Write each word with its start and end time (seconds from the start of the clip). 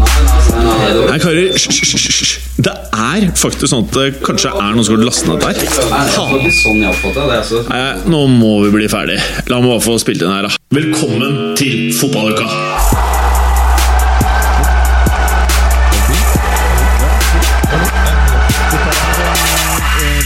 Nei, 0.00 1.18
karer, 1.20 1.52
hysj. 1.54 2.32
Det 2.60 2.72
er 2.92 3.26
faktisk 3.38 3.70
sånn 3.70 3.86
at 3.86 3.96
det 3.96 4.06
kanskje 4.24 4.52
er 4.52 4.74
noen 4.76 4.86
som 4.86 4.96
har 4.96 5.06
lastet 5.08 5.30
ned 5.30 5.44
der. 5.44 5.60
sånn. 6.14 6.82
Altså. 7.26 7.62
Nei, 7.70 7.84
nå 8.12 8.24
må 8.32 8.56
vi 8.66 8.74
bli 8.78 8.90
ferdig. 8.92 9.20
La 9.50 9.60
meg 9.62 9.74
bare 9.74 9.86
få 9.86 9.98
spilt 10.02 10.24
inn 10.24 10.34
her, 10.34 10.48
da. 10.48 10.56
Velkommen 10.76 11.56
til 11.60 11.90
fotballuka! 11.96 12.48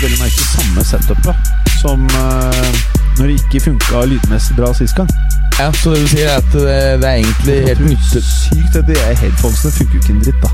veldig 0.04 0.20
merke 0.20 0.45
samme 0.45 0.84
setupet 0.84 1.36
som 1.80 2.06
eh, 2.06 2.93
når 3.18 3.26
det 3.26 3.34
ikke 3.34 3.60
funka 3.68 4.04
lydmessig 4.11 4.57
bra 4.57 4.72
sist 4.75 4.96
gang. 4.96 5.08
Ja, 5.58 5.72
Så 5.72 5.94
det 5.94 6.02
du 6.02 6.08
sier, 6.08 6.29
er 6.29 6.36
at 6.36 6.52
det, 6.52 7.02
det 7.02 7.08
er 7.08 7.14
egentlig 7.14 7.58
helt 7.68 7.84
nytte... 7.86 8.22
Sykt 8.22 8.76
at 8.76 8.89
de 8.89 8.96
headphonesene 9.20 9.72
funker 9.72 9.94
jo 9.94 10.00
ikke 10.02 10.14
en 10.16 10.22
dritt, 10.25 10.43
da. 10.43 10.50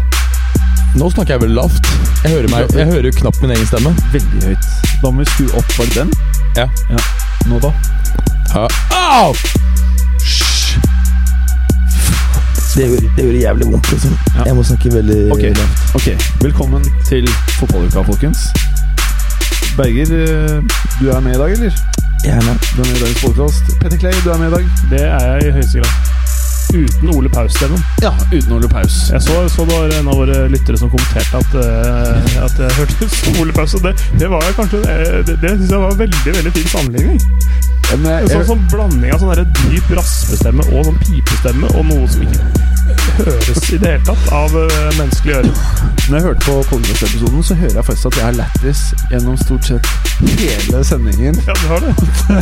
Nå 1.00 1.10
snakker 1.14 1.34
jeg 1.34 1.42
veldig 1.44 1.56
lavt. 1.56 1.88
Jeg 2.24 2.32
hører, 2.34 2.48
meg, 2.52 2.74
jeg 2.76 2.86
hører 2.86 3.06
jo 3.08 3.12
knapt 3.20 3.40
min 3.42 3.54
egen 3.54 3.66
stemme. 3.70 3.94
Veldig 4.12 4.42
høyt. 4.44 4.68
Da 5.02 5.10
må 5.10 5.22
vi 5.22 5.28
skru 5.30 5.46
opp, 5.56 5.72
for 5.72 5.94
den? 5.94 6.12
Ja. 6.58 6.66
Nå 7.48 7.60
da? 7.64 7.72
Ja. 8.54 8.66
Au! 8.98 9.32
Det 12.70 12.86
gjør, 12.86 13.00
det 13.16 13.24
gjør 13.24 13.38
jævlig 13.40 13.66
vondt, 13.72 13.88
liksom. 13.92 14.18
Ja. 14.34 14.44
Jeg 14.46 14.56
må 14.56 14.62
snakke 14.66 14.92
veldig 14.94 15.32
okay. 15.32 15.54
lavt. 15.56 15.94
Ok, 15.94 16.28
velkommen 16.42 16.84
til 17.08 17.30
fotballuka, 17.56 18.04
folkens. 18.12 18.50
Berger, 19.76 20.12
eh, 20.12 20.62
du 21.00 21.08
er 21.10 21.20
med 21.20 21.34
i 21.34 21.38
dag, 21.38 21.56
eller? 21.56 22.09
Gjerne. 22.24 22.58
Du 22.76 22.82
er 22.82 22.86
med 22.86 22.96
i 22.96 23.00
dagens 23.00 23.22
podcast. 23.24 23.64
Petter 23.80 23.98
Clay, 23.98 24.12
du 24.24 24.30
er 24.30 24.38
med 24.38 24.48
i 24.48 24.54
dag. 24.54 24.64
Det 24.90 25.04
er 25.08 25.22
jeg 25.26 25.46
i 25.48 25.52
høyeste 25.56 25.78
grad. 25.80 25.92
Uten 26.70 27.08
Ole 27.16 27.28
Paus-stemmen. 27.28 27.80
Ja, 28.02 28.12
uten 28.34 28.52
Ole 28.52 28.68
Paus. 28.68 28.96
Jeg 29.12 29.22
så, 29.22 29.48
så 29.48 29.64
det 29.64 29.78
var 29.78 29.94
en 29.98 30.10
av 30.12 30.18
våre 30.20 30.42
lyttere 30.52 30.76
som 30.78 30.90
kommenterte 30.92 31.40
at, 31.40 31.56
uh, 31.56 32.44
at 32.44 32.60
jeg 32.60 32.76
hørtes 32.76 33.16
som 33.22 33.40
Ole 33.40 33.56
Paus. 33.56 33.74
Og 33.74 33.86
det, 33.86 33.94
det 34.20 34.28
var 34.30 34.44
jeg 34.44 34.58
kanskje 34.58 34.82
eh, 34.84 35.16
Det, 35.26 35.38
det 35.42 35.54
syns 35.56 35.72
jeg 35.72 35.82
var 35.86 35.96
veldig 36.02 36.36
veldig 36.36 36.52
fin 36.58 36.68
sammenligning. 36.74 37.24
En 37.90 38.04
sånn, 38.30 38.44
sånn 38.52 38.68
blanding 38.70 39.16
av 39.16 39.24
sånn 39.24 39.54
dyp 39.64 39.88
raspestemme 39.98 40.68
og 40.70 40.90
sånn 40.90 41.00
pipestemme 41.08 41.72
og 41.72 41.88
noe 41.88 42.10
som 42.12 42.28
ikke 42.28 42.44
høres 43.18 43.70
i 43.72 43.78
det 43.78 43.88
hele 43.92 44.04
tatt 44.06 44.28
av 44.34 44.54
eh, 44.56 44.90
menneskelig 44.98 45.34
øre. 45.40 45.52
Når 46.10 46.16
jeg 46.16 46.24
hørte 46.26 46.44
på 46.46 46.54
podcast-episoden, 46.70 47.42
så 47.46 47.54
hører 47.60 47.74
jeg 47.80 47.84
faktisk 47.84 48.06
at 48.10 48.16
jeg 48.20 48.24
har 48.24 48.36
lættis 48.40 48.80
gjennom 49.10 49.36
stort 49.40 49.64
sett 49.70 49.86
hele 50.40 50.84
sendingen. 50.84 51.34
Ja, 51.46 51.52
du 51.60 51.66
har 51.70 51.78
det. 51.84 51.92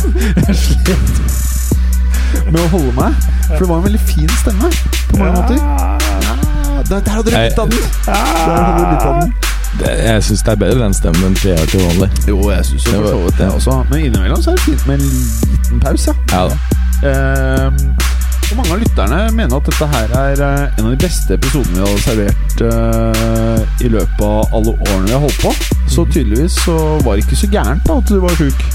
Jeg 0.47 0.55
slet 0.55 2.51
med 2.53 2.59
å 2.61 2.67
holde 2.69 2.91
meg, 2.93 3.13
for 3.47 3.59
det 3.63 3.67
var 3.69 3.77
en 3.79 3.85
veldig 3.87 3.99
fin 4.05 4.29
stemme 4.39 4.69
på 5.09 5.17
mange 5.17 5.33
måter. 5.35 5.55
Ja, 5.57 5.63
der, 6.89 6.99
der 7.05 7.11
hadde 7.15 7.29
du 7.29 7.35
litt 7.35 7.59
av 7.59 7.69
den! 7.69 7.79
Der 8.05 8.13
hadde 8.15 8.73
du 8.73 8.83
litt 8.93 9.05
av 9.05 9.21
den. 9.21 9.33
Det, 9.79 9.91
jeg 10.01 10.23
syns 10.25 10.41
det 10.45 10.51
er 10.55 10.59
bedre 10.63 10.79
den 10.81 10.95
stemmen 10.97 11.25
enn 11.27 11.35
det 11.37 11.51
jeg 11.51 11.59
har 11.61 11.67
til 11.69 11.83
vanlig. 11.85 12.07
Jo, 12.29 12.37
jeg 12.49 12.65
syns 12.65 12.85
jo 12.87 12.91
Det 12.91 12.99
for 12.99 13.03
var- 13.05 13.11
så 13.13 13.25
vidt 13.25 13.37
det 13.41 13.49
også. 13.59 13.75
Men 13.91 14.05
innimellom 14.07 14.41
så 14.43 14.51
er 14.51 14.55
det 14.57 14.63
fint 14.65 14.87
med 14.89 14.95
en 14.97 15.05
liten 15.51 15.79
pause, 15.83 16.13
ja. 16.13 16.15
Ja 16.33 16.41
da. 16.49 16.55
Ehm, 17.09 17.77
og 18.49 18.57
mange 18.57 18.73
av 18.73 18.79
lytterne 18.81 19.17
mener 19.37 19.59
at 19.59 19.67
dette 19.69 19.87
her 19.91 20.13
er 20.17 20.39
eh, 20.41 20.77
en 20.79 20.87
av 20.87 20.93
de 20.95 21.01
beste 21.03 21.35
episodene 21.37 21.75
vi 21.75 21.85
har 21.85 21.99
servert 22.01 22.63
uh, 22.65 23.83
i 23.85 23.91
løpet 23.93 24.23
av 24.25 24.55
alle 24.57 24.73
årene 24.73 25.05
vi 25.05 25.13
har 25.13 25.21
holdt 25.21 25.43
på. 25.43 25.51
Så 25.89 26.05
tydeligvis 26.09 26.57
så 26.65 26.77
var 27.05 27.15
det 27.15 27.27
ikke 27.27 27.41
så 27.43 27.51
gærent 27.53 27.85
da 27.85 27.99
at 28.01 28.09
du 28.09 28.17
var 28.23 28.33
sjuk. 28.39 28.65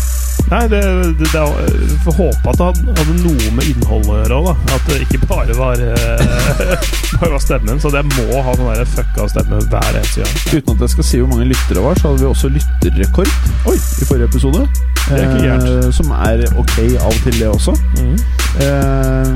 Nei, 0.55 0.69
det, 0.70 0.80
det, 1.19 1.30
det 1.33 1.98
får 2.05 2.14
håpe 2.14 2.52
at 2.52 2.58
det 2.60 2.66
hadde, 2.69 2.92
hadde 2.94 3.14
noe 3.24 3.48
med 3.56 3.70
innholdet 3.72 4.10
å 4.12 4.19
gjøre 4.20 4.36
òg, 4.36 4.44
da. 4.47 4.77
At 4.77 4.84
det 4.86 4.98
ikke 5.02 5.19
bare 5.27 5.56
var, 5.58 5.83
eh, 5.83 6.44
bare 7.19 7.33
var 7.33 7.42
stemmen. 7.42 7.80
Så 7.83 7.91
det 7.91 8.05
må 8.06 8.39
ha 8.39 8.55
sånn 8.55 8.70
der 8.70 8.86
fucka 8.92 9.27
stemme 9.33 9.58
hver 9.73 9.98
eneste 9.98 10.23
gang. 10.23 10.36
Uten 10.52 10.77
at 10.77 10.86
jeg 10.86 10.95
skal 10.95 11.08
si 11.08 11.23
hvor 11.24 11.33
mange 11.33 11.48
lyttere 11.51 11.80
det 11.80 11.84
var, 11.89 11.98
så 11.98 12.12
hadde 12.12 12.23
vi 12.23 12.30
også 12.30 12.52
lytterrekord 12.55 13.34
Oi, 13.73 13.74
i 13.74 14.06
forrige 14.06 14.30
episode. 14.30 14.62
Det 15.08 15.18
er 15.18 15.27
ikke 15.27 15.42
gærent. 15.42 15.68
Eh, 15.74 15.90
som 15.98 16.14
er 16.23 16.46
ok 16.55 16.77
av 17.00 17.11
og 17.11 17.20
til, 17.27 17.40
det 17.40 17.50
også. 17.50 17.74
Mm. 17.98 18.17
Eh, 18.62 19.34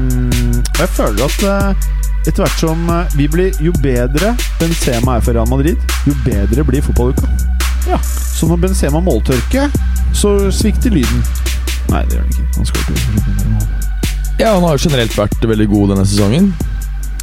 og 0.71 0.83
jeg 0.85 0.95
føler 1.01 1.27
at 1.27 1.47
eh, 1.51 1.89
etter 2.29 2.45
hvert 2.45 2.63
som 2.63 2.91
eh, 2.95 3.19
vi 3.19 3.27
blir 3.33 3.59
Jo 3.65 3.73
bedre 3.83 4.37
Benzema 4.61 5.17
er 5.19 5.25
for 5.27 5.35
Real 5.35 5.51
Madrid, 5.51 5.83
jo 6.07 6.15
bedre 6.23 6.63
blir 6.71 6.87
fotballuka. 6.87 7.27
Ja. 7.87 7.99
Så 8.03 8.49
når 8.51 8.61
Benzema 8.67 9.01
måltørker, 9.05 9.71
så 10.17 10.35
svikter 10.55 10.91
lyden. 10.95 11.23
Nei, 11.93 12.03
det 12.09 12.19
gjør 12.19 12.27
den 12.27 12.33
ikke. 12.35 12.49
Han 12.57 12.67
skal 12.69 12.81
ikke 12.83 14.43
Ja, 14.43 14.53
han 14.55 14.63
har 14.67 14.77
jo 14.77 14.83
generelt 14.89 15.15
vært 15.19 15.47
veldig 15.51 15.69
god 15.73 15.89
denne 15.95 16.05
sesongen. 16.07 16.51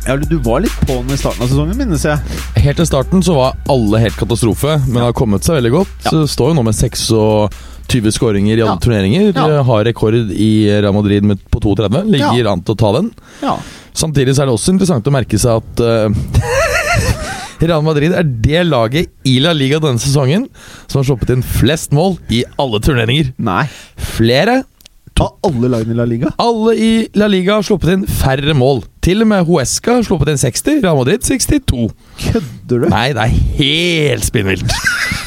Ja, 0.05 0.15
du 0.21 0.35
var 0.45 0.59
litt 0.61 0.75
på 0.85 0.99
den 0.99 1.15
i 1.15 1.17
starten 1.17 1.41
av 1.45 1.49
sesongen, 1.49 1.77
minnes 1.79 2.03
jeg. 2.05 2.41
Helt 2.61 2.77
til 2.77 2.85
starten 2.89 3.23
så 3.25 3.33
var 3.37 3.55
alle 3.73 4.01
helt 4.03 4.17
katastrofe, 4.19 4.75
men 4.85 5.01
har 5.01 5.15
kommet 5.17 5.45
seg 5.47 5.57
veldig 5.57 5.71
godt. 5.73 5.93
Ja. 6.05 6.11
Så 6.11 6.25
står 6.35 6.51
jo 6.51 6.57
nå 6.59 6.65
med 6.67 6.75
26 6.77 8.13
skåringer 8.13 8.53
i 8.57 8.61
alle 8.61 8.75
Ja. 8.75 8.81
turneringer. 8.83 9.31
Ja. 9.33 9.63
Har 9.63 9.83
rekord 9.87 10.13
i 10.33 10.51
Real 10.69 10.93
Madrid 10.93 11.23
med, 11.23 11.39
på 11.49 11.59
32. 11.63 12.03
Ligger 12.11 12.51
an 12.51 12.61
til 12.61 12.75
å 12.75 12.77
ta 12.77 12.91
den. 12.99 13.11
Ja. 13.41 13.55
Samtidig 13.95 14.35
så 14.35 14.43
er 14.43 14.45
det 14.51 14.53
også 14.59 14.73
interessant 14.75 15.07
å 15.07 15.11
merke 15.15 15.39
seg 15.39 15.61
at 15.63 15.79
eh, 15.79 16.09
Real 17.69 17.83
Madrid 17.85 18.13
er 18.15 18.23
det 18.23 18.61
laget 18.67 19.11
i 19.27 19.37
La 19.43 19.53
Liga 19.55 19.81
denne 19.83 20.01
sesongen 20.01 20.47
som 20.85 21.01
har 21.01 21.09
sluppet 21.09 21.33
inn 21.35 21.43
flest 21.45 21.93
mål 21.95 22.17
i 22.33 22.43
alle 22.61 22.81
turneringer. 22.83 23.33
Nei. 23.41 23.65
Flere. 24.15 24.63
Av 25.15 25.37
alle 25.47 25.69
lagene 25.71 25.95
i 25.95 25.97
La 25.97 26.05
Liga? 26.09 26.31
Alle 26.43 26.73
i 26.75 26.89
La 27.15 27.29
Liga 27.31 27.55
har 27.55 27.63
sluppet 27.63 27.93
inn 27.93 28.07
færre 28.19 28.55
mål. 28.57 28.83
Til 29.05 29.23
og 29.23 29.29
med 29.31 29.45
Huesca 29.47 29.99
har 29.99 30.03
sluppet 30.07 30.33
inn 30.33 30.41
60, 30.41 30.81
Real 30.83 30.97
Madrid 30.99 31.23
62. 31.23 31.87
Kødder 32.25 32.83
du? 32.83 32.89
Nei, 32.91 33.07
det 33.15 33.23
er 33.23 33.37
helt 33.61 34.27
spinnvilt. 34.27 34.75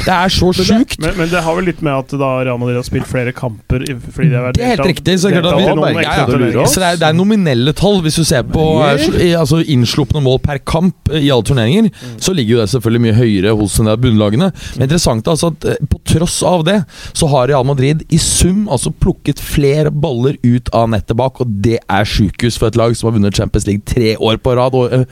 Det 0.09 0.15
er 0.15 0.33
så 0.33 0.49
sjukt. 0.57 0.97
Men, 1.03 1.17
men 1.19 1.29
det 1.29 1.41
har 1.45 1.57
vel 1.59 1.67
litt 1.69 1.81
med 1.85 1.93
at 1.93 2.13
da 2.21 2.31
Real 2.47 2.59
Madrid 2.61 2.79
har 2.81 2.87
spilt 2.87 3.09
flere 3.11 3.33
kamper 3.37 3.85
fordi 3.85 4.31
de 4.31 4.37
har 4.39 4.47
vært 4.47 4.57
Det 4.57 4.65
er 4.65 4.71
helt 4.73 4.89
riktig. 4.89 5.17
Så, 5.21 5.29
det 5.29 5.41
er 5.41 5.45
klart 5.45 5.59
vi, 5.59 5.67
deltatt 5.67 5.75
i 5.75 5.81
noen 5.83 5.99
ja, 6.01 6.63
ja. 6.63 6.65
så 6.65 6.81
det, 6.81 6.89
er, 6.89 7.01
det 7.03 7.09
er 7.11 7.19
nominelle 7.19 7.75
tall. 7.77 8.01
Hvis 8.05 8.17
du 8.17 8.25
ser 8.25 8.47
på 8.49 8.65
eh, 8.87 9.35
altså 9.37 9.61
innslupne 9.61 10.23
mål 10.25 10.41
per 10.45 10.63
kamp 10.65 11.13
i 11.13 11.29
alle 11.29 11.45
turneringer, 11.45 11.91
så 12.17 12.33
ligger 12.37 12.57
jo 12.57 12.63
det 12.63 12.71
selvfølgelig 12.73 13.05
mye 13.05 13.19
høyere 13.19 13.55
hos 13.59 13.77
de 13.83 13.97
bunnlagene. 14.01 14.51
Men 14.79 14.87
interessant 14.89 15.29
altså 15.29 15.53
at 15.53 15.69
eh, 15.75 15.83
på 15.93 16.01
tross 16.15 16.39
av 16.47 16.65
det, 16.69 16.79
så 17.13 17.29
har 17.35 17.51
Real 17.53 17.67
Madrid 17.69 18.07
i 18.09 18.21
sum 18.23 18.65
altså 18.73 18.95
plukket 18.95 19.43
flere 19.45 19.93
baller 19.93 20.39
ut 20.47 20.73
av 20.77 20.89
nettet 20.95 21.19
bak, 21.21 21.43
og 21.45 21.53
det 21.69 21.79
er 21.85 22.09
sjukehus 22.09 22.57
for 22.61 22.73
et 22.73 22.81
lag 22.81 22.97
som 22.97 23.11
har 23.11 23.19
vunnet 23.19 23.37
Champions 23.37 23.69
League 23.69 23.85
tre 23.89 24.17
år 24.17 24.41
på 24.41 24.57
rad. 24.57 24.79
Og, 24.79 24.89
uh, 24.89 25.05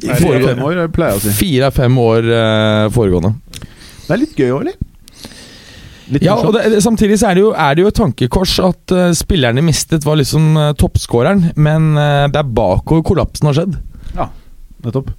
i 0.00 0.10
Nei, 0.10 0.18
foregående- 0.18 0.56
Fem 0.56 0.66
år, 0.66 0.82
pleier 0.94 1.14
jeg 1.14 1.20
å 1.20 1.24
si. 1.26 1.36
Fire 1.38 1.70
av 1.70 1.76
fem 1.76 1.98
år 2.02 2.28
uh, 2.32 2.90
foregående. 2.94 3.34
Det 4.10 4.16
er 4.16 4.22
litt 4.24 4.32
gøy 4.34 4.48
òg, 4.50 4.64
eller? 4.64 4.78
Litt 6.10 6.24
Ja, 6.26 6.34
og 6.34 6.56
det, 6.56 6.80
Samtidig 6.82 7.20
så 7.20 7.28
er 7.30 7.38
det, 7.38 7.44
jo, 7.44 7.52
er 7.54 7.76
det 7.78 7.84
jo 7.84 7.90
et 7.92 7.98
tankekors 8.00 8.56
at 8.66 8.94
uh, 8.96 9.12
spillerne 9.14 9.62
mistet 9.62 10.02
var 10.02 10.18
liksom 10.18 10.48
uh, 10.58 10.72
toppskåreren, 10.74 11.52
men 11.54 11.92
uh, 11.94 12.26
det 12.26 12.40
er 12.40 12.50
bakover 12.58 13.04
kollapsen 13.06 13.46
har 13.46 13.60
skjedd. 13.60 13.78
Ja, 14.16 14.26
Nettopp. 14.82 15.12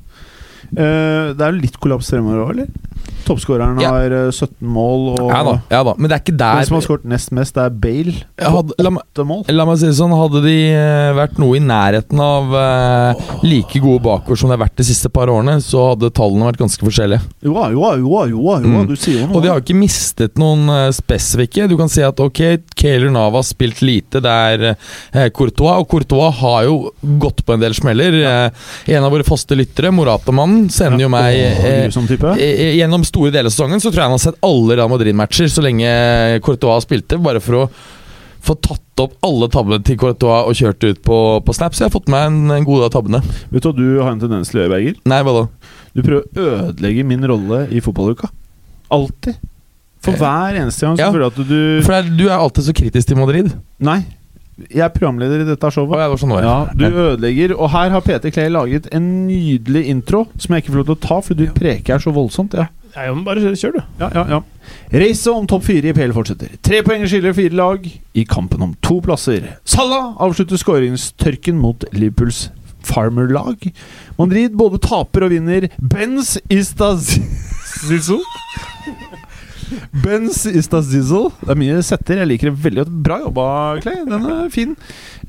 Uh, 0.75 1.31
det 1.31 1.39
er 1.39 1.53
jo 1.53 1.61
litt 1.61 1.79
kollaps 1.79 2.11
fremover 2.11 2.43
òg, 2.43 2.51
eller? 2.57 2.90
Toppskåreren 3.25 3.79
Ja. 3.79 3.91
har 3.93 4.11
eh, 4.11 4.31
17 4.33 4.65
mål, 4.65 5.03
og 5.21 5.29
Ja 5.29 5.43
da, 5.45 5.51
ja 5.69 5.83
da, 5.85 5.93
men 5.97 6.09
det 6.09 6.15
er 6.17 6.21
ikke 6.23 6.37
der 6.39 6.55
den 6.57 6.65
som 6.65 6.75
har 6.79 6.81
skåret 6.87 7.03
nest 7.05 7.31
mest, 7.37 7.53
det 7.55 7.63
er 7.67 7.69
Bale. 7.83 8.13
Hadde, 8.41 8.73
la, 8.81 8.89
meg- 8.89 9.03
8 9.13 9.25
mål. 9.29 9.43
la 9.53 9.65
meg 9.69 9.77
si 9.77 9.85
det 9.85 9.95
sånn, 9.99 10.15
hadde 10.17 10.41
de 10.43 10.55
eh, 10.73 11.11
vært 11.19 11.37
noe 11.39 11.55
i 11.59 11.61
nærheten 11.61 12.19
av 12.25 12.55
eh, 12.57 13.21
like 13.45 13.79
gode 13.83 14.01
bakord 14.03 14.37
som 14.41 14.49
de 14.49 14.55
har 14.57 14.63
vært 14.65 14.75
de 14.81 14.87
siste 14.89 15.11
par 15.13 15.29
årene, 15.29 15.59
så 15.61 15.91
hadde 15.91 16.09
tallene 16.17 16.49
vært 16.49 16.59
ganske 16.63 16.81
forskjellige. 16.87 17.21
Jo 17.45 17.53
jo 17.71 17.91
jo 18.01 18.25
jo 18.31 18.41
jo 18.57 18.57
Mm. 18.61 18.87
du 18.87 18.95
sier 18.95 19.21
jo 19.21 19.27
noe. 19.27 19.35
Og 19.37 19.43
de 19.43 19.49
har 19.53 19.61
ikke 19.61 19.77
mistet 19.77 20.35
noen 20.41 20.65
uh, 20.69 20.89
spesifikke. 20.91 21.67
Du 21.69 21.77
kan 21.77 21.89
si 21.89 22.01
at 22.03 22.17
ok, 22.19 22.41
Kayler 22.75 23.11
Nava 23.13 23.37
har 23.39 23.45
spilt 23.47 23.81
lite, 23.85 24.19
det 24.21 24.31
er 24.33 24.65
uh, 24.73 25.29
Courtois, 25.29 25.77
og 25.79 25.87
Courtois 25.89 26.33
har 26.41 26.63
jo 26.65 26.91
gått 27.21 27.45
på 27.45 27.53
en 27.55 27.61
del 27.63 27.73
smeller. 27.77 28.17
Uh, 28.21 28.49
en 28.91 29.03
av 29.07 29.11
våre 29.13 29.23
faste 29.27 29.55
lyttere, 29.57 29.91
Morata-mannen, 29.93 30.69
sender 30.73 31.05
jo 31.05 31.09
meg 31.13 31.37
Åh, 31.37 31.87
Gjennom 32.91 33.07
store 33.07 33.31
deler 33.31 33.47
av 33.47 33.53
sesongen 33.55 33.79
så 33.79 33.87
tror 33.87 34.01
jeg 34.01 34.09
han 34.09 34.17
har 34.17 34.19
sett 34.19 34.39
alle 34.43 34.75
Real 34.75 34.89
Madrid-matcher 34.91 35.47
så 35.47 35.63
lenge 35.63 35.87
Courtois 36.43 36.83
spilte, 36.83 37.15
bare 37.23 37.39
for 37.39 37.61
å 37.61 37.67
få 38.41 38.55
tatt 38.59 38.99
opp 38.99 39.13
alle 39.23 39.47
tabbene 39.53 39.79
til 39.87 39.95
Courtois 40.01 40.49
og 40.49 40.57
kjørt 40.57 40.83
ut 40.83 40.99
på, 41.05 41.19
på 41.45 41.55
Snap. 41.55 41.71
Så 41.77 41.85
jeg 41.85 41.87
har 41.87 41.93
fått 41.93 42.09
med 42.11 42.25
en, 42.27 42.39
en 42.57 42.67
god 42.67 42.89
av 42.89 42.91
tabbene. 42.97 43.21
Vet 43.53 43.63
du 43.63 43.69
hva 43.69 43.75
du 43.77 43.85
har 44.01 44.11
en 44.11 44.19
tendens 44.19 44.51
til 44.51 44.59
å 44.59 44.63
gjøre, 44.65 44.73
Berger? 44.75 44.97
Nei, 45.07 45.21
hva 45.23 45.35
da? 45.37 45.43
Du 45.95 46.01
prøver 46.03 46.25
å 46.25 46.47
ødelegge 46.67 47.05
min 47.07 47.23
rolle 47.31 47.61
i 47.71 47.79
fotballuka. 47.85 48.27
Alltid. 48.91 49.39
For 50.01 50.17
Eh, 50.17 50.19
hver 50.19 50.57
eneste 50.65 50.83
gang 50.87 50.97
så 50.97 51.05
ja. 51.05 51.11
føler 51.13 51.27
jeg 51.29 51.31
at 51.31 51.47
du 51.47 51.85
For 51.85 51.93
er, 51.95 52.09
du 52.17 52.25
er 52.25 52.35
alltid 52.41 52.67
så 52.67 52.75
kritisk 52.81 53.07
til 53.13 53.21
Madrid. 53.21 53.53
Nei. 53.79 54.01
Jeg 54.67 54.83
er 54.85 54.91
programleder 54.93 55.45
i 55.45 55.47
dette 55.47 55.69
showet. 55.73 55.95
ja, 56.01 56.09
det 56.11 56.19
sånn. 56.21 56.33
Ja, 56.43 56.57
du 56.75 56.85
ødelegger. 56.89 57.53
Og 57.55 57.71
her 57.73 57.93
har 57.93 58.03
Peter 58.05 58.33
Clay 58.33 58.49
laget 58.51 58.89
en 58.93 59.07
nydelig 59.29 59.85
intro 59.93 60.25
som 60.37 60.53
jeg 60.53 60.65
ikke 60.65 60.73
får 60.73 60.81
lov 60.81 60.89
til 60.91 60.97
å 60.97 61.01
ta, 61.07 61.17
fordi 61.25 61.47
du 61.47 61.55
preker 61.55 62.01
så 62.03 62.13
voldsomt. 62.13 62.57
Ja, 62.57 62.67
Nei, 62.95 63.05
men 63.11 63.23
bare 63.27 63.53
kjør, 63.55 63.77
du. 63.77 63.81
ja, 64.01 64.09
ja, 64.15 64.25
ja. 64.35 64.41
Racet 64.91 65.31
om 65.31 65.47
topp 65.47 65.63
fire 65.69 65.91
i 65.91 65.95
PL 65.95 66.13
fortsetter. 66.15 66.55
Tre 66.63 66.81
poeng 66.85 67.05
skiller 67.07 67.35
fire 67.35 67.55
lag 67.55 67.85
i 67.87 68.25
kampen 68.27 68.63
om 68.65 68.73
to 68.83 68.99
plasser. 69.03 69.53
Salah 69.67 70.11
avslutter 70.21 70.59
skåringstørken 70.59 71.59
mot 71.61 71.85
Liverpools 71.95 72.49
Farmer-lag. 72.87 73.69
Madrid 74.19 74.57
både 74.59 74.81
taper 74.83 75.27
og 75.27 75.33
vinner. 75.35 75.69
Benz 75.79 76.35
Istazizo. 76.51 78.19
Benz 80.03 80.43
Istazizo. 80.49 81.29
Det 81.41 81.53
er 81.53 81.59
mye 81.59 81.83
setter. 81.85 82.19
Jeg 82.21 82.29
liker 82.31 82.49
det 82.49 82.63
veldig 82.65 82.83
godt. 82.83 82.95
Bra 83.05 83.19
jobba, 83.23 83.45
Clay. 83.83 84.01
Den 84.07 84.27
er 84.33 84.49
fin. 84.53 84.75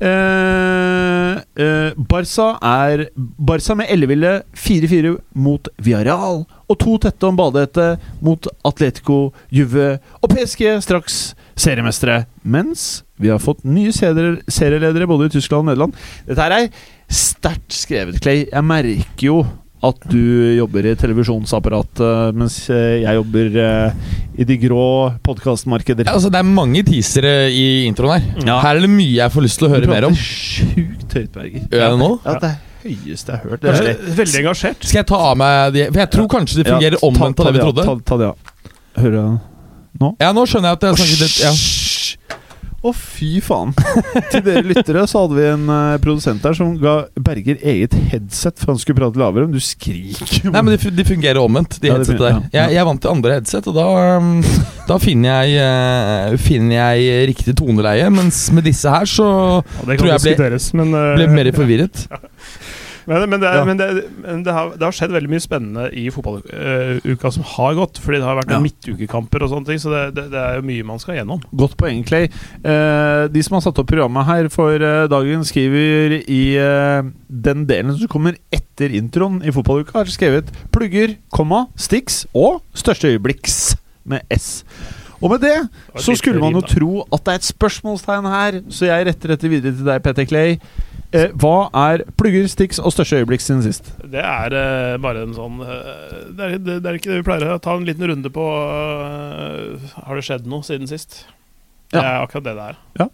Eh, 0.03 1.37
eh, 1.63 2.01
Barca 2.09 2.49
er 2.59 3.07
Barca 3.15 3.77
med 3.79 3.91
elleville 3.93 4.41
4-4 4.57 5.15
mot 5.35 5.71
Villarreal. 5.79 6.43
Og 6.73 6.79
to 6.81 6.97
tette 7.05 7.29
om 7.29 7.37
badehette 7.37 7.87
mot 8.25 8.47
Atletico, 8.65 9.27
Juve 9.53 9.97
og 10.19 10.31
PSG 10.31 10.65
straks 10.81 11.17
seriemestere. 11.59 12.23
Mens 12.41 13.03
vi 13.21 13.29
har 13.29 13.41
fått 13.41 13.61
nye 13.67 13.93
serieledere 13.93 15.09
både 15.09 15.29
i 15.29 15.35
Tyskland 15.35 15.67
og 15.67 15.71
Nederland. 15.71 15.99
Dette 16.25 16.41
her 16.41 16.55
er 16.57 16.71
sterkt 17.13 17.75
skrevet, 17.77 18.17
Clay. 18.23 18.47
Jeg 18.49 18.65
merker 18.65 19.29
jo 19.29 19.43
at 19.83 20.05
du 20.07 20.55
jobber 20.55 20.85
i 20.87 20.95
televisjonsapparatet, 20.95 22.35
mens 22.39 22.55
eh, 22.71 23.01
jeg 23.03 23.17
jobber 23.17 23.57
eh, 23.59 24.11
i 24.39 24.47
de 24.47 24.55
grå 24.61 24.85
podkastmarkeder. 25.27 26.07
Ja, 26.07 26.15
altså, 26.15 26.31
det 26.31 26.39
er 26.39 26.47
mange 26.47 26.85
teasere 26.87 27.51
i 27.51 27.83
introen 27.89 28.15
her. 28.15 28.45
Ja. 28.47 28.61
Her 28.63 28.79
er 28.79 28.85
det 28.87 28.93
mye 28.93 29.17
jeg 29.17 29.35
får 29.35 29.45
lyst 29.45 29.59
til 29.59 29.67
å 29.67 29.73
høre 29.75 29.91
mer 29.91 30.07
om. 30.07 30.15
Du 30.15 30.21
prater 30.23 30.77
Sjukt 30.79 31.17
høyt, 31.19 31.33
Berger. 31.35 31.65
Gjør 31.67 31.83
jeg 31.83 31.97
det 31.97 31.99
nå? 31.99 32.13
Ja, 32.23 32.37
det 32.39 32.53
er 32.53 32.61
høyeste 32.83 33.33
jeg 33.33 33.39
har 33.43 33.49
hørt. 33.49 33.63
Det 33.63 33.71
er 33.71 33.79
Veldig, 33.79 34.15
veldig 34.19 34.39
engasjert. 34.43 34.85
Skal 34.89 35.01
jeg 35.01 35.09
ta 35.13 35.21
av 35.31 35.37
meg 35.39 35.73
de 35.75 35.87
For 35.91 36.03
jeg 36.03 36.11
tror 36.17 36.29
kanskje 36.35 36.61
det 36.61 36.67
fungerer 36.69 36.99
Ja, 36.99 37.03
omvendt 37.09 37.39
av 37.43 37.49
det 37.49 37.55
vi 37.57 37.63
trodde. 37.65 37.87
Ta, 37.87 37.97
ta 38.13 38.19
det 38.21 38.31
av. 38.33 38.53
Hører 38.99 39.19
jeg 39.19 39.39
nå? 40.03 40.15
Ja, 40.21 40.33
nå 40.33 40.45
skjønner 40.49 40.73
jeg 40.73 40.79
at 40.81 40.87
jeg 40.89 40.99
snakket 41.01 41.23
litt 41.23 41.39
ja. 41.43 41.53
Å, 42.83 42.91
fy 42.91 43.37
faen. 43.39 43.69
Til 44.27 44.41
dere 44.43 44.61
lyttere 44.67 45.05
så 45.07 45.21
hadde 45.23 45.37
vi 45.37 45.43
en 45.47 45.61
uh, 45.71 45.93
produsent 46.03 46.43
der 46.43 46.55
som 46.57 46.73
ga 46.81 47.05
Berger 47.15 47.61
eget 47.63 47.95
headset 48.11 48.59
for 48.59 48.73
han 48.73 48.81
skulle 48.81 48.97
prate 48.99 49.21
lavere, 49.21 49.45
men 49.47 49.55
du 49.55 49.63
skriker. 49.63 50.49
Nei, 50.51 50.59
men 50.59 50.73
de, 50.75 50.91
de 50.91 51.05
fungerer 51.07 51.39
omvendt, 51.39 51.77
de 51.79 51.87
Ja, 51.87 51.95
de 51.95 52.01
headsetene 52.01 52.25
der. 52.25 52.41
ja. 52.51 52.65
Jeg, 52.65 52.75
jeg 52.75 52.81
er 52.83 52.89
vant 52.89 52.99
til 53.05 53.13
andre 53.13 53.37
headset, 53.37 53.69
og 53.71 53.77
da, 53.79 53.87
um, 54.19 54.33
da 54.89 54.99
finner, 54.99 55.47
jeg, 55.47 55.63
uh, 55.63 56.35
finner 56.43 56.75
jeg 56.81 57.31
riktig 57.31 57.55
toneleie. 57.61 58.11
Mens 58.11 58.43
med 58.51 58.67
disse 58.67 58.91
her 58.91 59.07
så 59.07 59.29
Ja, 59.63 59.95
Tror 59.95 60.11
jeg 60.17 60.35
ble- 60.43 60.61
men 60.81 60.91
uh, 60.91 61.13
ble 61.15 61.31
mer 61.39 61.53
forvirret. 61.55 62.03
Men, 63.07 63.29
men, 63.29 63.39
det, 63.41 63.49
er- 63.49 63.57
Ja. 63.59 63.65
men, 63.67 63.77
det, 63.77 63.87
men 64.23 64.43
det, 64.45 64.53
har, 64.53 64.71
det 64.77 64.85
har 64.87 64.95
skjedd 64.95 65.11
veldig 65.15 65.31
mye 65.33 65.43
spennende 65.43 65.87
i 65.93 66.05
fotballuka 66.13 67.31
som 67.35 67.43
har 67.55 67.75
gått. 67.79 67.99
Fordi 68.03 68.19
det 68.21 68.27
har 68.27 68.39
vært 68.39 68.53
Ja. 68.53 68.59
midtukekamper 68.63 69.43
og 69.43 69.51
sånne 69.53 69.65
ting, 69.67 69.81
så 69.81 69.91
det, 70.13 70.25
er 70.33 70.55
jo 70.59 70.65
mye 70.67 70.83
man 70.87 70.99
skal 71.01 71.17
gjennom. 71.19 71.41
Godt 71.55 71.75
poeng, 71.79 72.03
Clay. 72.07 72.29
Uh, 72.63 73.27
de 73.33 73.43
som 73.43 73.57
har 73.57 73.65
satt 73.65 73.79
opp 73.81 73.89
programmet 73.89 74.25
her 74.27 74.49
for 74.53 74.73
uh, 74.79 75.05
dagen, 75.11 75.43
skriver 75.47 76.17
i 76.23 76.41
eh, 76.59 77.03
den 77.27 77.65
delen 77.67 77.95
som 77.97 78.07
kommer 78.11 78.35
etter 78.53 78.93
introen 78.95 79.41
i 79.43 79.51
fotballuka, 79.53 79.97
har 79.99 80.11
skrevet 80.11 80.49
plugger, 80.73 81.17
komma, 81.33 81.65
sticks 81.79 82.23
og 82.33 82.61
største 82.77 83.11
øyeblikks 83.13 83.75
med 84.09 84.23
S. 84.33 84.63
Og 85.23 85.31
med 85.31 85.43
det 85.45 85.53
det 85.63 86.01
så 86.03 86.15
skulle 86.19 86.41
man 86.41 86.55
jo 86.57 86.61
tro 86.67 87.03
at 87.13 87.23
det 87.23 87.31
er 87.35 87.39
et 87.41 87.47
spørsmålstegn 87.47 88.25
her, 88.27 88.57
så 88.73 88.89
jeg 88.89 89.07
retter 89.07 89.33
dette 89.35 89.51
videre 89.51 89.75
til 89.75 89.87
deg, 89.87 90.01
Petter 90.03 90.27
Clay. 90.27 90.57
Eh, 91.13 91.29
hva 91.37 91.67
er 91.77 92.01
plugger, 92.17 92.47
sticks 92.49 92.79
og 92.81 92.89
største 92.95 93.19
øyeblikk 93.21 93.43
siden 93.45 93.61
sist? 93.61 93.91
Det 94.09 94.21
er 94.25 94.55
eh, 94.57 94.97
bare 95.03 95.23
en 95.27 95.35
sånn 95.37 95.59
eh, 95.61 96.31
det, 96.33 96.43
er, 96.47 96.55
det, 96.57 96.77
det 96.81 96.89
er 96.89 96.97
ikke 96.97 97.11
det 97.11 97.19
vi 97.21 97.25
pleier 97.27 97.51
å 97.53 97.59
ta 97.61 97.75
en 97.77 97.85
liten 97.85 98.07
runde 98.09 98.31
på 98.33 98.45
eh, 98.97 99.91
Har 100.07 100.17
det 100.17 100.25
skjedd 100.25 100.47
noe 100.49 100.65
siden 100.65 100.89
sist? 100.89 101.23
Det 101.93 102.01
Ja. 102.01 102.15
er 102.15 102.23
akkurat 102.25 102.47
det 102.47 102.55
det 102.57 102.65
er. 102.71 102.79
Ja. 103.03 103.07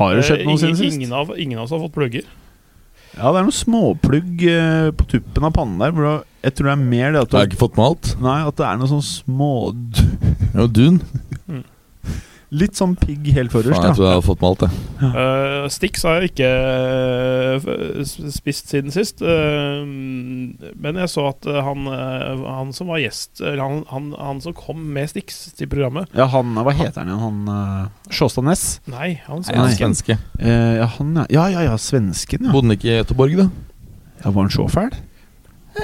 Har 0.00 0.16
det 0.18 0.24
skjedd 0.26 0.42
Eh, 0.42 0.48
noe 0.50 0.58
siden 0.58 0.76
sist? 0.80 0.96
ingen, 0.98 1.12
av, 1.14 1.30
ingen 1.38 1.58
av 1.60 1.68
oss 1.68 1.76
har 1.76 1.84
fått 1.84 1.94
plugger. 1.94 2.26
Ja, 3.16 3.30
det 3.32 3.38
er 3.38 3.46
noen 3.46 3.54
småplugg 3.54 4.42
eh, 4.50 4.88
på 4.98 5.06
tuppen 5.08 5.46
av 5.46 5.54
pannen 5.56 5.78
der. 5.80 5.94
Hvor 5.94 6.08
jeg 6.42 6.52
tror 6.58 6.66
det 6.68 6.74
er 6.74 6.82
mer 6.90 7.12
det 7.14 7.22
at 7.22 7.30
Jeg 7.32 7.38
har 7.38 7.46
ikke 7.52 7.62
fått 7.62 7.78
med 7.78 7.86
alt. 7.86 8.10
Nei, 8.20 8.40
at 8.50 8.58
det 8.58 8.66
er 8.66 8.76
noe 8.82 8.90
sånn 8.90 9.06
små 9.06 9.52
Jo, 10.56 10.66
dun. 10.66 10.98
Litt 12.56 12.78
sånn 12.78 12.94
pigg 12.96 13.26
helt 13.36 13.52
forrest. 13.52 13.76
jeg 13.76 13.96
tror 13.98 14.06
jeg 14.06 14.14
hadde 14.14 14.26
fått 14.26 14.42
med 14.42 14.48
alt, 14.50 14.66
jeg. 14.66 15.10
Uh, 15.16 15.68
Stix 15.72 16.06
har 16.06 16.22
jeg 16.22 16.32
ikke 16.32 16.50
eh, 17.66 18.30
spist 18.32 18.70
siden 18.72 18.94
sist. 18.94 19.20
Uh, 19.20 19.84
men 20.76 20.98
jeg 21.00 21.10
så 21.12 21.26
at 21.30 21.46
eh, 21.48 21.58
han, 21.64 21.86
eh, 21.90 22.42
han 22.46 22.72
som 22.76 22.90
var 22.90 23.00
gjest 23.02 23.40
Eller 23.42 23.62
han, 23.62 23.82
han, 23.90 24.08
han 24.18 24.40
som 24.44 24.54
kom 24.56 24.80
med 24.94 25.10
Stix 25.10 25.38
til 25.58 25.68
programmet 25.70 26.12
ja, 26.16 26.28
han 26.32 26.54
Hva 26.56 26.74
heter 26.76 27.02
han 27.02 27.10
igjen? 27.10 27.22
Han 27.22 27.50
uh, 27.50 28.12
Sjåstad 28.12 28.46
Næss? 28.46 28.64
Nei, 28.90 29.16
han 29.26 29.42
Nei, 29.42 29.56
er 29.56 29.74
svensken. 29.76 29.76
svenske. 29.76 30.18
Eh, 30.40 30.76
ja, 30.80 30.88
han 30.98 31.12
ja. 31.22 31.26
Ja, 31.36 31.46
ja, 31.56 31.64
ja, 31.70 31.76
svensken, 31.80 32.46
ja. 32.46 32.54
Bodde 32.54 32.70
han 32.70 32.76
ikke 32.76 32.92
i 32.92 32.98
Göteborg, 33.00 33.36
da? 33.40 33.48
ja 34.22 34.32
var 34.32 34.46
han 34.46 34.52
så 34.54 34.66
fæl? 34.72 34.94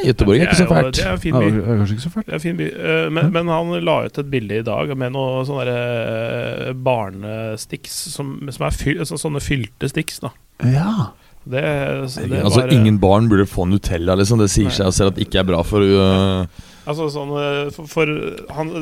Göteborg 0.03 0.41
er 0.41 0.49
ikke 0.49 0.61
så 0.63 0.69
fælt. 0.69 0.97
Det 0.97 1.05
er 1.05 1.13
en 1.13 1.23
fin 1.23 1.37
by. 1.37 1.49
det 1.49 1.63
er 1.63 1.81
kanskje 1.81 1.97
ikke 1.97 2.05
så 2.05 2.13
fælt. 2.15 2.35
Fin 2.43 2.57
by. 2.59 2.69
Eh, 2.73 3.09
men, 3.13 3.33
men 3.35 3.51
han 3.53 3.73
la 3.85 3.97
ut 4.07 4.21
et 4.23 4.31
bilde 4.33 4.61
i 4.63 4.67
dag 4.67 4.93
med 4.99 5.15
noen 5.15 5.49
sånne 5.49 5.75
eh, 5.75 6.71
barnestiks 6.89 7.99
som, 8.15 8.35
som 8.49 8.69
er 8.69 8.77
fyl, 8.77 9.03
sånne 9.09 9.43
fylte 9.45 9.91
stiks. 9.93 10.23
da 10.25 10.33
Ja. 10.65 11.13
Det, 11.43 11.59
det 11.59 11.99
altså, 11.99 12.61
var, 12.61 12.69
eh, 12.69 12.77
ingen 12.77 13.01
barn 13.03 13.29
burde 13.29 13.49
få 13.51 13.67
Nutella, 13.67 14.15
liksom. 14.19 14.39
Det 14.39 14.51
sier 14.53 14.71
seg 14.71 14.93
selv 14.95 15.13
at 15.13 15.19
det 15.19 15.27
ikke 15.27 15.43
er 15.43 15.49
bra 15.49 15.63
for 15.67 15.83
uh, 15.83 16.63
Altså 16.83 17.07
sånn 17.15 17.31
eh, 17.39 17.69
For, 17.75 17.87
for 17.91 18.11
han, 18.57 18.73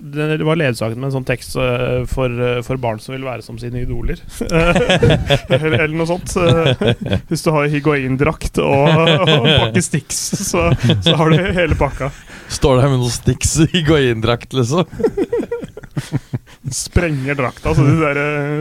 Det 0.00 0.46
var 0.46 0.60
ledsaget 0.60 0.96
med 0.96 1.10
en 1.10 1.16
sånn 1.18 1.28
tekst 1.28 1.58
eh, 1.60 2.02
for, 2.08 2.32
eh, 2.32 2.60
for 2.66 2.80
barn 2.80 3.00
som 3.02 3.14
vil 3.14 3.26
være 3.26 3.44
som 3.44 3.58
sine 3.60 3.82
idoler. 3.84 4.22
eller, 4.48 5.76
eller 5.76 5.96
noe 5.96 6.08
sånt. 6.08 6.34
Hvis 7.28 7.44
du 7.44 7.52
har 7.54 7.68
higuain-drakt 7.72 8.60
og, 8.64 8.88
og 8.88 9.30
en 9.30 9.60
pakke 9.66 9.84
Stix, 9.84 10.18
så, 10.50 10.70
så 11.04 11.16
har 11.18 11.32
du 11.32 11.40
hele 11.56 11.76
pakka. 11.78 12.10
Står 12.50 12.80
der 12.80 12.90
med 12.90 13.02
noen 13.02 13.14
sticks 13.14 13.54
i 13.68 13.84
Goyen-drakt, 13.86 14.54
liksom. 14.56 14.84
Sprenger 16.74 17.36
drakta, 17.38 17.72
så 17.74 17.84
de 17.84 17.94
der 17.98 18.18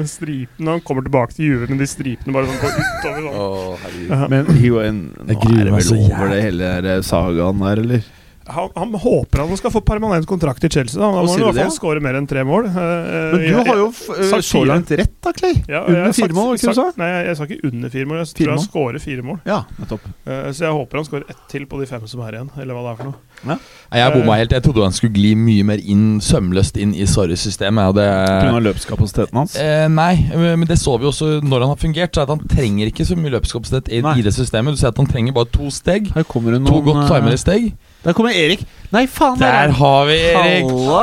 stripene 0.09 0.75
Han 0.75 0.81
kommer 0.83 1.05
tilbake 1.05 1.35
til 1.35 1.49
juvet, 1.49 1.71
men 1.71 1.81
de 1.81 1.87
stripene 1.89 2.35
bare 2.35 2.49
sånn 2.49 2.61
går 2.61 2.77
utover. 2.79 3.25
Sånn. 3.25 4.13
Oh. 4.13 4.23
Men 4.31 4.49
Higuain 4.59 5.01
Nå 5.17 5.35
er 5.35 5.67
det 5.67 5.75
vel 5.75 5.91
over 5.97 6.33
det 6.33 6.39
hele 6.45 6.95
sagaen 7.05 7.65
der, 7.65 7.83
eller? 7.83 8.07
Han, 8.49 8.69
han 8.75 8.93
håper 8.99 9.43
han 9.45 9.57
skal 9.59 9.71
få 9.71 9.81
permanent 9.85 10.25
kontrakt 10.29 10.63
i 10.63 10.69
Chelsea. 10.69 10.99
Da, 10.99 11.07
da 11.11 11.21
må 11.23 11.27
han 11.29 11.39
i 11.39 11.43
hvert 11.51 11.59
fall 11.61 11.75
skåre 11.75 12.01
mer 12.01 12.17
enn 12.19 12.27
tre 12.29 12.43
mål. 12.47 12.65
Uh, 12.65 12.75
Men 12.75 13.39
du 13.39 13.45
jeg- 13.47 13.67
har 13.67 13.77
jo 13.77 13.87
f 13.93 14.01
sagt 14.31 14.47
så 14.49 14.63
langt 14.65 14.89
rett, 14.91 15.13
da, 15.21 15.31
Clay. 15.37 15.53
Ja, 15.69 15.83
Under 15.85 16.13
fire 16.13 16.33
mål, 16.33 16.55
ikke 16.57 16.67
det 16.69 16.75
du 16.75 16.81
sa? 16.81 16.87
sagt- 16.89 16.97
Nei, 16.97 17.09
jeg, 17.13 17.25
jeg 17.29 17.37
sa 17.37 17.43
ikke 17.49 17.71
under 17.71 17.89
fire 17.89 18.05
mål. 18.09 18.17
Jeg 18.17 18.27
Fire 18.27 18.37
tror 18.45 18.49
han 18.55 18.59
mål? 18.59 18.67
skårer 18.69 18.99
fire 19.05 19.21
mål. 19.29 19.39
Ja, 19.45 19.59
nettopp. 19.79 20.09
Uh, 20.27 20.49
så 20.51 20.59
jeg 20.65 20.73
håper 20.79 21.01
han 21.01 21.05
skårer 21.09 21.29
ett 21.29 21.43
til 21.49 21.65
på 21.69 21.79
de 21.79 21.85
fem 21.89 22.07
som 22.07 22.21
er 22.25 22.31
igjen, 22.39 22.49
eller 22.59 22.73
hva 22.73 22.83
det 22.83 22.91
er 22.91 22.99
for 23.03 23.11
noe. 23.11 23.15
Ja. 23.47 23.55
Jeg 23.95 24.13
bomma 24.17 24.35
helt. 24.35 24.51
Jeg 24.51 24.63
trodde 24.65 24.83
han 24.83 24.91
skulle 24.91 25.13
gli 25.15 25.31
mye 25.39 25.63
mer 25.63 25.79
inn 25.79 26.19
sømløst 26.19 26.75
inn 26.77 26.91
i 26.93 27.05
det 27.05 28.07
Pga. 28.09 28.59
løpskapasiteten 28.59 29.33
hans. 29.39 29.55
Eh, 29.55 29.87
nei, 29.87 30.15
men 30.35 30.65
det 30.67 30.77
så 30.77 30.97
vi 30.99 31.05
også 31.07 31.39
når 31.43 31.59
han 31.65 31.69
har 31.69 31.79
fungert. 31.79 32.11
Så 32.15 32.21
at 32.25 32.29
Han 32.29 32.43
trenger 32.47 32.87
ikke 32.91 33.05
så 33.07 33.15
mye 33.17 33.31
løpskapasitet 33.31 33.89
i, 33.93 34.01
Nei. 34.01 34.17
i 34.19 34.21
det 34.25 34.33
systemet. 34.33 34.75
Du 34.75 34.77
ser 34.81 34.89
at 34.91 34.97
han 34.97 35.07
trenger 35.07 35.33
bare 35.33 35.49
to 35.51 35.69
steg. 35.73 36.11
Her 36.13 36.23
kommer 36.23 36.51
det 36.55 36.65
To 36.67 36.73
noen 36.81 36.85
godt 36.85 37.07
timede 37.09 37.37
steg. 37.39 37.73
Der 38.03 38.13
kommer 38.15 38.31
Erik. 38.31 38.61
Nei, 38.93 39.03
faen! 39.11 39.37
Der 39.41 39.69
har 39.75 40.05
vi 40.07 40.17
Erik! 40.31 40.69
Halla! 40.69 41.01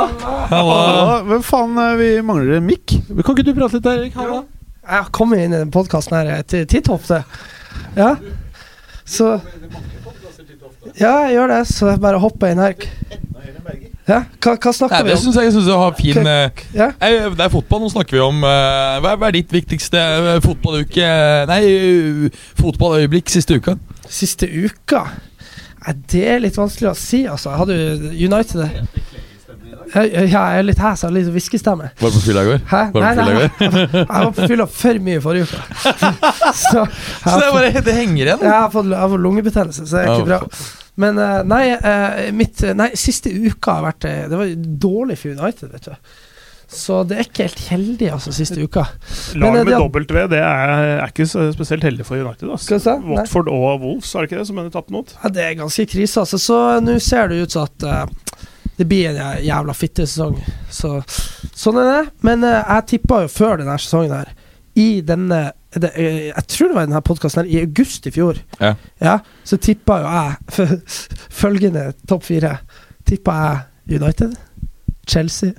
Halla! 0.49 1.19
Hvem 1.29 1.43
faen, 1.45 1.77
eh, 1.83 1.93
vi 1.99 2.07
mangler 2.25 2.57
en 2.57 2.65
mikk. 2.67 2.95
Kan 3.21 3.35
ikke 3.37 3.45
du 3.47 3.53
prate 3.57 3.77
litt 3.77 3.85
der, 3.85 4.01
Erik? 4.01 4.17
Halla. 4.17 4.41
Jeg 4.87 5.03
har 5.03 5.11
inn 5.37 5.53
i 5.53 5.59
den 5.61 5.71
podkasten 5.71 6.15
her 6.17 6.41
til 6.47 6.65
titt 6.71 6.89
ofte. 6.89 7.21
Ja. 7.97 8.15
Så 9.05 9.37
Ja, 10.97 11.11
jeg 11.27 11.35
gjør 11.35 11.51
det, 11.51 11.61
så 11.69 11.89
jeg 11.91 11.99
bare 12.01 12.19
hopper 12.23 12.49
inn 12.53 12.61
her. 12.63 12.73
Ja, 14.07 14.21
hva, 14.39 14.53
hva 14.55 14.71
Nei, 14.71 14.73
snakker 14.77 15.03
vi 15.03 15.09
det 15.11 15.17
om? 15.17 15.21
syns 15.25 15.35
jeg, 15.35 15.43
jeg 15.49 15.53
synes 15.57 15.67
har 15.75 15.95
fin 15.99 16.27
eh, 16.31 16.61
Ja. 16.73 16.85
eh, 17.03 17.25
Det 17.35 17.43
er 17.43 17.49
fotball. 17.51 17.81
Nå 17.83 17.89
snakker 17.91 18.15
vi 18.15 18.21
om 18.23 18.37
eh, 18.47 18.99
Hva 19.03 19.11
er, 19.11 19.17
hva 19.19 19.27
er 19.27 19.35
ditt 19.35 19.51
viktigste 19.51 19.99
eh, 19.99 20.37
fotballuke 20.45 21.09
Nei, 21.49 21.57
eh, 21.67 22.37
fotballøyeblikk 22.61 23.27
siste 23.33 23.57
uka? 23.59 23.75
Siste 24.07 24.47
uka? 24.47 25.01
Nei, 25.87 25.93
det 26.11 26.23
er 26.27 26.41
litt 26.43 26.57
vanskelig 26.59 26.89
å 26.91 26.97
si, 26.99 27.21
altså. 27.31 27.53
Jeg 27.53 27.61
hadde 27.61 27.75
jo 27.77 28.27
United 28.27 28.59
Ja, 29.93 30.01
ja, 30.03 30.23
jeg 30.27 30.59
er 30.59 30.65
litt 30.67 30.81
hes, 30.83 30.99
jeg 30.99 31.07
har 31.07 31.13
litt 31.15 31.29
hviskestemme. 31.31 31.91
Var 32.01 32.11
du 32.11 32.17
på 32.17 32.23
fylla 32.25 32.43
i 32.43 32.49
går? 32.49 32.57
Hæ? 32.67 32.81
Var 32.91 33.05
Nei, 33.05 33.11
nei, 33.15 33.45
fylla 33.61 33.85
jeg 34.01 34.09
var 34.09 34.33
på 34.35 34.49
fylla 34.51 34.65
for 34.73 34.99
mye 35.05 35.21
forrige 35.23 35.47
uke. 35.47 35.61
Så 36.63 36.83
Så 36.83 37.37
det, 37.39 37.45
er 37.45 37.55
bare, 37.55 37.71
det 37.85 37.95
henger 37.95 38.19
igjen. 38.25 38.43
Jeg 38.43 38.51
har 38.51 38.67
fått, 38.73 38.91
jeg 38.91 38.99
har 38.99 39.13
fått 39.13 39.23
lungebetennelse, 39.23 39.87
så 39.87 39.95
det 39.95 40.03
er 40.03 40.11
ikke 40.17 40.27
bra. 40.27 40.41
Men 40.97 41.21
eh, 41.21 41.39
nei, 41.47 41.63
eh, 41.77 42.27
mitt, 42.35 42.63
nei, 42.75 42.89
siste 42.97 43.31
uka 43.31 43.77
har 43.77 43.83
vært 43.85 44.07
eh, 44.09 44.23
Det 44.31 44.39
var 44.39 44.53
dårlig 44.87 45.19
for 45.21 45.37
United, 45.37 45.71
vet 45.75 45.87
du. 45.87 46.15
Så 46.67 46.99
det 47.07 47.15
er 47.17 47.27
ikke 47.29 47.45
helt 47.47 47.59
heldig, 47.69 48.07
altså, 48.11 48.33
siste 48.35 48.59
uka. 48.59 48.83
Lag 49.39 49.47
eh, 49.47 49.53
med 49.63 49.69
det- 49.71 49.77
dobbelt 49.79 50.11
V 50.11 50.25
det 50.33 50.39
er, 50.43 50.71
er 50.99 51.07
ikke 51.07 51.27
spesielt 51.55 51.83
heldig 51.87 52.05
for 52.05 52.19
United. 52.19 52.49
Altså. 52.51 52.97
Watford 53.07 53.47
og 53.47 53.81
Wolves, 53.81 54.13
er 54.15 54.25
det 54.25 54.31
ikke 54.31 54.41
det 54.41 54.47
som 54.49 54.57
er 54.59 54.69
tapt 54.73 54.91
mot? 54.91 55.13
Ja, 55.23 55.29
det 55.29 55.43
er 55.45 55.53
ganske 55.61 55.85
krise, 55.87 56.19
altså. 56.19 56.37
Så 56.37 56.57
nå 56.83 56.97
ser 56.99 57.29
det 57.31 57.39
ut 57.41 57.55
som 57.55 57.63
at 57.63 57.87
uh, 57.87 58.41
det 58.77 58.87
blir 58.89 59.09
en 59.15 59.39
jævla 59.45 59.73
fittesesong. 59.73 60.35
Så 60.69 60.97
sånn 61.55 61.79
er 61.81 61.87
det. 61.93 62.01
Men 62.27 62.43
uh, 62.43 62.59
jeg 62.59 62.87
tippa 62.97 63.21
jo 63.23 63.31
før 63.31 63.61
denne 63.63 63.77
sesongen 63.79 64.11
her, 64.17 64.33
i 64.77 65.01
denne 65.01 65.39
det, 65.77 65.89
eh, 65.97 66.27
Jeg 66.29 66.43
tror 66.47 66.67
det 66.69 66.75
var 66.75 66.83
i 66.85 66.89
denne 66.89 67.01
podkasten 67.05 67.47
i 67.49 67.57
august 67.63 68.05
i 68.07 68.11
fjor. 68.13 68.37
Ja. 68.61 68.75
Ja, 69.01 69.15
så 69.47 69.57
tippa 69.61 70.01
jo 70.03 70.11
jeg 70.11 70.81
følgende 71.41 71.93
topp 72.09 72.27
fire. 72.27 72.57
Tippa 73.07 73.37
jeg 73.87 74.01
United. 74.01 74.35
Chelsea 75.07 75.53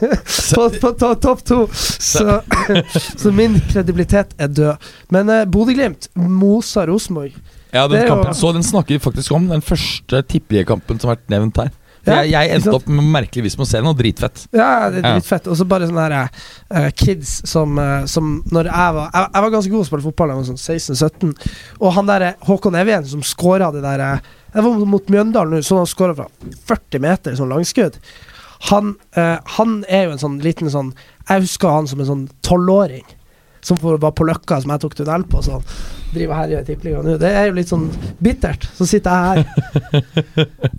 på, 0.54 0.68
på 0.80 0.92
to, 1.00 1.14
topp 1.20 1.44
to. 1.44 1.60
Så, 1.74 2.40
så 3.20 3.32
min 3.32 3.60
kredibilitet 3.70 4.34
er 4.40 4.48
død. 4.48 4.90
Men 5.14 5.32
eh, 5.32 5.44
Bodø-Glimt 5.44 6.08
mosa 6.14 6.86
Rosenborg. 6.88 7.36
Ja, 7.74 7.86
den 7.90 8.06
kampen, 8.08 8.30
jo- 8.32 8.38
så 8.38 8.52
den 8.56 8.64
snakker 8.64 8.94
vi 8.96 9.02
faktisk 9.02 9.32
om. 9.34 9.48
Den 9.50 9.64
første 9.64 10.22
tippeligakampen 10.30 11.00
som 11.00 11.10
har 11.10 11.18
vært 11.18 11.32
nevnt 11.34 11.58
her. 11.62 11.72
Ja, 12.04 12.18
jeg, 12.20 12.34
jeg 12.34 12.58
endte 12.58 12.72
opp 12.76 12.88
med 12.92 13.06
merkeligvis 13.14 13.54
med 13.56 13.64
å 13.64 13.68
se 13.70 13.80
noe 13.80 13.96
dritfett. 13.96 14.42
Ja, 14.52 14.90
det 14.92 15.00
er 15.00 15.14
dritfett. 15.14 15.46
Og 15.48 15.56
så 15.56 15.64
bare 15.68 15.88
sånne 15.88 16.04
her, 16.04 16.42
uh, 16.68 16.88
kids 16.92 17.38
som, 17.48 17.78
uh, 17.80 18.04
som 18.10 18.42
Når 18.52 18.68
jeg 18.68 18.96
var 18.98 19.06
jeg, 19.08 19.30
jeg 19.30 19.44
var 19.46 19.54
ganske 19.54 19.72
god 19.72 19.78
til 19.78 19.86
å 19.86 19.88
spille 19.88 20.06
fotball, 20.10 20.34
jeg 20.34 20.40
var 20.42 20.48
sånn 20.50 20.60
16-17. 20.60 21.32
Og 21.80 21.94
han 21.96 22.10
der 22.10 22.26
eh, 22.28 22.36
Håkon 22.44 22.76
Evjen 22.76 23.08
som 23.08 23.24
skåra 23.24 23.70
det 23.72 23.80
der 23.86 24.04
uh, 24.04 24.28
Jeg 24.52 24.66
var 24.66 24.84
mot 24.92 25.08
Mjøndalen 25.16 25.56
nå, 25.56 25.62
så 25.64 25.80
han 25.80 25.88
skåra 25.88 26.18
fra 26.18 26.28
40 26.74 27.04
meter, 27.06 27.38
sånn 27.40 27.52
langskudd. 27.56 27.96
Han, 28.70 28.94
eh, 29.16 29.36
han 29.58 29.82
er 29.88 30.06
jo 30.06 30.14
en 30.14 30.22
sånn 30.22 30.38
liten 30.44 30.70
sånn 30.72 30.94
Jeg 31.28 31.44
husker 31.44 31.72
han 31.72 31.88
som 31.90 32.00
en 32.00 32.08
sånn 32.08 32.24
tolvåring. 32.46 33.04
Som 33.64 33.80
var 33.80 34.12
på 34.12 34.26
Løkka, 34.28 34.60
som 34.60 34.74
jeg 34.74 34.82
tok 34.84 34.96
tunnel 34.98 35.24
på. 35.28 35.40
Sånn. 35.44 35.64
Driver 36.14 36.38
her 36.38 36.52
i 36.52 36.60
tippeligaen 36.66 37.06
nå. 37.08 37.16
Det 37.18 37.30
er 37.34 37.48
jo 37.48 37.54
litt 37.56 37.70
sånn 37.70 37.86
bittert. 38.22 38.68
Så 38.76 38.86
sitter 38.88 39.10
jeg 39.10 39.44
her. 39.44 39.44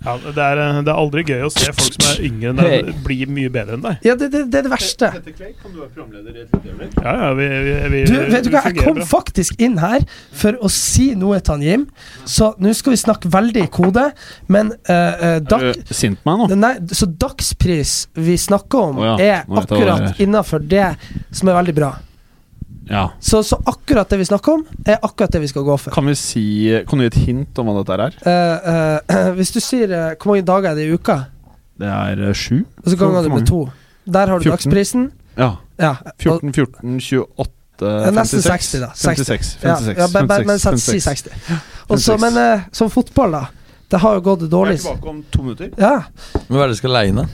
Ja, 0.06 0.14
det, 0.22 0.42
er, 0.42 0.60
eh, 0.60 0.76
det 0.86 0.90
er 0.92 0.98
aldri 1.00 1.22
gøy 1.26 1.40
å 1.46 1.48
se 1.50 1.66
folk 1.74 1.96
som 1.96 2.04
er 2.12 2.20
yngre 2.28 2.52
enn 2.52 2.60
deg, 2.60 2.90
bli 3.02 3.16
mye 3.26 3.50
bedre 3.52 3.74
enn 3.74 3.82
deg. 3.82 4.04
Ja, 4.06 4.14
det, 4.18 4.28
det, 4.30 4.44
det 4.52 4.60
er 4.60 4.66
det 4.68 4.70
verste. 4.70 5.08
kan 5.10 5.72
du 5.72 5.80
være 5.80 5.90
programleder 5.96 6.36
i 6.36 6.44
et 6.44 6.54
lite? 6.54 6.88
Ja, 7.02 7.14
ja, 7.24 7.30
vi, 7.38 7.48
vi, 7.66 7.74
vi, 7.90 8.02
Du, 8.06 8.14
vet 8.30 8.46
du 8.46 8.50
hva, 8.54 8.62
jeg 8.68 8.78
kom 8.78 9.00
bra. 9.00 9.08
faktisk 9.10 9.60
inn 9.62 9.76
her 9.82 10.06
for 10.36 10.58
å 10.62 10.70
si 10.72 11.08
noe 11.18 11.40
til 11.40 11.56
han 11.56 11.66
Jim, 11.66 11.86
så 12.28 12.52
nå 12.62 12.74
skal 12.78 12.94
vi 12.94 13.02
snakke 13.02 13.32
veldig 13.34 13.66
i 13.66 13.70
kode, 13.72 14.06
men 14.52 14.72
uh, 14.86 14.94
eh, 14.94 15.38
dak, 15.42 15.66
Er 15.72 15.80
du 15.82 15.94
sint 15.96 16.22
på 16.22 16.30
meg 16.30 16.54
nå? 16.54 16.60
Nei, 16.62 16.74
så 16.94 17.10
dagspris 17.10 17.96
vi 18.14 18.38
snakker 18.40 18.92
om, 18.92 19.02
oh, 19.02 19.14
ja, 19.16 19.42
er 19.42 19.62
akkurat 19.62 20.22
innafor 20.22 20.62
det 20.62 20.92
som 21.34 21.50
er 21.50 21.58
veldig 21.58 21.76
bra. 21.82 21.96
Ja. 22.90 23.08
Så, 23.20 23.40
så 23.42 23.58
akkurat 23.66 24.08
det 24.10 24.18
vi 24.20 24.24
snakker 24.28 24.52
om, 24.60 24.62
er 24.86 25.00
akkurat 25.02 25.32
det 25.34 25.40
vi 25.42 25.48
skal 25.50 25.64
gå 25.66 25.76
for. 25.80 25.90
Kan 25.94 26.06
vi 26.06 26.14
si 26.18 26.44
Kan 26.86 27.00
du 27.00 27.06
gi 27.06 27.10
et 27.10 27.18
hint 27.26 27.58
om 27.58 27.66
hva 27.70 27.82
dette 27.82 27.96
er? 28.04 28.18
Uh, 28.22 28.68
uh, 29.10 29.32
hvis 29.38 29.50
du 29.56 29.58
sier 29.60 29.90
uh, 29.90 30.12
hvor 30.14 30.34
mange 30.34 30.46
dager 30.46 30.70
er 30.70 30.78
det 30.78 30.86
i 30.86 30.94
uka, 30.94 31.18
Det 31.76 31.90
er 31.90 32.32
sju? 32.32 32.62
og 32.84 32.90
så 32.92 32.96
ganger 33.00 33.26
du 33.26 33.34
med 33.34 33.46
to 33.48 33.64
Der 34.06 34.30
har 34.30 34.38
du 34.38 34.46
14. 34.46 34.52
dagsprisen. 34.54 35.10
Ja. 35.36 35.50
Ja, 35.78 35.94
14, 36.22 36.52
14, 36.54 37.00
28 37.02 37.52
56 37.76 38.14
nesten 38.16 38.42
60 38.42 38.80
da. 38.80 38.90
56. 38.96 39.50
56, 39.60 39.64
ja, 39.66 39.74
56, 39.76 39.98
ja, 39.98 40.06
men 40.46 40.58
56, 40.58 40.80
si 40.80 41.00
56. 41.00 41.34
60. 41.50 41.58
Også, 41.92 42.16
men 42.22 42.38
som 42.72 42.88
fotball, 42.90 43.34
da. 43.36 43.42
Det 43.90 44.00
har 44.02 44.14
jo 44.16 44.22
gått 44.24 44.46
Jeg 44.46 44.50
dårlig. 44.50 44.78
er 44.78 44.82
tilbake 44.86 45.10
om 45.10 45.18
to 45.30 45.42
minutter. 45.42 45.68
Ja, 45.78 45.98
Men 46.48 46.56
hva 46.56 46.64
er 46.64 46.70
det 46.72 46.78
du 46.78 46.80
skal 46.80 46.94
leie 46.96 47.12
inn? 47.12 47.20
da? 47.20 47.26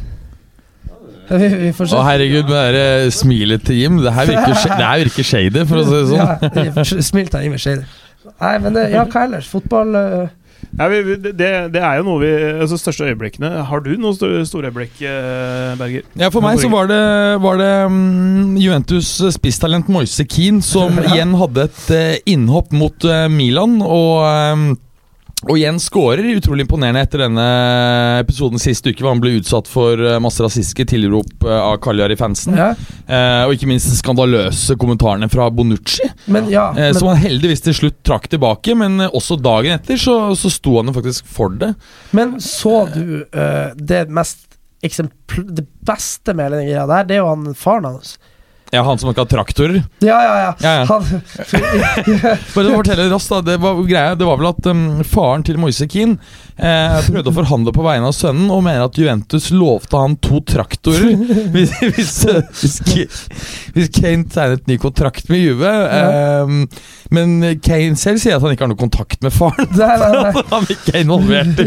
Vi, 1.28 1.48
vi 1.66 1.72
får 1.76 1.90
se. 1.90 1.96
Å 1.96 2.04
herregud, 2.06 2.50
med 2.50 2.76
det 2.76 3.14
smilet 3.16 3.64
til 3.66 3.80
Jim. 3.80 3.98
Det 4.02 4.12
her 4.14 4.30
virker, 4.30 4.54
det 4.68 4.84
her 4.84 5.02
virker 5.06 5.28
shady, 5.32 5.64
for 5.70 5.82
å 5.82 5.88
si 5.88 5.96
det 5.96 6.04
sånn. 6.12 6.70
Ja, 6.72 6.86
Smil 7.10 7.32
til 7.32 7.48
Jim 7.48 7.56
er 7.58 7.64
shady. 7.66 7.90
Nei, 8.32 8.54
men 8.62 8.76
det, 8.76 8.86
ja, 8.94 9.02
hva 9.10 9.26
ellers? 9.26 9.50
Fotball 9.50 9.98
uh... 9.98 10.30
Ja, 10.78 10.86
vi, 10.88 11.16
det, 11.20 11.48
det 11.74 11.80
er 11.82 11.98
jo 11.98 12.04
noe 12.06 12.20
vi 12.22 12.28
Altså 12.62 12.78
største 12.80 13.08
øyeblikkene. 13.10 13.50
Har 13.68 13.82
du 13.84 13.90
noen 13.98 14.14
store, 14.16 14.44
store 14.48 14.70
øyeblikk, 14.70 15.02
eh, 15.04 15.72
Berger? 15.78 16.06
Ja, 16.16 16.30
For 16.32 16.44
meg 16.44 16.62
så 16.62 16.70
var 16.72 16.88
det, 16.88 17.02
var 17.42 17.58
det 17.60 17.72
um, 17.90 18.54
Juventus 18.60 19.10
spisstalent 19.34 19.90
Moise 19.92 20.24
Keane 20.24 20.62
som 20.64 20.96
igjen 21.02 21.34
hadde 21.40 21.66
et 21.68 21.82
uh, 21.92 22.14
innhopp 22.30 22.72
mot 22.72 23.08
uh, 23.08 23.26
Milan. 23.32 23.80
Og, 23.82 24.22
eh, 24.30 24.64
og 25.48 25.56
igjen 25.58 25.78
skårer 25.82 26.26
utrolig 26.36 26.64
imponerende 26.66 27.00
etter 27.02 27.24
denne 27.24 27.46
episoden 28.22 28.60
sist 28.62 28.86
uke, 28.86 29.00
hvor 29.02 29.10
han 29.12 29.22
ble 29.22 29.32
utsatt 29.40 29.66
for 29.70 29.98
eh, 29.98 30.18
masse 30.22 30.42
rasistiske 30.44 30.86
tilrop 30.92 31.46
eh, 31.48 31.56
av 31.58 31.78
Kaljari-fansen. 31.84 32.58
Ja, 32.58 32.72
Eh, 33.12 33.42
og 33.44 33.52
ikke 33.56 33.66
minst 33.68 33.90
de 33.90 33.96
skandaløse 33.98 34.76
kommentarene 34.80 35.26
fra 35.28 35.48
Bonucci. 35.52 36.06
men 36.32 36.46
ja. 36.48 36.68
Eh, 36.70 36.92
Men, 36.92 36.94
som 36.94 37.08
han 37.10 37.18
heldigvis 37.20 37.60
til 37.64 37.74
slutt 37.74 37.98
trakk 38.06 38.28
tilbake, 38.30 38.76
men 38.78 39.00
eh, 39.02 39.10
også 39.12 39.36
dagen 39.42 39.74
etter 39.74 39.98
så, 40.00 40.14
så 40.38 40.48
sto 40.54 40.78
han 40.78 40.88
jo 40.88 40.94
faktisk 40.96 41.26
for 41.28 41.50
det. 41.60 41.74
men 42.16 42.38
så 42.40 42.86
du 42.94 43.24
eh, 43.34 43.74
det 43.76 44.06
mest 44.08 44.46
eksempl 44.82 45.44
Det 45.54 45.66
beste 45.86 46.32
med 46.34 46.46
hele 46.48 46.62
den 46.62 46.70
greia 46.70 46.86
der, 46.90 47.04
det 47.10 47.14
er 47.18 47.20
jo 47.22 47.28
han 47.34 47.52
faren 47.58 47.84
hans. 47.90 48.16
Ja, 48.72 48.82
Han 48.82 48.98
som 48.98 49.10
ikke 49.10 49.26
har 49.26 49.28
traktorer. 49.28 49.82
Ja, 50.00 50.16
ja, 50.24 50.36
ja. 50.40 50.52
Ja, 50.64 50.72
ja. 50.80 50.84
Han, 50.88 51.04
Bare 52.54 52.70
å 52.72 52.78
fortelle 52.78 53.08
raskt 53.12 53.34
da 53.34 53.40
Det 53.44 53.58
var 53.60 53.82
greia 53.84 54.14
Det 54.16 54.24
var 54.24 54.38
vel 54.40 54.48
at 54.48 54.68
um, 54.72 54.84
faren 55.04 55.44
til 55.44 55.60
Moise 55.60 55.84
Keane 55.92 56.16
eh, 56.56 56.98
prøvde 57.08 57.32
å 57.32 57.36
forhandle 57.36 57.74
på 57.74 57.84
vegne 57.86 58.10
av 58.10 58.16
sønnen, 58.16 58.50
og 58.52 58.64
mener 58.66 58.86
at 58.86 58.98
Juventus 58.98 59.50
lovte 59.54 60.00
han 60.00 60.16
to 60.22 60.42
traktorer 60.48 61.14
hvis, 61.54 61.74
hvis, 61.82 62.16
hvis, 62.62 63.20
hvis 63.76 63.92
Kane 63.94 64.26
tegnet 64.32 64.66
ny 64.70 64.78
kontrakt 64.82 65.30
med 65.32 65.42
Juve. 65.42 65.70
Eh, 65.70 66.54
men 67.12 67.34
Kane 67.64 67.98
selv 68.00 68.22
sier 68.22 68.38
at 68.38 68.44
han 68.44 68.54
ikke 68.54 68.66
har 68.66 68.72
noe 68.72 68.80
kontakt 68.80 69.22
med 69.24 69.34
faren. 69.34 69.68
Nei, 69.76 69.94
nei, 70.00 70.12
nei. 70.16 70.44
Han 70.52 70.64
er 70.66 70.74
ikke 70.74 71.00
involvert 71.00 71.60
i, 71.62 71.66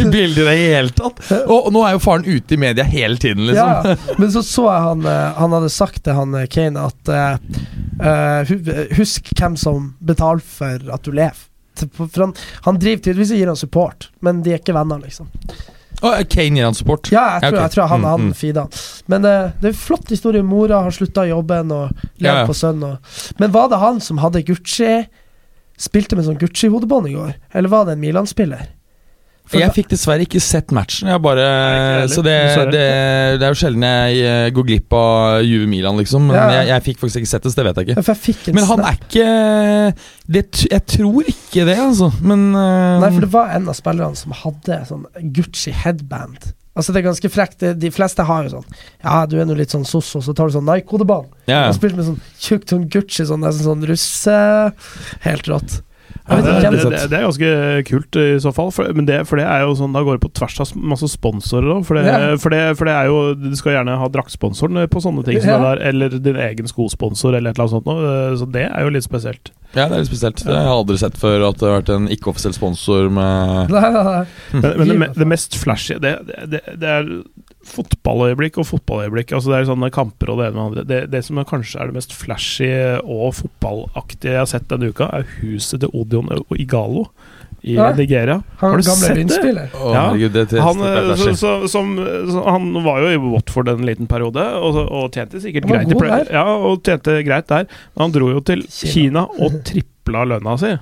i 0.00 0.04
bildet 0.10 0.40
i 0.40 0.46
det 0.46 0.54
hele 0.58 0.94
tatt. 0.94 1.20
Og 1.50 1.70
nå 1.74 1.82
er 1.86 1.96
jo 1.96 2.02
faren 2.02 2.26
ute 2.26 2.56
i 2.56 2.60
media 2.60 2.86
hele 2.86 3.18
tiden, 3.20 3.46
liksom. 3.48 3.94
Ja, 3.94 4.14
men 4.18 4.32
så 4.34 4.42
så 4.46 4.66
jeg 4.68 4.84
han 4.88 5.06
eh, 5.08 5.32
Han 5.38 5.56
hadde 5.56 5.72
sagt 5.72 6.04
til 6.04 6.18
han 6.18 6.36
eh, 6.38 6.48
Kane 6.50 6.86
at 6.90 7.10
eh, 7.14 8.54
Husk 8.98 9.32
hvem 9.38 9.58
som 9.60 9.92
betaler 10.04 10.44
for 10.44 10.94
at 10.94 11.04
du 11.04 11.12
lever. 11.14 11.42
For 11.74 12.20
han, 12.22 12.34
han 12.66 12.80
driver 12.80 13.02
tydeligvis 13.02 13.32
og 13.34 13.40
gir 13.40 13.50
han 13.52 13.60
support, 13.60 14.10
men 14.24 14.42
de 14.44 14.54
er 14.54 14.62
ikke 14.62 14.76
venner, 14.76 15.00
liksom. 15.02 15.30
Oh, 16.04 16.16
Kane 16.28 16.58
gir 16.58 16.66
han 16.66 16.76
support. 16.76 17.08
Ja, 17.12 17.24
jeg 17.36 17.46
tror, 17.46 17.56
okay. 17.56 17.62
jeg 17.62 17.74
tror 17.74 17.90
han, 17.92 18.04
er 18.04 18.14
han 18.14 18.24
mm. 18.28 18.32
feeder 18.36 18.66
han. 18.66 18.80
Men 19.10 19.26
uh, 19.26 19.50
det 19.60 19.70
er 19.70 19.72
en 19.72 19.82
flott 19.82 20.10
historie. 20.12 20.44
Mora 20.44 20.82
har 20.84 20.94
slutta 20.94 21.24
jobben 21.28 21.72
og 21.72 21.92
lever 22.18 22.30
Ja, 22.30 22.40
ja. 22.42 22.48
på 22.48 22.56
sønnen. 22.56 22.98
Men 23.40 23.54
var 23.54 23.70
det 23.72 23.80
han 23.80 24.02
som 24.04 24.20
hadde 24.22 24.44
Gucci 24.46 25.04
Spilte 25.80 26.14
med 26.14 26.26
sånn 26.28 26.38
Gucci-hodebånd 26.38 27.08
i 27.10 27.16
går? 27.16 27.32
Eller 27.50 27.72
var 27.72 27.88
det 27.88 27.96
en 27.96 28.02
Milan-spiller? 28.04 28.68
For 29.44 29.60
Jeg 29.60 29.74
fikk 29.76 29.90
dessverre 29.92 30.24
ikke 30.24 30.40
sett 30.40 30.72
matchen. 30.72 31.10
Bare, 31.20 31.44
så 32.08 32.22
det, 32.24 32.36
det, 32.72 32.84
det 33.36 33.44
er 33.44 33.52
jo 33.52 33.58
sjelden 33.60 33.84
jeg 33.84 34.22
eh, 34.24 34.46
går 34.56 34.66
glipp 34.70 34.96
av 34.96 35.44
Juve 35.44 35.68
Milan, 35.68 35.98
liksom. 36.00 36.30
Men 36.30 36.38
Ja. 36.38 36.46
jeg, 36.56 36.70
jeg 36.70 36.84
fikk 36.88 37.02
faktisk 37.02 37.20
ikke 37.20 37.32
sett 37.34 37.44
det, 37.44 37.52
så 37.52 37.60
det 37.60 37.66
vet 37.68 37.80
jeg 37.82 37.88
ikke. 37.90 38.16
jeg 38.48 38.56
Men 38.56 38.68
han 38.70 38.84
er 38.88 38.96
ikke 38.96 39.28
det, 40.32 40.44
Jeg 40.72 40.86
tror 40.94 41.28
ikke 41.28 41.68
det, 41.68 41.76
altså. 41.76 42.08
Men 42.24 42.48
uh, 42.56 43.04
Nei, 43.04 43.12
for 43.12 43.26
det 43.26 43.32
var 43.36 43.52
en 43.58 43.68
av 43.68 43.76
spillerne 43.76 44.16
som 44.16 44.32
hadde 44.40 44.80
sånn 44.88 45.04
Gucci 45.36 45.76
headband. 45.76 46.54
Altså 46.74 46.90
Det 46.90 47.02
er 47.02 47.06
ganske 47.10 47.30
frekt. 47.30 47.62
De 47.78 47.90
fleste 47.94 48.24
har 48.26 48.46
jo 48.48 48.56
sånn 48.56 48.78
Ja, 49.04 49.20
du 49.30 49.36
er 49.38 49.46
nå 49.46 49.54
litt 49.60 49.74
sånn 49.76 49.84
sosso, 49.86 50.24
så 50.24 50.34
tar 50.34 50.48
du 50.48 50.56
sånn 50.56 50.66
Nike-hodebånd. 50.66 51.28
ja, 51.46 51.66
ja. 51.66 51.68
Og 51.68 51.76
spilte 51.76 52.00
med 52.00 52.08
sånn 52.08 52.20
tjukt 52.40 52.72
sånn 52.72 52.88
Gucci, 52.88 53.28
sånn 53.28 53.44
nesten 53.44 53.68
sånn 53.68 53.84
russe 53.92 54.38
Helt 55.28 55.52
rått. 55.52 55.82
Ja, 56.24 56.38
det, 56.40 56.52
det, 56.64 56.78
det, 56.88 57.00
det 57.12 57.16
er 57.18 57.24
ganske 57.26 57.48
kult 57.84 58.16
i 58.16 58.38
så 58.40 58.48
fall. 58.56 58.70
For, 58.72 58.88
men 58.96 59.04
det, 59.04 59.18
for 59.28 59.36
det 59.36 59.44
er 59.44 59.60
jo 59.66 59.74
sånn 59.76 59.92
Da 59.92 60.00
går 60.06 60.16
det 60.16 60.22
på 60.24 60.30
tvers 60.38 60.54
av 60.64 60.70
masse 60.80 61.04
sponsorer 61.12 61.68
òg. 61.74 61.82
For, 61.84 61.98
det- 62.00 62.06
Ja. 62.08 62.30
for, 62.40 62.54
for 62.78 62.88
det 62.88 62.94
er 62.96 63.10
jo 63.10 63.18
Du 63.36 63.50
skal 63.60 63.74
gjerne 63.76 63.98
ha 64.00 64.08
draktsponsoren 64.08 64.88
på 64.88 65.02
sånne 65.04 65.24
ting 65.26 65.36
som 65.42 65.50
Ja. 65.50 65.58
det 65.60 65.68
der, 65.82 65.82
eller 65.90 66.08
din 66.24 66.36
egen 66.46 66.66
skosponsor, 66.70 67.34
eller 67.36 67.50
et 67.52 67.58
eller 67.58 67.68
annet 67.68 67.76
sånt 67.76 67.86
noe. 67.92 68.36
Så 68.40 68.48
det 68.50 68.64
er 68.70 68.80
jo 68.86 68.94
litt 68.96 69.04
spesielt. 69.04 69.52
ja, 69.74 69.84
det 69.88 69.92
er 69.98 70.00
litt 70.00 70.08
spesielt. 70.08 70.40
Det 70.46 70.54
har 70.54 70.62
jeg 70.64 70.72
aldri 70.78 70.96
sett 71.04 71.16
før 71.20 71.48
at 71.50 71.58
det 71.60 71.68
har 71.68 71.80
vært 71.82 71.92
en 71.94 72.08
ikke-offisiell 72.08 72.54
sponsor 72.56 73.10
med 73.10 73.68
Nei, 73.74 73.90
nei, 73.90 74.04
nei. 74.08 74.24
Men, 74.62 74.72
men 74.78 74.88
det, 74.88 75.12
det 75.18 75.26
mest 75.28 75.56
flashy 75.60 75.98
det, 76.00 76.14
det, 76.24 76.40
det, 76.56 76.60
det 76.80 76.88
er 76.88 77.10
fotballøyeblikk 77.68 78.58
og 78.62 78.68
fotballøyeblikk. 78.68 79.32
Altså 79.36 79.52
Det 79.52 79.58
er 79.60 79.70
sånne 79.70 79.92
kamper 79.94 80.32
og 80.32 80.40
det 80.40 80.48
ene 80.50 80.54
med 80.56 80.60
det 80.60 80.66
andre. 80.66 80.84
Det, 80.90 81.00
det 81.14 81.22
som 81.26 81.40
er 81.40 81.48
kanskje 81.48 81.80
er 81.80 81.90
det 81.90 81.98
mest 81.98 82.16
flashy 82.16 82.72
og 83.02 83.34
fotballaktige 83.40 84.34
jeg 84.36 84.42
har 84.42 84.50
sett 84.50 84.68
denne 84.70 84.92
uka, 84.92 85.08
er 85.12 85.26
huset 85.40 85.82
til 85.84 85.94
Odion 85.96 86.30
Igalo 86.56 87.08
i 87.64 87.74
Ja. 87.74 87.92
Nigeria. 87.96 88.42
Han 88.60 88.70
Har 88.70 88.78
du 88.78 88.84
gamle 88.84 89.28
sett 89.28 89.54
det? 89.56 89.68
Oh, 89.80 89.92
Ja, 89.94 90.12
Gud, 90.12 90.32
det, 90.32 90.60
Han, 90.60 90.78
det 90.78 90.90
er 90.90 91.10
eh, 91.10 91.16
så, 91.16 91.32
så, 91.34 91.52
som, 91.68 91.94
så, 92.28 92.42
han 92.44 92.84
var 92.84 93.00
jo 93.00 93.08
i 93.14 93.16
Watford 93.16 93.68
en 93.72 93.86
liten 93.88 94.06
periode, 94.06 94.44
og, 94.60 94.76
og 94.84 95.08
tjente 95.16 95.40
sikkert 95.40 95.70
greit 95.70 95.88
i 95.88 95.96
god 95.96 96.28
Ja, 96.30 96.44
og 96.44 96.82
tjente 96.84 97.22
greit 97.24 97.48
der. 97.48 97.64
Men 97.94 98.04
han 98.04 98.14
dro 98.18 98.28
jo 98.34 98.44
til 98.44 98.66
Kina. 98.68 98.92
Kina 98.92 99.24
og 99.40 99.56
tripla 99.64 100.26
lønna 100.28 100.58
si. 100.60 100.74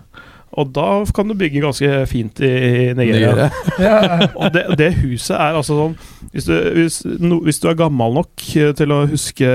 Og 0.61 0.73
da 0.77 0.87
kan 1.17 1.31
du 1.31 1.37
bygge 1.39 1.63
ganske 1.65 1.91
fint 2.11 2.41
i 2.45 2.93
Nigeria. 2.97 3.33
Nigeria. 3.33 3.51
Ja, 3.81 4.27
Og 4.43 4.53
det, 4.53 4.67
det 4.81 4.91
huset 5.01 5.37
er 5.37 5.57
altså 5.57 5.79
sånn 5.79 5.95
hvis 6.33 6.47
du, 6.49 6.53
hvis, 6.77 6.99
no, 7.21 7.41
hvis 7.45 7.59
du 7.61 7.67
er 7.69 7.77
gammel 7.77 8.15
nok 8.17 8.45
eh, 8.57 8.71
til 8.77 8.93
å 8.95 9.03
huske 9.11 9.49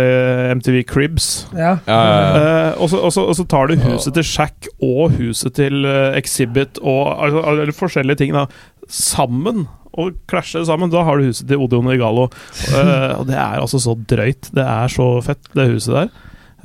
MTV 0.58 0.82
Cribs 0.90 1.30
ja. 1.56 1.78
Ja, 1.88 1.98
ja, 1.98 2.18
ja. 2.18 2.42
eh, 2.42 2.82
og, 2.82 2.92
så, 2.92 3.00
og, 3.02 3.14
så, 3.16 3.24
og 3.30 3.38
så 3.40 3.46
tar 3.50 3.72
du 3.72 3.80
huset 3.82 4.14
til 4.18 4.28
Shack 4.28 4.70
og 4.84 5.16
huset 5.18 5.56
til 5.58 5.88
eh, 5.90 6.18
Exhibit 6.20 6.82
og 6.84 7.14
altså, 7.16 7.46
eller 7.54 7.78
forskjellige 7.78 8.22
ting 8.22 8.36
da 8.36 8.46
sammen. 8.88 9.66
Og 9.98 10.14
klasjer 10.30 10.66
sammen. 10.68 10.92
Da 10.94 11.02
har 11.08 11.18
du 11.18 11.28
huset 11.28 11.48
til 11.50 11.62
Odion 11.64 11.90
Igalo. 11.92 12.28
Eh, 12.70 13.14
og 13.18 13.26
det 13.30 13.38
er 13.38 13.58
altså 13.64 13.80
så 13.82 13.96
drøyt. 13.98 14.52
Det 14.54 14.64
er 14.64 14.92
så 14.94 15.08
fett, 15.26 15.42
det 15.58 15.70
huset 15.72 15.96
der. 15.96 16.12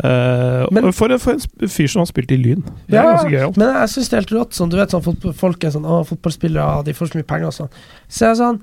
Eh, 0.03 0.67
Men- 0.73 0.93
for, 0.93 1.19
for 1.19 1.33
en 1.37 1.69
fyr 1.69 1.87
som 1.89 2.01
har 2.01 2.07
spilt 2.07 2.31
i 2.33 2.37
Lyn. 2.41 2.63
Det 2.89 2.97
er 2.99 3.03
Ja, 3.05 3.17
ganske 3.17 3.31
gøyalt. 3.31 3.57
Men 3.61 3.75
jeg 3.77 3.89
syns 3.93 4.09
det 4.09 4.13
er 4.17 4.21
helt 4.23 4.31
rått. 4.39 4.55
Sånn, 4.57 4.71
du 4.71 4.77
vet 4.77 4.91
sånn 4.91 5.35
Folk 5.35 5.65
er 5.65 5.71
sånn 5.71 5.85
Å, 5.85 5.99
fotballspillere 6.09 6.85
de 6.85 6.93
får 6.95 7.11
så 7.13 7.15
mye 7.21 7.27
penger 7.29 7.47
og 7.47 7.53
sånn. 7.53 7.69
Så 8.09 8.19
jeg 8.25 8.31
er 8.31 8.41
sånn 8.41 8.61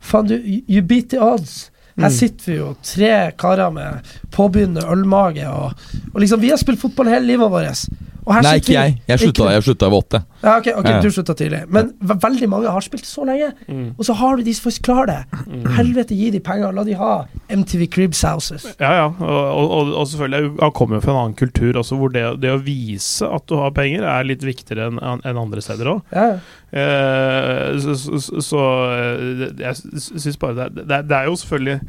Faen, 0.00 0.26
du 0.26 0.34
You 0.68 0.82
beat 0.82 1.10
the 1.10 1.18
odds. 1.22 1.70
Her 1.96 2.08
Mm. 2.08 2.10
sitter 2.10 2.44
vi 2.46 2.56
jo 2.58 2.76
tre 2.82 3.32
karer 3.38 3.70
med 3.72 4.02
påbegynnende 4.32 4.82
ølmage, 4.90 5.44
og, 5.46 5.74
og 6.14 6.20
liksom 6.20 6.40
Vi 6.40 6.48
har 6.48 6.56
spilt 6.56 6.80
fotball 6.80 7.06
hele 7.06 7.26
livet 7.26 7.50
vårt. 7.50 7.86
Og 8.26 8.34
her 8.36 8.42
Nei, 8.46 8.52
ikke 8.60 8.72
jeg. 8.76 8.92
Jeg 9.08 9.18
slutta, 9.18 9.48
jeg 9.50 9.62
slutta 9.66 9.88
ved 9.90 9.98
åtte. 9.98 10.18
Ja, 10.44 10.52
ok, 10.60 10.66
okay 10.78 10.92
Ja. 10.92 11.00
du 11.02 11.08
slutta 11.10 11.34
tidlig. 11.34 11.62
Men 11.68 11.88
ve 12.00 12.14
veldig 12.22 12.48
mange 12.48 12.70
har 12.70 12.80
spilt 12.80 13.04
så 13.08 13.24
lenge. 13.26 13.48
Mm. 13.68 13.94
Og 13.98 14.04
så 14.06 14.14
har 14.14 14.36
du 14.36 14.42
de 14.46 14.54
som 14.54 14.68
faktisk 14.70 14.84
klarer 14.86 15.06
det. 15.10 15.40
Helvete, 15.76 16.14
gi 16.14 16.30
de 16.30 16.38
penger. 16.40 16.72
La 16.72 16.84
de 16.86 16.94
ha 16.94 17.24
MTV 17.50 17.88
Cribs 17.90 18.22
Houses. 18.22 18.64
Ja, 18.78 18.92
ja. 19.00 19.06
Og, 19.18 19.70
og, 19.70 19.92
og, 19.98 20.06
selvfølgelig, 20.06 20.52
han 20.60 20.70
kommer 20.78 20.96
jo 20.96 21.00
fra 21.00 21.12
en 21.16 21.20
annen 21.24 21.34
kultur 21.42 21.80
også, 21.82 21.98
hvor 21.98 22.12
det, 22.14 22.22
det 22.42 22.52
å 22.54 22.62
vise 22.62 23.26
at 23.26 23.46
du 23.50 23.56
har 23.58 23.70
penger, 23.74 24.06
er 24.06 24.24
litt 24.30 24.42
viktigere 24.46 24.86
enn 24.92 25.22
en 25.26 25.36
andre 25.42 25.60
steder 25.60 25.90
òg. 25.96 26.02
Ja. 26.14 26.38
Eh, 26.72 27.78
så 27.82 27.94
så, 27.98 28.40
så, 28.40 28.62
eh, 28.92 29.34
det- 29.38 29.60
jeg 29.60 29.74
syns 30.00 30.38
bare 30.38 30.54
det, 30.54 30.64
er- 30.64 30.84
det, 30.86 30.90
er- 30.98 31.02
det 31.02 31.16
er 31.18 31.24
jo 31.26 31.34
selvfølgelig 31.36 31.80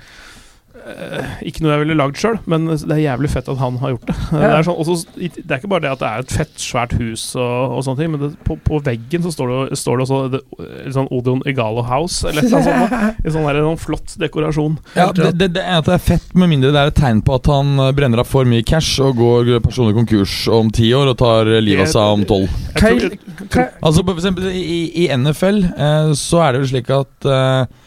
ikke 1.48 1.64
noe 1.64 1.74
jeg 1.74 1.82
ville 1.84 1.96
lagd 1.96 2.20
sjøl, 2.20 2.38
men 2.50 2.66
det 2.68 2.92
er 2.92 3.02
jævlig 3.06 3.30
fett 3.32 3.50
at 3.52 3.60
han 3.62 3.78
har 3.80 3.94
gjort 3.94 4.10
det. 4.10 4.16
Det, 4.34 4.50
er 4.50 4.66
sånn, 4.68 4.80
også, 4.84 4.96
det 5.16 5.44
er 5.48 5.62
ikke 5.62 5.72
bare 5.72 5.86
det 5.86 5.92
at 5.94 6.02
det 6.02 6.10
er 6.10 6.24
et 6.24 6.34
fett, 6.36 6.54
svært 6.60 6.96
hus 7.00 7.24
og, 7.38 7.78
og 7.78 7.86
sånne 7.86 8.02
ting, 8.02 8.12
men 8.14 8.24
det, 8.24 8.30
på, 8.48 8.58
på 8.66 8.80
veggen 8.84 9.24
så 9.26 9.32
står 9.34 9.54
det, 9.54 9.80
står 9.80 10.00
det 10.00 10.06
også 10.08 10.20
det, 10.34 10.42
sånn 10.96 11.10
Odion 11.16 11.44
Egalo 11.50 11.86
House, 11.88 12.28
eller 12.28 12.48
noe 12.48 12.64
sånt. 12.66 12.98
En 13.24 13.32
sånn, 13.32 13.46
der, 13.48 13.60
en 13.62 13.70
sånn 13.70 13.82
flott 13.82 14.16
dekorasjon. 14.20 14.76
Ja, 14.98 15.08
det, 15.16 15.32
det, 15.40 15.52
det 15.56 15.64
er 15.64 15.80
at 15.80 15.88
det 15.88 15.96
er 15.96 16.04
fett, 16.04 16.28
med 16.36 16.52
mindre 16.52 16.74
det 16.76 16.82
er 16.82 16.92
et 16.92 17.00
tegn 17.00 17.24
på 17.26 17.38
at 17.40 17.48
han 17.52 17.78
eh, 17.80 17.94
brenner 17.96 18.24
av 18.24 18.30
for 18.30 18.50
mye 18.50 18.66
cash 18.68 19.00
og 19.04 19.22
går 19.22 19.54
personlig 19.64 19.96
konkurs 20.02 20.36
om 20.52 20.72
ti 20.74 20.90
år 20.96 21.14
og 21.14 21.20
tar 21.22 21.54
livet 21.64 21.88
av 21.88 21.94
seg 21.94 22.18
om 22.18 22.28
tolv. 22.28 22.60
Altså 23.84 24.04
for 24.04 24.18
eksempel 24.18 24.52
i, 24.52 25.06
i 25.06 25.08
NFL 25.16 25.64
eh, 25.72 26.12
så 26.20 26.44
er 26.44 26.54
det 26.54 26.64
jo 26.64 26.72
slik 26.74 26.92
at 26.94 27.30
eh, 27.30 27.83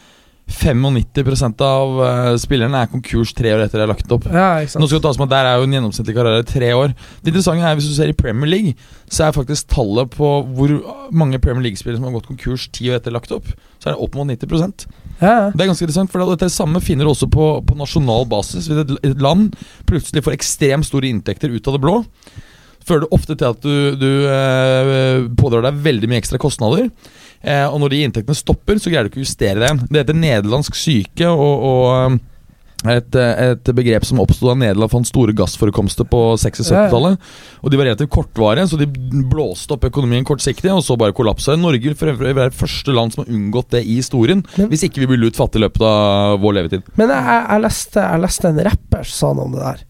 95 0.47 1.61
av 1.61 1.97
eh, 2.05 2.29
spillerne 2.39 2.79
er 2.79 2.89
konkurs 2.91 3.33
tre 3.35 3.51
år 3.51 3.65
etter 3.65 3.81
de 3.81 3.83
er 3.83 3.91
lagt 3.91 4.13
opp. 4.15 4.27
Ja, 4.31 4.63
Nå 4.63 4.87
skal 4.87 5.01
det 5.01 5.03
tas 5.03 5.19
med 5.19 5.27
at 5.27 5.33
Der 5.35 5.49
er 5.49 5.59
jo 5.59 5.67
en 5.67 5.75
gjennomsnittlig 5.75 6.15
karriere 6.15 6.45
tre 6.47 6.69
år. 6.75 6.93
Det 7.21 7.33
interessante 7.33 7.67
er 7.67 7.75
hvis 7.75 7.89
du 7.91 7.95
ser 7.97 8.13
i 8.13 8.15
Premier 8.17 8.49
League, 8.49 8.73
så 9.11 9.27
er 9.27 9.35
faktisk 9.35 9.67
tallet 9.75 10.15
på 10.15 10.31
hvor 10.55 10.73
mange 11.11 11.39
Premier 11.43 11.67
League-spillere 11.67 11.99
som 11.99 12.07
har 12.07 12.15
gått 12.15 12.31
konkurs 12.31 12.69
ti 12.71 12.87
år 12.91 13.01
etter 13.01 13.15
lagt 13.15 13.33
opp, 13.35 13.51
så 13.77 13.91
er 13.91 13.97
det 13.97 14.03
opp 14.07 14.15
mot 14.15 14.27
90 14.27 14.47
Det 14.47 14.87
Ja, 15.19 15.51
Det 15.51 15.61
er 15.61 15.71
ganske 15.71 15.83
interessant, 15.83 16.11
for 16.11 16.23
dette 16.31 16.49
samme 16.53 16.81
finner 16.81 17.05
du 17.05 17.11
også 17.11 17.27
på, 17.27 17.51
på 17.67 17.77
nasjonal 17.77 18.27
basis. 18.31 18.71
Hvis 18.71 18.83
et, 18.85 18.97
et 19.03 19.21
land 19.21 19.51
plutselig 19.89 20.23
får 20.23 20.37
ekstremt 20.39 20.87
store 20.87 21.11
inntekter 21.11 21.51
ut 21.51 21.67
av 21.67 21.75
det 21.75 21.83
blå, 21.83 22.01
fører 22.87 23.03
det 23.03 23.11
ofte 23.11 23.35
til 23.35 23.51
at 23.51 23.63
du, 23.63 23.95
du 23.99 24.11
eh, 24.31 25.25
pådrar 25.37 25.67
deg 25.67 25.81
veldig 25.83 26.09
mye 26.11 26.21
ekstra 26.23 26.39
kostnader. 26.39 26.87
Eh, 27.43 27.65
og 27.67 27.79
når 27.83 27.93
de 27.93 28.03
inntektene 28.07 28.37
stopper, 28.37 28.79
så 28.81 28.89
greier 28.91 29.05
du 29.07 29.11
ikke 29.13 29.21
å 29.21 29.27
justere 29.27 29.59
det 29.61 29.69
igjen. 29.69 29.83
Det 29.91 30.01
heter 30.03 30.17
nederlandsk 30.23 30.77
syke, 30.77 31.29
og, 31.29 31.67
og 31.67 31.85
eh, 31.97 32.17
et, 32.93 33.15
et 33.17 33.69
begrep 33.73 34.05
som 34.05 34.19
oppstod 34.21 34.51
da 34.51 34.55
Nederland 34.61 34.91
fant 34.93 35.07
store 35.09 35.33
gassforekomster 35.35 36.05
på 36.07 36.19
60- 36.37 36.61
og 36.61 36.67
70-tallet. 36.69 37.29
Og 37.65 37.73
de 37.73 37.79
var 37.79 37.89
relativt 37.89 38.11
kortvarige, 38.13 38.67
så 38.69 38.77
de 38.79 38.87
blåste 39.31 39.73
opp 39.73 39.87
økonomien 39.89 40.25
kortsiktig, 40.27 40.69
og 40.71 40.83
så 40.85 40.97
bare 40.99 41.15
kollapsa. 41.17 41.55
Norge 41.57 41.81
vil 41.93 41.97
være 41.97 42.51
det 42.51 42.57
første 42.59 42.93
land 42.93 43.15
som 43.15 43.23
har 43.25 43.33
unngått 43.33 43.73
det 43.73 43.81
i 43.83 43.97
historien, 43.97 44.45
Men- 44.57 44.69
hvis 44.69 44.85
ikke 44.87 45.01
vi 45.03 45.09
blir 45.13 45.23
lut 45.25 45.39
fattige 45.39 45.63
i 45.63 45.65
løpet 45.65 45.87
av 45.89 46.37
vår 46.43 46.59
levetid. 46.59 46.85
Men 47.01 47.09
jeg, 47.15 47.25
jeg, 47.49 47.65
leste, 47.65 48.05
jeg 48.05 48.25
leste 48.27 48.51
en 48.53 48.63
rapper 48.69 49.09
som 49.09 49.17
sa 49.17 49.33
noe 49.33 49.49
om 49.49 49.57
det 49.57 49.65
der. 49.65 49.86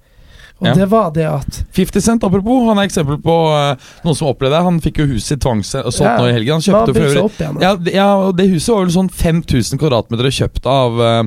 Og 0.60 0.66
Ja. 0.68 0.74
det 0.74 0.86
var 0.90 1.12
det 1.14 1.26
at 1.30 1.58
50 1.78 2.02
Cent, 2.02 2.24
apropos, 2.24 2.64
han 2.68 2.80
er 2.82 2.88
eksempel 2.88 3.20
på 3.22 3.34
uh, 3.54 3.76
noen 4.04 4.16
som 4.18 4.28
opplevde 4.32 4.56
det. 4.58 4.64
Han 4.66 4.80
fikk 4.82 4.98
jo 5.04 5.06
huset 5.12 5.28
sitt 5.36 5.42
tvangssolgt 5.44 6.00
Ja. 6.02 6.15
nå 6.17 6.30
i 6.30 6.34
helgen. 6.34 6.58
Han 6.58 6.65
kjøpte 6.65 6.93
for 6.96 7.06
øvrig 7.12 7.24
opp 7.24 7.38
igjen. 7.41 7.60
ja, 7.62 7.72
ja, 7.93 8.08
og 8.17 8.36
det 8.39 8.48
huset 8.50 8.74
var 8.74 8.82
vel 8.88 8.93
sånn 8.96 9.10
5000 9.13 9.78
kvadratmeter 9.78 10.32
kjøpt 10.34 10.65
av 10.65 10.98
uh, 10.98 11.24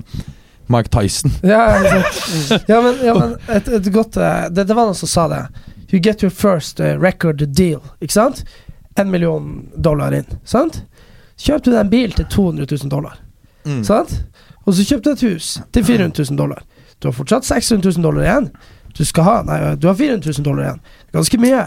Mike 0.70 0.90
Tyson. 0.90 1.30
Ja, 1.46 1.60
altså. 1.78 2.58
ja, 2.68 2.80
men, 2.82 2.98
ja, 3.06 3.14
men 3.14 3.36
et, 3.48 3.68
et 3.78 3.92
godt 3.94 4.16
uh, 4.18 4.48
det, 4.50 4.66
det 4.66 4.74
var 4.74 4.90
noen 4.90 4.98
som 4.98 5.08
sa 5.10 5.28
det. 5.30 5.44
You 5.92 6.00
get 6.02 6.22
your 6.22 6.30
first 6.34 6.80
record 6.80 7.42
deal, 7.54 7.80
ikke 8.02 8.14
sant? 8.18 8.42
En 8.98 9.10
million 9.10 9.68
dollar 9.76 10.10
inn, 10.14 10.26
sant? 10.44 10.82
Kjøpte 11.40 11.70
du 11.70 11.76
deg 11.76 11.80
en 11.86 11.90
bil 11.94 12.12
til 12.18 12.26
200 12.34 12.66
000 12.82 12.90
dollar, 12.90 13.18
Mm. 13.64 13.82
sant? 13.84 14.12
Og 14.66 14.72
så 14.74 14.82
kjøpte 14.88 15.10
du 15.10 15.10
et 15.12 15.22
hus 15.34 15.48
til 15.72 15.84
400 15.84 16.14
000 16.30 16.36
dollar. 16.38 16.62
Du 17.00 17.08
har 17.08 17.12
fortsatt 17.16 17.44
600 17.44 17.92
000 17.98 18.02
dollar 18.04 18.22
igjen. 18.24 18.46
Du 19.00 19.06
skal 19.08 19.24
ha 19.24 19.36
Nei, 19.48 19.60
du 19.80 19.88
har 19.88 19.96
400 19.96 20.28
000 20.36 20.44
dollar 20.44 20.66
igjen. 20.66 20.80
Ganske 21.16 21.40
mye. 21.40 21.62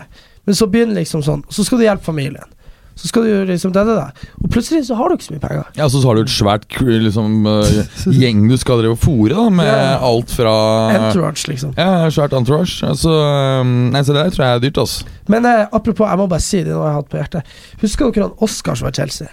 Men 0.46 0.58
så 0.60 0.68
begynner 0.70 1.00
liksom 1.02 1.24
sånn, 1.26 1.42
og 1.48 1.56
så 1.56 1.64
skal 1.66 1.80
du 1.82 1.88
hjelpe 1.88 2.06
familien. 2.06 2.50
Så 2.94 3.08
skal 3.10 3.24
du 3.26 3.30
gjøre 3.32 3.48
liksom 3.50 3.72
det, 3.74 3.82
det, 3.88 3.94
det. 3.98 4.28
Og 4.44 4.52
plutselig 4.54 4.84
så 4.86 4.94
har 5.00 5.10
du 5.10 5.16
ikke 5.16 5.26
så 5.26 5.34
mye 5.34 5.42
penger. 5.42 5.70
Ja, 5.80 5.88
så 5.90 6.02
har 6.06 6.14
du 6.20 6.22
et 6.22 6.30
svært 6.34 6.76
liksom, 6.78 7.40
eh, 7.50 8.04
gjeng 8.22 8.44
du 8.52 8.54
skal 8.62 8.84
drive 8.84 8.94
og 8.94 9.02
fòre, 9.02 9.34
da, 9.34 9.46
med 9.50 9.66
Ja. 9.72 9.96
alt 10.06 10.30
fra 10.36 10.54
Entourage, 11.00 11.48
liksom. 11.50 11.74
Ja, 11.80 12.06
svært 12.14 12.36
entourage. 12.38 12.84
Altså, 12.86 13.10
eh, 13.18 13.64
nei, 13.96 14.04
så 14.06 14.14
det 14.14 14.28
der 14.28 14.36
tror 14.36 14.46
jeg 14.46 14.60
er 14.60 14.64
dyrt, 14.68 14.82
altså. 14.84 15.10
Men 15.34 15.50
eh, 15.50 15.64
apropos, 15.74 16.06
jeg 16.06 16.22
må 16.22 16.30
bare 16.36 16.46
si 16.46 16.62
det 16.62 16.70
nå 16.76 16.84
jeg 16.84 16.92
har 16.92 17.00
hatt 17.02 17.10
på 17.10 17.18
hjertet. 17.24 17.58
Husker 17.82 18.12
dere 18.14 18.28
han 18.30 18.38
Oscar 18.46 18.78
som 18.78 18.92
var 18.92 18.94
Chelsea? 19.00 19.28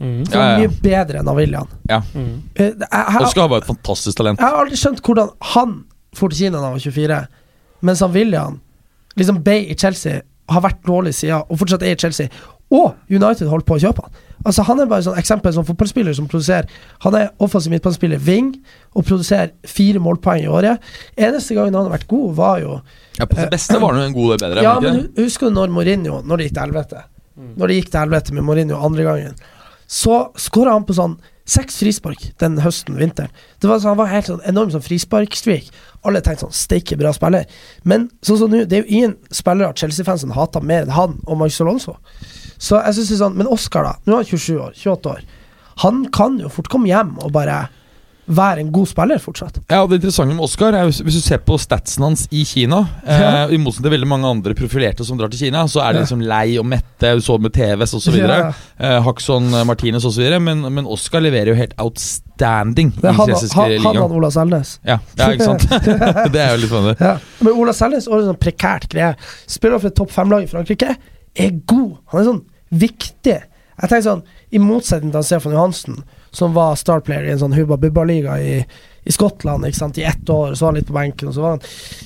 Mm. 0.00 0.24
Så 0.26 0.32
Ja, 0.32 0.48
ja. 0.48 0.58
Mye 0.62 0.72
bedre 0.82 1.20
enn 1.20 1.34
William. 1.36 1.68
Mm. 1.90 2.32
Eh, 2.56 2.72
jeg, 2.72 2.88
jeg, 2.88 3.22
Oscar 3.28 3.52
var 3.52 3.60
et 3.60 3.68
fantastisk 3.68 4.16
talent. 4.16 4.40
jeg 4.40 4.48
har 4.48 4.64
aldri 4.64 4.80
skjønt 4.80 5.04
hvordan 5.04 5.36
han 5.52 5.82
for 6.16 6.32
til 6.32 6.46
Kina 6.46 6.58
da 6.60 6.70
han 6.70 6.76
var 6.76 6.80
24, 6.80 7.20
mens 7.82 8.02
han 8.04 8.14
William 8.14 8.60
liksom 9.18 9.42
ble 9.44 9.58
i 9.68 9.76
Chelsea, 9.78 10.22
har 10.52 10.64
vært 10.64 10.82
dårlig 10.86 11.14
siden, 11.16 11.44
og 11.48 11.60
fortsatt 11.60 11.84
er 11.86 11.94
i 11.94 12.00
Chelsea. 12.00 12.32
Og 12.72 12.94
United 13.12 13.50
holdt 13.50 13.66
på 13.68 13.76
å 13.76 13.82
kjøpe 13.82 14.04
han. 14.06 14.14
Altså 14.42 14.64
Han 14.66 14.80
er 14.82 14.88
bare 14.90 15.04
et 15.04 15.06
sånn 15.06 15.18
eksempel 15.20 15.52
som 15.54 15.66
fotballspiller 15.68 16.16
som 16.16 16.26
produserer 16.26 16.66
Han 17.04 17.14
er 17.14 17.28
offensiv 17.44 17.70
midtbanespiller, 17.70 18.18
wing, 18.26 18.48
og 18.96 19.04
produserer 19.06 19.52
fire 19.68 20.00
målpoeng 20.02 20.46
i 20.46 20.50
året. 20.50 20.82
Eneste 21.14 21.54
gangen 21.54 21.76
han 21.76 21.86
har 21.86 21.94
vært 21.94 22.08
god, 22.10 22.32
var 22.38 22.62
jo 22.62 22.72
Ja, 23.20 23.26
På 23.26 23.38
det 23.38 23.50
beste 23.52 23.78
var 23.78 23.94
han 23.94 24.08
en 24.08 24.16
god 24.16 24.32
del 24.32 24.42
bedre. 24.42 24.64
Ja, 24.66 24.74
men 24.82 25.04
husker 25.18 25.50
du 25.50 25.58
når 25.58 25.70
Mourinho 25.74 26.22
Når 26.24 26.40
det 26.40 26.48
gikk 26.48 26.56
til 26.56 26.64
helvete? 26.64 27.04
Mm. 27.36 27.52
Når 27.60 27.68
det 27.68 27.76
gikk 27.78 27.92
til 27.92 28.02
helvete 28.02 28.34
med 28.36 28.46
Mourinho 28.48 28.80
andre 28.84 29.06
gangen, 29.06 29.38
så 29.92 30.18
skåra 30.40 30.74
han 30.74 30.84
på 30.88 30.96
sånn 30.96 31.14
seks 31.48 31.80
frispark 31.82 32.22
den 32.40 32.60
høsten, 32.62 32.96
vinteren. 33.00 33.32
Det 33.60 33.70
var, 33.70 33.82
han 33.82 33.98
var 33.98 34.10
helt 34.12 34.30
sånn 34.30 34.44
enorm 34.48 34.70
sånn 34.72 34.84
frisparkstreak. 34.84 35.70
Alle 36.06 36.22
tenkte 36.22 36.46
sånn 36.46 36.56
steike 36.56 36.98
bra 37.00 37.12
spiller. 37.14 37.50
Men 37.88 38.08
sånn 38.26 38.40
som 38.40 38.52
nå, 38.52 38.64
det 38.68 38.78
er 38.78 38.84
jo 38.84 38.98
ingen 38.98 39.16
spillere 39.34 39.74
Chelsea-fansen 39.78 40.34
hater 40.36 40.64
mer 40.64 40.86
enn 40.86 40.96
han 40.96 41.18
og 41.26 41.38
Marcus 41.40 41.60
Alonso. 41.64 41.96
Så 42.62 42.78
jeg 42.78 42.98
synes 42.98 43.10
det 43.10 43.16
er 43.16 43.22
sånn 43.24 43.38
Men 43.38 43.50
Oscar, 43.50 43.88
da. 43.88 43.94
Nå 44.06 44.16
er 44.16 44.22
han 44.22 44.30
27 44.30 44.58
år. 44.62 44.74
28 44.78 45.14
år. 45.16 45.22
Han 45.82 46.04
kan 46.14 46.38
jo 46.38 46.50
fort 46.52 46.70
komme 46.70 46.90
hjem 46.90 47.16
og 47.22 47.32
bare 47.34 47.64
være 48.26 48.60
en 48.62 48.68
god 48.72 48.86
spiller 48.86 49.18
fortsatt. 49.18 49.56
Ja, 49.70 49.80
og 49.82 49.90
Det 49.90 49.98
interessante 49.98 50.34
med 50.36 50.44
Oscar 50.44 50.76
er 50.78 50.84
hvis 50.86 51.00
hvis 51.02 51.16
du 51.18 51.20
ser 51.24 51.40
på 51.42 51.56
statsen 51.58 52.04
hans 52.06 52.28
i 52.30 52.44
Kina 52.46 52.84
Ja. 53.02 53.46
eh, 53.48 53.54
I 53.54 53.58
motsetning 53.58 53.88
til 53.88 53.94
veldig 53.96 54.08
mange 54.08 54.28
andre 54.30 54.54
profilerte 54.54 55.04
som 55.04 55.18
drar 55.18 55.28
til 55.32 55.40
Kina, 55.48 55.64
så 55.66 55.82
er 55.82 55.92
det 55.92 56.04
liksom 56.04 56.22
lei 56.22 56.56
og 56.58 56.66
mette. 56.66 57.14
Du 57.18 57.20
så 57.20 57.38
med 57.40 57.52
TVS 57.52 57.94
osv. 57.98 58.14
Ja. 58.20 58.52
Eh, 58.78 59.02
Haxon 59.02 59.50
Martinez 59.66 60.04
osv. 60.04 60.22
Men, 60.40 60.62
men 60.72 60.86
Oscar 60.86 61.20
leverer 61.20 61.50
jo 61.50 61.54
helt 61.58 61.74
outstanding 61.78 62.92
Det 62.94 63.04
er 63.04 63.12
i 63.12 63.16
han, 63.16 63.84
han, 63.84 63.96
han 63.96 64.12
Ola 64.12 64.30
Selnes. 64.30 64.78
Ja, 64.86 64.98
ja, 65.18 65.30
ikke 65.34 65.44
sant? 65.50 65.66
det 66.34 66.40
er 66.40 66.54
jo 66.54 66.62
litt 66.62 66.70
spennende. 66.70 66.96
Ja. 67.00 67.16
Men 67.42 67.58
Ola 67.58 67.74
Selnes 67.76 68.06
er 68.06 68.18
en 68.22 68.30
sånn 68.32 68.40
prekært 68.42 68.88
greie. 68.92 69.16
Spiller 69.50 69.82
for 69.82 69.90
et 69.90 69.98
topp 69.98 70.14
fem-lag 70.14 70.46
i 70.46 70.50
Frankrike. 70.50 70.94
Er 71.34 71.50
god. 71.66 71.96
Han 72.12 72.20
er 72.22 72.28
sånn 72.30 72.42
viktig. 72.70 73.38
Jeg 73.82 73.88
tenker 73.90 74.04
sånn 74.06 74.22
I 74.52 74.60
motsetning 74.62 75.10
til 75.10 75.18
han 75.18 75.26
Stefan 75.26 75.54
Johansen, 75.56 76.02
som 76.32 76.54
var 76.56 76.78
starplayer 76.80 77.28
i 77.28 77.34
en 77.34 77.42
sånn 77.42 77.54
Hubba 77.56 77.76
Bubba-liga 77.80 78.38
i, 78.40 78.54
i 79.04 79.12
Skottland 79.12 79.66
ikke 79.68 79.78
sant, 79.78 80.00
i 80.00 80.06
ett 80.08 80.30
år, 80.32 80.54
så 80.56 80.64
var 80.64 80.72
han 80.72 80.80
litt 80.80 80.88
på 80.88 80.96
benken, 80.96 81.28
og 81.28 81.36
så 81.36 81.44
var 81.44 81.56
han 81.56 81.64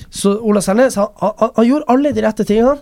Så 0.09 0.33
Ola 0.43 0.61
Selnes, 0.63 0.99
han, 0.99 1.09
han, 1.23 1.51
han 1.55 1.67
gjorde 1.69 1.87
alle 1.93 2.11
de 2.15 2.25
rette 2.25 2.45
tingene, 2.47 2.77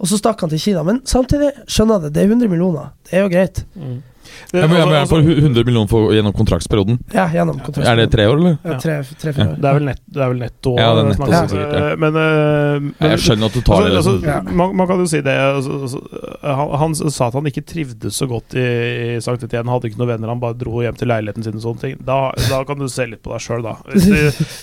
og 0.00 0.08
så 0.10 0.18
stakk 0.18 0.40
han 0.42 0.50
til 0.50 0.62
Kina. 0.62 0.82
Men 0.86 1.02
samtidig 1.08 1.52
skjønner 1.68 1.98
jeg 1.98 2.08
det. 2.08 2.12
Det 2.16 2.22
er 2.22 2.30
100 2.32 2.48
millioner. 2.48 2.92
Det 3.06 3.18
er 3.18 3.26
jo 3.26 3.32
greit. 3.34 3.62
Det, 4.50 4.60
Jeg 4.60 4.68
må, 4.70 4.76
jeg 4.76 4.86
må 4.86 4.94
altså- 4.94 5.16
få 5.16 5.20
100 5.22 5.64
millioner 5.64 5.88
for, 5.88 6.10
gjennom 6.14 6.32
kontraktsperioden. 6.34 6.98
Ja, 7.14 7.26
gjennom 7.32 7.58
kontraktsperioden. 7.60 7.92
Er 7.92 7.96
det 8.04 8.10
tre 8.12 8.26
år, 8.30 8.36
eller? 8.40 8.56
Ja, 8.64 8.78
tre, 8.82 8.96
tre, 9.20 9.32
fire 9.32 9.46
år. 9.52 9.56
det 9.60 9.68
er 9.70 9.74
vel 9.78 9.84
nett, 9.90 10.00
det 10.10 10.22
er 10.24 10.28
vel 10.32 10.38
netto 10.42 10.72
Ja, 10.78 10.88
det 10.94 11.00
er 11.04 11.08
netto, 11.10 11.22
om. 11.22 11.48
sikkert, 11.50 11.72
ja. 11.72 11.90
Eh, 11.90 11.96
Men, 11.96 12.16
eh, 12.16 12.80
men 13.00 13.10
Jeg 13.10 13.18
skjønner 13.24 13.46
at 13.46 13.52
du 13.52 13.60
tar 13.60 13.84
det. 13.84 13.96
altså, 13.96 14.14
det. 14.20 14.28
Ja. 14.28 14.38
altså, 14.40 14.54
man, 14.60 14.76
man 14.76 14.86
kan 14.90 14.98
jo 14.98 15.06
si 15.06 15.20
det 15.20 15.34
altså, 15.38 15.70
altså, 15.82 16.00
han, 16.42 16.68
han 16.82 16.94
sa 16.94 17.26
at 17.28 17.34
han 17.34 17.44
ikke 17.50 17.64
trivdes 17.66 18.14
så 18.20 18.26
godt 18.28 18.54
i, 18.54 18.66
i 19.16 19.20
Sankt 19.20 19.42
Etienne. 19.46 19.70
Hadde 19.70 19.90
ikke 19.90 19.98
noen 20.02 20.12
venner, 20.14 20.28
han 20.28 20.40
bare 20.42 20.58
dro 20.58 20.80
hjem 20.84 20.96
til 20.98 21.08
leiligheten 21.08 21.42
sin 21.46 21.54
og 21.56 21.62
sånne 21.64 21.80
ting. 21.80 21.96
Da, 22.04 22.20
da 22.50 22.62
kan 22.64 22.78
du 22.78 22.88
se 22.88 23.06
litt 23.06 23.22
på 23.22 23.32
deg 23.34 23.40
sjøl, 23.44 23.62
da. 23.62 23.76
Hvis 23.90 24.06
du, 24.06 24.14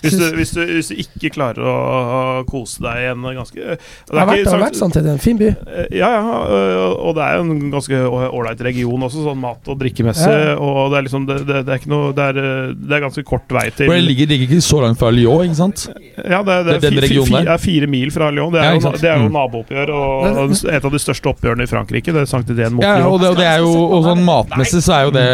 hvis, 0.04 0.18
du, 0.18 0.26
hvis, 0.36 0.52
du, 0.52 0.62
hvis 0.66 0.92
du 0.92 0.96
ikke 1.04 1.34
klarer 1.38 1.64
å, 1.64 2.44
kose 2.48 2.82
deg 2.84 3.04
i 3.04 3.10
en 3.12 3.24
ganske 3.38 3.56
det 3.58 3.78
har 4.14 4.28
vært, 4.28 4.44
ikke 4.44 4.52
har 4.52 4.60
Sankt- 4.60 4.66
vært 4.68 4.80
sånn. 4.82 5.12
En 5.18 5.24
fin 5.24 5.38
by. 5.40 5.48
Eh, 5.48 5.86
Ja, 5.98 6.10
ja, 6.18 6.88
og 7.00 7.16
det 7.16 7.24
er 7.24 7.38
jo 7.40 7.46
en 7.48 7.72
ganske 7.72 8.02
ålreit 8.12 8.60
region 8.62 9.02
også, 9.08 9.24
sånn 9.24 9.40
mat- 9.48 9.72
og 9.72 9.80
drikkemessig. 9.82 10.28
Ja. 10.30 10.54
Og 10.60 10.92
det 10.94 11.00
er 11.02 11.08
liksom 11.08 11.26
det, 11.30 11.40
det, 11.48 11.64
det 11.68 11.74
er 11.74 11.80
ikke 11.82 11.92
noe 11.96 12.12
Det 12.18 12.28
er, 12.30 12.38
det 12.78 12.94
er 12.98 13.04
ganske 13.08 13.24
kort 13.28 13.48
vei 13.58 13.66
til 13.72 13.88
For 13.90 13.96
det 13.98 14.04
ligger, 14.06 14.30
ligger 14.34 14.52
ikke 14.52 14.62
så 14.68 14.82
langt 14.84 15.00
fra 15.02 15.10
Lyon, 15.16 15.46
ikke 15.48 15.58
sant? 15.64 15.88
Ja, 16.18 16.44
det, 16.44 16.58
det, 16.68 16.78
Det 16.84 16.92
er 16.92 17.08
fi- 17.08 17.18
fi- 17.18 17.26
fi- 17.32 17.44
er 17.56 17.62
fire 17.64 17.88
mil 17.92 18.12
fra 18.14 18.30
Lyon. 18.34 18.52
Det 18.54 18.62
er, 18.62 18.68
ja, 18.68 18.78
jo, 18.78 18.92
det 18.98 19.10
er 19.12 19.18
jo 19.22 19.28
Mm. 19.28 19.34
nabooppgjør 19.38 19.90
og, 19.96 20.26
og 20.44 20.52
et 20.78 20.86
av 20.88 20.92
de 20.94 21.00
største 21.02 21.32
oppgjørene 21.32 21.66
i 21.66 21.70
Frankrike. 21.72 22.14
Det 22.14 22.22
er 22.24 22.30
Sankt 22.30 22.50
Idén 22.54 22.76
mot 22.78 22.84
Ja, 22.86 22.96
og 23.08 23.20
det, 23.22 23.30
og 23.34 23.38
det 23.40 23.48
er 23.50 23.60
jo 23.64 23.72
og 23.98 24.04
sånn 24.06 24.24
matmessig 24.28 24.82
så 24.86 24.94
er 25.00 25.08
jo 25.08 25.12
det 25.16 25.26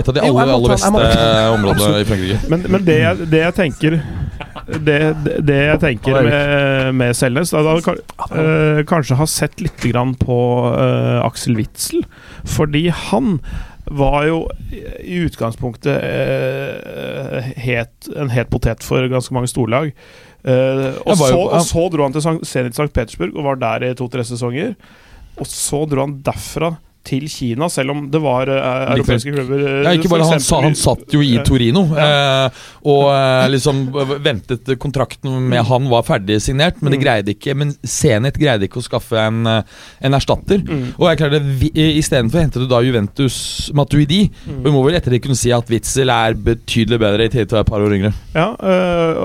et 0.00 0.08
av 0.08 0.14
de 0.14 0.20
aller, 0.24 0.52
aller 0.54 0.74
beste 0.74 1.04
områdene 1.56 2.00
i 2.04 2.08
Frankrike. 2.08 2.38
Men, 2.52 2.66
men 2.76 2.84
det, 2.86 2.98
jeg, 3.02 3.28
det 3.32 3.42
jeg 3.44 3.54
tenker 3.58 3.98
Det, 4.64 4.98
det, 5.44 5.56
jeg 5.68 5.80
tenker 5.82 6.24
med, 6.24 6.94
med 6.96 7.16
Selnes 7.16 7.52
da, 7.52 7.60
da, 7.66 7.94
eh, 8.32 8.80
Kanskje 8.88 9.18
har 9.18 9.28
sett 9.28 9.60
litt 9.60 9.82
grann 9.84 10.14
på 10.16 10.38
uh, 10.72 11.20
Aksel 11.24 11.58
Witzel. 11.58 12.04
Fordi 12.48 12.86
han 13.10 13.38
var 13.84 14.22
jo 14.24 14.38
i 15.04 15.20
utgangspunktet 15.26 16.00
uh, 16.00 17.50
het, 17.60 18.08
en 18.16 18.32
het 18.32 18.52
potet 18.52 18.86
for 18.86 19.04
ganske 19.12 19.36
mange 19.36 19.52
storlag. 19.52 19.92
Og, 20.44 21.14
så, 21.16 21.36
og 21.40 21.60
så 21.64 21.86
dro 21.88 22.04
han 22.04 22.12
til 22.12 22.24
Zenit 22.44 22.76
St. 22.76 22.90
Petersburg 22.92 23.32
og 23.32 23.46
var 23.46 23.60
der 23.62 23.86
i 23.88 23.94
to-tre 23.96 24.24
sesonger. 24.28 24.74
Og 25.40 25.48
så 25.48 25.84
dro 25.88 26.04
han 26.04 26.18
derfra 26.24 26.74
til 27.04 27.26
Kina, 27.28 27.68
selv 27.68 27.92
om 27.92 27.98
det 28.10 28.20
var 28.24 28.48
uh, 28.48 28.94
europeiske 28.94 29.32
klubber. 29.34 29.60
eh, 29.60 29.82
Ja, 29.84 29.90
ikke 29.98 30.08
bare 30.08 30.24
han, 30.30 30.40
sa, 30.40 30.60
han 30.64 30.74
satt 30.78 31.12
jo 31.12 31.20
i 31.20 31.34
Ja. 31.34 31.42
Torino, 31.44 31.82
eh, 32.00 32.62
og 32.88 33.02
eh, 33.12 33.48
liksom 33.52 33.82
ventet 34.24 34.70
kontrakten 34.80 35.36
med 35.50 35.64
han 35.68 35.88
var 35.92 36.02
ferdig 36.08 36.40
signert, 36.40 36.80
men 36.80 36.92
det 36.94 37.00
Mm. 37.00 37.04
greide 37.04 37.34
ikke 37.34 37.54
Men 37.56 37.74
Zenit 37.84 38.38
greide 38.40 38.64
ikke 38.64 38.80
å 38.80 38.86
skaffe 38.86 39.18
en, 39.20 39.44
en 39.46 40.14
erstatter. 40.16 40.64
Mm. 40.64 40.94
Og 40.98 41.08
jeg 41.10 41.18
klarte 41.20 41.42
Istedenfor 41.74 42.40
hentet 42.40 42.64
du 42.64 42.68
da 42.70 42.80
Juventus 42.80 43.70
Matuidi. 43.74 44.30
Mm. 44.46 44.58
Og 44.58 44.64
vi 44.64 44.72
må 44.72 44.84
vel 44.86 44.96
etter 44.98 45.10
det 45.12 45.22
kunne 45.22 45.36
si 45.36 45.52
at 45.52 45.68
Witzel 45.70 46.08
er 46.10 46.34
betydelig 46.34 46.98
bedre 47.04 47.24
i 47.26 47.32
tillegg 47.32 47.48
til 47.50 47.56
å 47.56 47.60
være 47.60 47.66
et 47.68 47.72
par 47.74 47.84
år 47.84 47.96
yngre. 47.98 48.12
Ja, 48.34 48.48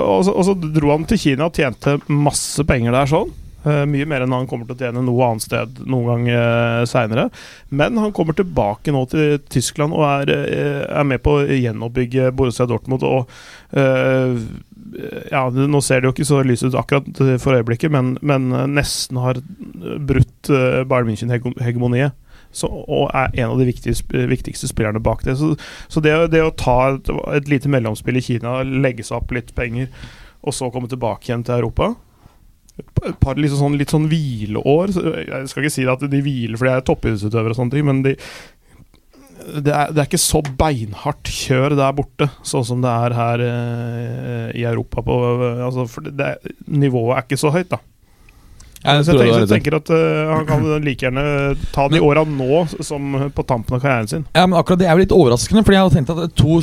og, 0.04 0.24
så, 0.28 0.34
og 0.36 0.44
så 0.50 0.54
dro 0.60 0.92
han 0.92 1.04
til 1.08 1.18
Kina 1.24 1.48
og 1.48 1.56
tjente 1.56 1.96
masse 2.12 2.64
penger 2.68 2.92
der 2.92 3.08
sånn. 3.10 3.30
Øh, 3.60 3.82
mye 3.92 4.06
mer 4.08 4.24
enn 4.24 4.32
han 4.32 4.46
kommer 4.48 4.64
til 4.68 4.78
å 4.78 4.80
tjene 4.80 5.02
noe 5.04 5.26
annet 5.26 5.44
sted 5.44 5.82
noen 5.84 6.06
gang 6.08 6.28
uh, 6.32 6.84
seinere. 6.88 7.26
Men 7.68 7.98
han 8.00 8.14
kommer 8.16 8.36
tilbake 8.36 8.94
nå 8.94 9.04
til 9.12 9.36
Tyskland 9.52 9.96
og 9.96 10.06
er, 10.08 10.32
øh, 10.32 10.82
er 10.88 11.06
med 11.08 11.20
på 11.24 11.36
å 11.42 11.44
gjenoppbygge 11.44 12.30
Borussia 12.36 12.68
Dortmund. 12.70 13.04
Og 13.04 13.28
øh, 13.76 14.40
ja, 15.30 15.44
nå 15.50 15.82
ser 15.84 16.00
det 16.00 16.08
jo 16.08 16.14
ikke 16.16 16.28
så 16.30 16.40
lyst 16.46 16.64
ut 16.66 16.78
akkurat 16.78 17.20
for 17.42 17.58
øyeblikket, 17.58 17.92
men, 17.92 18.16
men 18.26 18.48
nesten 18.74 19.20
har 19.22 19.38
brutt 20.08 20.50
Bayern 20.50 21.06
München-hegemoniet. 21.06 22.16
Så, 22.50 22.66
og 22.66 23.12
er 23.14 23.30
en 23.38 23.52
av 23.52 23.60
de 23.60 23.68
viktigste, 23.68 24.24
viktigste 24.26 24.66
spillerne 24.66 24.98
bak 25.04 25.22
det. 25.22 25.36
Så, 25.38 25.52
så 25.86 26.02
det, 26.02 26.16
det 26.32 26.42
å 26.42 26.50
ta 26.50 26.96
et, 26.96 27.12
et 27.36 27.52
lite 27.52 27.70
mellomspill 27.70 28.18
i 28.18 28.24
Kina, 28.24 28.56
legge 28.64 29.06
seg 29.06 29.20
opp 29.20 29.36
litt 29.36 29.52
penger, 29.54 29.92
og 30.42 30.56
så 30.56 30.72
komme 30.74 30.90
tilbake 30.90 31.28
igjen 31.28 31.46
til 31.46 31.60
Europa 31.60 31.92
Et 32.80 33.18
par 33.22 33.40
liksom 33.40 33.60
sånn, 33.64 33.76
litt 33.80 33.92
sånn 33.92 34.08
hvileår. 34.10 34.94
Jeg 35.26 35.50
skal 35.50 35.64
ikke 35.64 35.74
si 35.74 35.86
at 35.90 36.02
de 36.12 36.22
hviler 36.24 36.60
fordi 36.60 36.72
jeg 36.72 36.82
er 36.82 36.88
toppidrettsutøver, 36.88 37.52
og 37.52 37.58
sånne 37.58 37.76
ting, 37.76 37.86
men 37.88 38.02
de, 38.06 38.14
det, 39.58 39.72
er, 39.72 39.92
det 39.92 40.02
er 40.02 40.08
ikke 40.08 40.20
så 40.20 40.42
beinhardt 40.60 41.30
kjør 41.32 41.76
der 41.78 41.94
borte, 41.96 42.30
sånn 42.46 42.66
som 42.66 42.84
det 42.84 42.92
er 43.06 43.16
her 43.16 43.44
eh, 43.46 44.48
i 44.60 44.66
Europa. 44.68 45.04
På, 45.06 45.20
altså, 45.66 45.86
det, 46.10 46.34
nivået 46.68 47.16
er 47.16 47.26
ikke 47.26 47.40
så 47.40 47.54
høyt, 47.54 47.70
da. 47.72 47.80
Jeg 48.80 49.04
så 49.04 49.12
jeg 49.12 49.20
tenker, 49.20 49.34
så 49.34 49.40
jeg 49.44 49.50
tenker 49.50 49.76
at 49.76 49.92
uh, 49.92 50.32
han 50.32 50.46
kan 50.48 50.66
like 50.84 51.04
gjerne 51.04 51.24
ta 51.74 51.86
de 51.92 52.00
åra 52.04 52.24
nå 52.24 52.62
som 52.86 53.18
på 53.34 53.44
tampen 53.48 53.76
av 53.76 53.82
karrieren 53.82 54.10
sin. 54.10 54.24
Ja, 54.36 54.46
men 54.46 54.56
akkurat 54.58 54.80
Det 54.80 54.88
er 54.88 54.96
jo 54.96 55.04
litt 55.04 55.14
overraskende, 55.14 55.64
Fordi 55.66 55.76
jeg 55.76 55.84
hadde 55.84 55.98
tenkt 55.98 56.12
at 56.14 56.36
to 56.38 56.60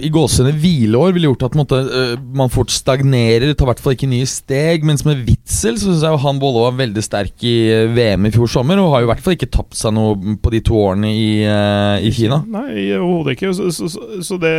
i 0.00 0.10
gåsehudene 0.12 0.58
hvileår 0.60 1.14
ville 1.14 1.30
gjort 1.30 1.46
at 1.50 1.58
måtte, 1.58 1.78
uh, 1.86 2.00
øh, 2.00 2.24
man 2.36 2.50
fort 2.52 2.72
stagnerer, 2.74 3.54
tar 3.54 3.68
i 3.68 3.70
hvert 3.70 3.84
fall 3.84 3.96
ikke 3.96 4.10
nye 4.10 4.28
steg. 4.28 4.86
Mens 4.86 5.06
med 5.06 5.22
Witzel 5.28 5.78
så 5.78 5.90
syns 5.90 6.04
jeg 6.06 6.22
han 6.24 6.42
både 6.42 6.64
var 6.66 6.78
veldig 6.80 7.04
sterk 7.04 7.46
i 7.46 7.56
øh, 7.74 7.94
VM 7.94 8.26
i 8.26 8.34
fjor 8.34 8.50
sommer, 8.50 8.80
og 8.82 8.94
har 8.94 9.04
jo 9.04 9.08
i 9.08 9.12
hvert 9.12 9.24
fall 9.24 9.38
ikke 9.38 9.52
tapt 9.54 9.78
seg 9.78 9.94
noe 9.94 10.36
på 10.42 10.52
de 10.54 10.62
to 10.66 10.78
årene 10.80 11.12
i, 11.14 11.30
uh, 11.46 11.96
i 12.02 12.10
Kina. 12.14 12.42
Nei, 12.50 12.90
overhodet 12.98 13.38
ikke. 13.38 13.54
Så, 13.54 13.70
så, 13.74 13.88
så, 13.88 14.22
så 14.26 14.38
det, 14.40 14.54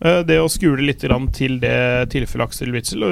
eh, 0.00 0.20
det 0.26 0.38
å 0.40 0.50
skule 0.50 0.84
litt 0.84 1.02
grann 1.04 1.28
til 1.34 1.58
det 1.62 2.10
tilfellet 2.12 2.50
Aksel 2.50 2.72
Witzel 2.74 3.04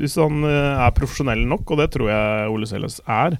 Hvis 0.00 0.16
han 0.20 0.44
eh, 0.48 0.84
er 0.86 0.94
profesjonell 0.96 1.44
nok, 1.48 1.72
og 1.72 1.82
det 1.82 1.88
tror 1.94 2.10
jeg 2.12 2.52
Ole 2.52 2.68
Selnes 2.82 3.00
er, 3.06 3.38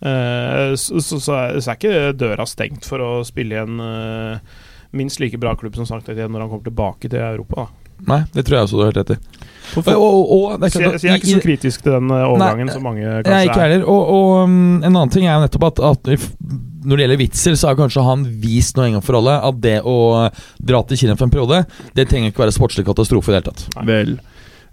eh, 0.00 0.74
så, 0.76 1.00
så, 1.00 1.20
så, 1.20 1.36
er, 1.36 1.76
ikke 1.76 2.16
døra 2.18 2.46
stengt 2.48 2.88
for 2.88 3.02
å 3.04 3.12
spille 3.26 3.56
i 3.56 3.60
en 3.60 3.84
eh, 3.84 4.64
minst 4.96 5.20
like 5.20 5.38
bra 5.38 5.54
klubb 5.56 5.76
som 5.76 5.86
Sankt 5.88 6.08
Etienne 6.08 6.32
når 6.32 6.46
han 6.46 6.50
kommer 6.54 6.66
tilbake 6.70 7.10
til 7.10 7.20
Europa. 7.20 7.66
Da. 7.66 7.76
Nei, 8.00 8.22
det 8.32 8.46
tror 8.46 8.56
jeg 8.56 8.66
også 8.66 8.78
du 8.78 8.80
har 8.80 8.88
helt 8.88 9.00
rett 9.02 9.10
i. 9.12 9.46
For, 9.70 9.92
Og, 9.92 10.30
og, 10.32 10.64
er 10.64 10.72
så, 10.72 10.80
jeg, 10.80 10.98
så 10.98 11.06
jeg 11.06 11.12
er 11.12 11.20
ikke 11.20 11.34
så 11.36 11.42
kritisk 11.44 11.82
til 11.84 11.92
den 11.92 12.08
overgangen 12.08 12.32
overgangen 12.32 12.70
som 12.72 12.82
mange 12.82 13.02
Jeg 13.02 13.12
er 13.12 13.26
kanskje 13.26 13.50
ikke 13.50 13.60
er. 13.60 13.66
heller. 13.68 13.84
Og, 13.92 14.14
og 14.16 14.30
um, 14.48 14.56
en 14.80 14.88
annen 14.88 15.12
ting 15.12 15.26
er 15.28 15.36
jo 15.36 15.44
nettopp 15.44 15.66
at, 15.68 15.82
at 15.90 16.10
if, 16.16 16.24
når 16.80 16.96
det 16.96 17.04
gjelder 17.04 17.20
Witzel, 17.20 17.58
så 17.60 17.68
har 17.68 17.78
kanskje 17.78 18.06
han 18.06 18.24
vist 18.40 18.80
noe 18.80 18.88
en 18.88 18.96
gang 18.96 19.04
for 19.04 19.20
alle 19.20 19.36
at 19.50 19.60
det 19.62 19.76
å 19.84 19.98
dra 20.72 20.80
til 20.88 21.02
Kina 21.02 21.18
for 21.18 21.28
en 21.28 21.34
periode, 21.34 21.60
det 21.94 22.08
trenger 22.08 22.32
ikke 22.32 22.46
være 22.46 22.56
sportslig 22.56 22.86
katastrofe 22.88 23.30
i 23.30 23.36
det 23.36 23.42
hele 23.42 23.52
tatt. 23.52 23.84
Vel. 23.92 24.16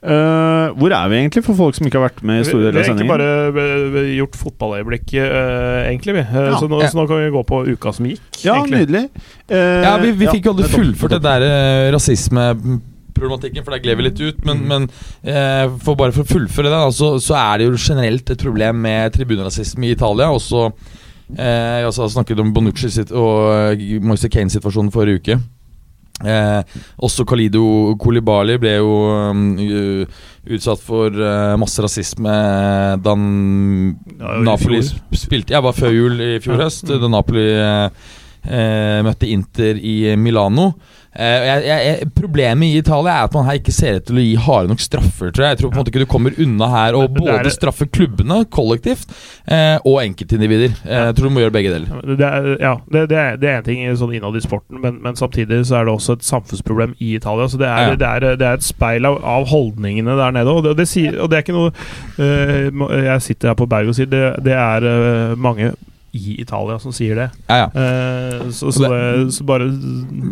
Eh, 0.08 0.70
hvor 0.80 0.94
er 0.96 1.10
vi 1.12 1.18
egentlig, 1.20 1.42
for 1.44 1.58
folk 1.58 1.76
som 1.76 1.88
ikke 1.90 2.00
har 2.00 2.06
vært 2.08 2.22
med 2.24 2.38
i 2.40 2.44
Vi, 2.46 2.48
sendingen? 2.48 2.72
vi 2.72 2.80
har 2.80 2.86
av 2.86 2.92
egentlig 2.94 3.08
bare 3.12 4.04
eh, 4.06 4.12
gjort 4.16 4.38
fotballøyeblikk, 4.40 5.08
uh, 5.20 5.82
egentlig, 5.90 6.14
vi. 6.16 6.22
Eh, 6.24 6.46
Ja. 6.48 6.60
så, 6.62 6.70
nå, 6.72 6.80
Ja. 6.82 6.88
så 6.88 6.96
nå 7.02 7.08
kan 7.10 7.18
vi 7.26 7.32
gå 7.36 7.42
på 7.50 7.60
uka 7.68 7.92
som 7.94 8.06
gikk. 8.08 8.22
Ja, 8.46 8.56
egentlig. 8.56 8.88
nydelig. 8.88 9.10
Eh, 9.50 9.82
Ja, 9.84 9.98
Vi, 9.98 10.12
vi 10.16 10.28
fikk 10.32 10.46
jo 10.48 10.54
aldri 10.54 10.70
fullført 10.72 11.10
det 11.18 11.22
der 11.28 11.42
eh, 11.44 11.92
rasismeproblematikken, 11.92 13.64
for 13.66 13.72
der 13.76 13.84
gled 13.84 13.98
vi 13.98 14.04
litt 14.08 14.22
ut. 14.22 14.46
Men, 14.46 14.64
men 14.68 14.88
eh, 15.26 15.68
for 15.84 15.96
bare 16.00 16.14
for 16.16 16.24
å 16.24 16.32
fullføre 16.32 16.70
det, 16.70 16.78
da, 16.78 16.88
så, 16.96 17.18
så 17.20 17.36
er 17.36 17.58
det 17.60 17.68
jo 17.68 17.76
generelt 17.76 18.30
et 18.32 18.40
problem 18.48 18.80
med 18.88 19.12
tribunerasisme 19.12 19.84
i 19.90 19.92
Italia. 19.98 20.30
Også 20.32 20.70
eh, 21.36 21.82
Jeg 21.82 21.90
også 21.92 22.08
snakket 22.16 22.40
om 22.40 22.54
Bonucci 22.56 22.90
sitt 22.94 23.12
og 23.12 23.76
eh, 23.76 24.00
Moise 24.00 24.30
Kane-situasjonen 24.32 24.92
forrige 24.94 25.20
uke. 25.20 25.40
Eh, 26.26 26.78
også 27.06 27.28
Kalido 27.30 27.94
Kolibali 28.02 28.56
ble 28.58 28.72
jo 28.80 28.94
um, 29.30 29.44
utsatt 30.50 30.82
for 30.82 31.14
uh, 31.14 31.54
masse 31.62 31.84
rasisme 31.84 32.38
da 33.06 33.14
Ja, 33.14 34.32
Napoli 34.42 34.80
spilte 35.14 35.54
Ja, 35.54 35.62
var 35.62 35.78
før 35.78 35.94
jul 35.94 36.24
i 36.24 36.32
fjor 36.42 36.64
høst, 36.64 36.90
da 36.90 37.12
Napoli 37.12 37.46
eh, 37.54 38.08
eh, 38.50 38.98
møtte 39.06 39.30
Inter 39.30 39.78
i 39.78 40.16
Milano. 40.18 40.72
Eh, 41.18 41.46
jeg, 41.48 41.62
jeg, 41.88 42.08
problemet 42.14 42.68
i 42.68 42.78
Italia 42.78 43.14
er 43.16 43.28
at 43.28 43.34
man 43.34 43.46
her 43.48 43.58
ikke 43.58 43.74
ser 43.74 43.96
ut 43.98 44.06
til 44.06 44.20
å 44.20 44.24
gi 44.26 44.34
harde 44.48 44.70
nok 44.70 44.82
straffer. 44.84 45.32
Tror 45.34 45.46
jeg. 45.48 45.56
jeg 45.56 45.60
tror 45.62 45.72
på 45.72 45.78
en 45.78 45.82
måte 45.82 45.94
ikke 45.94 46.04
du 46.04 46.10
kommer 46.12 46.36
unna 46.44 46.68
her 46.74 46.98
og 47.00 47.16
både 47.18 47.54
straffe 47.54 47.88
klubbene 47.90 48.44
kollektivt 48.54 49.10
eh, 49.50 49.78
og 49.82 49.98
enkeltindivider. 50.04 50.76
Eh, 50.86 51.06
jeg 51.08 51.18
tror 51.18 51.32
du 51.32 51.34
må 51.38 51.42
gjøre 51.46 51.56
begge 51.58 51.74
deler. 51.74 51.90
Ja, 51.90 52.18
Det 52.22 52.28
er, 52.28 52.50
ja, 52.62 52.74
det, 52.94 53.04
det, 53.14 53.18
er, 53.24 53.42
det 53.42 53.50
er 53.54 53.58
en 53.64 53.68
ting 53.70 53.82
sånn 53.98 54.14
innad 54.20 54.38
i 54.38 54.44
sporten, 54.46 54.82
men, 54.84 55.02
men 55.02 55.18
samtidig 55.18 55.64
så 55.72 55.80
er 55.82 55.90
det 55.90 55.96
også 55.98 56.18
et 56.20 56.28
samfunnsproblem 56.28 56.94
i 57.00 57.16
Italia. 57.18 57.50
Så 57.50 57.62
det 57.62 57.70
er, 57.72 57.88
Ja. 57.88 57.96
det 57.98 58.08
er, 58.14 58.30
det 58.38 58.48
er 58.52 58.62
et 58.62 58.68
speil 58.68 59.08
av, 59.10 59.18
av 59.26 59.48
holdningene 59.50 60.18
der 60.20 60.38
nede. 60.38 60.54
Og 60.54 60.70
det, 60.78 60.88
sier, 60.92 61.18
og 61.24 61.32
det 61.32 61.40
er 61.40 61.46
ikke 61.48 61.58
noe 61.58 61.72
Jeg 63.08 63.22
sitter 63.26 63.52
her 63.54 63.58
på 63.58 63.68
berget 63.70 63.94
og 63.94 63.98
sier 63.98 64.10
det, 64.12 64.24
det 64.46 64.54
er 64.54 65.36
mange 65.40 65.72
i 66.16 66.38
Italia 66.42 66.80
som 66.80 66.94
sier 66.96 67.16
det. 67.20 67.26
Ja, 67.50 67.58
ja. 67.58 67.68
Eh, 67.68 68.48
så, 68.56 68.72
så, 68.72 68.88
det, 68.88 69.34
så 69.36 69.44
bare 69.48 69.68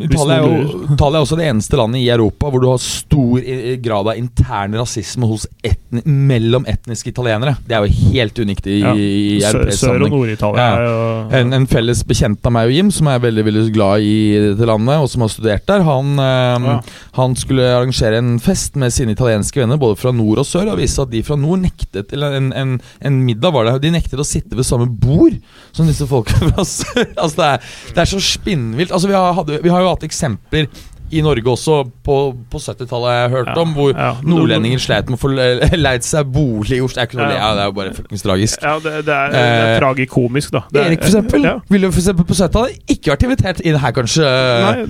Italia 0.05 0.37
er, 0.39 0.45
jo, 0.45 0.79
Italia 0.95 1.19
er 1.19 1.25
også 1.25 1.37
det 1.39 1.47
eneste 1.51 1.77
landet 1.79 2.01
i 2.01 2.07
Europa 2.09 2.49
hvor 2.49 2.63
du 2.63 2.67
har 2.71 2.79
stor 2.81 3.43
grad 3.83 4.09
av 4.11 4.17
intern 4.17 4.77
rasisme 4.79 5.27
hos 5.29 5.45
etni, 5.65 6.01
mellom 6.05 6.65
etniske 6.69 7.11
italienere. 7.11 7.57
Det 7.67 7.75
er 7.77 7.85
jo 7.85 8.09
helt 8.15 8.39
unikt 8.41 8.67
i, 8.71 8.79
Ja. 8.81 8.93
i 8.95 9.41
europeisk 9.43 9.83
Sør- 9.83 10.05
og. 10.07 10.09
Nord-Italia 10.15 10.65
Ja. 10.65 10.95
En, 11.39 11.53
en 11.53 11.67
felles 11.69 12.01
bekjent 12.07 12.45
av 12.45 12.55
meg 12.55 12.69
og 12.71 12.75
Jim, 12.77 12.91
som 12.91 13.07
er 13.11 13.19
veldig 13.23 13.45
veldig 13.45 13.65
glad 13.75 14.01
i 14.05 14.15
dette 14.51 14.67
landet, 14.69 14.97
og 15.01 15.09
som 15.11 15.25
har 15.25 15.31
studert 15.33 15.65
der, 15.69 15.83
han, 15.85 16.15
eh, 16.19 16.95
han 17.19 17.35
skulle 17.39 17.67
arrangere 17.75 18.19
en 18.21 18.35
fest 18.43 18.75
med 18.79 18.93
sine 18.95 19.13
italienske 19.15 19.59
venner, 19.61 19.77
både 19.81 19.99
fra 19.99 20.11
nord 20.15 20.41
og 20.41 20.47
sør, 20.49 20.71
og 20.73 20.79
viste 20.81 21.03
at 21.05 21.11
de 21.13 21.23
fra 21.25 21.35
nord 21.39 21.61
nektet 21.65 22.11
Eller 22.15 22.37
en, 22.39 22.51
en, 22.55 22.75
en 23.05 23.21
middag 23.25 23.53
var 23.53 23.67
det, 23.67 23.77
de 23.85 23.91
nektet 23.95 24.19
å 24.19 24.25
sitte 24.27 24.55
ved 24.57 24.65
samme 24.67 24.87
bord 24.89 25.35
som 25.75 25.87
disse 25.91 26.07
folka 26.09 26.39
fra 26.41 26.63
sør. 26.65 27.05
Altså, 27.21 27.35
det 27.41 27.47
er, 27.51 27.69
det 27.95 28.03
er 28.05 28.11
så 28.15 28.19
spinnvilt. 28.23 28.91
Altså, 28.95 29.07
vi, 29.11 29.15
har, 29.19 29.33
hadde, 29.37 29.61
vi 29.63 29.71
har 29.73 29.83
jo 29.83 29.91
hatt 29.93 30.03
eksempler 30.07 30.67
i 31.13 31.19
Norge 31.21 31.45
også, 31.51 31.75
på, 32.03 32.15
på 32.49 32.57
70-tallet, 32.59 33.05
har 33.05 33.17
jeg 33.19 33.29
hørt 33.35 33.49
Ja, 33.51 33.61
om, 33.61 33.73
hvor 33.77 33.91
ja. 33.93 34.07
nordlendinger 34.25 34.81
sleit 34.81 35.05
med 35.11 35.19
å 35.19 35.21
få 35.21 35.29
le- 35.35 35.67
leid 35.85 36.03
seg 36.03 36.31
bolig 36.33 36.79
i 36.79 36.81
Oslo. 36.81 36.97
Det 36.97 37.03
er 37.03 37.09
ikke 37.11 37.19
noe 37.19 37.27
å 37.27 37.29
le 37.29 37.37
av, 37.45 37.53
det 37.59 37.61
er 37.61 37.69
jo 37.69 37.75
bare 37.77 37.91
fuckings 37.93 38.25
tragisk. 38.25 38.65
Ja, 38.65 38.73
det, 38.81 38.93
det 39.05 39.13
er, 39.13 39.35
det 39.35 39.43
er 39.43 39.61
Eh, 39.67 39.75
tragikomisk, 39.83 40.49
da. 40.55 40.63
Det 40.73 40.81
er- 40.81 40.89
Erik, 40.89 41.03
for 41.05 41.11
eksempel, 41.13 41.45
Ja. 41.45 41.53
ville 41.69 41.91
for 41.93 42.01
eksempel 42.01 42.25
på 42.31 42.39
70-tallet 42.39 42.95
ikke 42.95 43.13
vært 43.13 43.27
invitert 43.29 43.61
inn 43.69 43.77
her, 43.85 43.93
kanskje. 43.99 44.31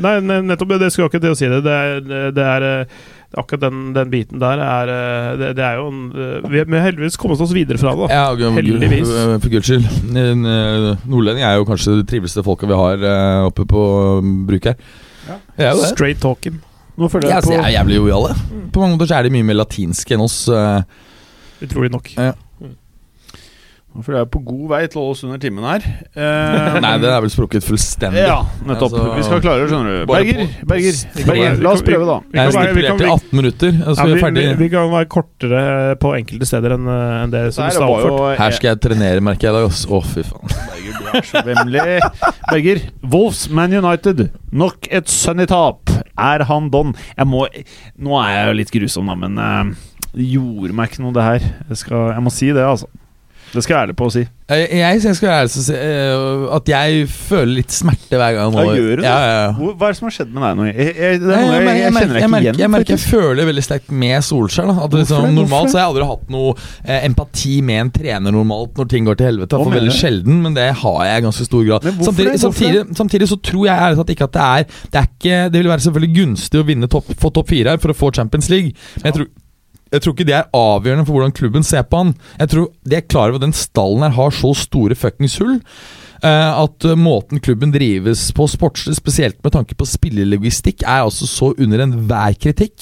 Nei, 0.07 0.15
nei, 0.23 0.39
nettopp 0.53 0.71
det. 0.71 0.79
Det 0.85 0.91
skulle 0.95 1.09
jeg 1.09 1.13
ikke 1.17 1.23
til 1.27 1.35
å 1.35 1.39
si 1.41 1.51
det. 1.51 1.61
Det 1.67 1.75
er, 1.83 2.31
det 2.39 2.47
er, 2.55 2.67
eh, 2.71 3.03
akkurat 3.37 3.65
den, 3.65 3.81
den 3.95 4.11
biten 4.11 4.41
der 4.41 4.61
er 4.63 4.91
eh, 4.93 5.31
Det, 5.39 5.49
det 5.57 5.65
er 5.65 5.79
jo 5.79 5.87
en 5.91 6.01
eh, 6.11 6.45
Vi 6.51 6.61
har 6.63 6.85
heldigvis 6.87 7.17
kommet 7.21 7.41
oss 7.41 7.53
videre 7.55 7.79
fra 7.81 7.95
det. 7.95 8.07
da. 8.09 8.19
Ja, 8.21 8.51
Heldigvis. 8.55 9.11
For 9.43 9.51
guds 9.53 9.69
skyld. 9.69 9.89
Eh, 10.15 10.87
Nordlending 11.09 11.45
er 11.45 11.59
jo 11.59 11.67
kanskje 11.67 11.99
det 12.01 12.07
triveligste 12.11 12.45
folka 12.45 12.69
vi 12.69 12.79
har 12.79 13.03
oppe 13.45 13.65
på 13.69 13.83
um, 14.21 14.37
bruk 14.47 14.71
her. 14.71 14.79
Ja. 15.25 15.37
Er 15.57 15.75
det. 15.75 15.91
Straight 15.91 16.21
talking. 16.23 16.61
Nå 16.95 17.09
føler 17.11 17.27
jeg 17.27 17.35
ja, 17.35 17.43
på 17.43 17.53
jeg 17.55 17.63
er 17.65 17.75
jævlig 17.75 17.99
joviale. 17.99 18.35
På 18.71 18.83
mange 18.83 18.95
måter 18.95 19.11
så 19.11 19.19
er 19.19 19.27
de 19.27 19.35
mye 19.35 19.47
mer 19.47 19.59
latinske 19.59 20.15
enn 20.15 20.23
oss. 20.23 20.45
Utrolig 21.65 21.91
nok. 21.91 22.13
Nå 22.19 22.31
føler 24.03 24.17
jeg 24.23 24.29
på 24.33 24.39
god 24.43 24.63
vei 24.73 24.79
til 24.91 24.99
å 24.99 25.03
holde 25.05 25.13
oss 25.15 25.23
under 25.27 25.39
timen 25.43 25.63
her. 25.67 25.85
Eh, 26.15 26.77
Nei, 26.83 26.91
det 27.03 27.09
er 27.11 27.19
vel 27.23 27.31
sprukket 27.31 27.63
fullstendig. 27.67 28.21
Ja, 28.23 28.37
nettopp. 28.67 28.93
Altså, 28.95 29.15
vi 29.17 29.23
skal 29.27 29.41
klare 29.43 29.61
det, 29.63 29.67
skjønner 29.71 29.91
du. 29.91 30.05
Berger, 30.09 30.37
på- 30.39 30.67
Berger, 30.71 30.99
Berger 31.27 31.57
la 31.63 31.71
oss 31.75 31.83
prøve, 31.85 32.05
da. 32.07 32.15
Vi 32.31 32.37
Jeg 32.39 32.47
er 32.47 32.51
kan, 32.51 32.59
være, 32.59 32.73
vi, 32.75 32.83
stipulert 32.85 32.87
kan, 32.87 32.95
i 32.95 33.05
vi, 33.05 33.11
18 33.15 33.39
minutter. 33.39 33.71
og 33.75 33.95
Så 33.95 33.99
ja, 33.99 34.05
er 34.05 34.07
vi 34.07 34.13
vi, 34.13 34.15
vi, 34.15 34.23
ferdig. 34.25 34.45
vi 34.61 34.69
kan 34.73 34.91
være 34.93 35.09
kortere 35.15 35.63
på 36.01 36.13
enkelte 36.19 36.47
steder 36.49 36.75
enn 36.77 36.87
eh, 36.95 37.15
enn 37.25 37.33
det 37.35 37.43
som 37.55 37.67
Der 37.67 37.85
avført. 37.87 38.39
Her 38.39 38.55
skal 38.57 38.71
jeg 38.71 38.81
trenere, 38.87 39.23
merker 39.27 39.49
jeg 39.49 39.53
i 39.53 39.59
dag. 39.59 39.79
Å, 39.95 40.01
fy 40.15 40.25
faen. 40.31 40.55
Berger, 40.71 40.97
du 40.99 41.11
er 41.19 41.29
så 41.31 41.43
vemmelig. 41.51 41.99
Berger, 42.51 42.83
Wolves 43.15 43.43
Man 43.59 43.75
United. 43.79 44.25
Nok 44.55 44.87
et 44.91 45.11
Sunny-tap. 45.11 45.91
Er 46.15 46.45
han 46.47 46.69
don? 46.71 46.95
Jeg 47.17 47.27
må 47.27 47.43
Nå 47.99 48.19
er 48.23 48.31
jeg 48.37 48.47
jo 48.51 48.57
litt 48.63 48.71
grusom, 48.79 49.11
da, 49.11 49.15
men 49.19 49.35
eh, 49.39 49.73
det 50.15 50.29
gjorde 50.31 50.71
meg 50.77 50.93
ikke 50.93 51.03
noe, 51.03 51.15
det 51.19 51.25
her. 51.27 51.49
Jeg, 51.73 51.81
skal, 51.83 52.13
jeg 52.15 52.23
må 52.23 52.31
si 52.31 52.53
det, 52.55 52.63
altså. 52.63 52.87
Det 53.55 53.63
skal 53.63 53.75
jeg 53.75 53.87
ærlig 53.87 53.95
på 53.97 54.07
å 54.09 54.11
si. 54.13 54.21
Jeg, 54.45 54.65
jeg, 54.77 54.99
jeg 55.01 55.17
skal 55.17 55.29
være 55.29 55.37
ærlig 55.41 55.51
på 55.55 55.61
å 55.61 55.65
si 55.65 55.75
uh, 55.75 56.41
at 56.53 56.67
jeg 56.69 57.05
føler 57.09 57.51
litt 57.61 57.73
smerte 57.73 58.19
hver 58.19 58.35
gang. 58.35 58.57
Ja, 58.59 58.65
gjør 58.77 58.89
du 58.91 59.01
det? 59.01 59.07
Ja, 59.07 59.15
ja. 59.25 59.47
Hvor, 59.57 59.71
hva 59.79 59.87
er 59.87 59.95
det 59.95 59.99
som 59.99 60.07
har 60.09 60.15
skjedd 60.17 60.33
med 60.35 60.45
deg 60.45 60.59
nå? 60.59 60.67
Jeg, 60.69 60.91
jeg, 60.91 61.21
det 61.23 61.31
er 61.31 61.45
noe 61.45 61.55
jeg, 61.55 61.63
jeg, 61.65 61.93
kjenner 61.95 62.19
deg 62.19 62.27
ikke 62.27 62.41
igjen. 62.41 62.59
jeg 62.61 62.71
merker 62.75 62.95
jeg 62.95 63.03
føler 63.05 63.49
veldig 63.49 63.65
sterkt 63.65 63.93
med 64.03 64.27
Solskjær. 64.27 64.69
Da. 64.69 64.75
At 64.85 64.97
liksom, 64.99 65.27
normalt 65.39 65.71
så 65.71 65.79
har 65.79 65.85
jeg 65.85 65.93
aldri 65.93 66.09
hatt 66.11 66.35
noe 66.35 66.51
eh, 66.83 66.99
empati 67.07 67.55
med 67.65 67.81
en 67.85 67.93
trener 67.95 68.35
normalt 68.35 68.81
når 68.81 68.91
ting 68.91 69.09
går 69.09 69.19
til 69.21 69.29
helvete. 69.31 69.61
For 69.65 69.77
veldig 69.79 69.95
sjelden, 69.95 70.43
men 70.43 70.57
det 70.57 70.67
har 70.83 70.99
jeg 71.09 71.23
i 71.23 71.25
ganske 71.25 71.47
stor 71.47 71.65
grad. 71.69 71.89
Samtidig, 72.05 72.35
samtidig, 72.43 72.83
samtidig 72.99 73.31
så 73.31 73.39
tror 73.49 73.65
jeg 73.69 73.87
ærlig 73.87 74.01
talt 74.01 74.13
ikke 74.13 74.29
at 74.29 74.35
det 74.35 74.45
er 74.45 74.69
Det 74.91 74.99
er 74.99 75.09
ikke 75.09 75.39
Det 75.53 75.61
vil 75.61 75.71
være 75.71 75.85
selvfølgelig 75.87 76.15
gunstig 76.19 76.61
å 76.61 76.67
vinne 76.67 76.91
topp, 76.91 77.09
få 77.17 77.33
topp 77.33 77.49
fire 77.49 77.73
her 77.73 77.81
for 77.81 77.95
å 77.95 77.97
få 77.97 78.11
Champions 78.13 78.51
League. 78.53 78.75
Men 78.99 79.09
jeg 79.09 79.19
tror 79.19 79.33
jeg 79.95 80.05
tror 80.05 80.15
ikke 80.17 80.27
det 80.29 80.37
er 80.39 80.49
avgjørende 80.55 81.05
for 81.07 81.17
hvordan 81.17 81.35
klubben 81.35 81.63
ser 81.65 81.83
på 81.87 82.03
han. 82.03 82.15
Jeg 82.39 82.51
tror 82.53 82.71
De 82.85 82.95
er 82.99 83.05
klar 83.07 83.29
over 83.31 83.39
at 83.41 83.47
den 83.47 83.55
stallen 83.55 84.03
her 84.05 84.15
har 84.17 84.35
så 84.35 84.53
store 84.65 84.95
fuckings 84.95 85.39
hull. 85.41 85.59
eh, 86.23 86.51
at 86.63 86.85
eh, 86.87 86.95
måten 86.97 87.41
klubben 87.43 87.69
drives 87.73 88.31
på 88.33 88.47
sportslig, 88.49 88.95
spesielt 88.97 89.35
med 89.43 89.51
tanke 89.53 89.75
på 89.77 89.85
spillelogistikk, 89.85 90.81
er 90.87 91.03
altså 91.03 91.27
så 91.29 91.51
under 91.61 91.83
enhver 91.83 92.33
kritikk. 92.41 92.73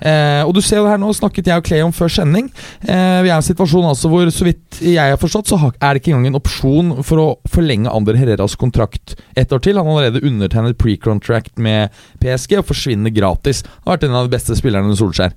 Eh, 0.00 0.40
og 0.46 0.54
du 0.56 0.60
ser 0.64 0.78
jo 0.80 0.86
her 0.88 0.96
nå, 1.02 1.10
snakket 1.12 1.50
jeg 1.50 1.60
og 1.60 1.66
Clay 1.66 1.82
om 1.84 1.92
før 1.92 2.08
sending. 2.14 2.48
Eh, 2.86 3.18
vi 3.26 3.28
er 3.28 3.34
i 3.34 3.36
en 3.36 3.44
situasjon 3.44 3.90
altså 3.90 4.08
hvor, 4.08 4.24
så 4.32 4.46
vidt 4.48 4.80
jeg 4.80 4.96
har 5.12 5.20
forstått, 5.20 5.50
så 5.50 5.58
er 5.74 5.92
det 5.92 6.00
ikke 6.00 6.14
engang 6.14 6.30
en 6.30 6.40
opsjon 6.40 6.94
for 7.04 7.20
å 7.20 7.28
forlenge 7.52 7.90
Ander 7.92 8.16
Herreras 8.16 8.56
kontrakt 8.56 9.16
ett 9.36 9.52
år 9.52 9.60
til. 9.66 9.76
Han 9.76 9.90
har 9.90 10.04
allerede 10.06 10.24
undertegnet 10.30 10.78
pre-contract 10.80 11.58
med 11.60 11.90
PSG 12.22 12.60
og 12.62 12.68
forsvinner 12.70 13.12
gratis. 13.12 13.64
Han 13.82 13.90
har 13.90 13.98
vært 13.98 14.08
en 14.08 14.20
av 14.22 14.28
de 14.30 14.36
beste 14.38 14.56
spillerne 14.56 14.88
under 14.88 14.96
Solskjær. 15.02 15.34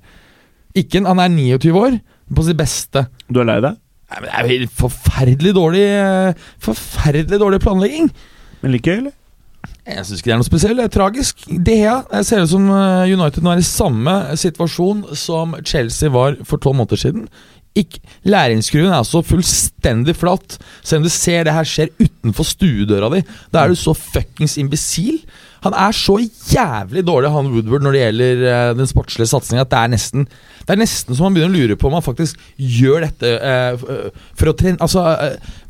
Ikke 0.74 1.00
en, 1.00 1.06
Han 1.10 1.22
er 1.22 1.32
29 1.32 1.74
år, 1.78 1.98
på 2.34 2.46
sitt 2.46 2.58
beste. 2.58 3.06
Du 3.30 3.40
er 3.42 3.50
lei 3.50 3.58
deg? 3.62 3.80
Nei, 4.10 4.20
men 4.20 4.30
Det 4.30 4.38
er 4.38 4.64
jo 4.64 4.70
forferdelig 4.78 5.52
dårlig 5.56 5.84
eh, 5.88 6.46
Forferdelig 6.62 7.40
dårlig 7.40 7.60
planlegging. 7.64 8.10
Men 8.62 8.74
like 8.74 8.90
gøy, 8.90 9.04
eller? 9.04 9.14
Jeg 9.84 10.04
syns 10.06 10.20
ikke 10.20 10.30
det 10.30 10.34
er 10.34 10.40
noe 10.40 10.48
spesielt. 10.48 10.78
Det 10.80 10.84
er 10.84 10.92
tragisk. 10.94 11.42
Det 11.66 11.76
her 11.82 12.22
ser 12.24 12.44
ut 12.44 12.52
som 12.52 12.68
eh, 12.72 13.12
United 13.12 13.44
nå 13.44 13.52
er 13.52 13.60
i 13.60 13.66
samme 13.66 14.14
situasjon 14.40 15.04
som 15.18 15.56
Chelsea 15.64 16.12
var 16.12 16.38
for 16.48 16.62
tolv 16.62 16.80
måneder 16.80 17.00
siden. 17.00 17.26
Læringsskruen 18.24 18.92
er 18.92 19.00
altså 19.00 19.22
fullstendig 19.26 20.14
flatt. 20.16 20.58
Selv 20.82 21.02
om 21.02 21.08
du 21.08 21.12
ser 21.12 21.44
det 21.44 21.56
her 21.56 21.66
skjer 21.66 21.90
utenfor 21.98 22.46
stuedøra 22.46 23.10
di, 23.16 23.24
da 23.52 23.64
er 23.64 23.72
du 23.72 23.78
så 23.78 23.96
fuckings 23.98 24.56
imbisil. 24.62 25.18
Han 25.64 25.76
er 25.80 25.96
så 25.96 26.18
jævlig 26.20 27.04
dårlig, 27.08 27.30
han 27.32 27.48
Woodward, 27.54 27.84
når 27.86 27.96
det 27.96 28.02
gjelder 28.02 28.42
eh, 28.50 28.72
den 28.76 28.90
sportslige 28.90 29.30
satsinga, 29.30 29.64
at 29.64 29.72
det 29.72 29.80
er 29.80 29.92
nesten 29.94 30.26
Det 30.28 30.74
er 30.74 30.80
nesten 30.80 31.16
så 31.16 31.24
man 31.24 31.36
begynner 31.36 31.52
å 31.52 31.62
lure 31.62 31.78
på 31.80 31.88
om 31.88 31.96
han 31.96 32.04
faktisk 32.04 32.40
gjør 32.60 33.06
dette 33.06 33.32
eh, 33.38 33.84
eh, 33.96 34.22
for 34.36 34.52
å 34.52 34.56
trene 34.58 34.80
Altså, 34.84 35.04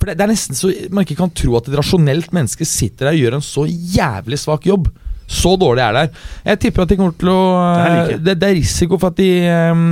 for 0.00 0.10
det, 0.10 0.16
det 0.18 0.26
er 0.26 0.32
nesten 0.32 0.58
så 0.58 0.72
man 0.90 1.06
ikke 1.06 1.20
kan 1.22 1.32
tro 1.34 1.54
at 1.58 1.70
et 1.70 1.78
rasjonelt 1.78 2.34
menneske 2.34 2.66
sitter 2.68 3.08
der 3.08 3.18
og 3.18 3.22
gjør 3.22 3.38
en 3.38 3.46
så 3.46 3.66
jævlig 3.68 4.40
svak 4.42 4.66
jobb. 4.68 4.88
Så 5.30 5.54
dårlig 5.56 5.80
er 5.80 5.94
det 5.94 6.02
her. 6.02 6.24
Jeg 6.50 6.60
tipper 6.64 6.84
at 6.84 6.90
de 6.90 6.96
kommer 6.98 7.14
til 7.18 7.30
å 7.32 7.42
Det 7.78 8.18
det, 8.26 8.34
det 8.42 8.48
er 8.48 8.58
risiko 8.58 8.98
for 8.98 9.14
at 9.14 9.20
de 9.20 9.30
um, 9.72 9.86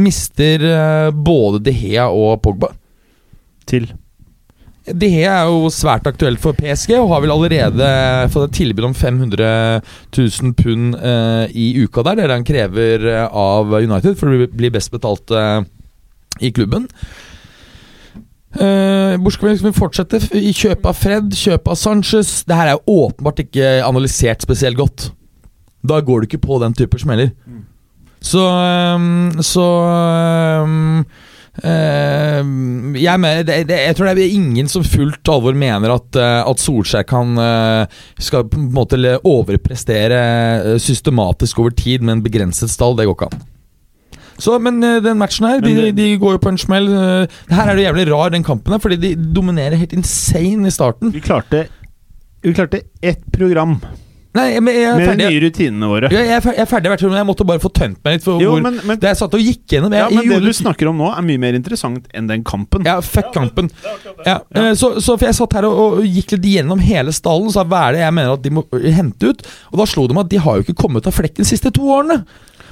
mister 0.00 0.64
uh, 0.64 1.10
både 1.12 1.60
De 1.66 1.74
Hea 1.74 2.06
og 2.08 2.38
Pogba. 2.44 2.70
Til. 3.68 3.90
De 4.96 5.08
Hea 5.12 5.32
er 5.42 5.48
jo 5.50 5.68
svært 5.74 6.06
aktuelt 6.10 6.40
for 6.42 6.56
PSG 6.58 6.94
og 6.98 7.10
har 7.12 7.22
vel 7.24 7.32
allerede 7.34 7.88
fått 8.32 8.48
et 8.48 8.56
tilbud 8.60 8.88
om 8.90 8.94
500 8.96 9.50
000 10.16 10.54
pund 10.58 10.96
eh, 10.98 11.44
i 11.54 11.66
uka 11.84 12.04
der. 12.06 12.16
Det 12.18 12.24
er 12.24 12.32
det 12.32 12.38
han 12.40 12.48
krever 12.48 13.06
eh, 13.12 13.26
av 13.28 13.74
United 13.80 14.18
for 14.18 14.30
å 14.32 14.48
bli- 14.50 14.72
best 14.74 14.92
betalt 14.94 15.30
eh, 15.34 15.60
i 16.40 16.52
klubben. 16.56 16.88
Uh, 18.50 19.14
Bortsett 19.22 19.60
fra 19.60 19.68
vi 19.68 19.70
fortsetter 19.76 20.24
i 20.34 20.50
kjøpet 20.50 20.86
av 20.90 20.96
Fred, 20.98 21.34
kjøpet 21.38 21.70
av 21.70 21.76
Sanchez. 21.78 22.32
Det 22.48 22.56
her 22.58 22.72
er 22.72 22.78
jo 22.80 22.96
åpenbart 23.06 23.44
ikke 23.44 23.76
analysert 23.86 24.42
spesielt 24.42 24.78
godt. 24.80 25.12
Da 25.86 26.00
går 26.02 26.24
du 26.24 26.26
ikke 26.26 26.42
på 26.48 26.58
den 26.62 26.74
type 26.74 26.98
smeller. 26.98 27.30
Så 28.20 28.42
ehm, 28.42 29.38
Så 29.46 29.62
ehm, 29.64 31.04
jeg, 31.62 33.20
mener, 33.20 33.42
det, 33.44 33.56
det, 33.68 33.78
jeg 33.88 33.96
tror 33.98 34.10
det 34.16 34.24
er 34.24 34.34
ingen 34.36 34.68
som 34.70 34.84
fullt 34.86 35.28
alvor 35.32 35.56
mener 35.58 35.92
at, 35.94 36.16
eh, 36.16 36.40
at 36.48 36.62
Solskjær 36.62 37.04
kan 37.10 37.36
eh, 37.40 38.00
Skal 38.22 38.46
på 38.50 38.58
en 38.60 38.70
måte 38.76 38.98
overprestere 39.28 40.20
eh, 40.20 40.78
systematisk 40.82 41.60
over 41.62 41.74
tid 41.76 42.00
med 42.06 42.18
en 42.18 42.22
begrenset 42.24 42.72
stall. 42.72 42.96
Det 42.98 43.06
går 43.10 43.16
ikke 43.18 43.30
an. 43.30 43.42
Så, 44.40 44.54
men 44.62 44.78
eh, 44.86 45.00
den 45.04 45.18
matchen 45.20 45.44
her, 45.50 45.60
de, 45.60 45.74
det- 45.76 45.96
de 45.98 46.06
går 46.22 46.38
jo 46.38 46.42
på 46.46 46.52
en 46.54 46.60
smell. 46.60 46.88
eh, 46.88 47.40
Her 47.52 47.68
er 47.68 47.76
det 47.76 47.84
jævlig 47.88 48.06
rar, 48.12 48.30
den 48.32 48.46
kampen 48.46 48.72
her, 48.76 48.80
fordi 48.80 48.96
de 49.02 49.14
dominerer 49.36 49.76
helt 49.80 49.92
insane 49.96 50.68
i 50.70 50.72
starten. 50.72 51.12
Vi 51.12 51.20
klarte 51.24 51.66
Vi 52.42 52.54
klarte 52.56 52.80
ett 53.04 53.20
program 53.36 53.78
Nei, 54.30 54.46
men 54.62 54.76
jeg 54.76 54.86
er 54.86 54.98
med 55.00 55.08
de 55.18 55.24
nye 55.26 55.38
rutinene 55.42 55.86
våre. 55.90 56.08
Jeg, 56.14 56.26
jeg, 56.28 56.36
er 56.36 56.42
ferdig, 56.44 56.58
jeg 56.60 56.62
er 56.62 56.70
ferdig, 56.70 57.16
jeg 57.18 57.26
måtte 57.26 57.46
bare 57.48 57.62
få 57.62 57.70
tømt 57.74 57.98
meg 58.06 58.14
litt. 58.14 58.28
Jo, 58.30 58.52
hvor, 58.52 58.60
men, 58.62 58.76
men, 58.86 58.98
det 59.02 59.10
jeg 59.10 59.18
satt 59.18 59.32
og 59.34 59.42
gikk 59.42 59.74
gjennom 59.74 59.96
jeg, 59.96 60.04
ja, 60.04 60.20
men 60.20 60.30
det 60.30 60.38
du 60.44 60.54
snakker 60.54 60.90
om 60.90 61.00
nå, 61.02 61.08
er 61.10 61.24
mye 61.26 61.40
mer 61.42 61.58
interessant 61.58 62.06
enn 62.14 62.28
den 62.30 62.44
kampen. 62.46 62.86
Ja, 62.86 63.00
fuck 63.02 63.32
kampen. 63.34 63.72
Ja, 64.22 64.36
eh, 64.54 64.70
så, 64.78 64.92
så 65.02 65.16
for 65.16 65.26
jeg 65.26 65.38
satt 65.40 65.56
her 65.58 65.66
og, 65.66 65.80
og 65.98 66.06
gikk 66.06 66.36
litt 66.36 66.46
gjennom 66.52 66.82
hele 66.84 67.14
stallen, 67.16 67.50
sa 67.50 67.66
hva 67.66 67.88
er 67.88 67.98
det 67.98 68.04
jeg 68.04 68.16
mener 68.20 68.36
at 68.36 68.44
de 68.44 68.54
må 68.54 68.64
hente 68.84 69.32
ut? 69.32 69.42
Og 69.72 69.82
da 69.82 69.88
slo 69.90 70.06
det 70.06 70.14
meg 70.14 70.28
at 70.28 70.34
de 70.36 70.44
har 70.46 70.60
jo 70.60 70.66
ikke 70.68 70.78
kommet 70.78 71.10
av 71.10 71.16
flekken 71.16 71.42
de 71.42 71.50
siste 71.50 71.74
to 71.74 71.90
årene. 71.90 72.22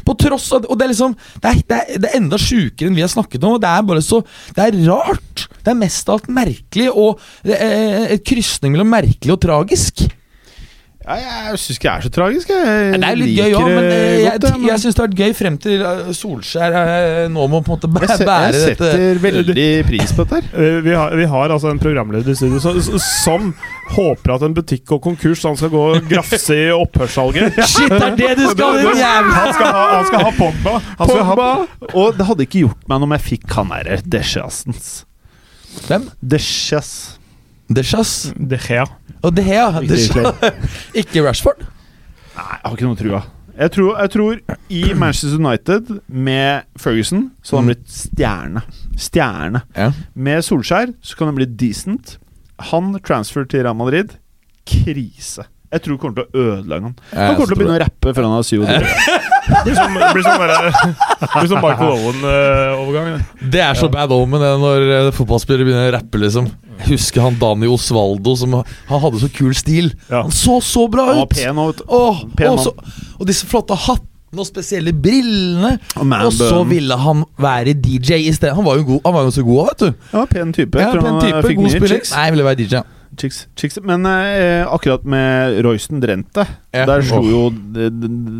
På 0.07 0.15
tross 0.15 0.45
av 0.55 0.63
Og 0.71 0.79
det 0.79 0.85
er 0.87 0.93
liksom 0.93 1.15
Det 1.43 1.49
er, 1.49 1.57
det 1.59 1.79
er, 1.79 1.89
det 1.99 2.07
er 2.07 2.21
enda 2.21 2.39
sjukere 2.39 2.87
enn 2.87 2.95
vi 2.95 3.03
har 3.03 3.11
snakket 3.11 3.43
om. 3.43 3.57
Og 3.57 3.65
det 3.65 3.73
er 3.73 3.89
bare 3.89 4.05
så 4.05 4.21
Det 4.55 4.63
er 4.63 4.79
rart. 4.87 5.49
Det 5.59 5.73
er 5.73 5.81
mest 5.81 6.07
av 6.07 6.21
alt 6.21 6.31
merkelig 6.31 6.87
og 6.93 7.19
det 7.47 7.59
er 7.59 8.15
et 8.15 8.23
krysning 8.27 8.77
mellom 8.77 8.89
merkelig 8.95 9.35
og 9.35 9.41
tragisk. 9.43 10.07
Ja, 11.09 11.15
jeg 11.49 11.59
syns 11.63 11.79
ikke 11.79 11.89
det 11.89 11.93
er 11.97 12.05
så 12.05 12.11
tragisk. 12.13 12.51
Jeg 12.53 12.93
Det 13.01 13.09
er 13.09 13.17
litt 13.17 13.29
liker 13.31 13.47
gøy 13.49 13.55
òg, 13.57 13.69
men 13.73 13.85
det 13.89 13.99
eh, 13.99 14.19
jeg, 14.27 14.41
godt, 14.45 14.59
jeg, 14.69 14.81
syns 14.83 14.97
det 14.99 15.01
har 15.01 15.07
vært 15.09 15.21
gøy 15.23 15.33
frem 15.39 15.55
til 15.65 15.85
eh, 15.89 16.11
Solskjær 16.19 16.77
eh, 16.81 17.21
nå 17.33 17.47
må 17.49 17.61
på 17.65 17.73
en 17.73 17.79
måte 17.79 17.89
bæ- 17.95 18.03
jeg, 18.05 18.19
se- 18.21 18.27
bære 18.29 18.51
jeg 18.53 18.67
dette. 18.67 18.91
setter 18.93 19.23
veldig 19.25 19.69
pris 19.89 20.13
på 20.19 20.27
dette. 20.29 20.43
her 20.53 20.69
Eh, 20.69 20.81
Vi 20.85 20.93
har, 20.99 21.17
vi 21.17 21.25
har 21.33 21.55
altså 21.57 21.73
en 21.73 21.81
programleder 21.81 22.29
i 22.29 22.37
studio 22.37 22.61
som, 22.61 22.79
som 23.01 23.49
håper 23.97 24.35
at 24.37 24.45
en 24.51 24.55
butikk 24.59 24.85
går 24.93 25.01
konkurs, 25.09 25.41
så 25.41 25.49
han 25.55 25.57
skal 25.63 25.73
gå 25.73 25.85
og 25.95 26.09
grafse 26.13 26.53
i 26.59 26.69
opphørssalget. 26.77 27.57
Shit, 27.73 27.89
det 27.89 28.03
er 28.11 28.17
det 28.21 28.31
du 28.43 28.47
skal, 28.53 28.79
din 28.85 29.01
jævla 29.01 29.41
Han 29.41 29.53
skal 29.57 29.73
ha, 29.79 29.85
han 29.97 30.09
skal 30.13 30.27
ha 30.29 30.35
Pogba. 30.37 30.77
Han 31.01 31.09
skal 31.15 31.25
ha, 31.33 31.51
Og 31.95 32.19
det 32.21 32.29
hadde 32.29 32.45
ikke 32.51 32.65
gjort 32.67 32.85
meg 32.89 33.01
noe 33.01 33.09
om 33.09 33.17
jeg 33.17 33.27
fikk 33.33 33.57
han 33.57 33.73
derre 33.73 34.03
Deschassens. 34.05 34.93
Hvem? 35.89 36.11
Deschass. 36.21 36.93
Deschass? 37.73 38.15
De 38.37 38.57
Gea. 38.61 38.85
Og 39.23 39.35
det 39.35 39.47
ja. 39.49 39.67
Deschas. 39.83 40.39
Ikke 41.01 41.25
Rashford. 41.27 41.65
Nei, 42.39 42.55
jeg 42.55 42.63
har 42.63 42.77
ikke 42.77 42.87
noe 42.87 42.99
trua. 42.99 43.25
Jeg 43.59 43.73
tror, 43.75 43.97
jeg 43.99 44.11
tror 44.15 44.37
i 44.71 44.83
Manchester 44.95 45.41
United 45.41 45.89
med 46.07 46.69
Ferguson 46.79 47.25
så 47.43 47.57
hadde 47.57 47.65
han 47.65 47.71
blitt 47.73 47.91
stjerne. 47.91 48.63
Stjerne. 48.95 49.63
Ja. 49.75 49.89
Med 50.15 50.45
Solskjær 50.47 50.93
så 51.03 51.19
kan 51.19 51.33
han 51.33 51.41
bli 51.41 51.49
decent. 51.59 52.15
Han 52.71 52.93
transfer 53.03 53.49
til 53.51 53.67
Real 53.67 53.75
Madrid 53.79 54.15
krise. 54.69 55.49
Jeg 55.69 55.83
tror 55.85 55.97
det 55.97 56.01
kommer 56.01 56.17
til 56.17 56.25
å 56.25 56.45
ødelegge 56.49 56.87
han. 56.89 56.95
Han 57.13 57.35
kommer 57.37 57.51
til 57.51 57.55
å 57.55 57.59
begynne 57.61 57.77
å 57.77 57.81
rappe 57.83 58.13
før 58.17 58.25
han 58.25 58.33
har 58.39 58.47
27. 58.49 58.65
Det 59.49 59.61
blir 59.65 59.77
sånn, 59.77 59.95
blir 60.15 60.25
sånn, 60.25 60.41
der- 60.41 60.71
det 61.21 61.29
blir 61.35 61.51
sånn 61.51 61.63
Michael 61.65 61.93
Owen-overgang. 61.97 63.23
Det 63.53 63.61
er 63.65 63.75
så 63.79 63.89
bad 63.93 64.13
omen 64.17 64.41
det 64.45 64.53
når 64.63 64.87
eh, 64.97 65.11
fotballspillere 65.17 65.67
begynner 65.69 65.91
å 65.91 65.95
rappe, 65.99 66.21
liksom. 66.21 66.49
Jeg 66.79 66.93
husker 66.95 67.25
han 67.25 67.39
Dani 67.41 67.67
Osvaldo, 67.73 68.37
som 68.39 68.55
Han 68.63 69.01
hadde 69.03 69.21
så 69.21 69.29
kul 69.35 69.53
stil. 69.59 69.93
Han 70.13 70.31
så 70.33 70.61
så 70.65 70.87
bra 70.93 71.09
ut! 71.23 71.33
pen 71.37 71.57
òg. 71.61 71.81
Åh, 71.89 72.21
Pen 72.39 72.53
og, 72.55 72.61
så, 72.65 72.73
og 73.19 73.27
disse 73.29 73.49
flotte 73.51 73.75
hattene 73.77 74.39
og 74.45 74.47
spesielle 74.47 74.93
brillene. 74.93 75.79
Og 75.97 76.13
Og 76.29 76.33
så 76.37 76.61
ville 76.69 76.97
han 77.01 77.25
være 77.41 77.75
DJ 77.75 78.21
i 78.29 78.33
stedet. 78.37 78.55
Han 78.57 78.65
var 78.69 78.77
jo, 78.81 78.85
god, 78.95 79.01
han 79.09 79.15
var 79.17 79.27
jo 79.29 79.35
så 79.37 79.45
god, 79.49 79.73
vet 79.73 79.79
du. 79.87 80.07
Ja, 80.13 80.25
pen 80.29 80.53
type. 80.57 80.79
Ja, 80.81 80.93
pen 80.93 81.09
han, 81.09 81.21
type, 81.25 81.43
fikk 81.49 81.61
god 81.65 81.75
spiller. 81.77 82.01
Nei, 82.15 82.25
jeg 82.29 82.37
ville 82.37 82.49
være 82.49 82.61
DJ. 82.65 82.85
Chicks, 83.19 83.49
chicks. 83.59 83.79
Men 83.83 84.07
eh, 84.07 84.63
akkurat 84.71 85.05
med 85.05 85.59
Royston 85.67 86.01
Drenthe, 86.01 86.45
Ja. 86.73 86.85
der 86.87 87.01
slo 87.03 87.19
Åh. 87.19 87.31
jo 87.33 87.41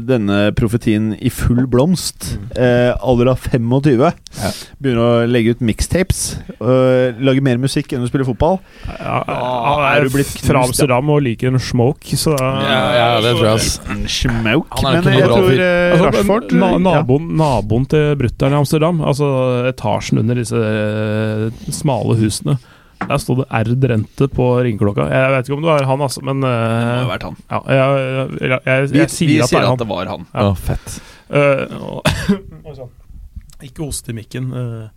denne 0.07 0.53
profetien 0.55 1.15
i 1.19 1.31
full 1.33 1.65
blomst. 1.67 2.37
Eh, 2.55 2.93
alder 3.01 3.33
av 3.33 3.41
25. 3.43 4.13
Ja. 4.39 4.51
Begynner 4.79 5.01
å 5.03 5.27
legge 5.27 5.57
ut 5.57 5.65
mixtapes. 5.65 6.37
øh, 6.61 7.17
lage 7.25 7.43
mer 7.43 7.59
musikk 7.59 7.93
enn 7.97 8.05
å 8.05 8.11
spille 8.11 8.27
fotball. 8.29 8.61
Ja, 8.87 9.19
han 9.27 9.83
er 9.83 9.99
er 9.99 10.07
du 10.07 10.15
blitt 10.15 10.31
knust, 10.31 10.47
fra 10.47 10.61
ja. 10.61 10.67
Amsterdam 10.69 11.11
og 11.11 11.23
liker 11.27 11.49
en 11.51 11.59
smoke, 11.59 12.15
så 12.21 12.37
Ja, 12.39 12.85
ja, 12.95 13.21
det 13.25 13.35
tror 13.35 13.45
jeg, 13.49 13.55
ass. 13.59 13.81
En 13.91 14.07
smoke. 14.07 14.79
Er 14.85 15.03
Men 15.03 15.13
jeg 15.19 15.29
tror 15.29 15.53
eh, 15.53 15.93
Altså, 15.99 16.11
Rashford 16.13 16.53
na 16.53 16.73
naboen, 16.79 17.31
naboen 17.37 17.87
til 17.91 18.15
brutter'n 18.21 18.55
i 18.55 18.61
Amsterdam, 18.63 19.01
altså 19.03 19.29
etasjen 19.73 20.21
under 20.23 20.39
disse 20.39 20.55
eh, 20.55 21.49
smale 21.75 22.15
husene 22.21 22.59
Der 22.99 23.21
sto 23.23 23.37
det 23.39 23.47
R 23.55 23.71
Drente 23.79 24.27
på 24.33 24.47
ringeklokka. 24.67 25.07
Jeg 25.13 25.31
vet 25.37 25.47
ikke 25.49 25.57
om 25.57 25.63
det 25.65 25.71
var 25.71 25.87
han, 25.87 26.03
altså, 26.09 26.23
men 26.27 26.43
Det 26.43 26.51
eh, 26.51 26.89
må 26.89 27.05
ha 27.07 27.11
vært 27.13 27.27
han. 27.29 27.37
ja, 27.49 27.61
jeg, 27.69 27.79
jeg, 27.79 28.41
jeg, 28.51 28.61
jeg, 28.67 28.89
Vi, 28.93 28.99
jeg 28.99 29.13
sier 29.15 29.29
vi 29.31 29.37
at 29.39 29.45
det 29.45 29.51
sier 29.53 29.65
det 29.67 29.73
at 29.73 29.83
det 29.85 29.89
var 29.93 30.11
han. 30.13 30.27
Ja. 30.35 30.47
Ja, 30.49 30.55
fett. 30.69 30.99
Uh, 31.29 31.65
og- 31.95 32.91
Ikke 33.69 33.83
host 33.87 34.07
i 34.11 34.15
mikken. 34.15 34.51
Uh, 34.55 34.89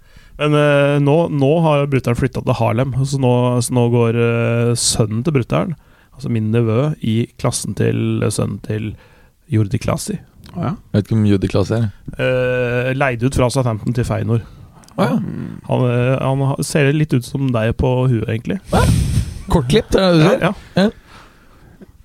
men 0.41 0.55
eh, 0.57 0.95
nå, 1.03 1.15
nå 1.33 1.49
har 1.61 1.83
brutter'n 1.91 2.17
flytta 2.17 2.41
til 2.45 2.55
Harlem, 2.57 2.93
så 3.05 3.19
nå, 3.21 3.31
så 3.61 3.73
nå 3.77 3.83
går 3.93 4.17
eh, 4.17 4.69
sønnen 4.79 5.19
til 5.25 5.35
brutter'n, 5.35 5.75
altså 6.15 6.31
min 6.33 6.47
nevø, 6.53 6.95
i 7.05 7.27
klassen 7.41 7.75
til 7.77 8.23
sønnen 8.33 8.57
til 8.65 8.87
Jordi 9.53 9.77
Klasi. 9.83 10.15
Å, 10.55 10.55
ja. 10.63 10.71
Vet 10.95 11.05
ikke 11.05 11.17
om 11.19 11.27
Jordi 11.29 11.49
Klasi 11.51 11.77
er. 11.77 11.85
Uh, 12.17 12.89
leid 12.97 13.21
ut 13.27 13.37
fra 13.37 13.51
Southampton 13.53 13.93
til 13.97 14.07
Feinor. 14.07 14.41
Å 14.97 15.06
ja. 15.08 15.15
Han, 15.69 15.86
eh, 15.88 16.17
han 16.19 16.63
ser 16.67 16.91
litt 16.95 17.13
ut 17.15 17.25
som 17.25 17.47
deg 17.54 17.73
på 17.80 17.91
huet, 18.12 18.27
egentlig. 18.30 18.60
Kortklipt, 19.51 19.95
er 19.95 20.01
det 20.01 20.12
det 20.12 20.19
du 20.19 20.27
sier? 20.27 20.43
ja. 20.77 20.89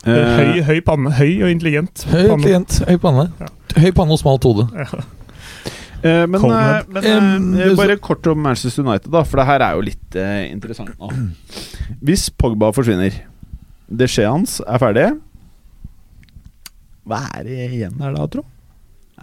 Eh, 0.07 0.39
Høy, 0.39 0.61
høy 0.69 0.81
panne. 0.87 1.11
Høy 1.19 1.33
og 1.43 1.51
intelligent. 1.51 2.05
Høy 2.07 2.21
panne. 2.29 2.35
Intelligent, 2.39 2.77
høy 2.87 2.99
panne. 3.03 3.25
Ja. 3.43 3.49
Høy 3.83 3.89
panne 3.97 4.15
og 4.15 4.21
smalt 4.23 4.45
hode. 4.47 4.69
Eh, 6.07 6.23
men 6.31 6.37
eh, 6.47 6.83
men 6.95 7.49
eh, 7.59 7.73
bare 7.75 7.97
kort 7.99 8.27
om 8.31 8.39
Manchester 8.45 8.85
United, 8.87 9.11
da, 9.11 9.25
for 9.27 9.41
det 9.41 9.47
her 9.49 9.65
er 9.67 9.75
jo 9.81 9.83
litt 9.89 10.19
eh, 10.21 10.45
interessant 10.53 10.93
nå. 11.01 11.11
Hvis 12.07 12.29
Pogba 12.39 12.69
forsvinner, 12.77 13.17
det 13.91 14.07
skjeet 14.13 14.31
hans 14.31 14.59
er 14.67 14.83
ferdig 14.83 15.07
Hva 17.07 17.21
er 17.39 17.47
det 17.47 17.59
igjen 17.71 17.99
her 18.03 18.15
da, 18.15 18.27
tro? 18.31 18.43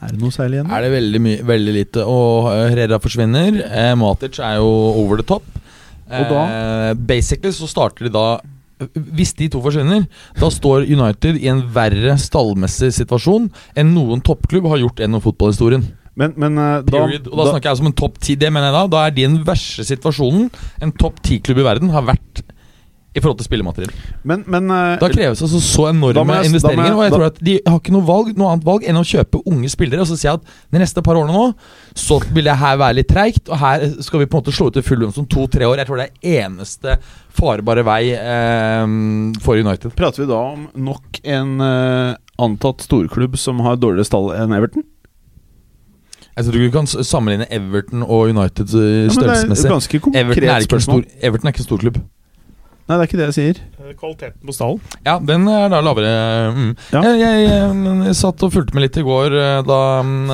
Er 0.02 0.14
det 0.14 0.20
noe 0.22 0.34
særlig 0.34 0.60
igjen? 0.60 0.72
Er 0.74 0.86
det 0.86 0.92
veldig, 0.94 1.22
mye, 1.22 1.42
veldig 1.48 1.74
lite. 1.76 2.06
Og 2.10 2.50
eh, 2.52 2.64
Herrera 2.72 3.00
forsvinner. 3.02 3.60
Eh, 3.68 3.94
Matic 4.00 4.40
er 4.42 4.58
jo 4.60 4.72
over 5.04 5.22
the 5.22 5.28
top. 5.28 5.46
Og 6.10 6.26
da? 6.30 6.42
Eh, 6.44 6.90
basically 6.98 7.54
så 7.56 7.70
starter 7.70 8.10
de 8.10 8.14
da 8.14 8.26
Hvis 8.94 9.32
de 9.38 9.48
to 9.48 9.62
forsvinner, 9.64 10.04
da 10.36 10.50
står 10.52 10.90
United 10.90 11.38
i 11.40 11.48
en 11.48 11.62
verre 11.72 12.18
stallmessig 12.20 12.90
situasjon 12.98 13.46
enn 13.80 13.94
noen 13.96 14.24
toppklubb 14.26 14.68
har 14.74 14.82
gjort 14.82 15.00
gjennom 15.00 15.24
fotballhistorien. 15.24 15.86
Men, 16.20 16.34
men 16.38 16.58
eh, 16.58 16.82
da, 16.86 17.06
Period. 17.06 17.30
Og 17.32 17.40
da 17.40 17.46
snakker 17.54 17.72
jeg 17.72 17.80
som 17.80 17.90
en 17.90 17.98
topp 18.04 18.20
ti. 18.22 18.36
Det 18.40 18.50
mener 18.54 18.70
jeg 18.70 18.76
da. 18.76 18.84
Da 18.92 19.06
er 19.08 19.16
de 19.16 19.28
den 19.30 19.40
verste 19.48 19.86
situasjonen 19.88 20.50
en 20.84 20.94
topp 21.00 21.22
ti-klubb 21.26 21.64
i 21.64 21.70
verden 21.70 21.94
har 21.94 22.06
vært 22.10 22.44
i 23.16 23.20
forhold 23.22 23.38
til 23.38 23.46
spillemateriell. 23.46 23.92
men, 24.24 24.44
men 24.48 24.72
eh, 24.74 24.98
Da 25.00 25.08
kreves 25.10 25.42
altså 25.46 25.60
så 25.62 25.84
enorme 25.92 26.34
jeg- 26.40 26.46
investeringer. 26.50 26.86
jeg- 26.86 26.96
Og 26.98 27.04
jeg 27.04 27.12
tror 27.14 27.26
at 27.26 27.38
De 27.44 27.60
har 27.68 27.80
ikke 27.80 27.92
noe, 27.94 28.02
valg, 28.08 28.32
noe 28.38 28.52
annet 28.52 28.66
valg 28.66 28.84
enn 28.90 28.96
å 28.98 29.04
kjøpe 29.06 29.42
unge 29.46 29.70
spillere. 29.70 30.02
Og 30.02 30.08
så 30.08 30.18
sier 30.18 30.32
jeg 30.32 30.40
at 30.42 30.46
de 30.72 30.80
neste 30.80 31.04
par 31.04 31.16
årene 31.16 31.34
nå 31.34 31.54
Så 31.96 32.20
vil 32.34 32.44
det 32.44 32.56
her 32.58 32.78
være 32.78 32.96
litt 32.96 33.08
treigt. 33.08 33.50
Og 33.50 33.58
her 33.60 33.86
skal 34.02 34.20
vi 34.20 34.26
på 34.26 34.38
en 34.38 34.42
måte 34.44 34.54
slå 34.56 34.68
ut 34.68 34.74
til 34.74 34.82
full 34.82 34.98
lønn 35.04 35.14
som 35.14 35.26
to-tre 35.28 35.66
år. 35.66 35.78
Jeg 35.78 35.88
tror 35.88 35.98
det 35.98 36.10
er 36.24 36.46
eneste 36.50 36.98
farbare 37.34 37.84
vei 37.86 38.12
eh, 38.14 38.86
for 39.42 39.56
United. 39.62 39.94
prater 39.96 40.24
vi 40.26 40.28
da 40.32 40.40
om 40.54 40.68
nok 40.76 41.20
en 41.24 41.62
eh, 41.62 42.16
antatt 42.40 42.82
storklubb 42.82 43.38
som 43.38 43.60
har 43.60 43.76
dårligere 43.78 44.06
stall 44.10 44.32
enn 44.34 44.52
Everton? 44.58 44.84
Jeg 46.36 46.46
tror 46.48 46.58
vi 46.58 46.70
kan 46.74 46.88
sammenligne 46.90 47.46
Everton 47.54 48.02
og 48.02 48.30
United 48.34 48.66
størrelsesmessig. 48.66 48.82
Ja, 48.82 49.06
et 49.06 49.14
størrelsesmessig. 49.14 49.70
ganske 49.70 50.00
Everton 50.18 50.44
er, 50.44 50.50
ikke 50.50 50.64
en 50.64 50.68
spørsmål. 50.82 51.04
stor, 51.06 51.28
Everton 51.28 51.48
er 51.48 51.52
ikke 51.54 51.62
en 51.62 51.68
storklubb. 51.70 51.98
Nei, 52.84 52.98
det 52.98 53.04
er 53.04 53.08
ikke 53.08 53.18
det 53.22 53.28
jeg 53.30 53.36
sier. 53.38 53.60
Eh, 53.80 53.92
Kvaliteten 53.96 54.44
på 54.44 54.54
stallen. 54.56 54.80
Ja, 55.06 55.14
den 55.24 55.46
er 55.48 55.70
da 55.72 55.80
lavere. 55.80 56.10
Mm. 56.52 56.74
Ja. 56.92 57.04
Jeg, 57.06 57.22
jeg, 57.22 57.46
jeg, 57.48 57.94
jeg 58.10 58.18
satt 58.20 58.44
og 58.44 58.52
fulgte 58.52 58.76
med 58.76 58.84
litt 58.84 59.00
i 59.00 59.06
går 59.08 59.38
eh, 59.40 59.60
da 59.64 59.78
mm, 60.04 60.34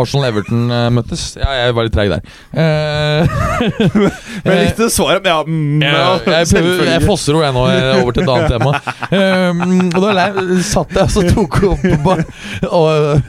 Arsenal-Everton 0.00 0.62
eh, 0.78 0.86
møttes. 0.96 1.26
Ja, 1.36 1.50
jeg 1.58 1.76
var 1.76 1.84
litt 1.84 1.96
treig 1.98 2.14
der. 2.14 2.24
Eh, 2.56 3.36
Men 4.46 4.54
jeg 4.54 4.70
likte 4.70 4.88
svaret. 4.94 5.28
Ja, 5.28 5.42
mm, 5.44 5.84
jeg, 5.84 5.92
ja, 5.92 6.08
jeg, 6.40 6.50
prøver, 6.54 6.90
jeg 6.94 7.04
fosser 7.04 7.36
jo 7.36 7.44
jeg 7.44 7.58
nå 7.58 7.68
eh, 7.68 7.92
over 8.00 8.16
til 8.16 8.24
et 8.24 8.34
annet 8.38 8.56
tema. 8.56 8.74
Eh, 9.10 9.46
mm, 9.60 9.86
og 9.92 10.08
da 10.08 10.28
satt 10.64 10.96
jeg 10.96 11.04
og 11.04 11.12
så 11.12 11.28
tok 11.36 11.62
opp 11.74 11.88
bare, 12.06 12.24
og, 12.70 13.20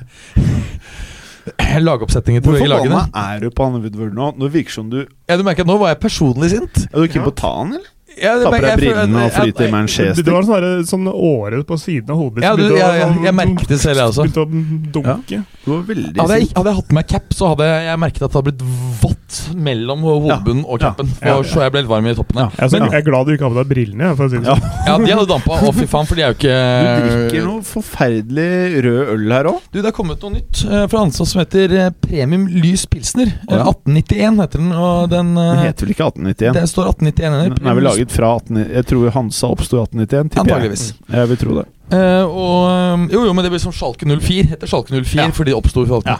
lagoppsetningen 1.81 2.43
til 2.43 2.55
begge 2.55 2.69
lagene. 2.71 3.03
Hvorfor 3.03 3.31
er 3.35 3.41
du 3.43 3.51
på 3.51 3.67
Anne 3.67 3.83
Woodward 3.83 4.15
nå? 4.15 4.31
Nå 4.39 4.51
virker 4.53 4.79
som 4.79 4.91
du 4.91 5.01
Ja, 5.03 5.35
du 5.35 5.43
merker 5.43 5.65
at 5.65 5.69
Nå 5.71 5.75
var 5.81 5.91
jeg 5.91 6.05
personlig 6.07 6.53
sint. 6.53 6.85
Er 6.87 7.01
du 7.01 7.09
ikke 7.09 7.25
på 7.27 7.35
ta 7.35 7.51
han, 7.59 7.75
eller? 7.79 7.97
Ja, 8.21 8.35
det- 8.37 8.43
Tapper 8.43 8.61
deg 8.61 8.79
brillene 8.79 9.15
og 9.15 9.21
jeg- 9.21 9.31
flyter 9.37 9.63
Det 9.65 9.71
Manchester? 9.71 10.31
var 10.31 10.43
sånn, 10.43 10.61
der- 10.61 10.83
sånn 10.89 11.07
åre 11.13 11.63
på 11.63 11.77
siden 11.79 12.09
av 12.11 12.17
hodet. 12.17 12.43
Ja, 12.43 12.55
du, 12.55 12.63
ja, 12.75 12.75
ja 12.75 13.07
jeg, 13.07 13.23
jeg, 13.23 13.33
merket 13.35 13.67
det 13.67 13.79
selv, 13.79 13.97
jeg 13.97 14.07
også. 14.11 14.25
Begynte 14.27 14.43
å 14.43 14.91
dunke. 14.91 15.43
Du 15.65 15.71
veldig 15.83 16.17
Hadde 16.19 16.37
jeg, 16.39 16.47
hadde 16.55 16.65
jeg 16.71 16.75
hatt 16.75 16.87
på 16.89 16.93
meg 16.97 17.07
cap, 17.07 17.23
så 17.37 17.47
hadde 17.53 17.65
jeg 17.85 17.99
merket 17.99 18.21
at 18.23 18.31
det 18.31 18.37
hadde 18.41 18.51
blitt 18.51 18.63
vått 19.01 19.55
mellom 19.55 20.01
hodebunnen 20.01 20.65
og 20.67 20.79
capen. 20.79 21.07
Ja. 21.21 21.37
Så 21.41 21.61
jeg 21.61 21.71
ble 21.71 21.81
litt 21.81 21.89
varm 21.89 22.05
i 22.07 22.13
toppen. 22.17 22.35
Ja. 22.41 22.49
Jeg 22.57 22.73
er, 22.81 22.85
jeg 22.91 22.99
er 23.01 23.05
glad 23.07 23.25
du 23.27 23.31
ikke 23.37 23.45
har 23.47 23.53
på 23.55 23.61
deg 23.63 23.69
brillene. 23.71 24.15
For 24.17 24.25
å 24.27 24.29
si 24.29 24.37
det 24.37 24.45
Ja. 24.45 24.55
sånn. 24.55 24.85
ja, 24.87 24.97
de 24.97 25.11
hadde 25.13 25.27
dampa. 25.27 25.51
Å, 25.61 25.73
fy 25.73 25.85
faen, 25.87 26.05
for 26.07 26.15
de 26.15 26.21
er 26.23 26.33
jo 26.33 26.39
Du 26.41 27.29
drikker 27.31 27.45
noe 27.45 27.61
forferdelig 27.61 28.83
rød 28.83 29.07
øl 29.15 29.31
her 29.31 29.43
òg. 29.51 29.59
Du, 29.71 29.81
Det 29.81 29.87
er 29.91 29.95
kommet 29.95 30.21
noe 30.21 30.33
nytt 30.35 30.65
eh, 30.69 30.85
fra 30.91 30.99
Hansa 31.05 31.25
som 31.25 31.41
heter 31.41 31.71
eh, 31.77 31.89
Premium 32.03 32.47
Lys 32.47 32.85
Pilsner. 32.85 33.27
Eh, 33.27 33.55
Ja. 33.61 33.63
1891 33.71 34.39
heter 34.41 34.57
den, 34.59 34.71
og 34.73 35.09
den 35.09 35.35
Den 35.35 35.57
heter 35.61 35.85
vel 35.85 35.93
ikke 35.95 36.05
1891? 36.11 36.53
Det 36.53 36.63
står 36.69 36.89
1891 36.91 37.33
under. 37.33 37.55
Den 37.55 37.67
er 37.67 37.73
vel 37.75 37.83
laget 37.83 38.10
fra 38.11 38.33
18... 38.39 38.57
Jeg 38.75 38.85
tror 38.89 39.09
Hansa 39.15 39.47
oppsto 39.51 39.77
i 39.79 39.81
1891. 39.83 40.29
tipper 40.29 40.37
jeg. 40.37 40.43
Antageligvis. 40.45 40.85
Jeg 41.15 41.29
vil 41.31 41.39
tro 41.41 41.55
det. 41.61 41.65
Eh, 41.91 42.23
og, 42.23 42.59
eh, 42.71 43.05
jo, 43.15 43.25
jo, 43.27 43.33
men 43.35 43.43
det 43.43 43.51
blir 43.51 43.59
som 43.63 43.73
Schalke 43.75 44.05
04. 44.07 44.45
Heter 44.53 44.67
Schalke 44.71 44.93
04 44.95 45.25
Ja. 45.25 45.29
fordi 45.35 45.51
det 45.51 45.57
oppsto 45.57 45.83
i 45.83 45.89
Ja. 46.05 46.17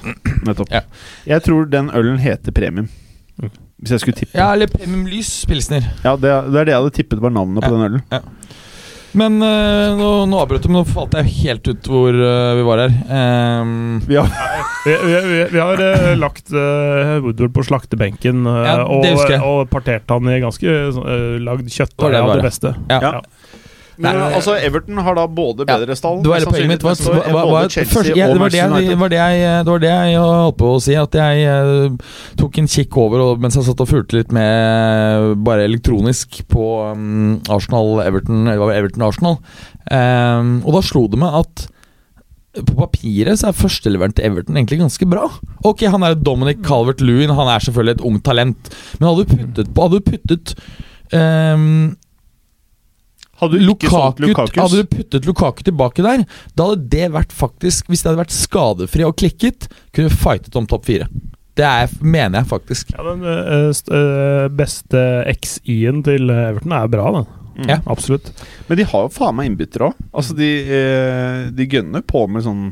Nettopp. 0.47 0.71
Ja. 0.71 0.81
Jeg 1.25 1.43
tror 1.47 1.69
den 1.71 1.89
ølen 1.95 2.19
heter 2.19 2.51
Premium. 2.51 2.89
Hvis 3.81 3.91
jeg 3.95 3.99
skulle 4.03 4.17
tippe. 4.19 4.37
Ja, 4.37 4.51
eller 4.53 4.67
Premium 4.69 5.05
Lys 5.09 5.45
Pilsner. 5.49 5.81
Ja, 6.03 6.15
det, 6.15 6.29
det 6.51 6.59
er 6.59 6.65
det 6.65 6.73
jeg 6.75 6.81
hadde 6.83 6.91
tippet 6.93 7.21
var 7.23 7.31
navnet 7.33 7.63
på 7.63 7.71
Ja. 7.71 7.77
den 7.77 7.85
ølen. 7.87 8.01
Men 9.17 9.41
uh, 9.43 9.91
nå, 9.99 10.09
nå 10.31 10.39
avbrøt 10.39 10.63
du, 10.63 10.69
men 10.71 10.81
nå 10.81 10.87
falt 10.87 11.17
jeg 11.19 11.33
helt 11.41 11.67
ut 11.67 11.89
hvor 11.91 12.15
uh, 12.15 12.53
vi 12.57 12.65
var 12.67 12.85
her. 12.85 12.95
Um, 13.11 13.99
vi 14.07 14.19
Vi, 14.81 14.93
vi, 14.97 15.17
vi, 15.27 15.39
vi 15.51 15.59
har 15.61 15.81
uh, 15.83 16.07
lagt 16.17 16.49
Woodward 16.51 17.51
på 17.53 17.65
slaktebenken 17.67 18.47
Ja, 18.49 18.79
og, 18.81 19.05
og 19.45 19.59
partert 19.69 20.09
han 20.09 20.31
i 20.31 20.39
ganske 20.41 20.65
uh, 20.65 21.37
lagd 21.43 21.67
Det 21.67 21.75
var 21.75 21.75
kjøttdeig 21.75 22.15
det 22.15 22.21
av 22.21 22.33
det 22.33 22.47
beste. 22.47 22.73
Ja. 22.89 23.11
Men 24.01 24.17
Nei, 24.17 24.29
altså, 24.33 24.55
Everton 24.57 25.01
har 25.05 25.17
da 25.17 25.23
både 25.29 25.65
bedre 25.69 25.95
stall 25.97 26.21
Det 26.23 26.31
var 26.31 26.39
hele 26.39 26.49
poenget 26.49 26.71
mitt. 26.71 26.85
Var, 26.85 26.95
sannsynligvis 26.97 27.01
neste 27.01 27.11
år, 27.11 27.27
enn 27.29 27.37
var, 27.37 27.49
var, 27.51 27.73
først, 27.93 28.09
ja, 28.17 28.29
det, 28.31 28.39
var 28.41 28.53
det, 28.53 28.61
jeg, 28.61 28.87
det, 28.89 28.97
var 29.01 29.13
det, 29.13 29.19
jeg, 29.21 29.65
det 29.65 29.73
var 29.75 29.83
det 29.83 29.91
jeg 29.91 30.23
holdt 30.25 30.57
på 30.61 30.71
å 30.71 30.79
si. 30.81 30.95
At 31.01 31.17
jeg 31.19 31.51
uh, 31.51 32.15
tok 32.41 32.61
en 32.61 32.71
kikk 32.75 32.97
over 33.03 33.25
og, 33.25 33.43
mens 33.43 33.59
jeg 33.59 33.67
satt 33.67 33.83
og 33.85 33.91
fulgte 33.91 34.17
litt 34.17 34.33
med 34.35 35.35
bare 35.45 35.67
elektronisk 35.69 36.41
på 36.51 36.69
um, 36.95 37.37
Arsenal-Everton 37.51 38.49
Eller 38.55 38.73
Everton-Arsenal. 38.79 39.37
Um, 39.91 40.57
og 40.65 40.79
da 40.79 40.83
slo 40.85 41.05
det 41.11 41.21
meg 41.21 41.37
at 41.43 41.67
på 42.51 42.75
papiret 42.75 43.39
så 43.39 43.49
er 43.49 43.55
førsteleveren 43.55 44.13
til 44.15 44.27
Everton 44.27 44.57
egentlig 44.59 44.81
ganske 44.81 45.07
bra. 45.07 45.29
Ok, 45.67 45.85
han 45.87 46.03
er 46.03 46.17
Dominic 46.19 46.59
Calvert-Lewin, 46.65 47.31
han 47.37 47.51
er 47.53 47.63
selvfølgelig 47.63 47.99
et 47.99 48.07
ungt 48.09 48.25
talent. 48.27 48.71
Men 48.99 49.07
hadde 49.07 49.23
du 49.23 49.35
puttet 49.35 49.71
på 49.71 49.85
Hadde 49.85 50.01
du 50.01 50.09
puttet 50.09 50.55
um, 51.13 51.93
Hadde 53.41 53.57
du 53.57 53.65
Lukaku, 53.65 54.29
hadde 54.61 54.83
du 54.83 54.89
puttet 54.91 55.25
Lukaku 55.25 55.63
tilbake 55.65 56.05
der, 56.05 56.23
da 56.53 56.69
hadde 56.69 56.89
det 56.93 57.07
vært 57.15 57.33
faktisk 57.33 57.89
Hvis 57.89 58.03
det 58.03 58.11
hadde 58.11 58.21
vært 58.21 58.35
skadefri 58.35 59.05
og 59.07 59.15
klikket, 59.17 59.65
kunne 59.95 60.11
vi 60.11 60.19
fightet 60.21 60.57
om 60.59 60.69
topp 60.69 60.85
fire. 60.85 61.09
Det 61.57 61.65
er, 61.67 61.91
mener 61.99 62.41
jeg 62.41 62.49
faktisk. 62.51 62.93
Ja, 62.95 63.03
Den 63.09 63.25
øh, 63.27 63.71
st 63.75 63.91
eh, 63.91 64.45
beste 64.55 65.01
XY-en 65.33 65.99
til 66.05 66.31
Everton 66.31 66.77
er 66.77 66.91
bra, 66.93 67.09
den. 67.17 67.27
Mm. 67.57 67.67
Ja. 67.67 67.79
Absolutt. 67.91 68.31
Men 68.69 68.79
de 68.79 68.85
har 68.87 69.03
jo 69.07 69.11
faen 69.11 69.35
meg 69.37 69.49
innbyttere 69.49 69.89
òg. 69.89 70.05
Altså, 70.13 70.37
de, 70.37 70.51
øh, 70.77 71.49
de 71.57 71.67
gønner 71.73 72.05
på 72.07 72.23
med 72.31 72.45
sånn 72.45 72.69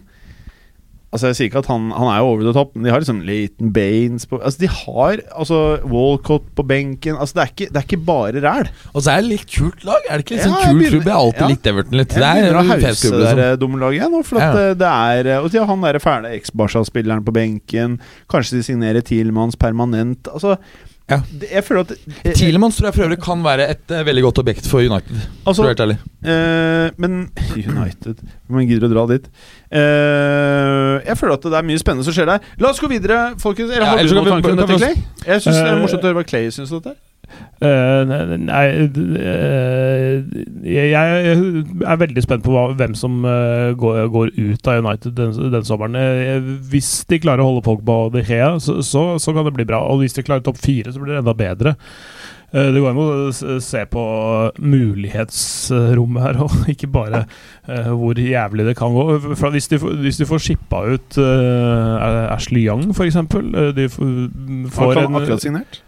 Altså 1.12 1.26
Jeg 1.32 1.36
sier 1.40 1.48
ikke 1.50 1.58
at 1.64 1.66
han, 1.72 1.88
han 1.90 2.06
er 2.12 2.18
jo 2.22 2.26
over 2.30 2.44
the 2.46 2.52
top, 2.54 2.76
men 2.76 2.86
de 2.86 2.92
har 2.94 3.00
liksom 3.02 3.22
Laton 3.26 3.72
Baines 3.74 4.28
på 4.30 4.38
Altså 4.46 4.60
De 4.62 4.68
har 4.70 5.22
altså 5.42 5.60
Walcott 5.90 6.44
på 6.56 6.66
benken. 6.70 7.16
Altså 7.18 7.34
Det 7.40 7.42
er 7.42 7.50
ikke, 7.54 7.68
det 7.74 7.80
er 7.82 7.88
ikke 7.88 8.06
bare 8.06 8.44
ræl. 8.44 8.70
Og 8.94 9.02
så 9.02 9.12
er 9.16 9.24
det 9.24 9.32
litt 9.32 9.48
kult 9.50 9.84
lag. 9.90 10.06
Er 10.10 10.18
det 10.22 10.26
ikke 10.28 10.36
litt 10.36 10.44
Ja, 10.44 10.50
sånn 10.52 10.60
jeg 10.60 10.70
kul 10.70 10.80
begynner- 10.80 10.92
klubb? 10.94 11.08
Jeg 11.10 11.14
har 11.16 11.24
alltid 11.26 11.42
ja. 11.42 11.48
likt 11.56 11.70
Everton 11.74 11.98
litt. 11.98 12.14
Jeg 12.14 12.20
Det 12.20 12.52
er 12.54 12.60
en 12.60 12.70
hause 12.70 13.12
det 13.16 13.36
der 13.42 13.56
dumme 13.64 13.80
laget 13.82 13.98
igjen. 14.04 14.24
For 14.30 14.38
at 14.38 14.54
Ja. 14.54 14.70
eh, 14.70 14.74
det 14.84 14.92
er 15.34 15.40
Og 15.42 15.50
de 15.52 15.58
har 15.58 15.66
han 15.74 15.82
derre 15.82 16.00
fæle 16.00 16.34
eks-Barca-spilleren 16.38 17.26
på 17.26 17.34
benken. 17.34 18.00
Kanskje 18.30 18.58
de 18.60 18.64
signerer 18.70 19.02
Tielmanns 19.02 19.56
permanent. 19.58 20.28
Altså 20.34 20.58
Ja. 21.10 21.18
Jeg 21.50 21.64
føler 21.66 21.82
at 21.88 21.92
eh, 22.24 22.34
Tielemanns 22.38 22.76
tror 22.78 22.88
jeg 22.90 22.94
for 23.00 23.06
øvrig 23.08 23.18
kan 23.24 23.42
være 23.44 23.66
et 23.74 23.92
eh, 23.96 24.04
veldig 24.06 24.24
godt 24.28 24.42
objekt 24.44 24.68
for 24.70 24.80
United. 24.86 25.16
Altså, 25.48 25.64
for 25.64 25.66
å 25.66 25.70
være 25.70 25.74
helt 25.74 25.86
ærlig. 25.86 25.98
Eh, 26.22 26.92
men 27.02 27.16
United 27.74 28.22
Man 28.48 28.68
gidder 28.70 28.86
å 28.88 28.94
dra 28.94 29.06
dit. 29.16 29.26
Eh, 29.74 30.96
jeg 31.10 31.18
føler 31.20 31.34
at 31.40 31.48
det 31.50 31.58
er 31.60 31.68
mye 31.70 31.82
spennende 31.82 32.06
som 32.08 32.16
skjer 32.16 32.30
der. 32.30 32.46
La 32.62 32.70
oss 32.74 32.82
gå 32.84 32.90
videre, 32.92 33.20
folkens. 33.42 33.72
Eller 33.74 33.86
Ja, 33.88 33.92
har 33.96 34.04
du 34.06 34.14
noen 34.16 34.26
vi- 34.30 34.34
tanker 34.36 34.52
om 34.54 34.58
kan 34.58 34.68
dette, 34.68 34.74
vi- 34.74 34.80
Clay? 34.86 35.28
Jeg 35.34 35.42
syns 35.46 35.56
det 35.60 35.66
er 35.68 35.76
Eh, 35.76 35.82
morsomt 35.84 36.04
å 36.04 36.10
høre 36.12 36.20
hva 36.22 36.28
Clay 36.30 36.50
syns 36.52 36.72
om 36.72 36.82
dette. 36.82 36.96
Eh, 37.60 38.12
nei, 38.40 38.66
uh, 38.88 40.20
jeg, 40.64 40.92
jeg 40.94 41.34
er 41.84 42.00
veldig 42.00 42.24
spent 42.24 42.46
på 42.46 42.54
hva, 42.54 42.70
hvem 42.80 42.94
som 42.96 43.18
uh, 43.28 43.74
går, 43.76 44.06
går 44.14 44.32
ut 44.38 44.70
av 44.72 44.80
United 44.86 45.18
den, 45.18 45.34
den 45.56 45.68
sommeren. 45.68 45.98
Hvis 46.72 46.94
de 47.12 47.20
klarer 47.20 47.44
å 47.44 47.50
holde 47.50 47.66
Pogba 47.68 47.98
og 48.06 48.16
De 48.16 48.24
Gea, 48.24 48.54
så, 48.64 48.78
så, 48.86 49.04
så 49.20 49.36
kan 49.36 49.48
det 49.50 49.56
bli 49.58 49.68
bra. 49.68 49.82
Og 49.92 50.00
hvis 50.04 50.16
de 50.16 50.24
klarer 50.24 50.46
topp 50.46 50.62
fire, 50.64 50.94
så 50.96 51.02
blir 51.04 51.18
det 51.18 51.24
enda 51.26 51.36
bedre. 51.36 51.76
Det 52.50 52.80
går 52.82 52.90
an 52.96 52.98
å 53.04 53.60
se 53.62 53.84
på 53.92 54.04
mulighetsrommet 54.58 56.24
her, 56.24 56.40
og 56.42 56.56
ikke 56.74 56.88
bare 56.96 57.20
hvor 57.94 58.18
jævlig 58.18 58.66
det 58.72 58.74
kan 58.80 58.96
gå. 58.96 59.04
For 59.38 59.54
hvis, 59.54 59.68
de, 59.70 59.78
får- 59.84 60.00
hvis 60.02 60.18
de 60.18 60.26
får 60.32 60.42
shippa 60.48 60.80
ut 60.96 61.20
Ashley 61.20 62.64
Young, 62.66 62.88
f.eks. 62.96 63.20
De 63.78 63.86
får, 63.94 64.10
Han 64.10 64.74
får 64.74 64.96
kan 64.98 65.06
en 65.12 65.20
akkurat 65.22 65.46
signert. 65.46 65.84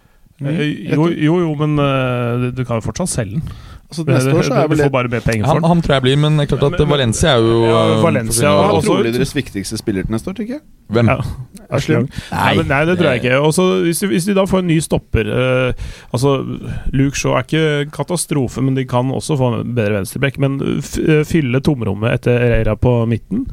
Eh, 0.50 0.94
Jo, 0.96 1.08
jo, 1.10 1.40
jo, 1.44 1.52
men 1.60 1.78
eh, 1.80 2.48
du 2.56 2.64
kan 2.66 2.80
jo 2.80 2.86
fortsatt 2.88 3.10
selge 3.12 3.38
den. 3.40 3.44
Altså, 3.92 4.06
neste 4.08 4.32
år 4.32 4.46
så 4.48 4.54
er 4.56 4.68
vel 4.72 4.78
får 4.86 4.92
bare 4.94 5.10
mer 5.12 5.20
penger 5.26 5.44
for 5.44 5.52
Han, 5.54 5.62
den. 5.62 5.70
han 5.74 5.82
tror 5.84 5.94
jeg 5.98 6.04
blir, 6.06 6.18
men 6.24 6.38
klart 6.48 6.64
at 6.64 6.72
Men- 6.72 6.80
men- 6.80 6.90
Valencia 6.96 7.30
er 7.36 7.42
jo 7.44 7.58
Ja, 7.66 7.80
eh, 7.98 8.04
Valencia 8.06 8.48
Han 8.48 8.70
er 8.70 8.76
også- 8.78 8.88
trolig 8.88 9.14
deres 9.14 9.34
viktigste 9.36 9.78
spiller 9.78 10.04
til 10.08 10.12
neste 10.16 10.30
år, 10.32 10.36
tenker 10.40 10.54
jeg. 10.56 10.62
Hvem? 10.92 11.08
Ja. 11.08 11.18
Ashley 11.72 11.96
Nei, 12.32 12.56
men, 12.58 12.68
nei, 12.68 12.80
det 12.86 12.98
tror 13.00 13.08
jeg 13.12 13.22
ikke. 13.24 13.36
Også, 13.48 13.64
hvis, 13.84 14.00
de, 14.00 14.08
hvis 14.12 14.26
de 14.26 14.34
da 14.36 14.44
får 14.44 14.60
en 14.60 14.68
ny 14.68 14.80
stopper 14.84 15.28
eh, 15.32 15.74
Altså, 16.14 16.32
Luke 16.92 17.16
Shaw 17.16 17.36
er 17.38 17.44
ikke 17.46 17.92
katastrofe, 17.96 18.62
men 18.64 18.76
de 18.76 18.84
kan 18.86 19.08
også 19.12 19.38
få 19.40 19.52
en 19.62 19.74
bedre 19.76 20.00
venstrebekk. 20.02 20.38
Men 20.40 20.58
f 20.82 20.98
eh, 21.00 21.24
fylle 21.24 21.62
tomrommet 21.64 22.12
etter 22.18 22.36
Ereira 22.40 22.76
på 22.76 23.06
midten 23.08 23.46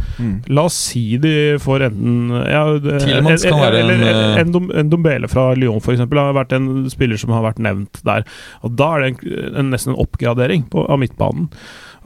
La 0.48 0.62
oss 0.66 0.74
si 0.74 1.16
de 1.16 1.58
får 1.62 1.86
enten 1.90 2.30
ja, 2.50 2.64
det- 2.78 3.02
Tielemans 3.06 3.42
kan 3.46 3.58
være 3.60 3.82
en, 3.84 3.90
eller, 3.90 4.34
eh, 4.34 4.40
en, 4.40 4.70
en 4.82 4.90
Dombele 4.90 5.28
fra 5.28 5.54
Lyon, 5.54 5.78
f.eks., 5.80 5.98
har 6.00 6.34
vært 6.34 6.52
en 6.56 6.90
spiller 6.90 7.16
som 7.16 7.30
har 7.30 7.42
vært 7.42 7.58
nevnt 7.62 8.02
der. 8.04 8.24
Og 8.64 8.74
Da 8.76 8.94
er 8.96 9.00
det 9.12 9.24
en, 9.24 9.54
en, 9.56 9.70
nesten 9.70 9.94
en 9.94 9.98
oppgradering 10.28 10.68
på, 10.70 10.86
av 10.88 10.98
midtbanen. 11.02 11.48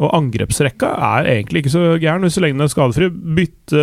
Og 0.02 0.08
angrepsrekka 0.16 0.88
er 1.04 1.26
egentlig 1.34 1.60
ikke 1.62 1.70
så 1.74 1.80
gæren, 2.00 2.22
hvis 2.24 2.34
så 2.34 2.40
lenge 2.42 2.56
den 2.56 2.64
er 2.64 2.70
skadefri. 2.72 3.06
Bytte 3.36 3.82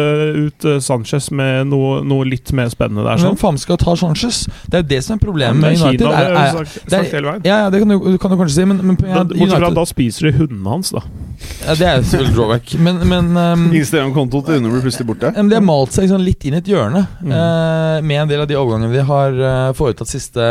ut 0.50 0.66
eh, 0.68 0.80
Sanchez 0.84 1.28
med 1.38 1.70
noe, 1.70 2.00
noe 2.04 2.26
litt 2.28 2.50
mer 2.58 2.68
spennende 2.74 3.06
der. 3.06 3.22
Sånn. 3.22 3.36
Hvem 3.36 3.40
faen 3.40 3.60
skal 3.62 3.78
ta 3.80 3.94
Sanchez? 3.96 4.40
Det 4.66 4.80
er 4.80 4.82
jo 4.84 4.88
det 4.90 5.00
som 5.06 5.16
er 5.16 5.22
problemet 5.22 5.62
med 5.62 5.78
United. 5.78 6.02
Kina, 6.02 6.16
er- 6.18 6.34
er- 6.34 6.58
vi 6.66 6.74
sagt, 6.74 6.98
er- 6.98 7.14
hele 7.14 7.30
veien. 7.30 7.46
Ja, 7.48 7.60
ja, 7.62 7.70
det 7.72 7.80
kan 7.84 7.94
du, 7.94 8.18
kan 8.20 8.34
du 8.34 8.38
kanskje 8.42 8.56
si, 8.58 8.66
men, 8.72 8.82
men 8.90 8.98
ja, 9.06 9.22
bortsett 9.30 9.56
fra 9.62 9.72
da 9.78 9.86
spiser 9.94 10.28
de 10.32 10.34
hundene 10.42 10.74
hans, 10.74 10.92
da. 10.98 11.06
ja, 11.06 11.78
Det 11.78 11.88
er 11.94 12.04
selvfølgelig 12.10 12.36
drawback. 12.42 12.74
Men, 12.90 13.00
men 13.14 13.32
um, 13.46 13.70
Instagram-kontoen 13.80 14.50
til 14.50 14.60
Une 14.60 14.74
blir 14.74 14.84
plutselig 14.90 15.08
borte. 15.14 15.32
men 15.38 15.54
de 15.54 15.60
har 15.62 15.66
malt 15.70 15.94
seg 15.96 16.08
liksom, 16.10 16.26
litt 16.26 16.50
inn 16.50 16.58
i 16.58 16.64
et 16.64 16.74
hjørne 16.74 17.06
Mm. 17.22 17.32
uh, 17.32 18.02
med 18.02 18.22
en 18.26 18.28
del 18.34 18.42
av 18.42 18.48
de 18.50 18.58
overgangene 18.58 18.92
de 18.98 19.06
har 19.08 19.40
uh, 19.40 19.72
foretatt 19.78 20.10
siste, 20.10 20.44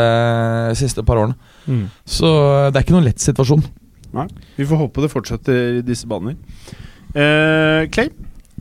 siste 0.79 1.03
par 1.05 1.19
årene. 1.21 1.35
Så 2.05 2.29
eh, 2.29 2.69
det 2.71 2.79
er 2.79 2.87
ikke 2.87 2.97
noen 2.97 3.07
lett 3.09 3.23
situasjon. 3.23 3.63
Vi 4.57 4.65
får 4.65 4.81
håpe 4.83 5.03
det 5.05 5.11
fortsetter 5.13 5.79
i 5.79 5.85
disse 5.85 6.09
baner. 6.09 6.35
Uh, 7.13 7.85
Clay, 7.93 8.09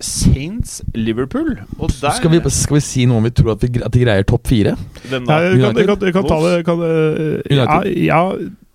Saints 0.01 0.83
Liverpool. 0.95 1.55
Og 1.79 1.91
der 2.01 2.15
Skal 2.17 2.33
vi, 2.33 2.41
skal 2.53 2.79
vi 2.79 2.85
si 2.85 3.05
noe 3.09 3.21
om 3.21 3.27
vi 3.29 3.33
tror 3.37 3.55
at, 3.57 3.65
vi, 3.65 3.81
at 3.85 3.93
de 3.95 4.05
greier 4.05 4.29
topp 4.29 4.49
fire? 4.49 4.77
Nei, 5.11 5.41
vi 5.55 5.61
kan, 5.65 5.75
kan, 5.75 6.09
kan 6.21 6.29
ta 6.29 6.41
det 6.45 6.55
kan, 6.69 6.81
uh, 6.85 7.41
Ja, 7.49 7.65
United? 7.65 7.93
ja 8.07 8.23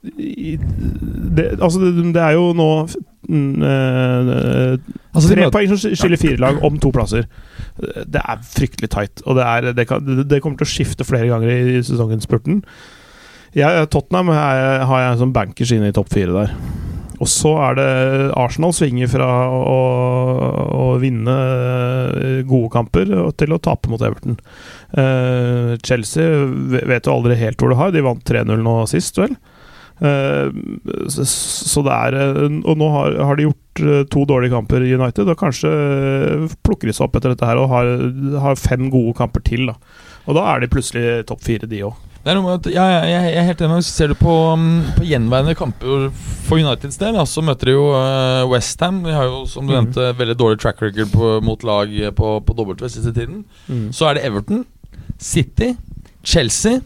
i- 0.03 0.57
det, 1.35 1.45
altså 1.61 1.79
det, 1.79 2.13
det 2.13 2.21
er 2.21 2.33
jo 2.35 2.49
nå 2.53 2.67
mm, 3.29 3.63
eh, 3.63 4.73
Altså, 5.15 5.29
Tre 5.29 5.47
poeng 5.53 5.69
som 5.71 5.93
skiller 5.95 6.19
fire 6.19 6.41
lag 6.41 6.59
om 6.65 6.79
to 6.81 6.89
plasser. 6.91 7.27
Det 7.77 8.19
er 8.19 8.41
fryktelig 8.43 8.89
tight, 8.89 9.21
og 9.25 9.37
det, 9.37 9.45
er, 9.45 9.67
det, 9.77 9.85
kan, 9.87 10.01
det 10.01 10.41
kommer 10.41 10.57
til 10.57 10.65
å 10.65 10.71
skifte 10.71 11.05
flere 11.05 11.29
ganger 11.29 11.51
i 11.53 11.83
sesongens 11.85 12.25
spurten. 12.25 12.63
Jeg, 13.53 13.89
Tottenham 13.93 14.31
er, 14.33 14.83
har 14.89 15.03
jeg 15.03 15.19
som 15.21 15.33
bankers 15.33 15.73
inne 15.75 15.91
i 15.91 15.95
topp 15.95 16.09
fire 16.13 16.33
der. 16.33 16.55
Og 17.21 17.29
så 17.29 17.53
er 17.67 17.77
det 17.77 17.89
Arsenal 18.39 18.73
svinger 18.75 19.09
fra 19.11 19.27
å, 19.53 19.79
å 20.73 20.87
vinne 20.99 21.35
eh, 22.17 22.39
gode 22.49 22.71
kamper 22.73 23.13
til 23.39 23.53
å 23.53 23.61
tape 23.63 23.91
mot 23.91 24.01
Everton. 24.03 24.39
Uh, 24.97 25.77
Chelsea 25.85 26.43
vet 26.89 27.07
jo 27.07 27.15
aldri 27.15 27.37
helt 27.39 27.61
hvor 27.61 27.71
det 27.71 27.79
har. 27.79 27.93
De 27.93 28.03
vant 28.03 28.23
3-0 28.27 28.63
nå 28.65 28.75
sist, 28.91 29.21
vel. 29.21 29.37
Eh, 30.03 30.49
så, 31.13 31.83
det 31.85 31.93
er 31.93 32.15
Og 32.65 32.73
nå 32.75 32.87
har, 32.91 33.19
har 33.29 33.37
de 33.37 33.45
gjort 33.45 33.83
to 34.11 34.23
dårlige 34.27 34.53
kamper 34.53 34.83
i 34.83 34.95
United, 34.97 35.29
og 35.29 35.39
kanskje 35.39 35.69
plukker 36.65 36.89
de 36.89 36.97
seg 36.97 37.05
opp 37.07 37.19
etter 37.19 37.35
dette 37.35 37.47
her 37.47 37.61
og 37.61 37.69
har, 37.71 37.93
har 38.43 38.59
fem 38.59 38.89
gode 38.93 39.15
kamper 39.21 39.45
til. 39.45 39.69
da 39.69 39.77
Og 40.25 40.37
da 40.37 40.49
er 40.51 40.63
de 40.63 40.73
plutselig 40.73 41.21
topp 41.29 41.45
fire, 41.45 41.69
de 41.69 41.85
òg. 41.87 42.12
Det 42.23 42.31
er 42.31 42.37
noe 42.37 42.45
med 42.45 42.61
at, 42.61 42.67
ja, 42.71 42.83
ja, 42.87 42.99
jeg, 43.03 43.23
jeg 43.33 43.39
er 43.41 43.47
helt 43.49 43.61
enig. 43.65 43.75
med 43.75 43.87
ser 43.87 44.13
du 44.13 44.15
på, 44.15 44.33
um, 44.55 44.67
på 44.95 45.07
gjenværende 45.09 45.57
kamper 45.59 46.05
for 46.47 46.55
Uniteds 46.55 46.95
del, 47.01 47.17
så 47.27 47.43
møter 47.43 47.67
de 47.67 47.75
jo 47.75 47.89
uh, 47.91 48.45
Westham. 48.47 49.01
De 49.03 49.11
har 49.11 49.27
jo, 49.27 49.41
som 49.51 49.67
du 49.67 49.73
mm. 49.73 49.75
nevnte, 49.75 50.07
veldig 50.21 50.37
dårlig 50.39 50.61
track 50.63 50.79
record 50.85 51.11
på, 51.11 51.33
mot 51.43 51.67
lag 51.67 51.91
på, 52.15 52.37
på 52.47 52.55
W 52.61 52.79
siste 52.87 53.11
tiden. 53.11 53.43
Så 53.91 54.07
er 54.07 54.17
det 54.17 54.23
Everton, 54.29 54.63
City, 55.19 55.73
Chelsea. 56.23 56.79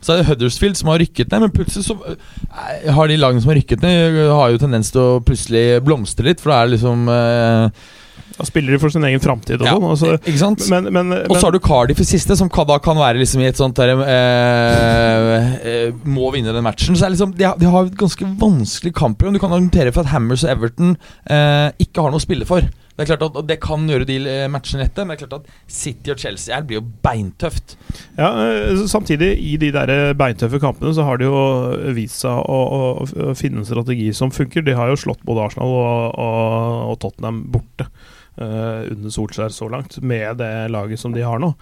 Så 0.00 0.14
er 0.14 0.20
det 0.20 0.28
Huddersfield 0.30 0.78
som 0.80 0.90
har 0.90 1.00
rykket 1.02 1.30
ned, 1.30 1.44
men 1.44 1.54
plutselig 1.54 1.84
så 1.86 1.96
eh, 2.08 2.90
har 2.90 3.10
de 3.10 3.18
lagene 3.20 3.42
som 3.44 3.52
har 3.52 3.60
rykket 3.60 3.82
ned, 3.84 4.20
har 4.32 4.52
jo 4.52 4.60
tendens 4.62 4.90
til 4.94 5.02
å 5.04 5.22
plutselig 5.24 5.64
blomstre 5.84 6.30
litt, 6.30 6.40
for 6.40 6.50
da 6.50 6.60
er 6.60 6.70
det 6.70 6.78
liksom 6.78 7.10
eh, 7.12 7.90
Da 8.40 8.46
spiller 8.48 8.72
de 8.72 8.80
for 8.80 8.92
sin 8.92 9.04
egen 9.04 9.20
framtid 9.20 9.60
og 9.60 9.68
ja, 9.68 9.74
sånn. 9.76 9.86
Altså, 9.90 10.12
Ikke 10.24 10.40
sant? 10.40 10.64
men, 10.72 10.88
men, 10.94 11.12
Og 11.26 11.36
så 11.36 11.48
har 11.48 11.54
du 11.56 11.60
Cardiff 11.60 12.00
i 12.00 12.08
siste, 12.08 12.36
som 12.38 12.48
da 12.48 12.78
kan 12.82 12.96
være 12.96 13.20
liksom 13.20 13.42
i 13.44 13.48
et 13.50 13.60
sånt 13.60 13.76
der, 13.76 13.92
eh, 14.00 15.56
eh, 15.60 16.04
Må 16.08 16.30
vinne 16.32 16.54
den 16.56 16.64
matchen. 16.64 16.96
Så 16.96 17.10
liksom, 17.12 17.34
de, 17.36 17.44
har, 17.44 17.58
de 17.60 17.68
har 17.68 17.88
et 17.88 17.98
ganske 18.00 18.32
vanskelig 18.40 18.94
kampprogram. 18.96 19.36
Du 19.36 19.42
kan 19.42 19.52
argumentere 19.52 19.92
for 19.92 20.06
at 20.06 20.14
Hammers 20.14 20.46
og 20.46 20.54
Everton 20.54 20.94
eh, 21.28 21.68
ikke 21.84 22.04
har 22.04 22.14
noe 22.14 22.22
å 22.22 22.24
spille 22.24 22.48
for. 22.48 22.64
Det 23.00 23.06
er 23.06 23.16
klart 23.16 23.22
at 23.30 23.48
Det 23.48 23.56
kan 23.62 23.86
gjøre 23.88 24.06
de 24.08 24.16
eh, 24.28 24.46
matchene 24.52 24.84
lette, 24.84 25.04
men 25.04 25.14
det 25.14 25.22
er 25.22 25.26
klart 25.26 25.40
at 25.40 25.72
City 25.72 26.12
og 26.12 26.20
Chelsea 26.20 26.52
her 26.56 26.66
blir 26.68 26.80
jo 26.80 26.86
beintøft. 27.04 27.76
Ja, 28.18 28.28
eh, 28.44 28.84
Samtidig, 28.90 29.32
i 29.40 29.56
de 29.60 29.70
der 29.72 30.14
beintøffe 30.18 30.60
kampene, 30.60 30.92
så 30.96 31.06
har 31.08 31.20
de 31.20 31.28
jo 31.30 31.42
vist 31.96 32.20
seg 32.24 32.40
å, 32.44 32.60
å, 32.60 32.80
å 33.30 33.36
finne 33.38 33.62
en 33.62 33.68
strategi 33.68 34.10
som 34.16 34.32
funker. 34.34 34.64
De 34.66 34.76
har 34.76 34.92
jo 34.92 35.00
slått 35.00 35.24
både 35.24 35.48
Arsenal 35.48 35.72
og, 35.72 36.16
og, 36.20 36.80
og 36.92 36.98
Tottenham 37.00 37.44
borte 37.52 37.88
eh, 37.88 38.19
under 38.38 39.10
Solskjær 39.10 39.50
så 39.52 39.68
langt, 39.70 39.98
med 40.02 40.36
det 40.38 40.70
laget 40.70 40.98
som 41.02 41.12
de 41.12 41.20
har 41.26 41.38
nå. 41.42 41.54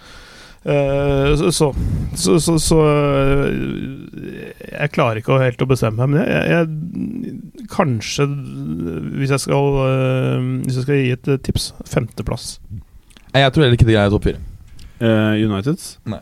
Eh, 0.69 1.37
så, 1.39 1.53
så, 1.55 1.69
så, 2.19 2.35
så, 2.43 2.57
så 2.59 2.79
eh, 2.83 4.73
Jeg 4.81 4.91
klarer 4.91 5.21
ikke 5.21 5.37
helt 5.41 5.63
å 5.63 5.69
bestemme 5.71 6.03
meg, 6.03 6.17
men 6.17 6.27
jeg, 6.27 6.51
jeg 6.51 7.69
Kanskje, 7.71 8.27
hvis 9.21 9.31
jeg 9.37 9.43
skal 9.45 9.79
eh, 9.85 10.49
Hvis 10.67 10.81
jeg 10.81 10.87
skal 10.89 10.99
gi 10.99 11.13
et 11.15 11.31
eh, 11.31 11.39
tips, 11.47 11.69
femteplass. 11.89 12.49
Jeg 13.37 13.53
tror 13.55 13.65
heller 13.65 13.79
ikke 13.79 13.87
det 13.89 13.95
greier 13.95 14.11
topp 14.13 14.27
fire. 14.27 14.41
Uh, 14.99 15.37
Uniteds? 15.47 15.93
Nei. 16.11 16.19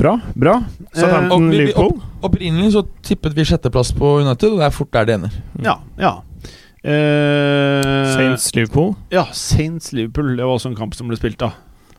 Bra, 0.00 0.14
bra. 0.38 0.54
Så 0.94 0.94
Eh, 0.94 1.00
Southampton, 1.02 1.44
og 1.44 1.50
vi- 1.52 1.66
vi- 1.66 1.74
Opprinnelig 2.24 2.72
så 2.72 2.86
tippet 3.04 3.34
vi 3.36 3.44
sjetteplass 3.44 3.90
på 3.92 4.14
United, 4.22 4.54
og 4.54 4.62
det 4.62 4.68
er 4.70 4.70
fort 4.78 4.90
der 4.96 5.04
det 5.10 5.14
ender. 5.18 5.34
ja, 5.62 5.76
ja. 6.00 6.14
Eh, 6.84 8.14
Saints, 8.14 8.54
Liverpool. 8.54 8.94
Ja, 9.10 9.26
Saints 9.32 9.92
Liverpool. 9.92 10.36
Det 10.36 10.44
var 10.44 10.52
også 10.58 10.68
en 10.68 10.76
kamp 10.76 10.94
som 10.94 11.08
ble 11.08 11.16
spilt, 11.16 11.38
da. 11.40 11.54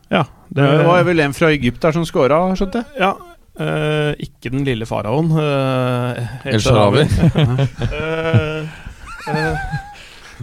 Ja, 0.08 0.24
Det 0.48 0.62
var 0.86 1.02
vel 1.02 1.20
en 1.20 1.34
fra 1.34 1.50
Egypt 1.50 1.82
der 1.82 1.96
som 1.96 2.04
scora, 2.06 2.38
skjønte 2.54 2.84
jeg. 2.84 3.02
Ja. 3.02 3.14
Uh, 3.56 4.12
ikke 4.20 4.52
den 4.52 4.66
lille 4.68 4.86
faraoen. 4.86 5.30
Uh, 5.32 6.18
El 6.44 6.60
Sharawi. 6.60 7.06
uh, 7.08 8.68
eh, 9.32 9.62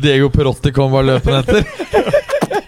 Diego 0.02 0.32
Perotti 0.34 0.74
kom 0.74 0.92
bare 0.92 1.14
løpende 1.14 1.44
etter. 1.44 1.62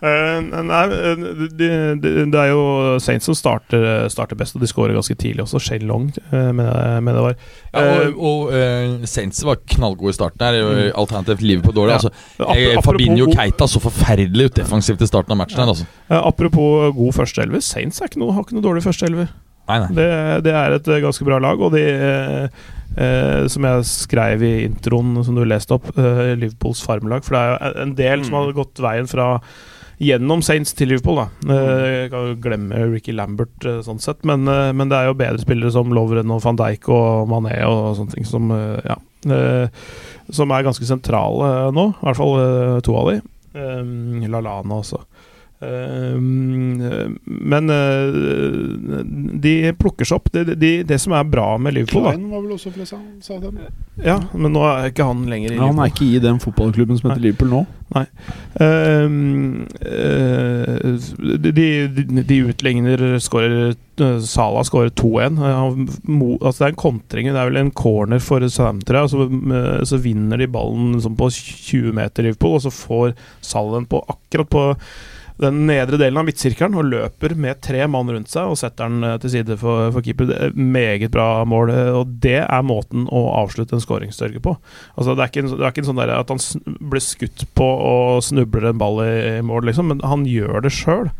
eh, 0.00 0.62
nei, 0.66 0.80
eh, 0.96 1.22
det 1.54 1.68
de, 2.02 2.40
er 2.40 2.50
jo 2.50 2.64
Saints 3.02 3.28
som 3.28 3.36
starter, 3.38 4.08
starter 4.12 4.38
best, 4.38 4.56
og 4.56 4.64
de 4.64 4.70
skårer 4.70 4.96
ganske 4.96 5.16
tidlig 5.20 5.44
også. 5.44 5.60
Shane 5.62 5.88
Long, 5.88 6.10
mener 6.32 6.98
jeg 6.98 7.06
det 7.06 7.24
var. 7.28 7.38
Ja, 7.74 7.84
og 8.10 8.34
og 8.34 9.08
Saints 9.08 9.42
var 9.46 9.60
knallgode 9.70 10.14
i 10.14 10.16
starten 10.16 10.44
her. 10.44 10.60
Mm. 10.64 10.82
Alternativt 11.00 11.42
Liverpool 11.44 11.76
dårlig. 11.76 11.96
Ja. 11.96 12.10
Altså, 12.10 12.82
Fabinho 12.84 13.30
Keita 13.32 13.68
så 13.70 13.82
forferdelig 13.82 14.50
ut 14.50 14.60
defensivt 14.60 15.02
i 15.02 15.10
starten 15.10 15.34
av 15.34 15.42
matchen. 15.42 15.62
her 15.62 15.72
altså. 15.74 15.88
apropos 16.20 16.94
god 16.96 17.18
førsteelver. 17.20 17.64
Saints 17.64 18.02
ikke 18.04 18.22
noe, 18.22 18.34
har 18.34 18.46
ikke 18.46 18.58
noe 18.58 18.66
dårlig 18.66 18.84
førsteelver. 18.84 19.32
Det, 19.64 20.08
det, 20.44 20.52
er 20.52 20.74
et 20.76 20.88
ganske 21.00 21.24
bra 21.24 21.38
lag, 21.40 21.60
og 21.60 21.72
de 21.72 21.84
Eh, 22.94 23.46
som 23.50 23.64
jeg 23.66 23.86
skrev 23.88 24.42
i 24.46 24.52
introen 24.68 25.16
som 25.26 25.34
du 25.34 25.42
leste 25.42 25.74
opp, 25.74 25.88
eh, 25.98 26.36
Liverpools 26.38 26.82
farmlag. 26.86 27.24
For 27.26 27.34
det 27.34 27.40
er 27.40 27.50
jo 27.50 27.82
en 27.82 27.94
del 27.98 28.20
mm. 28.20 28.26
som 28.28 28.36
har 28.38 28.52
gått 28.54 28.82
veien 28.82 29.08
fra 29.10 29.28
gjennom 30.02 30.42
Saints 30.44 30.74
til 30.76 30.90
Liverpool. 30.92 31.20
da 31.22 31.54
eh, 31.54 31.86
Jeg 32.04 32.12
kan 32.12 32.30
jo 32.30 32.36
glemme 32.42 32.84
Ricky 32.90 33.14
Lambert 33.14 33.66
eh, 33.66 33.80
sånn 33.84 34.02
sett, 34.02 34.22
men, 34.26 34.46
eh, 34.50 34.72
men, 34.72 34.90
det 34.90 34.98
er 34.98 35.10
jo 35.10 35.18
bedre 35.18 35.42
spillere 35.42 35.74
som 35.74 35.92
Lovren 35.94 36.32
og 36.34 36.42
van 36.44 36.58
Dijk 36.60 36.88
og 36.92 37.28
Mané 37.30 37.60
og 37.68 37.94
sånne 37.98 38.16
ting 38.16 38.28
som 38.28 38.50
Ja 38.84 38.98
Som 40.34 40.52
er 40.52 40.64
ganske 40.66 40.84
sentrale 40.88 41.70
nå. 41.72 41.86
I 41.94 42.04
hvert 42.04 42.18
fall 42.18 42.80
to 42.84 42.96
av 43.00 43.10
de. 43.10 43.20
Lalana 44.28 44.80
også. 44.80 45.00
Ehm, 45.64 47.18
men 47.24 47.70
eh, 47.70 49.04
de 49.44 49.72
plukker 49.78 50.08
seg 50.08 50.20
opp. 50.20 50.30
Det, 50.34 50.56
de, 50.60 50.72
det 50.86 50.98
som 51.02 51.14
er 51.16 51.28
bra 51.28 51.54
med 51.60 51.76
Liverpool 51.76 52.08
Klein 52.08 52.28
var 52.32 52.44
vel 52.44 52.56
også 52.56 52.72
fra 52.74 52.86
Southampton? 52.88 53.72
Ja, 54.04 54.18
men 54.32 54.54
nå 54.54 54.64
er 54.66 54.90
ikke 54.90 55.06
han 55.06 55.24
lenger 55.30 55.52
i 55.52 55.54
Liverpool. 55.54 55.72
Han 55.72 55.84
er 55.84 55.92
ikke 55.92 56.10
i 56.10 56.22
den 56.22 56.40
fotballklubben 56.42 56.98
som 56.98 57.10
heter 57.10 57.22
Nei. 57.22 57.28
Liverpool 57.28 57.52
nå? 57.52 57.62
Nei. 57.94 58.06
Uh, 58.58 59.06
de, 61.44 61.50
de, 61.54 62.22
de, 62.24 62.38
utligner 62.48 63.04
skårer 63.22 63.74
Sala 64.24 64.64
skårer 64.66 64.90
2-1. 64.98 65.38
Altså 65.44 66.58
det 66.58 66.66
er 66.66 66.72
en 66.72 66.80
kontring. 66.82 67.30
Det 67.30 67.38
er 67.38 67.50
vel 67.52 67.60
en 67.62 67.74
corner 67.76 68.22
for 68.24 68.42
Southampton. 68.48 69.10
Så, 69.12 69.28
så, 69.86 70.00
vinner 70.02 70.40
de 70.40 70.50
ballen 70.50 70.96
liksom 70.96 71.14
på 71.18 71.30
20 71.30 71.94
meter, 71.94 72.26
Liverpool, 72.26 72.58
og 72.58 72.64
så 72.66 72.74
får 72.74 73.14
Salen 73.44 73.86
på 73.90 74.02
akkurat 74.10 74.50
på 74.50 74.64
den 75.42 75.64
nedre 75.66 75.98
delen 75.98 76.20
av 76.20 76.28
midtsirkelen 76.28 76.76
og 76.78 76.90
løper 76.92 77.34
med 77.34 77.58
tre 77.64 77.82
mann 77.90 78.10
rundt 78.12 78.30
seg 78.30 78.52
og 78.52 78.58
setter 78.60 78.90
den 78.90 79.06
eh, 79.06 79.16
til 79.22 79.32
side 79.32 79.56
for, 79.58 79.88
for 79.94 80.06
keeper. 80.06 80.30
Er 80.30 80.54
meget 80.54 81.10
bra 81.14 81.42
mål, 81.48 81.72
eh, 81.74 81.90
og 81.98 82.12
det 82.22 82.38
er 82.44 82.66
måten 82.66 83.08
å 83.10 83.24
avslutte 83.40 83.74
en 83.74 83.82
skåringstørke 83.82 84.42
på. 84.44 84.54
Altså, 84.94 85.14
det, 85.14 85.24
er 85.24 85.32
ikke, 85.32 85.46
det 85.50 85.60
er 85.60 85.72
ikke 85.72 85.84
en 85.84 85.90
sånn 85.90 86.02
der 86.02 86.14
at 86.20 86.30
han 86.30 86.42
blir 86.92 87.02
skutt 87.02 87.46
på 87.58 87.66
og 87.66 88.22
snubler 88.26 88.70
en 88.70 88.82
ball 88.82 89.02
i 89.04 89.40
mål, 89.44 89.66
liksom, 89.70 89.90
men 89.90 90.04
han 90.06 90.26
gjør 90.28 90.64
det 90.64 90.74
sjøl 90.74 91.10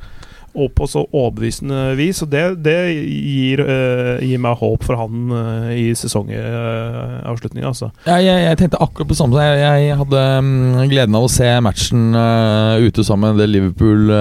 og 0.55 0.71
på 0.77 0.87
så 0.91 1.03
overbevisende 1.05 1.95
vis. 1.99 2.23
Og 2.25 2.31
det, 2.33 2.45
det 2.65 2.79
gir, 2.95 3.63
uh, 3.65 4.23
gir, 4.23 4.41
meg 4.43 4.59
håp 4.61 4.87
for 4.87 4.99
han 4.99 5.35
uh, 5.35 5.71
i 5.75 5.91
sesongavslutninga, 5.99 7.71
altså. 7.71 7.91
Ja, 8.07 8.19
jeg, 8.23 8.43
jeg, 8.49 8.61
tenkte 8.61 8.83
akkurat 8.85 9.11
på 9.11 9.19
samme. 9.19 9.43
Jeg, 9.43 9.87
jeg 9.89 10.03
hadde 10.03 10.27
um, 10.41 10.53
gleden 10.91 11.19
av 11.19 11.27
å 11.27 11.33
se 11.33 11.49
matchen 11.65 12.13
uh, 12.17 12.83
ute 12.83 13.07
sammen 13.07 13.35
med 13.35 13.43
det 13.45 13.51
Liverpool. 13.51 14.13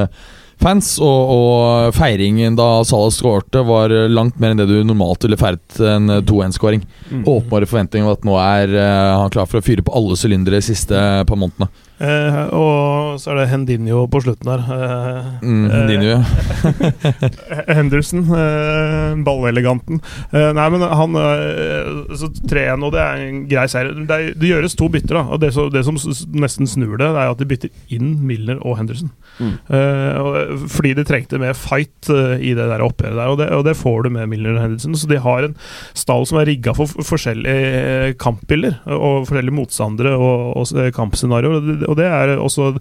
Fans, 0.64 0.94
og, 1.04 1.32
og, 1.34 1.96
feiringen 1.98 2.56
da 2.56 2.68
Salah 2.88 3.12
skårte, 3.12 3.66
var 3.68 3.92
langt 4.08 4.38
mer 4.40 4.54
enn 4.54 4.62
det 4.62 4.70
du 4.70 4.78
normalt 4.88 5.26
ville 5.26 5.38
feiret 5.38 5.82
en 5.84 6.22
2-1-skåring. 6.24 6.86
Mm. 7.10 7.26
Åpenbare 7.28 7.68
forventninger 7.68 8.08
om 8.08 8.14
at 8.14 8.28
nå 8.28 8.38
er 8.40 8.78
han 8.80 9.34
klar 9.34 9.50
for 9.50 9.60
å 9.60 9.66
fyre 9.66 9.84
på 9.84 9.92
alle 9.98 10.16
sylindere 10.20 10.62
de 10.62 10.70
siste 10.70 11.02
par 11.28 11.42
månedene. 11.42 11.68
Eh, 12.04 12.38
og 12.52 13.20
så 13.22 13.32
er 13.32 13.40
det 13.40 13.50
Hendinho 13.52 14.04
på 14.12 14.20
slutten 14.24 14.50
der. 14.50 14.64
Eh, 14.76 15.28
mm, 15.46 15.66
Hendinho, 15.72 16.16
eh, 16.20 17.72
Henderson, 17.78 18.26
eh, 18.36 19.14
balleleganten. 19.24 20.02
Eh, 20.34 20.50
nei, 20.58 20.68
men 20.74 20.84
han 20.84 21.16
eh, 21.20 22.18
Så 22.20 22.30
3-1, 22.50 22.84
og 22.84 22.94
det 22.96 23.04
er 23.04 23.24
en 23.28 23.42
grei 23.48 23.66
seier. 23.72 23.94
Det, 23.96 24.20
det, 24.36 24.50
gjøres 24.52 24.76
to 24.80 24.90
bytter, 24.92 25.22
da. 25.22 25.24
Og 25.32 25.42
det, 25.44 25.54
så, 25.56 25.70
det, 25.72 25.86
som 25.88 26.00
nesten 26.36 26.70
snur 26.70 26.98
det, 26.98 27.08
det 27.08 27.24
er 27.24 27.32
at 27.32 27.40
de 27.40 27.48
bytter 27.50 27.72
inn 27.94 28.18
Milner 28.28 28.60
og 28.64 28.78
Henderson. 28.82 29.14
Mm. 29.40 29.54
Og, 29.74 30.68
fordi 30.70 30.94
de 30.98 31.06
trengte 31.08 31.40
mer 31.42 31.56
fight 31.58 32.10
i 32.14 32.52
det 32.54 32.68
der 32.70 32.84
oppgjøret 32.86 33.18
der, 33.18 33.32
og 33.32 33.40
det, 33.40 33.48
og 33.56 33.64
det, 33.66 33.78
får 33.80 34.06
du 34.06 34.12
med 34.14 34.30
Milner 34.32 34.58
og 34.58 34.66
Henderson. 34.66 34.98
Så 35.00 35.10
de 35.10 35.22
har 35.24 35.48
en 35.48 35.56
stall 35.98 36.28
som 36.30 36.40
er 36.42 36.50
rigga 36.52 36.76
for 36.78 36.92
forskjellige 37.08 38.14
kampbilder, 38.22 38.78
og 38.94 39.30
forskjellige 39.30 39.58
motstandere 39.58 40.14
og, 40.18 40.60
og 40.60 40.94
kampscenarioer 40.96 41.93
og 41.94 42.02
det 42.02 42.10
er 42.10 42.36
også 42.38 42.74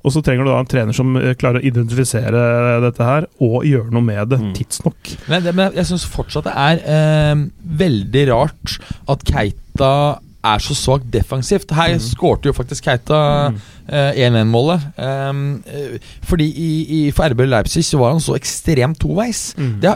og 0.00 0.14
så 0.14 0.22
trenger 0.24 0.46
du 0.46 0.50
da 0.50 0.60
en 0.62 0.68
trener 0.68 0.96
som 0.96 1.12
eh, 1.20 1.34
klarer 1.36 1.60
å 1.60 1.66
identifisere 1.66 2.44
dette 2.86 3.04
her 3.04 3.26
og 3.44 3.66
gjøre 3.68 3.92
noe 3.92 4.04
med 4.06 4.30
det 4.32 4.38
mm. 4.40 4.50
tidsnok. 4.56 5.12
Men, 5.28 5.44
det, 5.44 5.52
men 5.56 5.76
jeg 5.76 5.90
syns 5.90 6.06
fortsatt 6.08 6.48
det 6.48 6.54
er 6.56 6.80
eh, 6.88 7.42
veldig 7.82 8.24
rart 8.32 8.78
at 9.12 9.26
Keita 9.28 9.92
er 10.40 10.62
så 10.62 10.74
svakt 10.76 11.08
defensivt. 11.12 11.72
Her 11.76 11.94
mm. 11.96 12.02
skårte 12.02 12.48
jo 12.48 12.54
faktisk 12.56 12.86
Keita 12.88 13.20
mm. 13.52 13.56
uh, 13.90 14.12
1-1-målet. 14.16 14.86
Um, 14.96 15.42
uh, 15.66 16.12
fordi 16.26 16.46
i, 16.48 16.70
i, 16.96 17.00
for 17.16 17.34
RB 17.34 17.44
Leipzig 17.44 17.84
så 17.84 18.00
var 18.00 18.14
han 18.14 18.22
så 18.24 18.36
ekstremt 18.38 19.00
toveis. 19.02 19.50
Mm. 19.58 19.74
Det, 19.82 19.94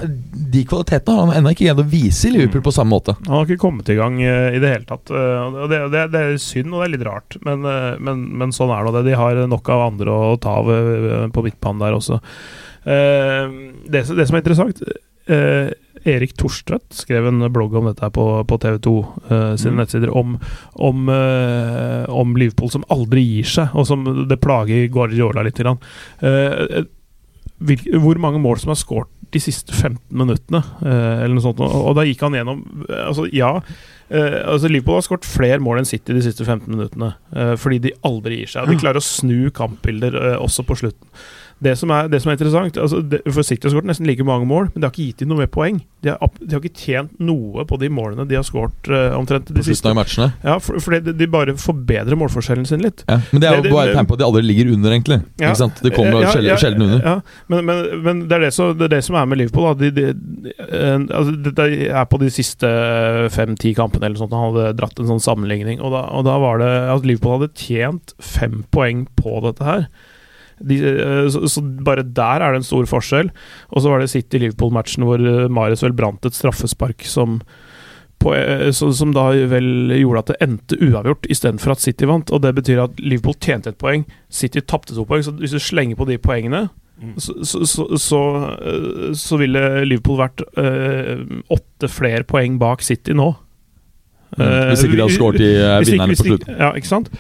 de 0.52 0.64
kvalitetene 0.68 1.16
har 1.16 1.30
han 1.30 1.38
ennå 1.38 1.54
ikke 1.54 1.68
greid 1.68 1.80
å 1.80 1.86
vise 1.88 2.28
i 2.28 2.34
Liverpool 2.34 2.60
mm. 2.60 2.66
på 2.68 2.74
samme 2.76 2.92
måte. 2.92 3.16
Han 3.24 3.38
har 3.38 3.48
ikke 3.48 3.62
kommet 3.64 3.88
i 3.92 3.98
gang 3.98 4.20
uh, 4.20 4.50
i 4.52 4.60
det 4.60 4.74
hele 4.74 4.88
tatt. 4.88 5.14
og 5.14 5.64
det, 5.72 5.80
det, 5.94 6.04
det, 6.12 6.26
er 6.26 6.42
synd, 6.42 6.74
og 6.74 6.82
det 6.82 6.90
er 6.90 6.94
litt 6.98 7.08
rart. 7.08 7.38
Men, 7.46 7.64
men, 8.04 8.28
men 8.36 8.52
sånn 8.54 8.72
er 8.74 8.92
det. 8.92 9.06
De 9.08 9.16
har 9.18 9.40
nok 9.48 9.72
av 9.72 9.86
andre 9.88 10.12
å 10.12 10.36
ta 10.40 10.58
av 10.60 10.68
på 11.32 11.44
midtbanen 11.44 11.82
der 11.82 11.96
også. 11.96 12.20
det, 12.84 14.02
det 14.04 14.26
som 14.28 14.36
er 14.36 14.42
interessant 14.42 14.82
Erik 16.04 16.34
Torstvedt 16.36 16.92
skrev 16.94 17.26
en 17.28 17.40
blogg 17.52 17.74
om 17.78 17.88
dette 17.88 18.10
på, 18.12 18.26
på 18.48 18.58
TV 18.60 18.78
2 18.84 18.94
uh, 19.00 19.14
eh, 19.30 19.54
sine 19.60 19.74
mm. 19.74 19.80
nettsider, 19.80 20.12
om, 20.12 20.36
om, 20.74 21.08
uh, 21.08 22.04
om, 22.12 22.36
Liverpool 22.36 22.72
som 22.72 22.84
aldri 22.92 23.24
gir 23.24 23.48
seg, 23.48 23.72
og 23.72 23.88
som 23.88 24.04
det 24.28 24.40
plager 24.42 24.90
Guardiola 24.92 25.44
litt. 25.46 25.62
Uh, 25.64 26.84
hvor 28.04 28.20
mange 28.20 28.42
mål 28.42 28.60
som 28.60 28.74
er 28.74 28.80
skåret 28.80 29.10
de 29.34 29.40
siste 29.42 29.74
15 29.74 29.98
minuttene, 30.14 30.60
eller 30.84 31.32
noe 31.34 31.42
sånt. 31.42 31.58
Og, 31.64 31.72
og 31.88 31.96
da 31.98 32.04
gikk 32.06 32.20
han 32.22 32.36
gjennom 32.36 32.60
Altså, 32.86 33.24
ja. 33.34 33.48
altså 34.06 34.68
Liverpool 34.70 35.00
har 35.00 35.06
skåret 35.08 35.26
flere 35.26 35.58
mål 35.64 35.80
enn 35.80 35.88
City 35.88 36.14
de 36.14 36.22
siste 36.22 36.46
15 36.46 36.68
minuttene, 36.70 37.08
fordi 37.58 37.80
de 37.88 37.92
aldri 38.06 38.38
gir 38.44 38.52
seg. 38.52 38.62
Og 38.62 38.70
de 38.70 38.78
klarer 38.78 39.02
å 39.02 39.06
snu 39.06 39.50
kampbilder 39.56 40.14
også 40.36 40.62
på 40.68 40.76
slutten. 40.84 41.10
Det 41.64 41.74
som 41.80 41.92
er, 41.94 42.08
det 42.12 42.20
som 42.22 42.30
er 42.30 42.36
interessant 42.36 42.76
altså 42.80 43.00
det, 43.00 43.20
For 43.32 43.46
City 43.46 43.68
har 43.68 43.72
skåret 43.72 43.88
nesten 43.88 44.08
like 44.08 44.24
mange 44.26 44.46
mål, 44.48 44.68
men 44.72 44.82
det 44.82 44.88
har 44.88 44.92
ikke 44.92 45.08
gitt 45.10 45.22
dem 45.22 45.30
noe 45.32 45.40
mer 45.44 45.50
poeng. 45.52 45.80
De 46.04 46.12
har, 46.12 46.32
de 46.40 46.52
har, 46.52 46.60
ikke 46.60 46.82
tjent 46.84 47.12
noe 47.24 47.64
på 47.68 47.78
de 47.80 47.88
målene 47.92 48.26
de 48.28 48.36
har 48.36 48.44
skåret 48.46 48.90
uh, 48.92 49.16
omtrent 49.16 49.48
de 49.54 49.64
siste 49.64 49.92
matchene. 49.96 50.30
Ja, 50.44 50.58
for, 50.62 50.80
for 50.82 50.96
de, 50.98 51.14
de, 51.16 51.28
bare 51.30 51.54
forbedrer 51.60 52.18
målforskjellen 52.20 52.68
sin 52.68 52.84
litt. 52.84 53.04
Ja, 53.08 53.20
men 53.32 53.42
det 53.42 53.48
er 53.48 53.60
jo 53.60 53.72
bare 53.72 53.92
et 53.92 53.98
tegn 53.98 54.10
på 54.10 54.18
at 54.18 54.22
de 54.22 54.26
aldri 54.28 54.44
ligger 54.44 54.72
under, 54.74 54.96
egentlig. 54.96 55.20
Ja, 55.40 55.50
ikke 55.50 55.62
sant? 55.62 55.82
De 55.84 55.92
kommer 55.94 56.24
ja, 56.26 56.34
ja, 56.44 56.58
sjelden 56.60 56.86
under. 56.86 57.00
Ja, 57.00 57.16
men, 57.52 57.64
men, 57.68 57.82
men 58.04 58.22
det, 58.28 58.38
er 58.38 58.46
det, 58.48 58.52
så, 58.56 58.70
det, 58.76 58.88
er 58.88 58.96
det, 58.98 59.02
som 59.06 59.18
er 59.20 59.28
med 59.30 59.40
Liverpool. 59.40 59.70
Da. 59.72 59.90
De, 59.96 60.08
altså, 61.08 61.36
dette 61.48 61.68
er 61.88 62.08
på 62.10 62.20
de 62.20 62.32
siste 62.34 62.72
fem-ti 63.34 63.74
kampene 63.78 64.10
eller 64.10 64.20
sånt. 64.20 64.34
Han 64.36 64.52
hadde 64.52 64.74
dratt 64.80 65.00
en 65.00 65.12
sånn 65.14 65.24
sammenligning, 65.24 65.80
og 65.80 65.94
da, 65.96 66.04
og 66.12 66.26
da 66.28 66.36
var 66.42 66.60
det 66.60 66.72
at 66.92 67.08
Liverpool 67.08 67.38
hadde 67.38 67.54
tjent 67.56 68.16
fem 68.22 68.62
poeng 68.74 69.06
på 69.20 69.40
dette 69.46 69.64
her. 69.64 69.88
De, 70.60 70.78
eh, 70.78 71.28
så, 71.32 71.44
så, 71.50 71.62
bare 71.62 72.06
der 72.06 72.42
er 72.42 72.54
det 72.54 72.62
en 72.62 72.66
stor 72.68 72.88
forskjell. 72.90 73.30
Og 73.72 73.82
så 73.82 73.92
var 73.92 74.02
det 74.02 74.12
City-Liverpool-matchen 74.12 75.06
hvor 75.06 75.22
eh, 75.22 75.46
Marius 75.52 75.84
vel 75.86 75.96
brant 75.96 76.26
et 76.26 76.36
straffespark 76.36 77.06
som 77.08 77.40
på, 78.22 78.34
eh, 78.34 78.70
så, 78.70 78.92
som 78.92 79.12
da 79.14 79.28
vel 79.50 79.92
gjorde 79.98 80.22
at 80.22 80.32
det 80.32 80.40
endte 80.46 80.78
uavgjort 80.80 81.28
istedenfor 81.32 81.74
at 81.74 81.84
City 81.84 82.08
vant. 82.08 82.32
Og 82.32 82.42
det 82.44 82.54
betyr 82.56 82.84
at 82.86 83.02
Liverpool 83.02 83.36
tjente 83.40 83.72
et 83.72 83.80
poeng, 83.80 84.06
City 84.32 84.62
tapte 84.64 84.96
to 84.96 85.06
poeng. 85.08 85.24
Så 85.26 85.34
hvis 85.40 85.54
du 85.54 85.60
slenger 85.62 85.98
på 86.00 86.08
de 86.08 86.18
poengene, 86.22 86.66
mm. 87.02 87.14
så, 87.18 87.36
så, 87.44 87.88
så, 88.00 88.22
så, 89.18 89.40
ville 89.40 89.64
Liverpool 89.84 90.22
vært 90.22 90.44
øh, 90.60 91.24
åtte 91.52 91.90
flere 91.92 92.24
poeng 92.28 92.58
bak 92.62 92.84
City 92.86 93.16
nå. 93.16 93.32
Mm. 94.38 94.70
Hvis 94.70 94.84
ikke 94.86 94.96
de 94.96 95.04
hadde 95.04 95.16
skåret 95.16 95.44
i 95.44 95.50
vinnerne 95.90 96.16
på 96.16 96.26
slutten. 96.26 96.56
Ja, 96.58 96.72
ikke 96.78 96.90
sant? 96.90 97.12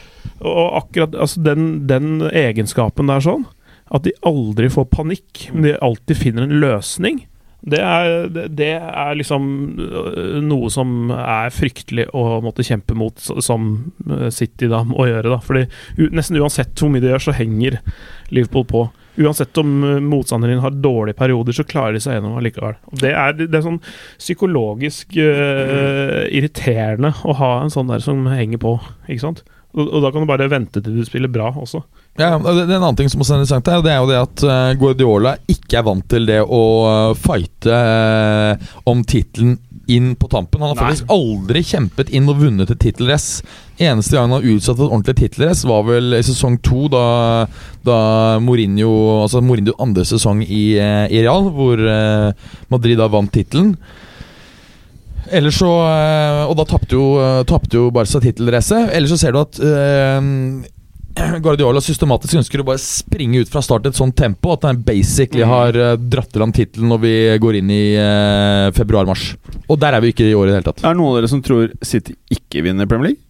Og 0.44 0.64
akkurat 0.80 1.14
altså 1.14 1.42
den, 1.44 1.68
den, 1.88 2.24
egenskapen 2.28 3.10
der 3.10 3.22
sånn, 3.24 3.46
at 3.94 4.06
de 4.06 4.14
aldri 4.26 4.70
får 4.72 4.88
panikk, 4.92 5.46
men 5.52 5.68
de 5.68 5.78
alltid 5.84 6.18
finner 6.18 6.46
en 6.46 6.58
løsning, 6.62 7.22
det 7.64 7.80
er, 7.80 8.26
det 8.52 8.72
er 8.76 9.14
liksom 9.16 9.44
øh, 9.80 10.34
noe 10.44 10.68
som 10.72 11.08
er 11.14 11.52
fryktelig 11.54 12.10
å 12.12 12.42
måtte 12.44 12.66
kjempe 12.66 12.96
mot, 12.98 13.16
som 13.16 13.70
City 14.36 14.68
da 14.68 14.82
må 14.84 15.06
gjøre. 15.08 15.32
da 15.32 15.38
Fordi 15.40 15.62
Nesten 16.12 16.36
uansett 16.42 16.76
hvor 16.76 16.92
mye 16.92 17.00
de 17.00 17.08
gjør, 17.14 17.24
så 17.24 17.36
henger 17.38 17.78
Liverpool 18.34 18.66
på. 18.68 18.82
Uansett 19.20 19.58
om 19.62 19.74
øh, 19.86 20.00
motstanderen 20.02 20.56
din 20.56 20.62
har 20.64 20.78
dårlige 20.82 21.18
perioder, 21.18 21.54
så 21.56 21.66
klarer 21.68 21.96
de 21.96 22.02
seg 22.02 22.18
gjennom 22.18 22.38
allikevel. 22.40 22.78
Det 23.00 23.12
er, 23.14 23.36
det 23.38 23.54
er 23.54 23.66
sånn 23.66 23.80
psykologisk 24.18 25.14
uh, 25.18 26.24
irriterende 26.34 27.14
å 27.22 27.36
ha 27.38 27.52
en 27.62 27.72
sånn 27.74 27.92
der 27.92 28.02
som 28.02 28.26
henger 28.30 28.62
på, 28.62 28.78
ikke 29.06 29.26
sant? 29.26 29.44
Og, 29.74 29.88
og, 29.88 30.00
da 30.04 30.10
kan 30.14 30.22
du 30.22 30.30
bare 30.30 30.46
vente 30.50 30.82
til 30.82 31.00
du 31.00 31.06
spiller 31.06 31.30
bra 31.32 31.48
også. 31.50 31.82
Ja, 32.14 32.36
det, 32.38 32.52
er 32.62 32.68
En 32.68 32.76
annen 32.78 32.98
ting 32.98 33.10
som 33.10 33.22
er 33.24 33.40
interessant, 33.40 33.70
her, 33.70 33.82
det 33.82 33.90
er 33.90 34.02
jo 34.02 34.10
det 34.10 34.20
at 34.20 34.44
eh, 34.46 34.74
Guardiola 34.78 35.34
ikke 35.50 35.80
er 35.80 35.86
vant 35.88 36.06
til 36.10 36.28
det 36.30 36.40
å 36.44 36.62
eh, 36.90 37.14
fighte 37.18 37.74
eh, 37.74 38.68
om 38.90 39.02
tittelen 39.02 39.56
inn 39.90 40.14
på 40.16 40.28
tampen. 40.32 40.62
Han 40.62 40.72
har 40.72 40.78
Nei. 40.78 40.84
faktisk 40.92 41.12
aldri 41.12 41.62
kjempet 41.66 42.12
inn 42.14 42.28
og 42.30 42.40
vunnet 42.42 42.70
et 42.72 42.80
tittelrace. 42.82 43.44
Eneste 43.82 44.16
gang 44.16 44.28
han 44.28 44.36
har 44.38 44.48
utsatt 44.54 44.78
et 44.78 44.86
ordentlig 44.86 45.16
tittelrace, 45.18 45.66
var 45.68 45.84
vel 45.88 46.18
i 46.18 46.22
sesong 46.24 46.60
to, 46.64 46.86
da, 46.92 47.04
da 47.86 47.98
Mourinho 48.44 48.90
Altså 49.24 49.42
Mourinho 49.42 49.74
andre 49.82 50.04
sesong 50.06 50.44
i, 50.46 50.76
eh, 50.78 51.06
i 51.10 51.24
Real, 51.24 51.50
hvor 51.54 51.80
eh, 51.80 52.50
Madrid 52.72 53.00
da 53.00 53.10
vant 53.10 53.32
tittelen. 53.34 53.74
Ellers 55.34 55.56
så 55.56 55.70
eh, 55.88 56.42
Og 56.50 56.54
da 56.58 56.66
tapte 56.68 56.94
jo, 56.94 57.06
tapte 57.48 57.80
jo 57.80 57.90
Barca 57.94 58.20
tittelracet. 58.22 58.92
Ellers 58.94 59.14
så 59.16 59.20
ser 59.24 59.34
du 59.34 59.40
at 59.42 59.58
eh, 59.58 60.30
Guardiola 61.14 61.78
systematisk 61.84 62.34
ønsker 62.40 62.60
å 62.62 62.66
bare 62.66 62.80
springe 62.82 63.38
ut 63.44 63.50
fra 63.52 63.60
start 63.62 63.86
i 63.86 63.92
et 63.92 63.98
sånt 63.98 64.16
tempo 64.18 64.50
at 64.56 64.64
han 64.66 64.80
basically 64.82 65.44
har 65.46 65.76
eh, 65.78 65.94
dratt 66.00 66.32
til 66.34 66.42
ham 66.42 66.52
tittelen 66.54 66.90
når 66.90 67.02
vi 67.04 67.12
går 67.42 67.60
inn 67.60 67.70
i 67.70 67.82
eh, 68.00 68.70
februar-mars. 68.74 69.28
Og 69.70 69.78
der 69.82 69.94
er 69.94 70.02
vi 70.04 70.10
ikke 70.14 70.26
i 70.26 70.34
år 70.34 70.48
i 70.48 70.50
det 70.50 70.58
hele 70.58 70.68
tatt. 70.72 70.82
Er 70.82 70.90
det 70.96 70.98
noen 71.00 71.12
av 71.14 71.20
dere 71.20 71.30
som 71.30 71.42
tror 71.46 71.70
City 71.86 72.16
ikke 72.34 72.64
vinner 72.66 72.90
Premier 72.90 73.12
League? 73.12 73.22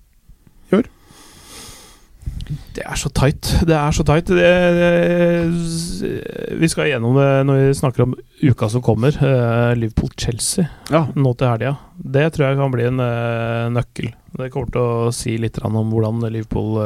Det 2.75 2.83
er 2.85 2.99
så 2.99 3.09
tight. 3.15 3.49
Det 3.65 3.73
er 3.79 3.93
så 3.95 4.03
tight. 4.05 4.29
Det, 4.29 4.49
det, 4.77 6.59
vi 6.61 6.69
skal 6.69 6.91
gjennom 6.91 7.15
det 7.17 7.29
når 7.49 7.61
vi 7.61 7.77
snakker 7.79 8.05
om 8.05 8.13
uka 8.43 8.69
som 8.73 8.83
kommer. 8.85 9.15
eh, 9.17 9.71
Liverpool-Chelsea 9.79 10.67
Ja. 10.93 11.05
nå 11.15 11.33
til 11.39 11.49
helga. 11.49 11.77
Det 11.97 12.27
tror 12.35 12.49
jeg 12.49 12.59
kan 12.59 12.75
bli 12.75 12.85
en 12.91 13.01
eh, 13.01 13.71
nøkkel. 13.79 14.11
Det 14.35 14.51
kommer 14.51 14.75
til 14.75 14.83
å 14.83 15.15
si 15.15 15.37
litt 15.39 15.61
om 15.63 15.79
hvordan 15.93 16.23
Liverpool 16.27 16.79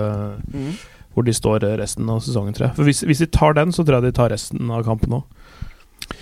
mm. 0.53 0.71
Hvor 1.19 1.27
de 1.27 1.35
står 1.35 1.65
eh, 1.67 1.79
resten 1.81 2.07
av 2.13 2.21
sesongen, 2.23 2.55
tror 2.55 2.69
jeg. 2.69 2.77
For 2.77 2.87
hvis, 2.87 3.03
hvis 3.09 3.25
de 3.25 3.27
tar 3.35 3.57
den, 3.59 3.73
så 3.75 3.83
tror 3.83 3.99
jeg 3.99 4.13
de 4.13 4.15
tar 4.15 4.31
resten 4.31 4.71
av 4.71 4.85
kampen 4.87 5.17
òg. 5.19 5.25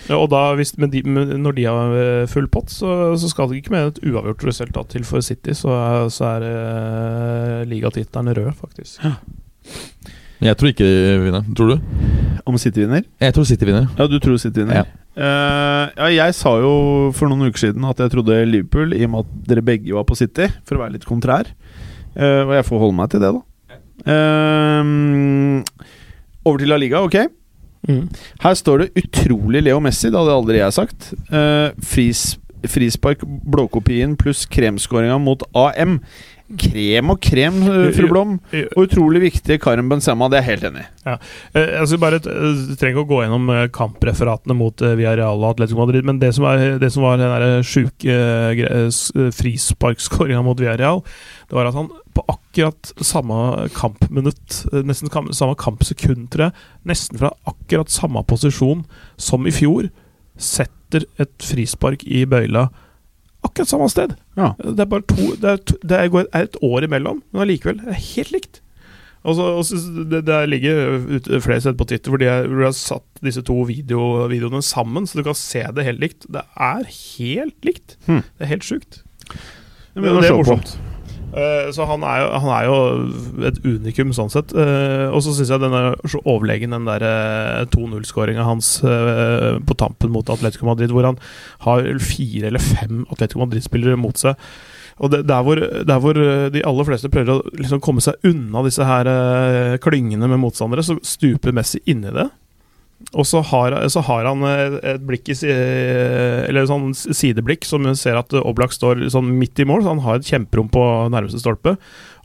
Ja, 0.07 0.17
og 0.17 0.31
da, 0.31 0.41
hvis, 0.57 0.73
men 0.79 0.89
de, 0.91 1.03
men 1.05 1.29
når 1.43 1.57
de 1.57 1.65
har 1.67 1.93
eh, 1.99 2.23
full 2.31 2.47
pott, 2.51 2.71
så, 2.73 3.13
så 3.19 3.29
skal 3.29 3.51
det 3.51 3.59
ikke 3.61 3.75
med 3.75 3.91
et 3.91 3.99
uavgjort 4.07 4.47
resultat 4.47 4.89
til 4.95 5.05
for 5.07 5.21
City. 5.21 5.53
Så, 5.55 5.69
så 6.13 6.31
er 6.31 6.47
uh, 6.47 7.67
ligatittelen 7.69 8.33
rød, 8.39 8.55
faktisk. 8.57 9.03
Jeg 10.43 10.57
tror 10.59 10.71
ikke 10.71 10.85
de 10.85 11.17
vinner. 11.23 11.47
Tror 11.57 11.73
du? 11.73 11.77
Om 12.47 12.57
City 12.61 12.83
vinner? 12.83 13.03
Jeg 13.21 13.35
tror 13.35 13.47
City 13.49 13.67
vinner. 13.67 13.87
Ja, 13.97 14.07
du 14.07 14.17
tror 14.23 14.37
City 14.41 14.61
vinner? 14.61 14.83
Ja. 14.83 15.03
Uh, 15.17 15.89
ja, 15.97 16.09
jeg 16.13 16.35
sa 16.37 16.53
jo 16.61 16.73
for 17.17 17.31
noen 17.31 17.49
uker 17.49 17.63
siden 17.63 17.87
at 17.89 17.99
jeg 18.03 18.13
trodde 18.13 18.37
Liverpool, 18.45 18.93
i 18.93 19.01
og 19.07 19.13
med 19.15 19.25
at 19.25 19.49
dere 19.49 19.65
begge 19.65 19.95
var 19.97 20.05
på 20.05 20.17
City, 20.19 20.45
for 20.67 20.77
å 20.77 20.83
være 20.83 20.97
litt 20.99 21.07
kontrær. 21.09 21.49
Uh, 22.13 22.45
og 22.45 22.53
jeg 22.59 22.67
får 22.69 22.83
holde 22.85 22.99
meg 22.99 23.09
til 23.13 23.25
det, 23.25 23.33
da. 23.33 23.41
Uh, 24.07 24.85
over 26.47 26.61
til 26.61 26.71
La 26.71 26.77
Liga, 26.79 27.01
ok? 27.03 27.17
Mm. 27.87 28.07
Her 28.43 28.53
står 28.57 28.83
det 28.83 29.03
utrolig 29.03 29.61
Leo 29.63 29.79
Messi, 29.83 30.09
det 30.09 30.19
hadde 30.19 30.35
aldri 30.35 30.59
jeg 30.59 30.75
sagt. 30.75 31.11
Eh, 31.31 31.69
fris, 31.83 32.23
frispark, 32.67 33.23
blåkopien 33.23 34.17
pluss 34.19 34.45
kremskåringa 34.51 35.17
mot 35.23 35.43
AM. 35.55 35.99
Krem 36.47 37.11
og 37.11 37.19
krem, 37.19 37.57
eh, 37.67 37.89
fru 37.95 38.07
Blom. 38.07 38.37
Og 38.77 38.85
utrolig 38.85 39.19
viktig 39.25 39.59
Karim 39.59 39.89
Benzema, 39.91 40.29
det 40.31 40.39
er 40.39 40.45
jeg 40.45 40.49
helt 40.53 40.67
enig 40.69 40.85
i. 40.85 40.87
Ja. 41.03 41.17
jeg 41.59 41.87
skal 41.91 41.99
bare, 41.99 42.21
eh, 42.21 42.61
trenger 42.79 42.95
ikke 42.95 43.03
å 43.03 43.09
gå 43.11 43.21
gjennom 43.23 43.49
eh, 43.51 43.67
kampreferatene 43.75 44.55
mot 44.55 44.81
eh, 44.81 44.95
Villarreal 44.95 45.43
og 45.43 45.49
Atletico 45.51 45.83
Madrid, 45.83 46.07
men 46.07 46.19
det 46.23 46.33
som, 46.37 46.47
er, 46.47 46.77
det 46.79 46.91
som 46.93 47.03
var 47.03 47.19
den 47.19 47.63
sjuke 47.67 48.15
frisparkskåringa 49.35 50.43
mot 50.45 50.59
Villarreal, 50.59 51.03
det 51.49 51.57
var 51.57 51.67
at 51.67 51.75
han 51.75 51.91
på 52.17 52.23
akkurat 52.31 52.93
samme 53.05 53.67
kampminutt, 53.75 54.65
eh, 54.73 54.81
nesten 54.87 55.11
samme 55.11 55.55
kampsekund, 55.55 56.29
tror 56.33 56.47
jeg, 56.47 56.53
nesten 56.89 57.19
fra 57.21 57.31
akkurat 57.45 57.91
samme 57.93 58.23
posisjon 58.25 58.85
som 59.17 59.45
i 59.45 59.53
fjor, 59.53 59.91
setter 60.37 61.05
et 61.19 61.33
frispark 61.43 62.03
i 62.07 62.25
bøyla 62.25 62.69
akkurat 63.45 63.69
samme 63.69 63.89
sted. 63.91 64.15
Ja. 64.37 64.53
Det 64.61 64.79
er 64.79 64.89
bare 64.89 65.05
to 65.09 65.35
Det 65.35 65.51
er, 65.51 65.59
to, 65.61 65.75
det 65.83 65.99
er, 65.99 66.23
et 66.41 66.57
år 66.63 66.87
imellom, 66.87 67.21
men 67.31 67.43
allikevel 67.45 67.81
det 67.83 67.93
er 67.93 68.01
helt 68.15 68.33
likt. 68.35 68.61
Og 69.27 69.35
så, 69.35 69.45
og 69.59 69.65
så 69.67 69.77
det, 70.07 70.21
det 70.27 70.37
ligger 70.49 70.97
ut, 71.17 71.29
flere 71.43 71.59
steder 71.59 71.77
på 71.79 71.87
Twitter 71.89 72.13
hvor 72.13 72.21
de, 72.21 72.29
hvor 72.47 72.61
de 72.61 72.67
har 72.69 72.75
satt 72.77 73.23
disse 73.25 73.41
to 73.43 73.55
video, 73.67 74.27
videoene 74.31 74.61
sammen, 74.63 75.07
så 75.07 75.19
du 75.19 75.25
kan 75.27 75.35
se 75.37 75.65
det 75.75 75.87
helt 75.87 76.03
likt. 76.03 76.27
Det 76.31 76.43
er 76.55 76.85
helt 76.87 77.67
likt. 77.67 77.97
Hmm. 78.07 78.23
Det 78.37 78.47
er 78.47 78.53
helt 78.55 78.67
sjukt. 78.67 79.01
Det 79.27 80.03
Det, 80.03 80.13
det 80.21 80.29
er 80.29 80.37
på. 80.37 80.43
morsomt. 80.43 80.77
Eh, 80.77 80.96
så 81.75 81.85
han 81.89 82.05
er, 82.07 82.21
jo, 82.21 82.27
han 82.41 82.51
er 82.55 82.67
jo 82.67 82.77
et 83.49 83.59
unikum 83.65 84.13
sånn 84.15 84.31
sett. 84.31 84.53
Eh, 84.55 85.07
og 85.11 85.19
så 85.25 85.35
syns 85.35 85.51
jeg 85.51 85.63
den 85.63 85.75
er 85.75 85.97
så 86.07 86.21
overlegen, 86.23 86.73
den 86.75 86.87
der 86.87 87.03
eh, 87.03 87.65
2-0-skåringa 87.73 88.45
hans 88.47 88.77
eh, 88.87 89.59
på 89.59 89.77
tampen 89.77 90.13
mot 90.13 90.29
Atletico 90.31 90.69
Madrid, 90.69 90.93
hvor 90.95 91.09
han 91.09 91.19
har 91.67 91.91
fire 91.99 92.49
eller 92.51 92.63
fem 92.63 93.03
Atletico 93.11 93.43
Madrid-spillere 93.43 93.99
mot 93.99 94.17
seg. 94.19 94.39
Og 94.97 95.11
det, 95.13 95.21
der, 95.29 95.43
hvor, 95.45 95.59
der 95.61 96.01
hvor 96.01 96.17
eh, 96.17 96.47
de 96.53 96.63
aller 96.65 96.87
fleste 96.87 97.11
prøver 97.13 97.35
å 97.35 97.55
liksom 97.59 97.83
komme 97.83 98.01
seg 98.03 98.17
unna 98.25 98.63
disse 98.65 98.87
her 98.87 99.09
eh, 99.11 99.77
klyngene 99.83 100.29
med 100.31 100.41
motstandere, 100.41 100.85
så 100.85 100.97
stuper 101.05 101.53
Messi 101.53 101.83
inni 101.91 102.13
det. 102.15 102.29
Og 103.13 103.27
så 103.29 103.43
har, 103.45 103.75
så 103.93 104.01
har 104.07 104.25
han 104.25 104.41
eh, 104.47 104.77
et 104.95 105.03
blikk 105.05 105.29
i 105.29 105.35
eller 105.47 106.63
et 106.63 106.71
sånn 106.71 106.89
sideblikk 106.97 107.67
som 107.67 107.85
ser 107.95 108.17
at 108.17 108.33
Oblak 108.39 108.73
står 108.73 109.05
sånn 109.13 109.29
midt 109.37 109.61
i 109.61 109.67
mål. 109.69 109.83
Så 109.85 109.93
han 109.93 110.03
har 110.05 110.17
et 110.17 110.29
kjemperom 110.31 110.71
på 110.73 110.83
nærmeste 111.13 111.41
stolpe. 111.43 111.75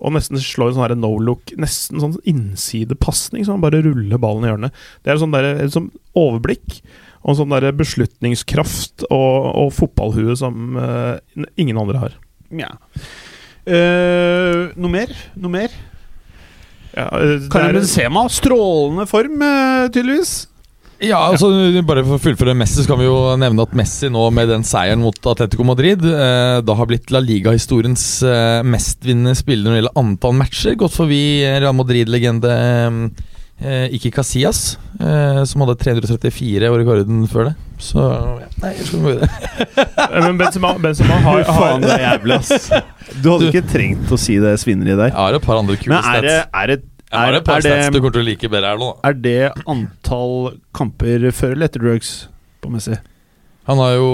Og 0.02 0.16
nesten 0.16 0.40
slår 0.40 0.72
en 0.72 0.80
sånn 0.80 1.02
no 1.04 1.12
look, 1.22 1.52
nesten 1.60 2.00
sånn 2.02 2.16
innsidepasning, 2.26 3.44
så 3.46 3.54
han 3.54 3.62
bare 3.62 3.82
ruller 3.84 4.18
ballen 4.22 4.48
i 4.48 4.50
hjørnet. 4.50 4.82
Det 5.04 5.12
er 5.12 5.20
sånn 5.20 5.36
der, 5.36 5.52
et 5.62 5.76
sånn 5.76 5.92
overblikk 6.18 6.80
og 7.22 7.36
sånn 7.38 7.52
der 7.54 7.68
beslutningskraft 7.78 9.04
og, 9.06 9.46
og 9.54 9.68
fotballhue 9.76 10.34
som 10.40 10.74
uh, 10.74 11.20
ingen 11.54 11.78
andre 11.78 12.00
har. 12.02 12.16
Ja. 12.50 12.72
Uh, 13.62 14.72
noe 14.74 14.90
mer? 14.90 15.12
Noe 15.38 15.52
mer? 15.54 15.76
Ja, 16.92 17.06
eh, 17.16 17.46
Karim 17.48 17.70
er- 17.70 17.78
Benzema, 17.78 18.26
strålende 18.28 19.06
form, 19.08 19.38
eh, 19.40 19.86
tydeligvis. 19.94 20.48
Ja, 21.03 21.18
altså 21.32 21.48
Bare 21.86 22.05
for 22.07 22.16
å 22.16 22.22
fullføre 22.22 22.55
Messi, 22.55 22.82
så 22.82 22.92
kan 22.92 23.00
vi 23.00 23.09
jo 23.09 23.16
nevne 23.40 23.64
at 23.66 23.74
Messi 23.78 24.11
nå 24.12 24.22
med 24.34 24.53
den 24.53 24.66
seieren 24.66 25.03
mot 25.03 25.18
Atletico 25.32 25.66
Madrid 25.66 26.05
eh, 26.07 26.61
da 26.62 26.76
har 26.78 26.88
blitt 26.90 27.11
La 27.14 27.22
Liga-historiens 27.22 28.05
eh, 28.26 28.61
mestvinnende 28.62 29.34
spiller 29.38 29.66
når 29.66 29.74
det 29.74 29.80
gjelder 29.82 30.00
antall 30.05 30.38
matcher. 30.38 30.78
Gått 30.78 30.94
forbi 30.94 31.22
Real 31.42 31.74
Madrid-legende 31.74 32.55
eh, 33.59 33.94
Iki 33.98 34.11
Casillas, 34.14 34.78
eh, 35.00 35.42
som 35.44 35.64
hadde 35.64 35.78
334 35.82 36.70
år 36.70 36.78
i 36.78 36.84
rekorden 36.84 37.26
før 37.30 37.50
det. 37.50 37.55
Så 37.82 37.98
ja, 37.98 38.46
Nei, 38.62 38.72
jeg 38.78 38.88
skal. 38.92 39.24
Eh, 39.26 40.22
Men 40.22 40.38
Benzema, 40.38 40.74
Benzema 40.82 41.18
har, 41.24 41.42
har 41.48 41.59
Faen, 41.59 41.82
det 41.82 41.96
er 41.96 42.05
jævlig, 42.07 42.38
ass. 42.38 42.70
Du 43.18 43.32
hadde 43.32 43.50
ikke 43.50 43.66
trengt 43.72 44.14
å 44.14 44.20
si 44.20 44.38
det 44.42 44.55
svinneriet 44.62 45.00
der. 45.00 45.11
Jeg 45.11 45.18
har 45.18 45.38
et 45.38 45.46
par 45.50 45.59
andre 45.59 45.76
kule 45.80 45.96
Men 45.96 46.11
er 46.14 46.26
det, 46.26 46.38
er 46.46 46.72
det, 46.72 46.80
Jeg 47.12 47.20
har 47.20 47.38
et 47.38 47.44
par 47.44 47.60
stats 47.60 47.92
du 47.92 48.00
kommer 48.00 48.16
til 48.16 48.22
å 48.24 48.28
like 48.30 48.48
bedre 48.52 48.72
her 48.72 48.78
nå. 48.80 48.90
er 49.04 49.12
det 49.12 49.52
antall 49.68 50.54
kamper 50.72 51.30
før 51.30 51.52
eller 51.56 51.68
etter 51.68 51.84
drugs 51.84 52.12
på 52.62 52.70
Messi? 52.72 52.96
Han 53.68 53.78
har 53.78 53.92
jo 53.94 54.06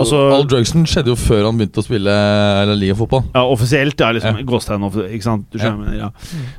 Altså- 0.00 0.18
All 0.32 0.44
drugsen 0.46 0.84
skjedde 0.86 1.10
jo 1.10 1.16
før 1.18 1.46
han 1.48 1.56
begynte 1.58 1.82
å 1.82 1.84
spille 1.84 2.12
Eller 2.62 2.76
Liga-fotball. 2.78 3.24
Ja, 3.34 3.42
offisielt. 3.42 3.98
Ja, 3.98 4.12
liksom 4.12 4.36
Ja. 4.38 4.44
Gåstein, 4.46 4.84
ikke 5.10 5.22
sant? 5.26 5.46
Du 5.50 5.58
skjønner, 5.58 5.96
Ja. 5.96 5.98
ja. 6.04 6.10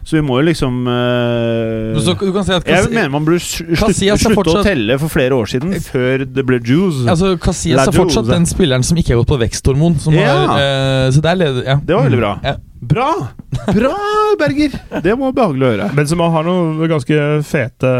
Så 0.03 0.17
vi 0.19 0.21
må 0.21 0.41
jo 0.41 0.49
liksom 0.51 0.85
uh, 0.85 1.93
Men 1.95 2.01
Så 2.01 2.17
du 2.19 2.33
kan 2.33 2.43
si 2.43 2.51
at 2.51 2.67
Jeg 2.67 2.89
mener 2.91 3.09
man 3.09 3.23
burde 3.23 3.39
slutte, 3.39 3.77
Casillas 3.79 4.19
slutte 4.19 4.51
å 4.51 4.63
telle 4.63 4.99
for 4.99 5.07
flere 5.07 5.31
år 5.31 5.47
siden, 5.47 5.73
før 5.79 6.25
det 6.27 6.45
ble 6.45 6.59
juice. 6.59 7.07
Altså, 7.07 7.37
Casillas 7.39 7.87
er 7.87 7.91
fortsatt 7.95 8.27
den 8.27 8.45
spilleren 8.45 8.83
som 8.83 8.97
ikke 8.97 9.15
har 9.15 9.23
gått 9.23 9.31
på 9.31 9.39
veksthormon. 9.39 9.97
Som 9.99 10.13
Ja. 10.13 10.27
har, 10.47 10.59
uh, 10.59 11.11
så 11.11 11.21
det 11.21 11.31
er 11.31 11.35
leder, 11.35 11.63
ja. 11.65 11.75
Det 11.79 11.95
var 11.95 12.03
veldig 12.09 12.19
bra. 12.19 12.39
Ja. 12.43 12.55
Bra! 12.81 13.27
Bra, 13.75 13.93
Berger! 14.39 14.73
Det 15.05 15.13
var 15.13 15.33
behagelig 15.37 15.65
å 15.67 15.69
høre. 15.69 15.87
Benzema 15.93 16.31
har 16.33 16.47
noen 16.47 16.79
ganske 16.89 17.17
fete, 17.45 17.91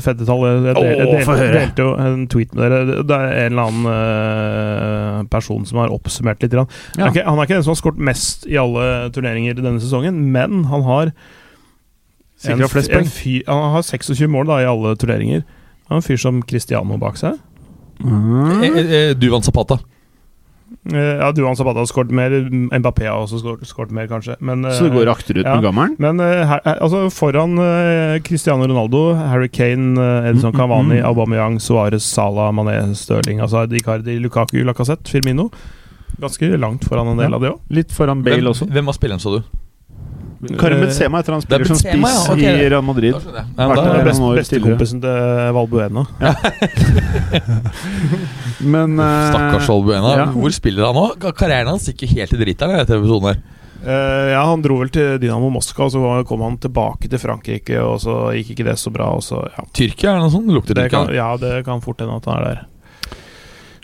fete 0.00 0.24
tall. 0.24 0.44
Jeg, 0.46 0.62
jeg, 0.70 0.76
Åh, 0.80 0.86
jeg, 0.88 1.26
få 1.28 1.34
delte, 1.36 1.58
delte 1.58 1.84
jo 1.84 1.90
en 2.00 2.22
tweet 2.32 2.54
med 2.56 2.64
dere. 2.64 2.96
Det 3.04 3.18
er 3.18 3.36
en 3.42 3.52
eller 3.52 3.68
annen 3.68 3.90
eh, 3.92 5.18
person 5.34 5.68
som 5.68 5.82
har 5.82 5.92
oppsummert 5.92 6.40
litt. 6.40 6.54
grann. 6.56 6.70
Han, 6.96 7.10
er 7.10 7.12
ikke, 7.12 7.26
han 7.28 7.36
er 7.36 7.50
ikke 7.50 7.58
den 7.58 7.66
som 7.68 7.74
har 7.74 7.80
skåret 7.82 8.02
mest 8.08 8.48
i 8.48 8.56
alle 8.62 8.88
turneringer 9.12 9.60
denne 9.60 9.84
sesongen, 9.84 10.24
men 10.32 10.64
han 10.72 10.88
har 10.88 11.12
en, 12.48 12.64
en 12.64 13.12
fyr, 13.12 13.44
Han 13.46 13.76
har 13.76 13.84
26 13.86 14.26
mål 14.32 14.48
da 14.48 14.62
i 14.64 14.70
alle 14.72 14.96
turneringer. 14.96 15.44
Han 15.90 15.98
har 15.98 16.00
en 16.00 16.08
fyr 16.08 16.24
som 16.24 16.40
Cristiano 16.48 16.96
bak 16.98 17.20
seg. 17.20 17.36
Mm. 18.00 18.64
Eh, 18.64 18.80
eh, 18.80 19.10
Duvan 19.12 19.44
Zapata. 19.44 19.76
Eh, 20.90 20.98
ja, 21.20 21.28
Duan 21.32 21.54
Zapata 21.54 21.78
har 21.78 21.86
skåret 21.86 22.10
mer. 22.10 22.30
Mbappé 22.50 23.04
har 23.06 23.20
også 23.22 23.38
skåret- 23.62 23.92
mer, 23.94 24.08
kanskje. 24.10 24.34
Men, 24.40 24.64
Så 24.64 24.88
det 24.88 24.92
eh, 24.92 24.96
går 24.98 25.10
akterut 25.12 25.44
ja. 25.46 25.54
med 25.54 25.62
gammelen? 25.62 25.96
Men 26.02 26.18
eh, 26.20 26.44
her, 26.48 26.60
eh, 26.66 26.80
altså 26.82 27.04
foran 27.14 27.54
eh, 27.58 28.18
Cristiano 28.26 28.66
Ronaldo, 28.66 29.14
Harry 29.14 29.48
Kane, 29.48 29.94
Edison 30.26 30.50
Edson 30.50 30.52
Mm, 30.52 30.56
mm, 30.56 30.58
Cavani, 30.58 30.98
mm. 31.00 31.04
Aubameyang, 31.06 31.60
Suárez, 31.60 32.02
Salah, 32.02 32.50
Mané, 32.52 32.94
Stirling, 32.94 33.40
altså 33.40 33.62
Icardi, 33.70 34.18
Lukaku, 34.18 34.64
Lacassette, 34.64 35.08
Firmino. 35.08 35.50
Ganske 36.20 36.50
langt 36.58 36.84
foran 36.84 37.08
en 37.08 37.16
del 37.16 37.30
Ja. 37.30 37.36
av 37.36 37.40
det 37.42 37.50
òg. 37.52 37.60
Litt 37.70 37.90
foran 37.92 38.22
Bale 38.24 38.42
Hvem, 38.42 38.50
også. 38.50 38.66
hvem 38.70 38.84
var 38.86 38.92
spilleren, 38.92 39.20
så 39.20 39.38
du? 39.38 39.42
Karim 40.42 40.80
Sema 40.80 40.86
Benzema 40.88 41.20
heter 41.20 41.36
han 41.36 41.42
er 41.42 41.46
spiller 41.46 41.68
som 41.70 41.78
spiss 41.78 42.02
ja, 42.02 42.22
okay. 42.32 42.64
i 42.64 42.68
Real 42.72 42.82
Madrid. 42.82 43.14
Da. 43.14 43.44
Vært 43.54 43.60
Ja, 43.62 43.76
da, 43.78 43.82
noen 43.94 44.06
Best, 44.08 44.22
Bestekompisen 44.40 45.02
til 45.04 45.52
Valbuena. 45.54 46.02
Men 48.74 48.98
uh, 48.98 49.06
Stakkars 49.30 49.70
Valbuena. 49.70 50.14
ja. 50.18 50.26
Hvor 50.34 50.54
spiller 50.54 50.88
han 50.88 50.98
nå? 50.98 51.32
Karrieren 51.38 51.70
hans 51.70 51.86
gikk 51.92 52.06
jo 52.08 52.10
helt 52.16 52.34
i 52.34 52.40
driteren 52.42 52.82
etter 52.82 52.98
episoden 52.98 53.30
her. 53.30 53.42
Eh, 53.82 54.30
ja, 54.30 54.42
Han 54.46 54.62
dro 54.62 54.76
vel 54.78 54.90
til 54.94 55.16
Dynamo 55.22 55.48
Moskva, 55.50 55.88
og 55.88 55.94
så 55.94 56.10
kom 56.28 56.44
han 56.46 56.58
tilbake 56.62 57.10
til 57.10 57.22
Frankrike, 57.22 57.78
og 57.82 57.98
så 58.02 58.18
gikk 58.36 58.54
ikke 58.54 58.68
det 58.70 58.76
så 58.82 58.92
bra. 58.94 59.10
Og 59.16 59.24
så, 59.26 59.42
ja. 59.50 59.64
Tyrkia, 59.74 60.12
er 60.12 60.20
det 60.20 60.26
noe 60.26 60.34
sånt? 60.34 60.52
Lukter 60.54 60.78
Det 60.78 60.90
kan, 60.92 61.10
ja, 61.14 61.32
det 61.40 61.64
kan 61.66 61.82
fort 61.84 62.02
hende 62.02 62.18
at 62.18 62.28
han 62.30 62.38
er 62.38 62.48
der. 62.48 62.62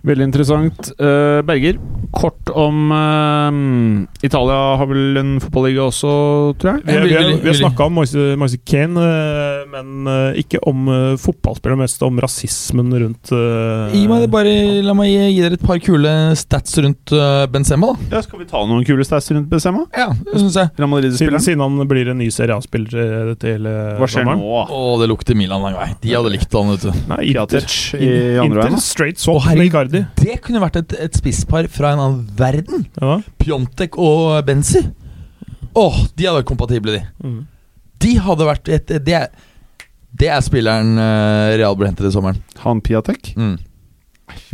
Veldig 0.06 0.28
interessant. 0.28 0.92
Uh, 1.02 1.40
Berger, 1.42 1.78
kort 2.14 2.50
om 2.54 2.92
uh, 2.94 4.06
Italia 4.24 4.58
har 4.78 4.86
vel 4.86 5.18
en 5.18 5.32
fotballiga 5.42 5.88
også, 5.88 6.10
tror 6.60 6.76
jeg? 6.76 6.84
Vi, 6.86 6.98
vi, 7.02 7.16
vil- 7.16 7.40
vi 7.42 7.50
har 7.50 7.56
snakka 7.58 7.88
om 7.88 7.96
Moise, 7.98 8.60
Kane, 8.68 9.02
eh, 9.02 9.64
men 9.72 10.06
ikke 10.38 10.60
om 10.70 10.86
uh, 10.86 11.16
fotballspillere, 11.20 11.80
mest 11.82 12.02
om 12.06 12.20
rasismen 12.22 12.94
rundt 12.94 13.32
Gi 13.32 14.04
meg 14.08 14.22
det 14.24 14.30
bare, 14.32 14.52
La 14.86 14.94
meg 14.96 15.10
gi, 15.10 15.18
gi 15.34 15.42
dere 15.42 15.58
et 15.58 15.64
par 15.66 15.80
kule 15.82 16.12
stats 16.38 16.78
rundt 16.84 17.12
uh, 17.16 17.44
Benzema, 17.50 17.90
da. 17.92 18.16
Ja, 18.18 18.22
Skal 18.24 18.42
vi 18.44 18.48
ta 18.50 18.62
noen 18.70 18.86
kule 18.86 19.04
stats 19.06 19.28
rundt 19.34 19.50
Benzema? 19.50 19.82
Ja, 19.98 20.08
det 20.14 20.38
syns 20.38 20.56
jeg. 20.62 20.72
Siden, 21.18 21.40
siden 21.42 21.64
han 21.66 21.82
blir 21.90 22.12
en 22.14 22.20
ny 22.22 22.30
Serie 22.34 22.56
A-spiller 22.56 23.34
til, 23.42 23.66
Hva 23.98 24.08
skjer 24.10 24.28
nå? 24.30 24.38
Å, 24.38 24.84
det 25.02 25.10
lukter 25.10 25.36
Milan 25.38 25.66
lang 25.66 25.76
vei. 25.78 25.90
De 26.06 26.14
hadde 26.14 26.32
likt 26.36 26.54
han, 26.54 26.72
vet 26.76 26.86
du. 26.86 27.04
Nei, 27.10 27.20
Inter. 27.34 27.66
Inter, 27.66 27.98
i 27.98 28.12
andre 28.46 28.68
Inter 28.70 28.82
straight 28.84 29.18
swap 29.22 29.44
med 29.50 29.87
Icardi. 29.88 30.04
Det 30.20 30.38
kunne 30.44 30.62
vært 30.62 30.78
et, 30.82 30.94
et 31.08 31.18
spisspar 31.18 31.68
fra 31.72 31.94
en 31.94 32.02
annen 32.04 32.24
verden. 32.38 32.86
Ja. 33.00 33.18
Pjontek 33.40 33.98
og 33.98 34.38
Benzi. 34.46 34.84
Åh, 35.78 36.02
de 36.14 36.26
hadde 36.26 36.40
vært 36.40 36.50
kompatible, 36.50 36.98
de. 36.98 37.02
Mm. 37.24 37.40
De 37.98 38.12
hadde 38.22 38.46
vært 38.46 38.70
et, 38.72 38.92
Det 39.04 39.14
er, 39.18 39.28
det 40.18 40.30
er 40.30 40.44
spilleren 40.44 40.94
uh, 40.98 41.56
Real 41.58 41.76
ble 41.78 41.90
hentet 41.90 42.08
i 42.08 42.14
sommeren. 42.14 42.40
Han 42.64 42.82
Piatek? 42.84 43.32
Mm. 43.38 43.56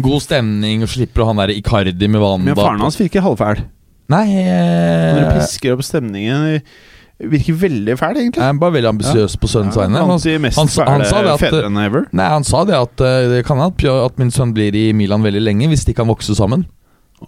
God 0.04 0.22
stemning, 0.22 0.84
og 0.86 0.90
slipper 0.90 1.24
å 1.24 1.30
han 1.30 1.40
der 1.42 1.54
Icardi 1.54 2.08
med 2.08 2.22
vann. 2.22 2.44
Men 2.46 2.58
faren 2.58 2.82
hans 2.84 2.98
virker 3.00 3.24
halvfæl. 3.24 3.64
Nei, 4.12 4.26
Når 4.36 5.16
du 5.16 5.22
eh, 5.24 5.36
pisker 5.38 5.72
opp 5.72 5.84
stemningen 5.86 6.60
Virker 7.20 7.54
veldig 7.54 7.94
fæl, 7.96 8.16
egentlig. 8.18 8.42
jeg 8.42 8.48
er 8.50 8.58
bare 8.58 8.72
veldig 8.74 8.88
ambisiøs 8.90 9.36
på 9.38 9.46
sønnens 9.48 9.76
vegne. 9.78 10.00
Han 10.02 10.18
sier 10.18 10.40
mest 10.42 10.58
han 10.58 10.66
sa- 10.68 10.84
han 10.84 11.04
sa 11.06 11.22
det 11.22 11.30
at- 11.30 11.86
ever. 11.86 12.06
Nei, 12.12 12.28
Han 12.28 12.42
sa 12.44 12.64
det 12.64 12.74
at 12.74 13.00
eh, 13.00 13.28
det 13.30 13.44
kan 13.46 13.56
hende 13.58 14.04
at, 14.04 14.18
min 14.18 14.30
sønn 14.30 14.52
blir 14.52 14.74
i 14.74 14.92
Milan 14.92 15.22
veldig 15.22 15.40
lenge 15.42 15.68
hvis 15.70 15.84
de 15.86 15.94
kan 15.94 16.06
vokse 16.08 16.34
sammen. 16.34 16.66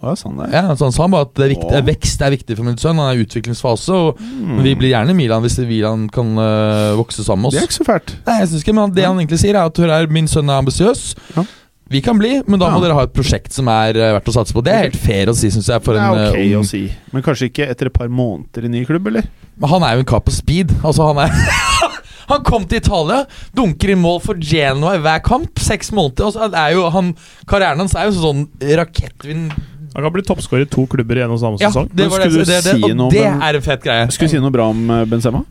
Å, 0.03 0.11
sånn 0.19 0.35
det. 0.37 0.51
Ja, 0.53 0.75
så 0.75 0.83
Han 0.85 0.91
sa 0.91 1.07
bare 1.07 1.21
at 1.21 1.33
det 1.33 1.45
er 1.47 1.55
viktig, 1.55 1.85
vekst 1.87 2.21
er 2.21 2.29
viktig 2.35 2.57
for 2.57 2.63
min 2.67 2.75
sønn. 2.77 2.97
Han 2.99 3.15
er 3.15 3.17
i 3.17 3.23
utviklingsfase. 3.25 3.89
Og 3.95 4.17
Mm. 4.19 4.61
Vi 4.61 4.75
blir 4.75 4.91
gjerne 4.91 5.09
i 5.09 5.13
Milan 5.13 5.41
hvis 5.41 5.57
Milan 5.65 6.09
kan 6.09 6.37
eh, 6.37 6.93
vokse 6.99 7.23
sammen 7.23 7.43
med 7.43 7.47
oss. 7.47 7.53
Det 7.55 7.63
er 7.63 7.67
ikke 7.67 7.79
så 7.79 7.87
fælt. 7.87 8.13
Nei, 8.27 8.39
jeg 8.41 8.47
synes 8.49 8.63
ikke, 8.63 8.75
men 8.75 8.91
Det 8.93 9.05
han 9.05 9.17
egentlig 9.17 9.39
sier, 9.39 9.55
er 9.55 9.65
at 9.65 9.73
hør 9.77 9.87
her, 9.89 10.07
min 10.11 10.27
sønn 10.27 10.49
er 10.49 10.61
ambisiøs. 10.61 11.15
Ja. 11.37 11.43
Vi 11.89 12.01
kan 12.03 12.17
bli, 12.19 12.41
men 12.47 12.59
da 12.59 12.67
må 12.69 12.81
Ja. 12.81 12.87
dere 12.87 12.97
ha 12.97 13.03
et 13.07 13.13
prosjekt 13.15 13.53
som 13.55 13.67
er 13.71 13.95
eh, 13.95 14.13
verdt 14.17 14.27
å 14.27 14.35
satse 14.35 14.53
på. 14.55 14.63
Det 14.63 14.73
er 14.73 14.81
helt 14.89 14.99
fair 14.99 15.31
å 15.31 15.35
si, 15.37 15.49
syns 15.53 15.69
jeg. 15.71 15.83
For 15.85 15.95
det 15.95 16.03
er 16.03 16.33
ok 16.33 16.39
um... 16.41 16.61
å 16.61 16.65
si. 16.67 16.81
Men 17.13 17.23
kanskje 17.23 17.47
ikke 17.51 17.67
etter 17.71 17.87
et 17.87 17.95
par 17.95 18.09
måneder 18.11 18.67
i 18.67 18.71
ny 18.73 18.83
klubb, 18.85 19.07
eller? 19.07 19.29
Men 19.57 19.69
Han 19.71 19.83
er 19.87 19.95
jo 19.95 20.03
en 20.03 20.09
kar 20.11 20.19
på 20.25 20.33
speed. 20.35 20.73
Altså, 20.83 21.07
han 21.07 21.23
er 21.23 21.31
Han 22.31 22.43
kom 22.43 22.65
til 22.67 22.81
Italia, 22.81 23.21
dunker 23.55 23.93
i 23.93 23.95
mål 23.95 24.19
for 24.19 24.35
Genoa 24.35 24.97
i 24.97 24.99
hver 24.99 25.21
kamp. 25.23 25.61
Seks 25.63 25.93
måneder. 25.95 26.27
Altså, 26.27 26.43
så 26.43 26.59
er 26.59 26.73
jo, 26.75 26.83
han, 26.91 27.13
karrieren 27.47 27.79
hans 27.79 27.95
er 27.95 28.09
jo 28.09 28.17
sånn 28.19 28.43
rakettvind 28.59 29.53
Han 29.95 30.03
kan 30.03 30.11
bli 30.13 30.25
toppskårer 30.27 30.67
i 30.67 30.69
to 30.69 30.83
klubber 30.91 31.17
i 31.17 31.23
en 31.23 31.31
og 31.31 31.39
samme 31.39 31.61
Ja, 31.63 31.71
sesong. 31.71 31.87
det 31.95 32.09
var 32.11 32.19
det, 32.19 32.27
skulle 32.27 32.43
du 32.43 32.51
det, 32.51 32.63
det, 32.65 32.73
si 32.75 32.83
og 32.91 32.97
noe 32.99 33.13
det 33.15 33.23
er 33.31 33.61
en 33.61 33.63
fet 33.63 33.85
greie. 33.85 34.09
Skulle 34.11 34.27
du 34.27 34.35
si 34.35 34.41
noe 34.43 34.51
bra 34.53 34.67
om 34.75 34.91
eh, 34.91 35.05
Benzema? 35.07 35.45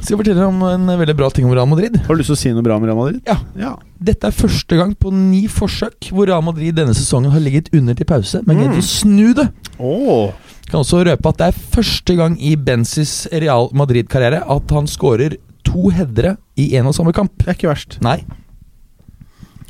Skal 0.00 0.14
jeg 0.16 0.20
fortelle 0.22 0.46
om 0.48 0.62
en 0.64 0.86
veldig 0.98 1.14
bra 1.18 1.28
ting 1.30 1.44
om 1.46 1.52
Real 1.54 1.68
Madrid? 1.68 1.96
Har 2.06 2.14
du 2.16 2.20
lyst 2.22 2.30
til 2.32 2.36
å 2.36 2.40
si 2.40 2.52
noe 2.56 2.64
bra 2.64 2.76
om 2.80 2.84
Real 2.88 2.96
Madrid? 2.96 3.20
Ja. 3.28 3.36
ja. 3.60 3.72
Dette 4.00 4.30
er 4.30 4.36
første 4.36 4.78
gang 4.78 4.94
på 4.96 5.12
ni 5.12 5.42
forsøk 5.52 6.08
hvor 6.14 6.26
Real 6.30 6.42
Madrid 6.46 6.74
denne 6.78 6.94
sesongen 6.96 7.30
har 7.34 7.42
ligget 7.44 7.68
under 7.76 7.94
til 7.98 8.08
pause, 8.08 8.40
men 8.48 8.56
Mm. 8.64 8.78
å 8.78 8.82
snu 8.84 9.34
det. 9.36 9.48
Åh. 9.78 10.32
Kan 10.70 10.80
også 10.80 11.02
røpe 11.04 11.28
at 11.32 11.36
det 11.40 11.46
er 11.50 11.60
første 11.76 12.16
gang 12.16 12.36
i 12.40 12.54
Benzis 12.56 13.26
Real 13.32 13.68
Madrid-karriere 13.76 14.42
at 14.48 14.70
han 14.76 14.86
skårer 14.86 15.36
to 15.66 15.90
headere 15.90 16.36
i 16.56 16.70
en 16.78 16.86
og 16.86 16.94
samme 16.96 17.12
kamp. 17.12 17.32
Det 17.38 17.48
er 17.48 17.58
ikke 17.58 17.70
verst. 17.74 17.98
Nei, 18.00 18.22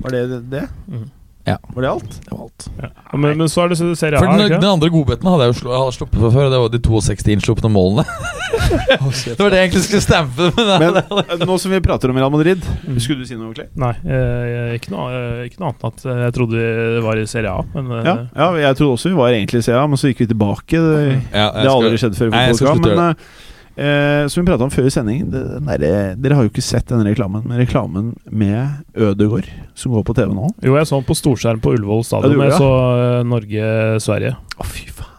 Var 0.00 0.10
det 0.14 0.50
det? 0.50 0.68
Mhm. 0.88 1.10
Ja. 1.48 1.56
Var 1.74 1.82
det 1.82 1.90
alt? 1.90 2.20
det 2.24 2.30
var 2.30 2.42
alt. 2.44 2.66
Ja. 2.82 3.18
Men, 3.18 3.38
men 3.38 3.48
så 3.48 3.62
er 3.64 3.72
det 3.72 3.78
Serie 3.78 4.18
A. 4.18 4.20
For 4.20 4.38
den, 4.38 4.52
den 4.60 4.68
andre 4.68 4.90
godbeten 4.92 5.28
hadde 5.30 5.46
jeg 5.48 5.56
jo 5.56 5.72
hadde 5.72 5.94
sluppet 5.96 6.20
for 6.20 6.34
før, 6.34 6.50
det 6.52 6.60
var 6.60 6.72
de 6.74 6.80
62 6.84 7.32
innslupne 7.34 7.70
målene. 7.72 8.04
det 8.90 9.38
var 9.40 9.54
det 9.54 9.62
jeg 9.62 9.70
egentlig 9.70 9.82
skulle 9.86 10.02
stampe. 10.04 10.50
Men, 10.58 10.98
Men 11.00 11.24
eh, 11.24 11.46
nå 11.48 11.58
som 11.62 11.72
vi 11.72 11.80
prater 11.84 12.12
om 12.12 12.20
Real 12.20 12.32
Madrid, 12.34 12.64
skulle 13.00 13.24
du 13.24 13.28
si 13.30 13.38
noe, 13.40 13.54
Clay? 13.56 13.70
Nei, 13.80 13.92
eh, 14.04 14.74
ikke, 14.76 14.92
noe, 14.94 15.08
eh, 15.16 15.44
ikke 15.48 15.62
noe 15.62 15.72
annet 15.72 15.86
enn 15.86 15.94
at 15.94 16.06
eh, 16.06 16.22
jeg 16.26 16.36
trodde 16.36 16.64
vi 16.64 17.04
var 17.08 17.22
i 17.22 17.28
Serie 17.30 17.54
A. 17.56 17.64
Men 17.76 17.92
eh, 17.98 18.10
Ja, 18.10 18.16
ja, 18.36 18.50
jeg 18.66 18.80
trodde 18.80 18.98
også 18.98 19.14
vi 19.14 19.20
var 19.22 19.36
egentlig 19.36 19.64
i 19.64 19.68
Serie 19.70 19.80
A, 19.80 19.88
men 19.90 20.00
så 20.00 20.12
gikk 20.12 20.26
vi 20.26 20.30
tilbake. 20.34 20.82
Det, 20.90 21.06
ja, 21.32 21.48
har 21.56 21.72
aldri 21.72 22.02
skjedd 22.04 22.18
før. 22.20 22.34
i 22.34 22.52
å 22.52 22.76
Men 22.84 23.16
eh, 23.76 24.24
som 24.30 24.40
vi 24.42 24.46
prata 24.48 24.64
om 24.66 24.72
før 24.72 24.88
i 24.88 24.92
sending, 24.94 25.26
det, 25.30 25.42
den 25.56 25.68
derre- 25.70 26.16
dere 26.20 26.38
har 26.38 26.46
jo 26.46 26.50
ikke 26.52 26.64
sett 26.64 26.88
denne 26.90 27.06
reklamen, 27.06 27.44
men 27.46 27.60
reklamen 27.60 28.10
med 28.30 28.82
Ødegård 28.96 29.48
som 29.78 29.92
går 29.94 30.04
på 30.08 30.16
TV 30.18 30.32
nå. 30.34 30.50
Jo, 30.66 30.74
jeg 30.78 30.88
så 30.90 30.98
den 30.98 31.06
på 31.08 31.16
storskjerm 31.18 31.62
på 31.64 31.74
Ullevål 31.76 32.04
stadion. 32.08 32.36
Ja, 32.38 32.50
jeg 32.50 32.58
så 32.58 32.70
eh, 33.04 33.22
Norge-Sverige. 33.30 34.34
Å, 34.58 34.66
fy 34.68 34.88
faen. 34.90 35.16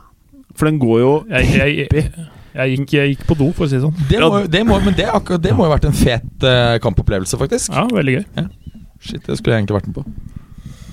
For 0.58 0.68
den 0.70 0.78
går 0.82 1.00
jo 1.02 1.12
Jeg, 1.32 1.48
jeg, 1.58 1.86
jeg, 1.90 2.10
jeg, 2.54 2.74
gikk, 2.76 2.92
jeg 2.94 3.14
gikk 3.16 3.24
på 3.30 3.38
do, 3.40 3.48
for 3.56 3.66
å 3.66 3.70
si 3.72 3.80
det 3.80 3.86
sånn. 3.86 3.96
Det 4.12 4.20
må, 4.22 4.42
det 4.52 4.66
må, 4.68 4.78
men 4.84 4.94
det, 4.98 5.08
akkurat, 5.10 5.42
det 5.42 5.56
må 5.56 5.66
jo 5.66 5.72
ha 5.72 5.78
vært 5.78 5.88
en 5.90 5.96
fet 5.98 6.46
uh, 6.46 6.76
kampopplevelse, 6.84 7.40
faktisk. 7.40 7.72
Ja, 7.74 7.88
veldig 7.90 8.18
gøy. 8.20 8.26
Shit, 9.02 9.24
det 9.26 9.40
skulle 9.40 9.56
jeg 9.56 9.64
egentlig 9.64 9.80
vært 9.80 9.88
med 9.90 9.96
på. 10.02 10.04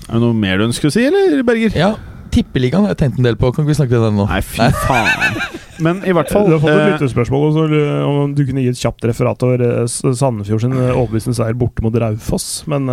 Er 0.09 0.15
det 0.15 0.21
noe 0.23 0.33
mer 0.33 0.57
du 0.57 0.65
ønsker 0.65 0.89
å 0.89 0.93
si, 0.95 1.03
eller, 1.05 1.43
Berger? 1.45 1.75
Ja, 1.77 1.91
Tippeligaen 2.33 2.85
har 2.85 2.93
jeg 2.93 2.99
tenkt 3.03 3.19
en 3.21 3.27
del 3.27 3.37
på. 3.39 3.49
Kan 3.53 3.65
ikke 3.65 3.73
vi 3.73 3.77
snakke 3.79 3.97
om 3.99 4.05
den 4.07 4.19
nå? 4.19 4.27
Nei, 4.29 4.41
fy 4.45 4.69
faen. 4.83 5.39
Men 5.85 6.01
i 6.03 6.11
hvert 6.11 6.27
fall 6.27 6.43
Du 6.49 6.57
har 6.57 6.59
fått 6.59 6.73
et 6.73 6.81
eh, 6.81 6.89
lyttespørsmål 6.97 7.45
også, 7.47 7.61
om 8.03 8.33
du 8.35 8.41
kunne 8.43 8.65
gi 8.65 8.71
et 8.73 8.79
kjapt 8.81 9.05
referat 9.07 9.45
over 9.47 9.61
eh, 9.63 9.85
Sandefjord 9.87 10.65
sin 10.65 10.75
eh, 10.75 10.89
overbevisende 10.91 11.37
seier 11.37 11.55
borte 11.57 11.85
mot 11.85 11.95
Raufoss. 12.03 12.47
Men 12.69 12.89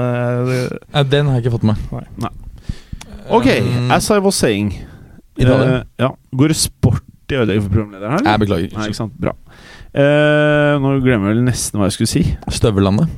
det, 0.47 0.61
Nei, 0.95 1.03
den 1.11 1.31
har 1.31 1.41
jeg 1.41 1.47
ikke 1.47 1.57
fått 1.57 1.67
med. 1.73 1.83
Nei. 1.91 2.05
Nei. 2.29 2.33
Ok, 3.27 3.49
Um, 3.59 3.91
as 3.91 4.07
I 4.15 4.21
was 4.23 4.37
saying 4.39 4.69
eh, 5.43 5.81
ja. 5.99 6.13
Går 6.31 6.53
det 6.53 6.57
sport 6.61 7.03
i 7.27 7.35
ødelegger 7.35 7.65
for 7.65 7.75
programlederen 7.75 8.13
her? 8.15 8.29
Jeg 8.31 8.43
beklager. 8.45 8.77
Nei, 8.77 8.87
ikke 8.87 9.01
sant. 9.01 9.17
Bra. 9.19 9.35
Uh, 9.91 10.77
nå 10.79 10.93
glemmer 11.03 11.33
jeg 11.33 11.41
vel 11.41 11.47
nesten 11.49 11.81
hva 11.81 11.89
jeg 11.91 11.97
skulle 11.99 12.13
si. 12.13 12.23
Støvellandet. 12.55 13.11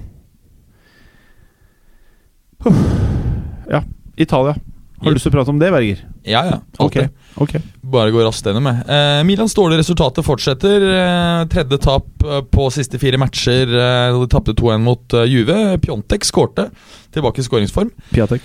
Italia. 4.18 4.56
Har 4.98 5.12
du 5.12 5.14
lyst 5.14 5.26
til 5.28 5.30
å 5.30 5.36
prate 5.36 5.52
om 5.52 5.58
det, 5.60 5.70
Berger? 5.70 6.00
Ja, 6.26 6.40
ja. 6.48 6.58
Ok. 6.78 6.96
Okay. 6.98 7.08
Ok. 7.38 7.54
Bare 7.86 8.10
gå 8.10 8.22
raskt 8.24 8.46
gjennom, 8.48 8.66
jeg. 8.66 8.82
Eh, 8.90 9.20
Milans 9.28 9.54
dårlige 9.54 9.84
resultater 9.84 10.26
fortsetter. 10.26 10.86
Eh, 10.90 11.42
tredje 11.52 11.78
tap 11.84 12.24
eh, 12.26 12.40
på 12.50 12.66
siste 12.74 12.98
fire 12.98 13.20
matcher. 13.22 13.70
Eh, 13.70 14.18
de 14.18 14.30
tapte 14.32 14.56
2-1 14.58 14.82
mot 14.82 15.18
eh, 15.18 15.28
Juve. 15.30 15.58
Pjontek 15.84 16.26
skårte. 16.26 16.68
Tilbake 17.14 17.44
i 17.44 17.46
skåringsform. 17.46 17.92
Piatek. 18.10 18.42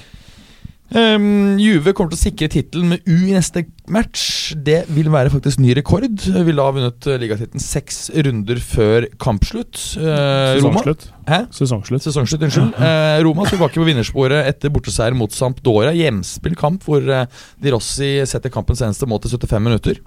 Um, 0.94 1.56
Juve 1.58 1.90
kommer 1.96 2.12
til 2.14 2.20
å 2.20 2.22
sikre 2.22 2.48
tittelen 2.54 2.92
med 2.92 3.08
U 3.10 3.16
i 3.26 3.32
neste 3.34 3.64
match. 3.90 4.52
Det 4.54 4.84
vil 4.94 5.08
være 5.10 5.32
faktisk 5.34 5.58
ny 5.64 5.72
rekord. 5.80 6.06
Vil 6.22 6.60
da 6.60 6.68
ha 6.68 6.74
vunnet 6.76 7.08
uh, 7.10 7.16
ligatittelen 7.22 7.64
seks 7.64 8.12
runder 8.14 8.60
før 8.62 9.08
kampslutt. 9.24 9.80
Eh, 9.98 10.60
Roma 10.60 10.84
Sesongslutt. 10.84 11.08
Hæ? 11.32 11.40
Sesongslutt. 11.58 12.06
Sesongslutt, 12.06 12.46
unnskyld. 12.46 12.76
Uh, 12.78 13.18
Roma 13.26 13.48
tilbake 13.50 13.80
på 13.80 13.88
vinnersporet 13.90 14.46
etter 14.52 14.74
borteseier 14.76 15.18
mot 15.18 15.34
Sampdoria. 15.34 15.96
Hjemspill 15.98 16.58
kamp 16.60 16.86
hvor 16.86 17.02
uh, 17.10 17.24
Di 17.64 17.74
Rossi 17.74 18.14
setter 18.30 18.54
kampens 18.54 18.84
eneste 18.86 19.10
mål 19.10 19.24
til 19.26 19.34
75 19.40 19.66
minutter. 19.66 20.04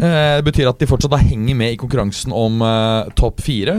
Uh, 0.00 0.40
det 0.40 0.46
betyr 0.48 0.72
at 0.72 0.80
de 0.80 0.90
fortsatt 0.90 1.12
da 1.14 1.20
henger 1.22 1.54
med 1.60 1.76
i 1.76 1.78
konkurransen 1.78 2.32
om 2.34 2.62
eh, 2.64 3.12
topp 3.20 3.42
fire. 3.44 3.76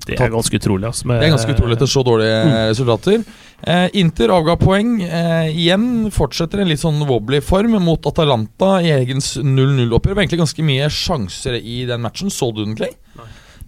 Det 0.00 0.16
er 0.16 0.30
ganske 0.32 0.56
utrolig. 0.56 0.88
Altså, 0.88 1.06
med- 1.06 1.20
Det 1.20 1.26
er 1.28 1.34
ganske 1.36 1.52
utrolig 1.54 1.76
etter 1.76 1.90
så 1.92 2.02
dårlige 2.02 2.36
eh, 2.40 2.68
resultater. 2.72 3.20
Eh, 3.62 3.88
Inter 4.00 4.32
avga 4.32 4.56
poeng. 4.60 4.94
Eh, 5.04 5.50
igjen 5.52 6.08
fortsetter 6.14 6.62
en 6.62 6.70
litt 6.70 6.80
sånn 6.80 7.02
wobbly 7.08 7.42
form 7.44 7.76
mot 7.84 8.06
Atalanta 8.08 8.78
i 8.80 8.92
helgens 8.92 9.34
0-0-oppgjør. 9.42 10.14
Det 10.14 10.16
var 10.16 10.24
egentlig 10.24 10.42
ganske 10.44 10.66
mye 10.70 10.88
sjanser 10.94 11.58
i 11.60 11.82
den 11.90 12.00
matchen. 12.04 12.32
Så 12.32 12.50
du 12.56 12.64
den, 12.64 12.78
Clay? 12.78 12.94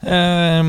Eh, 0.03 0.63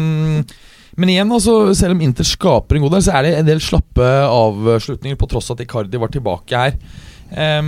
men 0.93 1.09
igjen, 1.09 1.31
altså, 1.33 1.73
selv 1.77 1.95
om 1.95 2.03
Inter 2.05 2.27
skaper 2.27 2.77
en 2.77 2.85
god 2.85 2.97
del, 2.97 3.05
så 3.07 3.15
er 3.17 3.25
det 3.25 3.33
en 3.39 3.47
del 3.47 3.63
slappe 3.63 4.11
avslutninger, 4.27 5.17
på 5.17 5.29
tross 5.31 5.49
av 5.49 5.57
at 5.57 5.65
Icardi 5.65 6.01
var 6.01 6.11
tilbake 6.13 6.65
her. 6.65 6.77
Eh, 7.31 7.61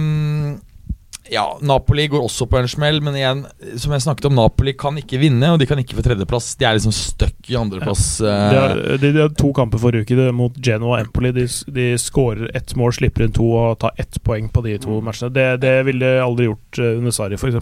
Ja, 1.33 1.57
Napoli 1.65 2.03
går 2.11 2.21
også 2.27 2.45
på 2.45 2.59
en 2.59 2.67
smell, 2.69 2.99
men 3.01 3.15
igjen, 3.17 3.39
som 3.81 3.93
jeg 3.95 4.03
snakket 4.05 4.27
om, 4.29 4.35
Napoli 4.37 4.75
kan 4.77 4.93
ikke 5.01 5.17
vinne, 5.17 5.47
og 5.55 5.57
de 5.57 5.65
kan 5.65 5.79
ikke 5.81 5.97
få 5.97 6.03
tredjeplass. 6.05 6.51
De 6.59 6.67
er 6.69 6.77
liksom 6.77 6.93
stuck 6.93 7.49
i 7.49 7.57
andreplass. 7.57 8.03
De 8.21 8.29
eh, 8.29 8.91
de, 9.01 9.09
de 9.15 9.23
har 9.23 9.33
to 9.33 9.49
kamper 9.57 9.81
forrige 9.81 10.05
uke 10.05 10.19
det, 10.19 10.27
mot 10.37 10.59
Genoa 10.61 10.99
og 10.99 11.07
Empoli. 11.07 11.31
De, 11.33 11.47
de 11.79 11.87
skårer 12.01 12.51
ett 12.57 12.75
mål, 12.77 12.93
slipper 12.99 13.25
inn 13.25 13.33
to 13.33 13.47
og 13.57 13.79
tar 13.81 13.97
ett 14.01 14.21
poeng 14.27 14.51
på 14.53 14.61
de 14.67 14.77
to 14.85 14.99
matchene. 15.05 15.33
Det, 15.33 15.47
det 15.65 15.73
ville 15.89 16.05
de 16.05 16.21
aldri 16.27 16.45
gjort 16.51 16.81
uh, 16.83 16.91
under 16.99 17.17
Sarri, 17.17 17.41
f.eks. 17.41 17.57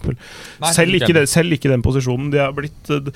Selv, 0.76 1.00
ikke 1.00 1.14
det- 1.16 1.28
selv 1.32 1.56
ikke 1.56 1.72
den 1.72 1.84
posisjonen. 1.86 2.28
De 2.34 2.42
har 2.44 2.52
blitt 2.56 2.92
eh, 2.92 3.08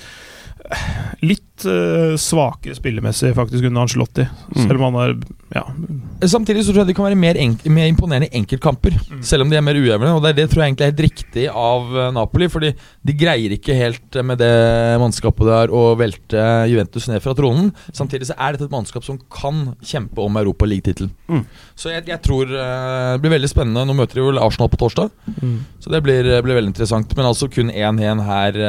litt 1.25 1.65
eh, 1.69 2.15
svakere 2.19 2.75
spillemessig 2.77 3.35
faktisk 3.37 3.69
under 3.69 3.85
Ancelotti. 3.85 4.25
Selv 4.55 4.79
om 4.81 4.89
han 4.89 4.99
har 5.03 5.15
ja, 5.55 5.63
Samtidig 6.29 6.61
så 6.65 6.73
tror 6.73 6.83
jeg 6.83 6.89
de 6.91 6.93
kan 6.97 7.05
være 7.07 7.17
mer, 7.17 7.37
enk 7.39 7.63
mer 7.71 7.87
imponerende 7.89 8.27
i 8.29 8.37
enkeltkamper, 8.41 8.93
Mm. 9.09 9.21
selv 9.25 9.41
om 9.45 9.49
de 9.49 9.55
er 9.57 9.63
mer 9.65 9.77
ujevne. 9.79 10.11
Og 10.13 10.21
det, 10.21 10.29
er 10.29 10.37
det 10.41 10.49
tror 10.51 10.61
jeg 10.61 10.69
egentlig 10.73 10.85
er 10.85 10.91
helt 10.91 11.03
riktig 11.05 11.45
av 11.49 11.95
eh, 11.97 12.09
Napoli, 12.13 12.47
fordi 12.51 12.69
de 13.07 13.13
greier 13.17 13.55
ikke 13.55 13.73
helt 13.77 14.15
eh, 14.19 14.25
med 14.25 14.37
det 14.41 14.49
mannskapet 15.01 15.47
der 15.47 15.71
å 15.73 15.95
velte 15.97 16.43
Juventus 16.69 17.07
ned 17.09 17.23
fra 17.23 17.33
tronen. 17.37 17.71
Samtidig 17.95 18.27
så 18.29 18.35
er 18.37 18.53
dette 18.57 18.67
et 18.67 18.75
mannskap 18.75 19.05
som 19.07 19.17
kan 19.31 19.73
kjempe 19.81 20.21
om 20.21 20.37
Europaliga-tittelen. 20.41 21.09
Mm. 21.31 21.41
Så 21.79 21.93
jeg, 21.95 22.05
jeg 22.11 22.21
tror 22.27 22.51
eh, 22.51 23.15
det 23.15 23.23
blir 23.23 23.33
veldig 23.37 23.49
spennende. 23.51 23.87
Nå 23.89 23.95
møter 23.97 24.19
de 24.19 24.27
vel 24.27 24.41
Arsenal 24.43 24.69
på 24.69 24.81
torsdag, 24.83 25.09
så 25.79 25.93
det 25.95 26.03
blir, 26.05 26.27
blir 26.45 26.59
veldig 26.59 26.73
interessant. 26.75 27.15
Men 27.17 27.29
altså 27.31 27.49
kun 27.49 27.71
1-1 27.73 28.21
her 28.27 28.59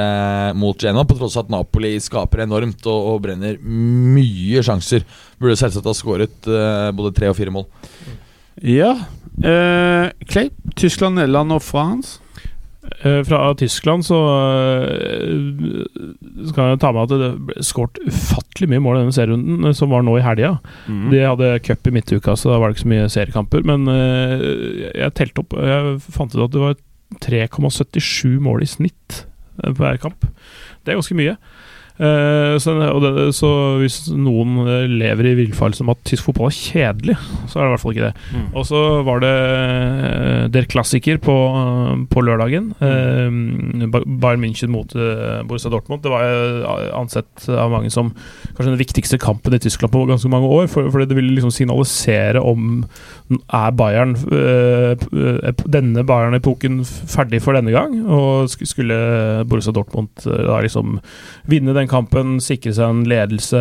mot 0.56 0.78
Genoa, 0.80 1.04
på 1.04 1.18
tross 1.18 1.36
av 1.36 1.44
at 1.48 1.52
Napoli 1.52 1.96
skaper 2.00 2.46
enormt 2.46 2.86
og, 2.88 3.10
og 3.14 3.20
brenner 3.26 3.58
mye 3.60 4.62
sjanser. 4.64 5.04
Burde 5.40 5.56
selvsagt 5.56 5.88
ha 5.88 5.96
skåret 5.96 6.48
uh, 6.50 6.90
både 6.96 7.14
tre 7.16 7.30
og 7.30 7.36
fire 7.38 7.52
mål. 7.54 7.64
Ja. 8.60 8.92
Uh, 9.40 10.10
Clay, 10.28 10.50
Tyskland, 10.76 11.16
Nederland 11.16 11.54
og 11.56 11.62
France. 11.64 12.18
Uh, 13.04 13.22
Fra 13.24 13.38
Tyskland 13.56 14.04
så 14.04 14.18
eh, 14.18 15.84
skal 16.50 16.72
jeg 16.72 16.80
ta 16.82 16.90
med 16.92 17.06
at 17.06 17.22
det 17.22 17.30
ble 17.48 17.64
skåret 17.64 18.00
ufattelig 18.02 18.68
mye 18.72 18.82
mål 18.82 18.98
i 18.98 19.02
denne 19.04 19.14
serierunden, 19.16 19.76
som 19.76 19.92
var 19.94 20.04
nå 20.04 20.18
i 20.18 20.24
helga. 20.24 20.56
De 20.88 21.22
hadde 21.22 21.52
cup 21.64 21.88
i 21.88 21.94
midtuka, 21.94 22.34
så 22.36 22.50
da 22.50 22.58
var 22.60 22.68
det 22.68 22.76
ikke 22.76 22.86
så 22.88 22.92
mye 22.92 23.10
seriekamper. 23.14 23.64
Men 23.68 23.88
jeg 23.88 25.16
telte 25.16 25.44
opp 25.44 25.56
Jeg 25.56 25.96
fant 26.10 26.36
ut 26.36 26.44
at 26.44 26.56
det 26.56 26.64
var 26.66 26.78
3,77 27.24 28.40
mål 28.42 28.66
i 28.66 28.68
snitt 28.68 29.22
på 29.60 29.76
hver 29.80 30.00
kamp. 30.02 30.26
Det 30.84 30.92
er 30.92 31.00
ganske 31.00 31.16
mye. 31.16 31.36
Eh, 32.00 32.54
så, 32.62 32.74
det, 33.02 33.26
så 33.36 33.48
hvis 33.80 33.98
noen 34.16 34.62
eh, 34.64 34.86
lever 34.88 35.30
i 35.30 35.34
villfarelse 35.42 35.84
om 35.84 35.92
at 35.92 36.00
tysk 36.08 36.30
fotball 36.30 36.48
er 36.48 36.56
kjedelig, 36.56 37.16
så 37.44 37.60
er 37.60 37.66
det 37.66 37.68
i 37.68 37.74
hvert 37.74 37.82
fall 37.82 37.94
ikke 37.96 38.08
det. 38.08 38.44
Og 38.56 38.64
så 38.68 38.80
var 39.04 39.20
det 39.20 39.32
eh, 39.34 40.46
Der 40.54 40.68
Klassiker 40.70 41.20
på, 41.20 41.36
på 42.08 42.24
lørdagen. 42.24 42.70
Eh, 42.80 43.28
Bayern 43.92 44.40
München 44.40 44.72
mot 44.72 44.94
Borussia 44.94 45.72
Dortmund. 45.72 46.02
Det 46.04 46.12
var 46.12 46.24
ansett 46.96 47.48
av 47.52 47.72
mange 47.74 47.92
som 47.92 48.14
kanskje 48.54 48.70
den 48.72 48.80
viktigste 48.80 49.20
kampen 49.20 49.54
i 49.56 49.60
Tyskland 49.60 49.92
på 49.92 50.06
ganske 50.08 50.32
mange 50.32 50.48
år. 50.48 50.70
For, 50.72 50.88
fordi 50.88 51.10
det 51.10 51.20
ville 51.20 51.36
liksom 51.36 51.52
signalisere 51.54 52.40
om 52.40 52.84
er 53.38 53.74
Bayern 53.78 54.16
eh, 54.34 54.94
eh, 54.98 55.62
denne 55.70 56.02
Bayern-epoken 56.06 56.80
ferdig 56.84 57.42
for 57.44 57.56
denne 57.56 57.74
gang. 57.74 57.94
Og 58.10 58.50
skulle 58.50 58.96
Borussia 59.50 59.74
Dortmund 59.76 60.26
eh, 60.26 60.42
da 60.48 60.58
liksom 60.64 60.98
vinne 61.50 61.76
den 61.76 61.90
kampen, 61.90 62.38
sikre 62.42 62.74
seg 62.76 62.90
en 62.90 63.04
ledelse 63.10 63.60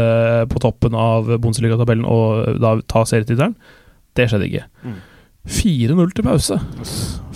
på 0.50 0.64
toppen 0.64 0.98
av 0.98 1.30
Bundesliga-tabellen 1.38 2.08
og 2.10 2.60
da 2.64 2.78
ta 2.90 3.06
serietittelen? 3.06 3.56
Det 4.18 4.28
skjedde 4.30 4.50
ikke. 4.50 4.66
4-0 5.50 6.12
til 6.14 6.26
pause. 6.26 6.58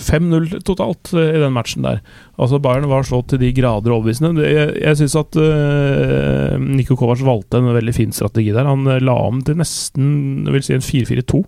5-0 0.04 0.60
totalt 0.68 1.14
i 1.18 1.40
den 1.40 1.54
matchen 1.56 1.86
der. 1.86 2.02
Altså 2.38 2.60
Bayern 2.62 2.90
var 2.92 3.06
så 3.08 3.22
til 3.26 3.40
de 3.42 3.54
grader 3.56 3.94
overbevisende. 3.94 4.44
Jeg, 4.44 4.74
jeg 4.82 5.00
syns 5.00 5.16
at 5.22 5.38
uh, 5.40 6.60
Niko 6.62 6.98
Kovac 7.00 7.24
valgte 7.26 7.62
en 7.62 7.72
veldig 7.74 7.96
fin 7.96 8.14
strategi 8.14 8.52
der. 8.54 8.68
Han 8.70 8.86
la 9.02 9.16
om 9.30 9.40
til 9.46 9.58
nesten 9.58 10.44
vil 10.52 10.66
si 10.66 10.76
en 10.76 10.84
4-4-2. 10.84 11.42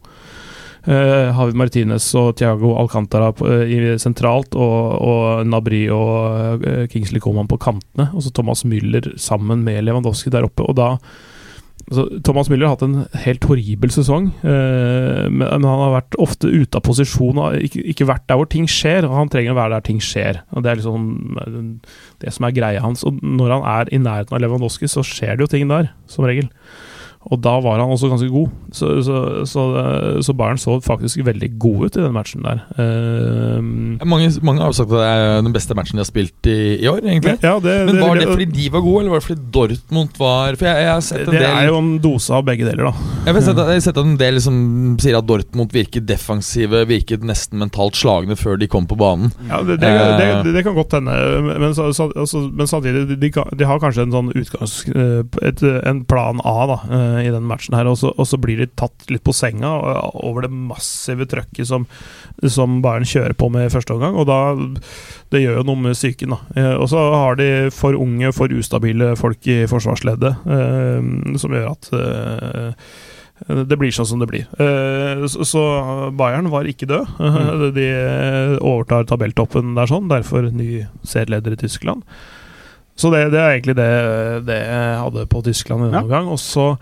Uh, 0.85 1.31
Havid 1.33 1.57
Martinez 1.57 2.07
og 2.17 2.35
Thiago 2.39 2.75
Alcantara 2.79 3.31
på, 3.35 3.47
uh, 3.49 3.95
sentralt, 4.01 4.53
og, 4.53 4.99
og 5.01 5.47
Nabri 5.49 5.85
og 5.93 6.65
uh, 6.65 6.83
Kingsley 6.91 7.23
Coman 7.23 7.49
på 7.49 7.59
kantene. 7.61 8.09
Og 8.13 8.25
så 8.25 8.33
Thomas 8.35 8.65
Müller 8.67 9.13
sammen 9.17 9.65
med 9.65 9.81
Lewandowski 9.85 10.33
der 10.33 10.45
oppe. 10.45 10.65
Og 10.65 10.77
da 10.77 10.95
altså, 11.89 12.05
Thomas 12.25 12.49
Müller 12.49 12.69
har 12.69 12.75
hatt 12.75 12.85
en 12.85 13.05
helt 13.25 13.45
horribel 13.49 13.93
sesong, 13.93 14.29
eh, 14.45 15.25
men 15.29 15.45
han 15.49 15.65
har 15.65 15.93
vært 15.97 16.17
ofte 16.21 16.49
ute 16.49 16.79
av 16.79 16.85
posisjon 16.85 17.41
og 17.41 17.67
ikke, 17.67 17.83
ikke 17.93 18.09
vært 18.09 18.25
der 18.29 18.39
hvor 18.39 18.49
ting 18.51 18.69
skjer. 18.71 19.07
Og 19.07 19.17
han 19.19 19.31
trenger 19.33 19.55
å 19.55 19.59
være 19.59 19.77
der 19.77 19.87
ting 19.89 20.01
skjer. 20.03 20.41
Og 20.55 20.65
Det 20.65 20.71
er 20.71 20.81
liksom 20.81 21.39
eh, 21.43 21.61
det 22.23 22.35
som 22.35 22.47
er 22.47 22.57
greia 22.57 22.83
hans. 22.83 23.05
Og 23.07 23.21
når 23.21 23.57
han 23.57 23.69
er 23.75 23.93
i 23.93 24.01
nærheten 24.01 24.37
av 24.37 24.43
Lewandowski, 24.43 24.89
så 24.91 25.05
skjer 25.05 25.35
det 25.35 25.47
jo 25.47 25.53
ting 25.55 25.69
der, 25.71 25.91
som 26.11 26.27
regel. 26.27 26.49
Og 27.33 27.39
da 27.41 27.55
var 27.63 27.79
han 27.81 27.89
også 27.89 28.09
ganske 28.11 28.29
god. 28.29 28.51
Så, 28.75 28.89
så, 29.05 29.19
så, 29.49 29.61
så 30.21 30.33
Bayern 30.37 30.59
så 30.61 30.75
faktisk 30.83 31.23
veldig 31.25 31.49
god 31.61 31.85
ut 31.87 31.97
i 31.97 32.03
den 32.03 32.13
matchen 32.13 32.43
der. 32.45 32.59
Uh, 32.77 33.63
Mange, 34.05 34.29
mange 34.45 34.61
har 34.61 34.69
jo 34.69 34.75
sagt 34.77 34.91
at 34.91 34.97
det 34.99 35.05
er 35.07 35.41
den 35.45 35.55
beste 35.55 35.75
matchen 35.77 35.97
de 35.97 36.03
har 36.03 36.09
spilt 36.09 36.49
i, 36.51 36.57
i 36.83 36.87
år, 36.91 36.99
egentlig. 37.01 37.37
ja, 37.41 37.55
det, 37.63 37.73
Men 37.87 37.99
var 38.03 38.19
det, 38.19 38.27
det 38.27 38.35
fordi 38.35 38.47
de 38.53 38.67
var 38.73 38.83
gode, 38.85 38.99
eller 39.01 39.15
var 39.15 39.23
det 39.23 39.27
fordi 39.29 39.47
Dortmund 39.55 40.19
var 40.19 40.57
For 40.59 40.67
jeg, 40.69 40.83
jeg 40.85 40.91
har 40.91 41.03
sett 41.07 41.23
en 41.23 41.33
det 41.33 41.41
del 41.41 41.49
er 41.49 41.69
jo 41.71 41.79
en 41.79 41.91
dose 42.03 42.35
av 42.35 42.45
begge 42.47 42.67
deler, 42.67 42.89
da. 42.91 43.09
Jeg 43.25 43.37
har 43.37 43.45
sett, 43.47 43.61
jeg 43.63 43.79
har 43.79 43.83
sett 43.87 44.01
at 44.01 44.09
en 44.11 44.19
del 44.21 44.39
som 44.43 44.59
sier 45.01 45.17
at 45.17 45.27
Dortmund 45.29 45.73
virket 45.73 46.05
defensive, 46.09 46.83
virket 46.89 47.25
nesten 47.25 47.61
mentalt 47.63 47.97
slagne 47.97 48.37
før 48.37 48.59
de 48.61 48.69
kom 48.71 48.85
på 48.89 48.97
banen. 48.99 49.33
Ja, 49.49 49.63
det, 49.65 49.79
det, 49.81 49.89
det, 49.89 50.29
det, 50.45 50.55
det 50.59 50.65
kan 50.67 50.77
godt 50.77 50.93
hende, 50.99 51.15
men, 51.49 51.73
så, 51.77 51.89
så, 51.95 52.09
altså, 52.13 52.45
men 52.51 52.69
samtidig 52.69 53.07
de, 53.15 53.31
de, 53.33 53.65
har 53.65 53.81
kanskje 53.81 54.05
en 54.05 54.15
sånn 54.15 54.33
utgangs... 54.35 54.77
eh, 54.93 55.21
Et, 55.45 55.61
en 55.85 56.03
plan 56.07 56.39
A 56.45 56.55
da 56.69 56.77
eh, 56.85 57.14
i 57.23 57.31
den 57.33 57.45
matchen 57.47 57.75
her, 57.77 57.87
og 57.87 57.97
så, 58.01 58.11
og 58.15 58.27
så 58.27 58.39
blir 58.41 58.57
de 58.61 58.67
tatt 58.77 59.07
litt 59.13 59.23
på 59.25 59.33
senga 59.35 59.71
eh, 59.91 60.09
over 60.27 60.45
det 60.47 60.51
massive 60.51 61.27
trøkket 61.31 61.67
som, 61.69 61.87
som 62.43 62.81
Bayern 62.83 63.07
kjører 63.07 63.35
på 63.39 63.49
med 63.53 63.67
i 63.69 63.73
første 63.73 63.95
omgang, 63.95 64.15
og 64.19 64.27
da 64.27 64.39
Det 65.31 65.41
gjør 65.41 65.57
jo 65.61 65.65
noe 65.67 65.81
med 65.87 65.95
psyken, 65.97 66.35
da. 66.35 66.39
Eh, 66.55 66.75
Og 66.75 66.87
så 66.91 67.01
har 67.15 67.35
de 67.39 67.49
for 67.73 67.95
unge, 67.97 68.31
for 68.35 68.51
ustabile 68.53 69.13
folk 69.19 69.45
i 69.47 69.63
forsvarsleddet, 69.71 70.45
eh, 70.45 71.37
som 71.41 71.55
gjør 71.55 71.71
at 71.71 71.89
eh, 71.95 72.73
det 73.67 73.75
blir 73.75 73.91
sånn 73.91 74.07
som 74.07 74.21
det 74.21 74.29
blir. 74.31 74.45
Eh, 74.63 75.25
Så 75.27 75.43
så 75.43 75.63
Bayern 76.15 76.47
var 76.53 76.63
ikke 76.69 76.87
død. 76.87 77.17
Mm. 77.19 77.65
De 77.79 77.87
overtar 78.61 79.03
tabelltoppen 79.09 79.75
der 79.75 79.91
sånn, 79.91 80.07
derfor 80.07 80.47
ny 80.51 80.85
serieleder 81.03 81.57
i 81.57 81.59
Tyskland. 81.65 82.03
Så 82.95 83.09
det, 83.11 83.25
det 83.33 83.39
er 83.41 83.49
egentlig 83.57 83.75
det, 83.75 83.89
det 84.47 84.55
jeg 84.61 84.99
hadde 85.03 85.25
på 85.27 85.41
Tyskland 85.43 85.83
denne 85.87 86.01
Ja. 86.05 86.07
gang. 86.07 86.29
Og 86.31 86.39
så 86.39 86.77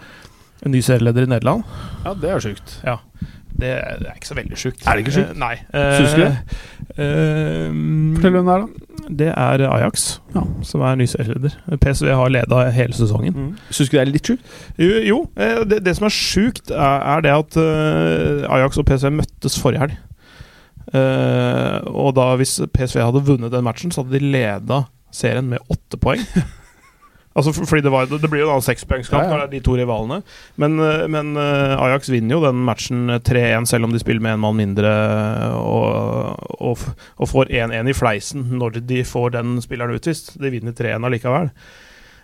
en 0.65 0.71
ny 0.71 0.79
serieleder 0.85 1.25
i 1.25 1.31
Nederland. 1.33 1.63
Ja, 2.05 2.13
det 2.13 2.29
er 2.29 2.39
sjukt. 2.39 2.79
Det, 3.53 3.69
er- 3.69 3.97
det 3.99 4.07
er 4.09 4.15
ikke 4.17 4.27
så 4.29 4.35
veldig 4.37 4.57
sjukt. 4.57 4.85
Er 4.87 4.95
det 4.97 5.03
ikke 5.05 5.13
sjukt? 5.13 5.33
Eh, 5.33 5.39
Nei. 5.41 5.55
Syns 5.73 6.13
du 6.15 6.21
det? 6.21 6.37
Eh, 6.97 7.73
Fortell 8.15 8.31
hvem 8.37 8.45
det 8.47 8.53
er, 8.53 8.63
da. 8.63 9.07
det 9.09 9.27
er 9.33 9.63
Ajax 9.73 10.05
Ja. 10.35 10.41
som 10.63 10.81
er 10.81 10.95
ny 10.95 11.05
serieleder. 11.09 11.57
PSV 11.81 12.07
har 12.13 12.29
leda 12.33 12.63
hele 12.71 12.93
sesongen. 12.97 13.57
Syns 13.69 13.89
du 13.91 13.97
det 13.97 14.01
er 14.01 14.11
litt 14.11 14.25
sjukt? 14.29 14.55
Jo, 14.77 14.89
jo 15.09 15.19
eh, 15.37 15.63
det, 15.69 15.83
det 15.85 15.95
som 15.97 16.05
er 16.09 16.13
sjukt, 16.15 16.71
er, 16.71 17.05
er 17.17 17.21
det 17.25 17.33
at 17.35 17.57
eh, 17.57 18.47
Ajax 18.57 18.77
og 18.81 18.85
PSV 18.89 19.11
møttes 19.21 19.59
forrige 19.61 19.79
helg. 19.85 19.97
Uh, 20.93 21.79
og 21.89 22.11
da 22.17 22.25
hvis 22.37 22.57
PSV 22.75 22.99
hadde 23.01 23.21
vunnet 23.25 23.53
den 23.53 23.63
matchen, 23.65 23.89
så 23.93 24.03
hadde 24.03 24.19
de 24.19 24.27
leda 24.33 24.81
serien 25.13 25.49
med 25.51 25.63
åtte 25.73 25.99
poeng. 26.01 26.23
altså 27.37 27.53
for, 27.53 27.69
fordi 27.69 27.85
det, 27.85 27.93
var, 27.93 28.09
det 28.09 28.29
blir 28.29 28.43
jo 28.43 28.49
da 28.51 28.57
sekspoengskamp 28.65 29.23
Ja, 29.23 29.27
ja. 29.27 29.31
når 29.31 29.43
det 29.43 29.47
er 29.47 29.53
de 29.55 29.63
to 29.67 29.77
rivalene. 29.79 30.19
Men, 30.61 30.75
eh, 30.83 31.05
men 31.13 31.33
eh, 31.39 31.75
Ajax 31.87 32.11
vinner 32.13 32.37
jo 32.37 32.43
den 32.45 32.65
matchen 32.67 33.15
3-1, 33.21 33.69
selv 33.71 33.89
om 33.89 33.95
de 33.95 34.01
spiller 34.01 34.25
med 34.25 34.37
en 34.37 34.43
mann 34.43 34.59
mindre, 34.59 34.91
og, 35.61 36.43
og, 36.59 36.85
og 37.17 37.31
får 37.31 37.53
1-1 37.63 37.89
i 37.93 37.97
fleisen 37.97 38.51
når 38.59 38.81
de 38.83 39.01
får 39.07 39.37
den 39.37 39.57
spilleren 39.63 39.95
utvist. 39.97 40.35
De 40.41 40.53
vinner 40.53 40.75
3-1 40.77 41.09
allikevel. 41.09 41.53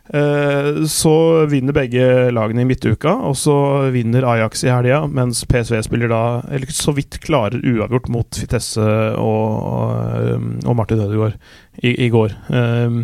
Eh, 0.10 0.84
Så 0.90 1.12
vinner 1.52 1.76
begge 1.76 2.06
lagene 2.34 2.64
i 2.64 2.66
midtuka, 2.70 3.12
og 3.30 3.36
så 3.38 3.54
vinner 3.94 4.26
Ajax 4.26 4.64
i 4.66 4.72
helga, 4.74 5.04
mens 5.08 5.44
PSV 5.46 5.84
spiller 5.86 6.10
da 6.10 6.22
Eller 6.50 6.72
så 6.74 6.96
vidt 6.98 7.20
klarer 7.22 7.62
uavgjort 7.62 8.10
mot 8.10 8.40
Fitesse 8.42 8.82
og, 9.22 10.40
og 10.66 10.76
Martin 10.80 11.04
Ødegaard 11.06 11.38
i, 11.84 11.94
i 12.06 12.10
går. 12.10 12.34
Eh, 12.50 13.04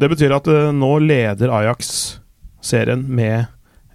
Det 0.00 0.08
betyr 0.08 0.32
at 0.34 0.48
eh, 0.48 0.70
nå 0.72 0.94
leder 1.04 1.52
Ajax 1.52 1.92
serien 2.64 3.04
med 3.12 3.44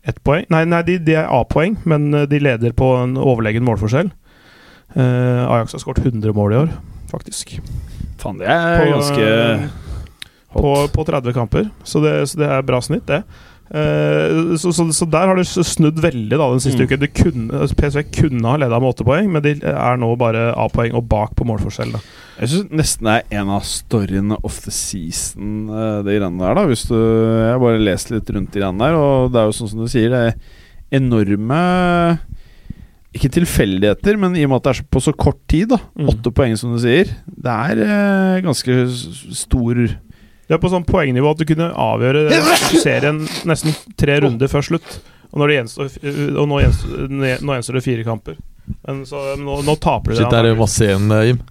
ett 0.07 0.21
poeng. 0.23 0.45
Nei, 0.53 0.61
nei 0.69 0.83
de, 0.87 0.99
de 1.03 1.17
er 1.19 1.25
A-poeng, 1.33 1.73
men 1.89 2.13
eh, 2.13 2.27
de 2.29 2.39
leder 2.39 2.71
på 2.77 2.93
en 3.01 3.17
overlegen 3.17 3.65
målforskjell. 3.65 4.11
Eh, 4.95 5.41
Ajax 5.49 5.73
har 5.75 5.81
skåret 5.83 6.05
100 6.05 6.31
mål 6.37 6.53
i 6.53 6.59
år, 6.61 6.69
faktisk. 7.11 7.57
Faen, 8.21 8.37
det 8.39 8.47
er 8.47 8.85
ganske 8.93 9.27
på, 10.57 10.73
på 10.93 11.05
30 11.07 11.33
kamper, 11.37 11.69
så 11.85 12.01
det, 12.03 12.15
så 12.31 12.41
det 12.41 12.49
er 12.49 12.65
bra 12.67 12.81
snitt, 12.83 13.05
det. 13.09 13.21
Eh, 13.67 14.53
så, 14.55 14.71
så, 14.71 14.85
så 14.95 15.03
der 15.11 15.27
har 15.27 15.35
det 15.35 15.43
snudd 15.51 15.97
veldig 15.99 16.37
da 16.39 16.45
den 16.53 16.61
siste 16.63 16.85
Mm. 16.85 16.87
uken. 16.87 17.07
Kunne, 17.17 17.65
PSV 17.75 18.03
kunne 18.15 18.47
ha 18.47 18.55
leda 18.61 18.77
med 18.79 18.93
åtte 18.93 19.03
poeng, 19.07 19.27
men 19.33 19.43
de 19.43 19.55
er 19.67 19.97
nå 19.99 20.13
bare 20.19 20.53
A-poeng 20.55 20.95
og 20.95 21.03
bak 21.11 21.33
på 21.35 21.43
målforskjell. 21.49 21.91
Da. 21.97 21.99
Jeg 22.39 22.49
syns 22.53 22.71
nesten 22.79 23.09
det 23.09 23.15
er 23.17 23.41
en 23.41 23.51
av 23.57 23.65
storyene 23.67 24.37
of 24.47 24.61
the 24.63 24.71
season, 24.71 25.67
eh, 25.67 25.97
det 26.07 26.15
greiene 26.21 26.39
der. 26.39 26.55
da 26.55 26.63
Hvis 26.69 26.85
du, 26.87 26.95
Jeg 26.95 27.51
har 27.51 27.59
bare 27.59 27.83
lest 27.83 28.11
litt 28.15 28.29
rundt 28.31 28.51
de 28.55 28.61
greiene 28.63 28.79
der, 28.87 28.95
og 28.95 29.33
det 29.35 29.41
er 29.41 29.51
jo 29.51 29.57
sånn 29.59 29.69
som 29.73 29.83
du 29.83 29.91
sier, 29.91 30.09
det 30.15 30.23
er 30.31 30.39
enorme 31.01 31.61
Ikke 33.17 33.31
tilfeldigheter, 33.33 34.17
men 34.19 34.35
i 34.37 34.43
og 34.45 34.51
med 34.51 34.59
at 34.61 34.67
det 34.67 34.73
er 34.77 34.87
på 34.93 35.01
så 35.01 35.13
kort 35.15 35.39
tid, 35.49 35.69
da 35.73 35.79
Mm. 35.97 36.21
poeng, 36.31 36.55
som 36.57 36.71
du 36.75 36.79
sier, 36.79 37.05
det 37.27 37.51
er 37.51 37.79
eh, 37.83 38.41
ganske 38.43 38.87
stor 39.33 39.75
Det 40.47 40.55
er 40.55 40.63
på 40.63 40.71
sånn 40.71 40.87
poengnivå 40.87 41.33
at 41.33 41.41
du 41.41 41.47
kunne 41.49 41.69
avgjøre 41.75 42.25
serien 42.85 43.25
nesten 43.47 43.75
tre 43.99 44.19
runder 44.23 44.51
før 44.51 44.65
slutt. 44.69 44.99
Og, 45.33 45.41
når 45.41 45.51
det 45.51 45.57
gjenstår, 45.57 45.91
og 46.39 46.45
nå, 46.47 46.61
gjenstår, 46.63 47.11
nå 47.11 47.57
gjenstår 47.57 47.79
det 47.79 47.83
fire 47.83 48.07
kamper. 48.07 48.39
Men 48.87 49.03
så, 49.07 49.35
nå, 49.39 49.61
nå 49.67 49.75
taper 49.83 50.13
de 50.13 50.21
Shit, 50.21 50.31
det 50.31 50.51
er 50.51 50.59
masse 50.59 50.87
igjen, 50.87 51.11
eh, 51.11 51.29
Jim. 51.29 51.43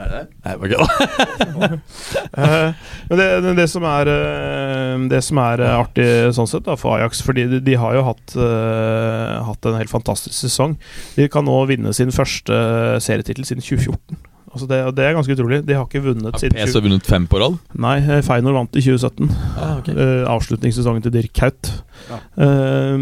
Er 0.00 0.08
det? 0.08 0.20
Nei, 0.46 0.54
bare 0.56 0.70
kødda. 0.72 1.78
Eh, 2.32 2.72
Men 3.10 3.18
det, 3.18 3.26
det, 3.44 3.50
det 3.58 3.66
som 3.68 3.84
er 3.84 4.08
eh, 4.08 5.02
Det 5.12 5.18
som 5.20 5.36
er 5.42 5.60
artig 5.68 6.06
sånn 6.32 6.48
sett 6.48 6.64
da 6.64 6.78
for 6.80 6.96
Ajax, 6.96 7.20
fordi 7.24 7.44
de, 7.50 7.60
de 7.64 7.76
har 7.76 7.98
jo 7.98 8.04
hatt, 8.06 8.34
uh, 8.40 9.42
hatt 9.44 9.68
en 9.68 9.76
helt 9.76 9.92
fantastisk 9.92 10.32
sesong. 10.38 10.78
De 11.18 11.28
kan 11.32 11.44
nå 11.44 11.58
vinne 11.68 11.92
sin 11.96 12.12
første 12.14 12.56
serietittel 13.04 13.44
siden 13.48 13.64
2014. 13.64 14.16
Altså 14.52 14.68
det, 14.68 14.78
det 14.98 15.04
er 15.06 15.14
ganske 15.16 15.32
utrolig. 15.32 15.62
De 15.64 15.76
har 15.76 15.86
ikke 15.88 16.02
vunnet 16.04 16.34
Har 16.34 16.42
siden 16.42 16.58
PS 16.58 16.74
20... 16.76 16.84
vunnet 16.84 17.06
fem 17.08 17.24
på 17.30 17.40
rad? 17.40 17.56
Nei, 17.80 17.96
Feinor 18.26 18.58
vant 18.58 18.76
i 18.76 18.84
2017. 18.84 19.30
Ah, 19.56 19.78
okay. 19.78 19.96
uh, 19.96 20.28
avslutningssesongen 20.34 21.04
til 21.06 21.14
Dirk 21.14 21.40
Haut. 21.40 21.72
Ja. 22.10 22.18
Uh, 22.36 23.00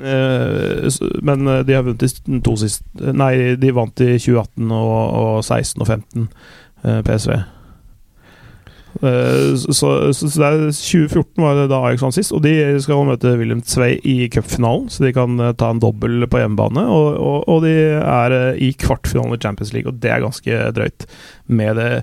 uh, 0.00 1.20
men 1.22 1.46
eh, 1.48 1.62
de 1.66 1.76
har 1.76 1.84
vunnet 1.86 2.04
i 2.04 2.40
to 2.44 2.56
sist 2.60 2.84
Nei, 3.00 3.56
de 3.60 3.72
vant 3.74 4.02
i 4.04 4.12
2018 4.18 4.74
og, 4.76 4.98
og 5.20 5.44
16 5.44 5.82
og 5.82 5.88
15, 5.88 6.28
eh, 6.84 7.00
PSV. 7.06 7.36
Eh, 9.00 9.54
så, 9.56 9.72
så, 10.12 10.28
så 10.28 10.42
er 10.48 10.56
2014 10.74 11.40
var 11.44 11.54
det 11.60 11.68
da 11.70 11.78
Ajax 11.86 12.02
vant 12.04 12.16
sist, 12.16 12.32
og 12.36 12.42
de 12.44 12.52
skal 12.82 13.04
møte 13.08 13.32
Wilhelm 13.38 13.62
Tvei 13.64 13.92
i 14.02 14.16
cupfinalen, 14.34 14.88
så 14.92 15.04
de 15.06 15.12
kan 15.16 15.38
eh, 15.40 15.52
ta 15.60 15.70
en 15.72 15.82
dobbel 15.82 16.26
på 16.30 16.40
hjemmebane. 16.42 16.82
Og, 16.90 17.08
og, 17.16 17.36
og 17.54 17.62
de 17.66 17.74
er 18.00 18.36
eh, 18.36 18.62
i 18.68 18.72
kvartfinalen 18.80 19.38
i 19.38 19.42
Champions 19.42 19.72
League, 19.76 19.90
og 19.92 20.00
det 20.02 20.10
er 20.14 20.24
ganske 20.26 20.60
drøyt. 20.76 21.06
Med, 21.50 21.76
det, 21.80 22.02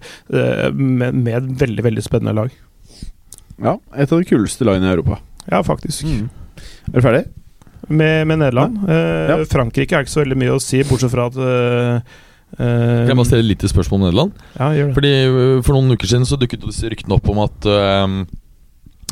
med, 0.75 1.15
med 1.15 1.33
et 1.37 1.51
veldig, 1.61 1.83
veldig 1.85 2.01
spennende 2.03 2.33
lag. 2.35 2.55
Ja, 3.63 3.77
et 3.95 4.11
av 4.11 4.19
de 4.19 4.27
kuleste 4.27 4.65
lagene 4.67 4.89
i 4.89 4.95
Europa. 4.97 5.21
Ja, 5.47 5.61
faktisk. 5.63 6.03
Er 6.91 6.97
du 6.99 7.05
ferdig? 7.05 7.23
Med, 7.87 8.25
med 8.27 8.41
Nederland. 8.41 8.81
Eh, 8.89 9.29
Ja. 9.31 9.37
Frankrike 9.47 9.95
er 9.95 10.03
ikke 10.03 10.11
så 10.17 10.23
veldig 10.25 10.39
mye 10.41 10.55
å 10.57 10.61
si, 10.63 10.81
bortsett 10.87 11.13
fra 11.13 11.29
at 11.31 11.37
Kan 12.55 13.09
jeg 13.11 13.17
bare 13.19 13.27
stille 13.27 13.43
et 13.43 13.51
lite 13.51 13.69
spørsmål 13.69 13.99
om 13.99 14.05
Nederland? 14.07 14.31
Ja, 14.55 14.69
gjør 14.71 14.85
det. 14.87 14.93
Fordi 14.95 15.11
øh, 15.27 15.63
For 15.67 15.75
noen 15.75 15.91
uker 15.97 16.07
siden 16.07 16.25
så 16.25 16.39
dukket 16.39 16.63
ryktene 16.63 17.17
opp 17.17 17.27
om 17.33 17.41
at 17.43 17.67
øh, 17.67 18.13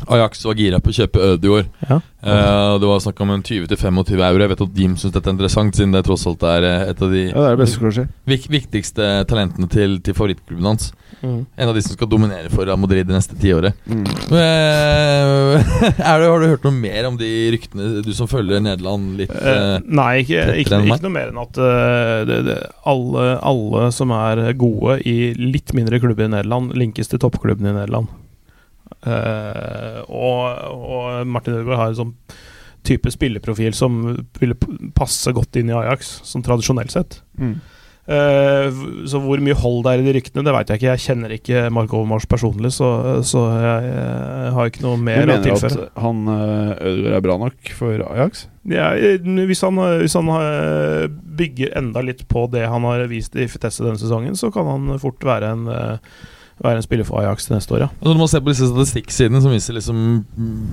Ajax 0.04 0.44
var 0.44 0.58
gira 0.60 0.78
på 0.82 0.92
å 0.92 0.96
kjøpe 0.96 1.22
Øde 1.24 1.48
i 1.48 1.50
år. 1.50 1.64
Ja. 1.88 2.00
Eh, 2.26 2.74
det 2.82 2.88
var 2.90 3.00
snakk 3.00 3.20
om 3.24 3.32
en 3.32 3.42
20-25 3.42 4.00
euro. 4.26 4.42
Jeg 4.42 4.52
vet 4.52 4.64
at 4.66 4.78
Jim 4.82 4.96
syns 5.00 5.14
dette 5.14 5.30
er 5.30 5.36
interessant, 5.36 5.78
siden 5.78 5.94
det 5.96 6.04
tross 6.06 6.26
alt 6.28 6.44
er 6.46 6.66
eh, 6.68 6.84
et 6.92 7.02
av 7.02 7.14
de 7.14 7.22
Ja, 7.30 7.54
det 7.56 7.68
det 8.26 8.38
viktigste 8.52 9.08
talentene 9.30 9.68
til, 9.72 9.98
til 10.04 10.16
favorittklubben 10.16 10.68
hans. 10.68 10.90
Mm. 11.22 11.46
En 11.56 11.70
av 11.70 11.74
de 11.74 11.82
som 11.82 11.96
skal 11.96 12.10
dominere 12.10 12.50
for 12.52 12.68
Real 12.68 12.78
Madrid 12.78 13.08
det 13.08 13.16
neste 13.16 13.38
tiåret. 13.40 13.78
Mm. 13.88 14.04
Eh, 14.36 15.72
har 16.08 16.20
du 16.20 16.46
hørt 16.50 16.66
noe 16.68 16.76
mer 16.76 17.08
om 17.08 17.16
de 17.20 17.30
ryktene, 17.56 18.04
du 18.04 18.12
som 18.16 18.28
følger 18.30 18.60
Nederland 18.62 19.16
litt? 19.22 19.32
Eh, 19.32 19.62
eh, 19.78 19.88
nei, 19.88 20.10
ikke, 20.26 20.42
tettere 20.42 20.60
ikke, 20.66 20.82
ikke 20.92 21.08
noe 21.08 21.16
mer 21.16 21.32
enn 21.32 21.42
at 21.42 21.62
uh, 21.62 22.20
det, 22.28 22.42
det, 22.50 22.60
alle, 22.86 23.26
alle 23.40 23.88
som 23.96 24.12
er 24.14 24.44
gode 24.60 25.00
i 25.08 25.32
litt 25.40 25.72
mindre 25.76 26.02
klubber 26.02 26.28
i 26.28 26.32
Nederland, 26.36 26.76
linkes 26.76 27.10
til 27.12 27.22
toppklubben 27.22 27.72
i 27.72 27.74
Nederland. 27.78 28.12
Eh, 29.06 30.02
og, 30.08 30.42
og 30.74 31.26
Martin 31.28 31.58
Ødegaard 31.58 31.82
har 31.82 31.94
en 31.94 32.00
sånn 32.02 32.14
type 32.86 33.10
spilleprofil 33.10 33.74
som 33.74 34.02
ville 34.38 34.56
passe 34.94 35.32
godt 35.34 35.58
inn 35.58 35.72
i 35.72 35.76
Ajax, 35.76 36.20
sånn 36.26 36.44
tradisjonelt 36.46 36.94
sett. 36.94 37.20
Mm. 37.40 37.56
Uh, 38.06 38.70
så 39.10 39.18
hvor 39.18 39.40
mye 39.42 39.56
hold 39.58 39.80
det 39.82 39.92
er 39.92 40.00
i 40.00 40.04
de 40.06 40.12
ryktene, 40.14 40.44
det 40.46 40.52
veit 40.54 40.68
jeg 40.70 40.78
ikke. 40.78 40.92
Jeg 40.92 41.02
kjenner 41.02 41.32
ikke 41.34 41.62
Mark 41.74 41.90
Overmars 41.90 42.28
personlig, 42.30 42.70
så, 42.76 42.90
så 43.26 43.42
jeg, 43.50 43.88
jeg 43.90 44.52
har 44.54 44.70
ikke 44.70 44.84
noe 44.84 45.00
mer 45.00 45.24
å 45.24 45.30
mener 45.32 45.56
at 45.56 45.80
han 46.04 46.20
eh, 46.30 46.84
Ødegaard 46.92 47.18
er 47.18 47.24
bra 47.26 47.38
nok 47.42 47.72
for 47.74 48.06
Ajax? 48.12 48.46
Ja, 48.70 48.92
hvis 48.94 49.62
han, 49.66 49.82
hvis 50.02 50.14
han 50.18 50.30
bygger 51.38 51.74
enda 51.82 52.02
litt 52.06 52.24
på 52.30 52.46
det 52.50 52.64
han 52.70 52.86
har 52.86 53.02
vist 53.10 53.34
i 53.38 53.48
Fitesse 53.50 53.82
denne 53.82 53.98
sesongen, 53.98 54.38
så 54.38 54.52
kan 54.54 54.70
han 54.70 54.96
fort 55.02 55.26
være 55.26 55.50
en, 55.56 55.66
eh, 55.74 56.22
være 56.64 56.76
en 56.80 56.82
spiller 56.86 57.04
for 57.04 57.20
Ajax 57.20 57.46
til 57.46 57.56
neste 57.56 57.74
år, 57.76 57.80
ja. 57.86 57.88
Altså 58.00 58.14
når 58.14 58.22
man 58.24 58.28
ser 58.32 58.40
på 58.46 58.52
disse 58.54 58.70
statistikksidene 58.70 59.42
som 59.44 59.52
viser 59.52 59.76
liksom 59.76 59.96
mm, 60.36 60.64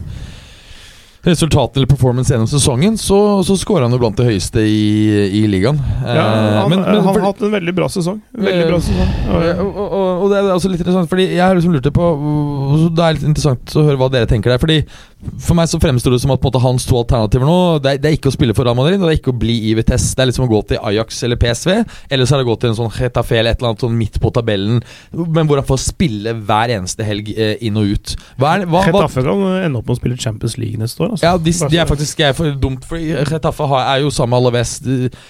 Resultatet 1.23 1.77
eller 1.79 1.87
performance 1.87 2.33
gjennom 2.33 2.49
sesongen, 2.51 2.97
så, 2.99 3.17
så 3.47 3.55
scorer 3.55 3.85
han 3.85 3.93
jo 3.95 3.99
blant 4.01 4.17
det 4.19 4.25
høyeste 4.27 4.59
i, 4.67 5.29
i 5.39 5.43
ligaen. 5.47 5.77
Eh, 6.03 6.17
ja 6.17 6.23
han, 6.25 6.67
men- 6.73 6.81
men 6.83 6.97
han 6.97 7.05
for- 7.05 7.21
har 7.21 7.29
hatt 7.29 7.45
en 7.47 7.53
veldig 7.53 7.73
bra 7.77 7.87
sesong. 7.87 8.17
Veldig 8.35 8.65
Eh, 8.65 8.67
bra 8.67 8.79
sesong. 8.83 9.13
Og, 9.31 9.45
og, 9.63 9.77
og, 9.85 10.09
og 10.25 10.25
det 10.33 10.41
er 10.41 10.49
også 10.51 10.71
litt 10.73 10.81
interessant, 10.83 11.07
Fordi 11.13 11.29
jeg 11.29 11.39
har 11.39 11.55
liksom 11.55 11.71
lurt 11.77 11.87
på 11.95 12.09
Det 12.97 13.05
er 13.05 13.15
litt 13.15 13.23
interessant 13.29 13.71
å 13.79 13.85
høre 13.87 14.01
hva 14.03 14.11
dere 14.11 14.27
tenker 14.27 14.51
der. 14.51 14.59
Fordi 14.59 14.81
For 15.43 15.55
meg 15.57 15.69
så 15.71 15.79
fremstår 15.81 16.15
det 16.15 16.19
som 16.23 16.33
at 16.33 16.41
på 16.41 16.49
en 16.49 16.51
måte 16.51 16.61
hans 16.63 16.85
to 16.87 16.97
alternativer 16.99 17.47
nå 17.47 17.57
Det 17.83 17.93
er, 17.93 17.99
det 18.01 18.09
er 18.09 18.15
ikke 18.17 18.31
å 18.31 18.35
spille 18.35 18.55
for 18.55 18.67
Real 18.67 18.77
Madrid, 18.77 18.99
og 18.99 19.07
det 19.07 19.13
er 19.13 19.19
ikke 19.21 19.33
å 19.33 19.39
bli 19.39 19.55
i 19.69 19.73
Vitesse. 19.77 20.13
Det 20.15 20.23
er 20.23 20.29
liksom 20.29 20.45
å 20.47 20.51
gå 20.51 20.61
til 20.71 20.81
Ajax 20.83 21.21
eller 21.27 21.39
PSV, 21.39 21.71
eller 22.13 22.27
så 22.27 22.35
er 22.35 22.41
det 22.41 22.47
å 22.47 22.49
gå 22.49 22.57
til 22.61 22.71
en 22.71 22.77
sånn 22.79 22.91
Getafe 22.93 23.37
eller 23.39 23.55
et 23.55 23.61
eller 23.61 23.71
annet 23.71 23.85
sånn 23.85 23.95
midt 23.97 24.19
på 24.23 24.31
tabellen, 24.35 24.81
men 25.13 25.49
hvor 25.49 25.61
han 25.61 25.67
får 25.67 25.81
spille 25.83 26.35
hver 26.47 26.73
eneste 26.75 27.07
helg 27.07 27.31
eh, 27.33 27.55
inn 27.65 27.79
og 27.79 27.93
ut. 27.93 28.15
Hva 28.41 28.55
er, 28.57 28.65
hva, 28.67 28.83
hva, 28.83 29.03
Getafe 29.03 29.25
kan 29.27 29.45
ende 29.63 29.81
opp 29.81 29.89
med 29.89 29.95
å 29.95 29.99
spille 30.01 30.19
Champions 30.19 30.57
League 30.61 30.81
neste 30.81 31.05
år. 31.05 31.13
Altså. 31.15 31.27
ja, 31.27 31.37
de, 31.47 31.55
de 31.73 31.81
er 31.83 31.89
faktisk 31.89 32.23
er 32.23 32.35
for 32.37 32.59
dumt, 32.59 32.87
for 32.89 32.99
Getafe 32.99 33.69
er 33.79 34.03
jo 34.03 34.11
sammen 34.13 34.33
med 34.33 34.41
Alaves 34.43 34.75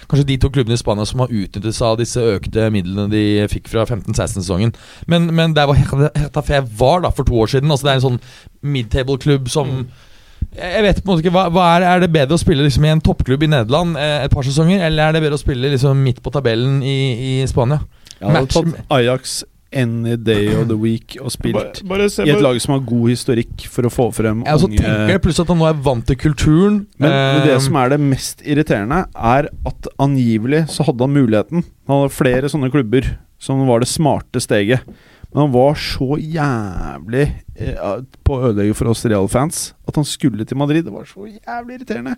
kanskje 0.09 0.27
de 0.29 0.39
to 0.41 0.51
klubbene 0.53 0.77
i 0.77 0.81
Spania 0.81 1.05
som 1.09 1.23
har 1.23 1.33
utnyttet 1.33 1.75
seg 1.75 1.87
av 1.89 1.99
disse 2.01 2.23
økte 2.33 2.69
midlene 2.73 3.09
de 3.11 3.23
fikk 3.51 3.69
fra 3.71 3.85
15-16-sesongen. 3.85 4.73
Men, 5.11 5.29
men 5.35 5.55
der 5.57 5.69
hvor 5.69 5.77
Getafe 5.77 6.63
var 6.79 7.03
da 7.05 7.13
for 7.13 7.27
to 7.27 7.37
år 7.43 7.51
siden 7.51 7.71
Altså 7.73 7.87
Det 7.87 7.91
er 7.91 7.99
en 7.99 8.07
sånn 8.07 8.19
midtable-klubb 8.63 9.51
som 9.51 9.77
jeg 9.83 10.09
jeg 10.53 10.83
vet 10.85 10.99
på 11.01 11.07
en 11.07 11.09
måte 11.15 11.23
ikke 11.23 11.31
hva, 11.33 11.43
hva 11.49 11.63
er, 11.77 11.83
er 11.87 12.01
det 12.03 12.11
bedre 12.13 12.35
å 12.37 12.41
spille 12.41 12.65
liksom 12.65 12.83
i 12.85 12.91
en 12.91 13.01
toppklubb 13.01 13.41
i 13.45 13.49
Nederland 13.49 13.95
eh, 13.97 14.19
et 14.27 14.33
par 14.33 14.45
sesonger, 14.45 14.83
eller 14.85 15.07
er 15.07 15.15
det 15.15 15.23
bedre 15.23 15.39
å 15.39 15.41
spille 15.41 15.71
liksom 15.71 16.03
midt 16.05 16.19
på 16.21 16.29
tabellen 16.35 16.75
i, 16.85 16.97
i 17.17 17.31
Spania? 17.49 17.79
Jeg 18.19 18.27
hadde 18.27 18.43
Match- 18.43 18.59
tatt 18.59 18.91
Ajax 18.93 19.39
any 19.73 20.13
day 20.15 20.51
of 20.53 20.67
the 20.69 20.77
week 20.77 21.15
og 21.17 21.31
spilt 21.33 21.57
Bare, 21.57 21.87
bare 21.89 22.09
se, 22.13 22.27
i 22.27 22.29
et 22.29 22.43
lag 22.45 22.59
som 22.61 22.75
har 22.75 22.83
god 22.85 23.07
historikk 23.09 23.63
for 23.73 23.87
å 23.89 23.91
få 23.93 24.05
frem 24.13 24.43
Jeg 24.45 24.59
også 24.59 24.69
unge 24.69 24.83
tenker 24.83 25.15
det, 25.15 25.21
Pluss 25.25 25.41
at 25.41 25.49
han 25.49 25.59
nå 25.63 25.65
er 25.71 25.79
vant 25.87 26.05
til 26.11 26.19
kulturen. 26.21 26.75
Men, 27.01 27.09
men 27.09 27.41
det 27.47 27.55
Eh, 27.55 27.63
som 27.63 27.79
er 27.81 27.95
det 27.95 27.99
mest 28.03 28.45
irriterende, 28.45 28.99
er 29.17 29.49
at 29.49 29.89
angivelig 30.03 30.67
så 30.75 30.85
hadde 30.85 31.07
han 31.07 31.15
muligheten. 31.17 31.65
Han 31.89 32.03
hadde 32.03 32.13
flere 32.19 32.51
sånne 32.53 32.69
klubber 32.73 33.09
som 33.41 33.65
var 33.67 33.81
det 33.81 33.89
smarte 33.89 34.43
steget. 34.43 34.85
Men 35.33 35.47
han 35.47 35.53
var 35.53 35.77
så 35.81 36.15
jævlig 36.21 37.23
eh, 37.57 37.93
på 38.21 38.35
å 38.35 38.49
ødelegge 38.51 38.75
for 38.77 38.91
oss 38.91 39.01
Real-fans 39.09 39.63
at 39.89 39.97
han 39.97 40.05
skulle 40.05 40.45
til 40.45 40.59
Madrid. 40.61 40.85
Det 40.85 40.93
var 40.93 41.07
så 41.09 41.25
jævlig 41.25 41.79
irriterende. 41.79 42.17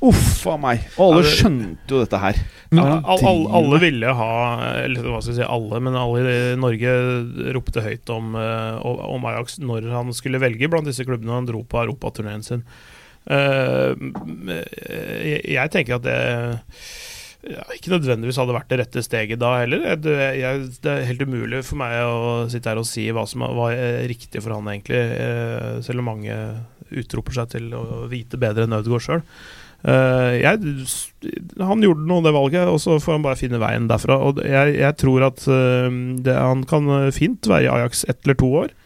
Uff 0.00 0.46
a 0.48 0.54
meg. 0.56 0.86
Og 0.96 1.18
alle 1.18 1.28
skjønte 1.28 1.92
jo 1.92 2.00
dette 2.00 2.20
her. 2.22 2.38
Ja, 2.72 2.80
alle, 2.80 2.94
det 2.94 2.94
han 3.04 3.04
all, 3.10 3.20
all, 3.20 3.42
driver 3.44 3.58
alle 3.58 3.80
ville 3.82 4.12
ha 4.16 4.30
Eller 4.86 5.08
hva 5.10 5.18
skal 5.20 5.34
jeg 5.34 5.40
si 5.42 5.48
alle, 5.58 5.80
men 5.84 5.98
alle 6.00 6.22
i 6.22 6.56
Norge 6.60 6.94
ropte 7.56 7.84
høyt 7.84 8.12
om, 8.14 8.32
eh, 8.40 8.80
om 8.86 9.28
Ajax 9.28 9.58
når 9.60 9.90
han 9.92 10.16
skulle 10.16 10.40
velge 10.40 10.70
blant 10.72 10.88
disse 10.88 11.04
klubbene 11.04 11.36
han 11.36 11.50
dro 11.50 11.60
på 11.68 11.82
europaturneen 11.82 12.46
sin. 12.46 12.64
Eh, 13.28 13.92
jeg, 15.28 15.44
jeg 15.52 15.74
tenker 15.76 16.00
at 16.00 16.08
det 16.08 16.18
ja, 17.48 17.62
ikke 17.72 17.94
nødvendigvis 17.94 18.36
hadde 18.40 18.52
vært 18.52 18.68
det 18.68 18.78
rette 18.82 19.02
steget 19.04 19.40
da 19.40 19.54
heller. 19.62 19.86
Det, 19.96 20.16
jeg, 20.36 20.66
det 20.84 20.92
er 20.92 21.06
helt 21.08 21.24
umulig 21.24 21.62
for 21.64 21.80
meg 21.80 21.96
å 22.04 22.34
sitte 22.52 22.68
her 22.72 22.80
og 22.80 22.88
si 22.88 23.06
hva 23.14 23.24
som 23.28 23.46
var 23.56 23.72
riktig 24.10 24.42
for 24.44 24.52
han, 24.56 24.68
egentlig. 24.68 25.00
eh, 25.00 25.80
Selv 25.86 26.02
om 26.02 26.10
mange 26.12 26.36
utroper 26.90 27.38
seg 27.38 27.54
til 27.54 27.72
å 27.76 28.04
vite 28.10 28.40
bedre 28.40 28.66
enn 28.66 28.76
Ødegaard 28.76 29.06
sjøl. 29.06 29.24
Eh, 29.80 30.44
han 31.64 31.86
gjorde 31.86 32.04
noe, 32.04 32.24
det 32.26 32.34
valget, 32.36 32.68
og 32.68 32.76
så 32.82 32.98
får 33.00 33.16
han 33.16 33.24
bare 33.24 33.40
finne 33.40 33.62
veien 33.62 33.88
derfra. 33.88 34.18
Og 34.26 34.42
jeg, 34.44 34.76
jeg 34.76 34.98
tror 35.00 35.24
at 35.30 35.46
eh, 35.48 35.88
det, 36.26 36.36
han 36.36 36.66
kan 36.68 36.92
fint 37.16 37.48
være 37.48 37.68
i 37.68 37.72
Ajax 37.78 38.04
ett 38.10 38.20
eller 38.24 38.40
to 38.40 38.52
år. 38.66 38.76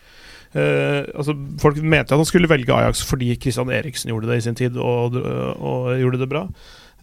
Uh, 0.55 1.03
altså 1.19 1.33
Folk 1.59 1.81
mente 1.83 2.15
at 2.15 2.21
han 2.21 2.29
skulle 2.29 2.47
velge 2.47 2.71
Ajax 2.71 3.01
fordi 3.03 3.33
Christian 3.43 3.73
Eriksen 3.75 4.13
gjorde 4.13 4.29
det 4.31 4.37
i 4.39 4.45
sin 4.45 4.55
tid, 4.55 4.77
og, 4.79 5.17
og 5.19 5.89
gjorde 5.99 6.21
det 6.21 6.29
bra. 6.31 6.45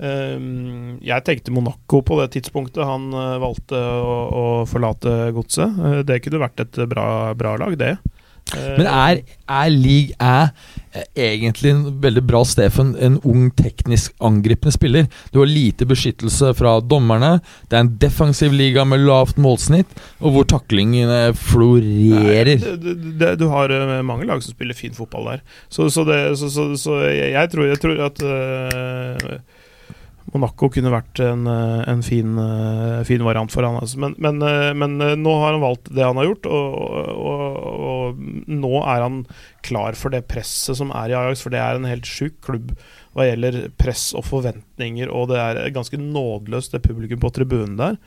Eh, 0.02 0.38
jeg 1.06 1.28
tenkte 1.28 1.54
Monaco 1.54 2.02
på 2.06 2.18
det 2.22 2.32
tidspunktet 2.38 2.88
han 2.88 3.12
eh, 3.14 3.36
valgte 3.44 3.78
å, 3.78 4.16
å 4.34 4.46
forlate 4.70 5.30
godset. 5.36 5.78
Eh, 5.78 6.00
det 6.08 6.24
kunne 6.26 6.42
vært 6.42 6.66
et 6.66 6.82
bra, 6.90 7.06
bra 7.38 7.58
lag, 7.62 7.78
det. 7.78 7.96
Eh, 8.58 8.78
Men 8.80 8.88
er, 8.90 9.22
er 9.48 9.70
league 9.72 10.16
eh, 10.18 10.50
egentlig 11.16 11.72
en 11.72 11.84
veldig 12.04 12.24
bra 12.28 12.42
sted 12.48 12.74
for 12.74 12.90
en, 12.90 12.96
en 13.00 13.20
ung, 13.28 13.46
teknisk 13.56 14.16
angripende 14.24 14.74
spiller? 14.76 15.08
Du 15.32 15.40
har 15.40 15.48
lite 15.52 15.88
beskyttelse 15.88 16.52
fra 16.58 16.74
dommerne, 16.82 17.38
det 17.70 17.78
er 17.78 17.86
en 17.86 17.94
defensiv 18.02 18.56
liga 18.58 18.84
med 18.88 19.06
lavt 19.06 19.40
målsnitt, 19.42 19.94
og 20.20 20.36
hvor 20.36 20.50
taklingene 20.52 21.32
florerer. 21.38 22.58
Nei, 22.58 22.76
det, 22.82 22.98
det, 23.22 23.32
du 23.40 23.48
har 23.54 23.72
mange 24.04 24.28
lag 24.28 24.44
som 24.44 24.58
spiller 24.58 24.78
fin 24.78 24.98
fotball 24.98 25.36
der. 25.36 25.48
Så, 25.70 25.88
så, 25.94 26.04
det, 26.10 26.20
så, 26.42 26.50
så, 26.50 27.00
jeg, 27.08 27.48
tror, 27.54 27.70
jeg 27.70 27.84
tror 27.86 28.06
at 28.10 28.26
eh, 28.26 29.61
Monaco 30.32 30.70
kunne 30.72 30.94
vært 30.94 31.20
en, 31.26 31.44
eh, 31.50 31.82
en 31.92 32.02
fin, 32.06 32.38
eh, 32.40 33.04
fin 33.08 33.24
variant 33.24 33.52
for 33.52 33.68
han. 33.68 33.80
Altså. 33.82 34.00
Men, 34.00 34.16
men, 34.18 34.42
eh, 34.42 34.72
men 34.74 34.98
nå 34.98 35.34
har 35.42 35.54
han 35.54 35.64
valgt 35.64 35.92
det 35.92 36.06
han 36.06 36.20
har 36.20 36.30
gjort, 36.30 36.48
og, 36.48 36.78
og, 37.12 37.60
og 37.92 38.24
nå 38.48 38.74
er 38.80 39.04
han 39.04 39.22
klar 39.68 40.00
for 40.00 40.14
det 40.14 40.24
presset 40.32 40.80
som 40.80 40.94
er 40.96 41.12
i 41.12 41.18
Ajax, 41.20 41.44
for 41.44 41.54
det 41.54 41.60
er 41.60 41.78
en 41.78 41.90
helt 41.90 42.08
sjuk 42.08 42.40
klubb 42.48 42.76
hva 43.12 43.28
gjelder 43.28 43.66
press 43.76 44.12
og 44.16 44.24
forventninger, 44.24 45.12
og 45.12 45.34
det 45.34 45.40
er 45.44 45.74
ganske 45.76 46.00
nådeløst, 46.00 46.72
det 46.78 46.86
publikum 46.86 47.20
på 47.20 47.34
tribunen 47.36 47.76
der. 47.80 48.00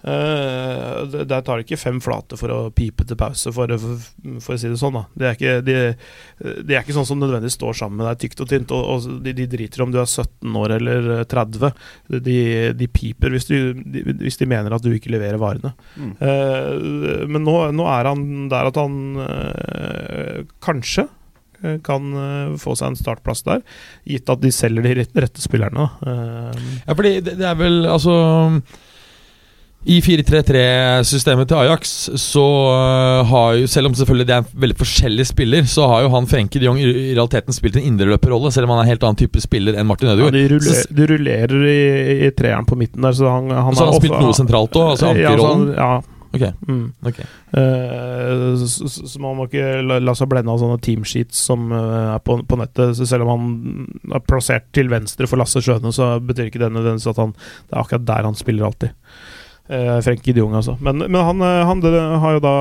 Eh, 0.00 1.04
det- 1.12 1.26
der 1.28 1.42
tar 1.44 1.58
det 1.60 1.66
ikke 1.66 1.78
fem 1.78 1.98
flate 2.00 2.36
for 2.40 2.48
å 2.48 2.58
pipe 2.72 3.04
til 3.04 3.16
pause, 3.20 3.52
for, 3.52 3.68
for, 3.78 3.98
for 4.40 4.54
å 4.54 4.58
si 4.58 4.68
det 4.70 4.78
sånn. 4.80 4.96
da 4.96 5.04
Det 5.14 5.26
er 5.28 5.36
ikke, 5.36 5.56
de, 5.66 6.62
de 6.64 6.74
er 6.76 6.80
ikke 6.82 6.96
sånn 6.96 7.06
som 7.10 7.20
nødvendigvis 7.20 7.58
står 7.58 7.76
sammen 7.82 8.00
med 8.00 8.08
deg 8.08 8.22
tykt 8.24 8.40
og 8.40 8.48
tynt, 8.48 8.72
og, 8.72 8.84
og 8.94 9.22
de, 9.26 9.34
de 9.36 9.46
driter 9.52 9.84
om 9.84 9.92
du 9.92 9.98
er 10.00 10.08
17 10.08 10.56
år 10.62 10.76
eller 10.78 11.10
eh, 11.18 11.24
30. 11.28 11.72
De, 12.30 12.38
de 12.80 12.88
piper 12.88 13.30
hvis, 13.36 13.48
du, 13.50 13.74
hvis 14.24 14.40
de 14.40 14.48
mener 14.48 14.72
at 14.72 14.82
du 14.86 14.90
ikke 14.94 15.12
leverer 15.12 15.36
varene. 15.40 15.74
Mm. 15.96 16.12
Uh, 16.20 17.26
men 17.28 17.44
nå, 17.44 17.56
nå 17.76 17.86
er 17.92 18.08
han 18.08 18.26
der 18.50 18.68
at 18.70 18.78
han 18.80 18.98
uh, 19.20 20.42
kanskje 20.64 21.04
eh, 21.62 21.76
kan 21.84 22.06
eh, 22.16 22.52
få 22.60 22.72
seg 22.78 22.92
en 22.94 22.98
startplass 22.98 23.42
der, 23.46 23.60
gitt 24.08 24.30
at 24.32 24.40
de 24.40 24.50
selger 24.54 24.86
de 24.86 24.94
rette, 25.04 25.42
spillerne. 25.44 25.90
Eh, 26.00 26.62
Ja, 26.86 26.94
fordi 26.96 27.12
det, 27.20 27.36
det 27.40 27.46
er 27.50 27.58
vel 27.60 27.82
altså 27.90 28.14
I 29.88 29.96
4-3-3-systemet 30.04 31.48
til 31.48 31.56
Ajax 31.56 31.92
så 32.20 32.42
øh, 32.68 33.20
har 33.30 33.54
jo 33.56 33.66
Selv 33.72 33.88
om 33.88 33.94
selvfølgelig 33.96 34.26
det 34.28 34.34
er 34.34 34.42
en 34.44 34.60
veldig 34.60 34.76
forskjellig 34.76 35.24
spiller, 35.30 35.64
så 35.72 35.86
har 35.88 36.02
jo 36.04 36.10
han 36.12 36.28
Frenke 36.28 36.60
de 36.60 36.66
Jong 36.68 36.76
i, 36.82 36.84
realiteten 37.16 37.56
spilt 37.56 37.78
en 37.80 37.86
indreløperrolle, 37.88 38.52
selv 38.52 38.68
om 38.68 38.74
han 38.74 38.82
er 38.82 38.88
en 38.90 38.92
helt 38.92 39.06
annen 39.08 39.20
type 39.22 39.40
spiller 39.40 39.78
enn 39.80 39.88
Martin 39.88 40.10
ja, 40.10 40.18
Ødegaard. 40.18 40.36
de, 40.36 40.44
ruller, 40.52 40.84
du 40.98 41.02
rullerer 41.14 41.64
i, 41.72 41.80
i 42.28 42.30
treeren 42.36 42.68
på 42.68 42.76
midten 42.76 43.00
der, 43.08 43.16
så 43.16 43.32
han, 43.32 43.48
han 43.50 43.72
så 43.74 43.86
har 43.86 43.92
han 43.92 43.96
er 43.96 44.02
spilt 44.04 44.16
ofte- 44.18 44.28
noe 44.28 44.36
sentralt 44.42 44.76
òg, 44.82 44.90
altså 44.92 45.14
Ja, 45.16 45.32
altså, 45.32 45.48
ankerrollen. 45.48 45.76
ja, 45.80 45.92
Ok, 46.30 46.44
mm. 46.68 46.82
okay. 47.10 47.24
Uh, 47.50 48.52
så, 48.60 48.68
så- 48.86 49.08
så 49.10 49.18
man 49.24 49.34
må 49.40 49.48
ikke 49.48 49.80
la, 49.82 49.96
la 49.98 50.12
seg 50.14 50.28
blende 50.30 50.52
av 50.52 50.60
sånne 50.62 50.76
teamsheets 50.84 51.40
som 51.48 51.72
uh, 51.74 52.12
er 52.14 52.20
på, 52.22 52.36
på 52.46 52.58
nettet. 52.60 52.92
Så 53.00 53.08
selv 53.10 53.24
om 53.26 53.32
han 53.32 53.88
er 54.14 54.22
plassert 54.28 54.68
til 54.76 54.92
venstre 54.92 55.26
for 55.26 55.40
Lasse 55.40 55.58
Skjøne, 55.64 55.90
så 55.96 56.12
betyr 56.22 56.46
ikke 56.52 56.60
det 56.62 56.68
nødvendigvis 56.76 57.08
at 57.10 57.18
han 57.24 57.32
Det 57.34 57.74
er 57.74 57.80
akkurat 57.82 58.06
der 58.12 58.28
han 58.28 58.38
spiller 58.38 58.68
alltid. 58.68 58.94
Uh, 59.70 60.00
Frenkie 60.02 60.34
de 60.34 60.42
Jong, 60.42 60.54
altså. 60.58 60.74
Men, 60.82 60.98
men 61.06 61.20
han, 61.22 61.42
eh, 61.46 61.60
han 61.68 61.82
har 62.18 62.32
jo 62.34 62.40
da 62.42 62.54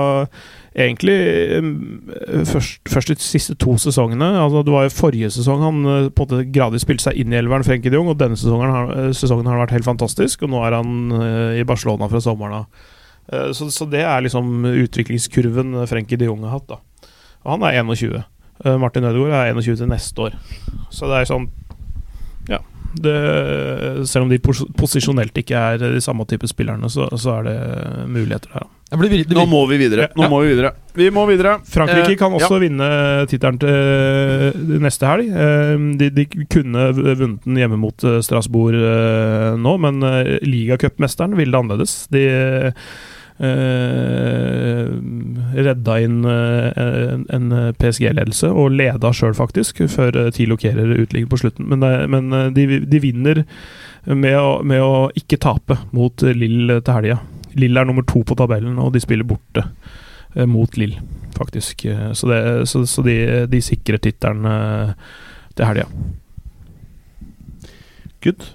egentlig 0.77 1.15
eh, 1.57 2.43
først, 2.45 2.81
først 2.85 3.09
de 3.09 3.15
siste 3.23 3.55
to 3.57 3.73
sesongene 3.81 4.27
altså 4.37 4.61
Det 4.65 4.73
var 4.73 4.85
jo 4.85 4.93
forrige 4.93 5.31
sesong 5.33 5.63
han 5.65 5.79
eh, 5.89 6.09
på 6.13 6.25
en 6.25 6.29
måte 6.29 6.51
gradvis 6.53 6.85
spilte 6.85 7.07
seg 7.07 7.17
inn 7.17 7.33
i 7.33 7.39
elveren, 7.39 7.65
Frenkie 7.65 7.89
de 7.89 7.97
Jong, 7.97 8.11
og 8.13 8.19
denne 8.19 8.37
sesongen 8.37 8.69
har, 8.75 8.91
eh, 8.93 9.09
sesongen 9.17 9.49
har 9.49 9.57
vært 9.63 9.73
helt 9.77 9.87
fantastisk. 9.87 10.45
Og 10.45 10.53
nå 10.53 10.61
er 10.67 10.77
han 10.77 11.15
eh, 11.17 11.59
i 11.63 11.67
Barcelona 11.67 12.09
fra 12.11 12.21
sommeren 12.23 12.61
av. 12.61 12.85
Eh, 13.31 13.49
Så, 13.57 13.71
så 13.73 13.89
det 13.89 14.03
er 14.05 14.21
liksom 14.25 14.65
utviklingskurven 14.69 15.79
Frenkie 15.89 16.19
de 16.19 16.29
Jong 16.29 16.45
har 16.45 16.59
hatt. 16.59 16.67
da 16.75 16.79
Og 17.45 17.55
han 17.55 17.65
er 17.65 17.81
21. 17.81 18.21
Eh, 18.65 18.77
Martin 18.77 19.09
Ødegaard 19.09 19.33
er 19.49 19.53
21 19.57 19.81
til 19.81 19.89
neste 19.89 20.27
år. 20.29 20.37
Så 20.93 21.09
det 21.09 21.23
er 21.23 21.29
sånn. 21.29 21.49
Det, 22.95 24.07
selv 24.09 24.25
om 24.25 24.29
de 24.31 24.39
pos 24.41 24.63
posisjonelt 24.77 25.35
ikke 25.37 25.55
er 25.75 25.77
de 25.95 26.01
samme 26.01 26.25
type 26.29 26.47
spillerne, 26.49 26.89
så, 26.89 27.05
så 27.19 27.39
er 27.39 27.43
det 27.49 27.57
muligheter 28.09 28.49
Ja, 28.89 28.97
det 28.97 29.35
Nå 29.37 29.43
må 29.45 29.59
vi 29.69 29.77
videre. 29.77 30.07
Nå 30.17 30.23
Ja. 30.25 30.29
må 30.31 30.39
Vi 30.41 30.55
videre 30.55 30.71
Vi 30.97 31.09
må 31.13 31.27
videre. 31.29 31.59
Frankrike 31.69 32.15
Eh, 32.15 32.17
kan 32.17 32.33
også 32.33 32.57
vinne 32.59 32.87
tittelen 33.29 33.59
til 33.61 34.79
neste 34.81 35.05
helg. 35.05 35.29
Eh, 35.29 35.77
De, 35.99 36.09
de 36.09 36.25
kunne 36.49 36.87
vunnet 36.97 37.45
den 37.45 37.55
hjemme 37.61 37.77
mot 37.77 38.03
eh, 38.03 38.17
Strasbourg 38.25 38.73
eh, 38.73 39.53
nå, 39.61 39.75
men 39.79 40.01
eh, 40.03 40.39
ligacupmesteren 40.41 41.37
ville 41.37 41.53
det 41.53 41.61
annerledes. 41.61 42.07
De 42.09 42.25
eh, 42.25 42.71
redda 45.59 45.95
inn 46.03 46.25
eh, 46.27 46.67
en, 46.83 47.25
en 47.33 47.73
PSG-ledelse, 47.79 48.49
og 48.51 48.73
leda 48.75 49.11
sjøl, 49.15 49.35
faktisk, 49.37 49.81
før 49.91 50.11
ti 50.29 50.43
TIL 50.43 50.51
lokerer 50.53 50.95
utlignet 50.99 51.31
på 51.31 51.39
slutten. 51.41 51.69
Men, 51.71 51.83
eh, 51.87 52.05
men 52.11 52.33
eh, 52.35 52.49
de, 52.55 52.67
de 52.85 53.01
vinner 53.03 53.43
med 54.09 54.35
å, 54.39 54.59
med 54.63 54.83
å 54.83 55.09
ikke 55.19 55.39
tape 55.41 55.79
mot 55.95 56.23
eh, 56.23 56.35
Lill 56.35 56.79
til 56.81 56.95
helga. 56.95 57.19
Lill 57.59 57.79
er 57.79 57.87
nummer 57.89 58.05
to 58.07 58.23
på 58.27 58.37
tabellen, 58.39 58.77
og 58.81 58.93
de 58.95 59.01
spiller 59.03 59.27
borte 59.27 59.65
eh, 60.35 60.45
mot 60.49 60.77
Lill, 60.79 60.97
faktisk. 61.37 61.85
Eh, 61.89 62.11
Så, 62.13 62.27
det, 62.31 62.41
så, 62.69 62.85
så 62.87 63.05
de, 63.05 63.17
de 63.51 63.63
sikrer 63.63 64.01
tittelen 64.03 64.45
eh, 64.45 64.93
til 65.55 65.65
helga. 65.69 65.87
Good. 68.21 68.51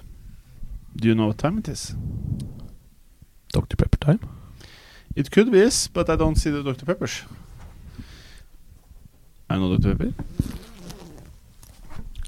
Do 0.95 1.09
you 1.09 1.15
know 1.17 1.27
what 1.27 1.39
time 1.41 1.57
it 1.59 1.67
is? 1.67 1.95
Dr. 3.51 3.75
Pepper 3.75 3.97
Time. 3.97 4.34
It 5.15 5.31
could 5.31 5.51
be 5.51 5.69
but 5.93 6.09
I 6.09 6.15
don't 6.15 6.35
see 6.35 6.51
the 6.51 6.61
Dr. 6.63 6.85
Peppers. 6.85 7.25
Er 9.49 9.55
det 9.55 9.61
noe 9.61 9.77
Dr. 9.77 9.93
Pepper? 9.93 10.11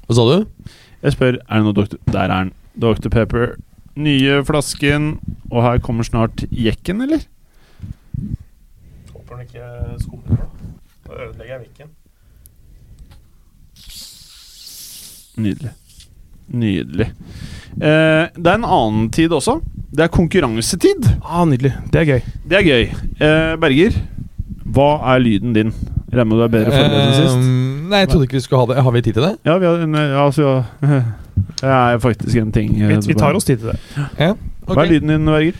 Hva 0.06 0.14
sa 0.16 0.24
du? 0.24 0.46
Jeg 1.02 1.12
spør, 1.12 1.36
er 1.36 1.58
det 1.58 1.64
noe 1.66 1.76
Dr. 1.76 1.98
Der 2.08 2.20
er 2.24 2.28
den. 2.32 2.52
Dr. 2.80 3.10
Pepper. 3.12 3.56
Nye 3.98 4.44
flasken, 4.46 5.18
og 5.50 5.64
her 5.66 5.80
kommer 5.82 6.06
snart 6.06 6.44
jekken, 6.54 7.02
eller? 7.02 7.24
Håper 9.12 9.36
den 9.36 9.48
ikke 9.48 9.98
skummer 10.04 10.38
nå. 10.38 10.46
Da 11.08 11.18
ødelegger 11.26 11.54
jeg 11.54 11.64
mikken. 11.66 11.90
Nydelig. 15.38 15.72
Nydelig. 16.48 17.10
Eh, 17.78 18.24
det 18.38 18.46
er 18.46 18.54
en 18.54 18.64
annen 18.64 19.10
tid 19.10 19.34
også. 19.34 19.58
Det 19.88 20.04
er 20.04 20.10
konkurransetid. 20.12 21.06
Ah, 21.24 21.44
nydelig. 21.48 21.72
Det 21.92 22.00
er 22.02 22.04
gøy. 22.04 22.32
Det 22.48 22.58
er 22.58 22.66
gøy. 22.66 22.82
Eh, 23.24 23.54
Berger, 23.60 23.94
hva 24.68 24.88
er 25.14 25.22
lyden 25.24 25.54
din? 25.56 25.72
Regner 26.12 26.28
med 26.28 26.36
du 26.40 26.44
er 26.44 26.52
bedre 26.52 26.74
forberedt 26.74 27.06
enn 27.06 27.16
sist? 27.16 27.38
Eh, 27.38 27.88
nei, 27.88 28.02
jeg 28.02 28.10
trodde 28.12 28.28
ikke 28.28 28.36
vi 28.36 28.42
skulle 28.44 28.60
ha 28.60 28.68
det. 28.72 28.84
Har 28.84 28.94
vi 28.94 29.02
tid 29.06 29.16
til 29.16 29.24
det? 29.24 29.32
Ja, 29.48 29.56
vi 29.60 29.68
har, 29.68 29.86
nei, 29.88 30.04
altså, 30.26 30.50
ja. 30.84 31.00
Det 31.58 31.70
er 31.70 31.98
faktisk 32.02 32.36
en 32.38 32.50
ting 32.52 32.74
eh, 32.76 32.90
Vi, 32.90 32.96
vi 33.08 33.14
tar 33.18 33.34
oss 33.38 33.46
tid 33.48 33.62
til 33.62 33.72
det. 33.72 33.78
Ja. 34.18 34.32
Hva 34.68 34.84
er 34.84 34.92
lyden 34.92 35.14
din, 35.14 35.24
Berger? 35.32 35.56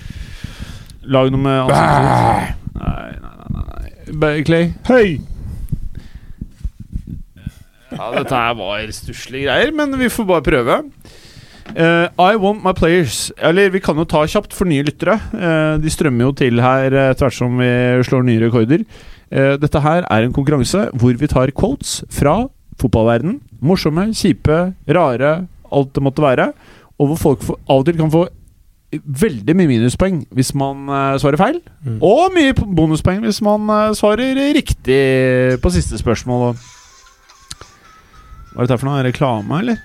Lag 1.08 1.32
noe 1.32 1.40
med 1.40 1.64
ansiktet. 1.64 2.54
Nei, 2.76 3.08
nei, 3.24 3.34
nei, 3.56 4.12
nei, 4.12 4.36
Clay? 4.44 4.70
Høy! 4.90 5.18
Ja, 7.88 8.10
dette 8.12 8.36
her 8.36 8.52
var 8.58 8.90
stusslige 8.92 9.48
greier, 9.48 9.72
men 9.74 9.96
vi 9.98 10.10
får 10.12 10.26
bare 10.28 10.44
prøve. 10.44 10.76
Eh, 11.76 12.08
I 12.18 12.36
want 12.40 12.64
my 12.64 12.72
players 12.72 13.28
Eller 13.36 13.70
vi 13.70 13.80
kan 13.84 13.98
jo 13.98 14.06
ta 14.08 14.24
kjapt 14.26 14.54
for 14.56 14.68
nye 14.68 14.84
lyttere. 14.86 15.18
Uh, 15.34 15.76
de 15.80 15.92
strømmer 15.92 16.28
jo 16.28 16.32
til 16.40 16.62
her 16.62 16.94
uh, 16.94 17.12
tvert 17.18 17.36
som 17.36 17.60
vi 17.60 17.68
slår 18.06 18.24
nye 18.26 18.42
rekorder. 18.46 18.84
Uh, 19.28 19.54
dette 19.60 19.82
her 19.84 20.06
er 20.08 20.24
en 20.24 20.34
konkurranse 20.34 20.88
hvor 20.96 21.18
vi 21.20 21.28
tar 21.30 21.52
quotes 21.52 22.00
fra 22.10 22.40
fotballverden 22.80 23.40
Morsomme, 23.60 24.12
kjipe, 24.14 24.56
rare, 24.86 25.30
alt 25.74 25.94
det 25.94 26.02
måtte 26.02 26.22
være. 26.22 26.52
Og 26.98 27.12
hvor 27.12 27.18
folk 27.18 27.46
får, 27.46 27.58
av 27.68 27.82
og 27.82 27.88
til 27.88 27.98
kan 27.98 28.12
få 28.12 28.28
veldig 28.94 29.56
mye 29.58 29.68
minuspoeng 29.68 30.22
hvis 30.32 30.54
man 30.56 30.86
svarer 31.20 31.36
feil. 31.36 31.58
Mm. 31.82 31.98
Og 32.06 32.30
mye 32.32 32.54
bonuspoeng 32.54 33.20
hvis 33.26 33.42
man 33.44 33.66
svarer 33.98 34.38
riktig 34.56 35.58
på 35.60 35.72
siste 35.74 35.98
spørsmål. 36.00 36.54
Hva 38.54 38.62
er 38.62 38.70
dette 38.70 38.78
for 38.78 38.88
noe? 38.88 39.02
Reklame, 39.04 39.58
eller? 39.58 39.82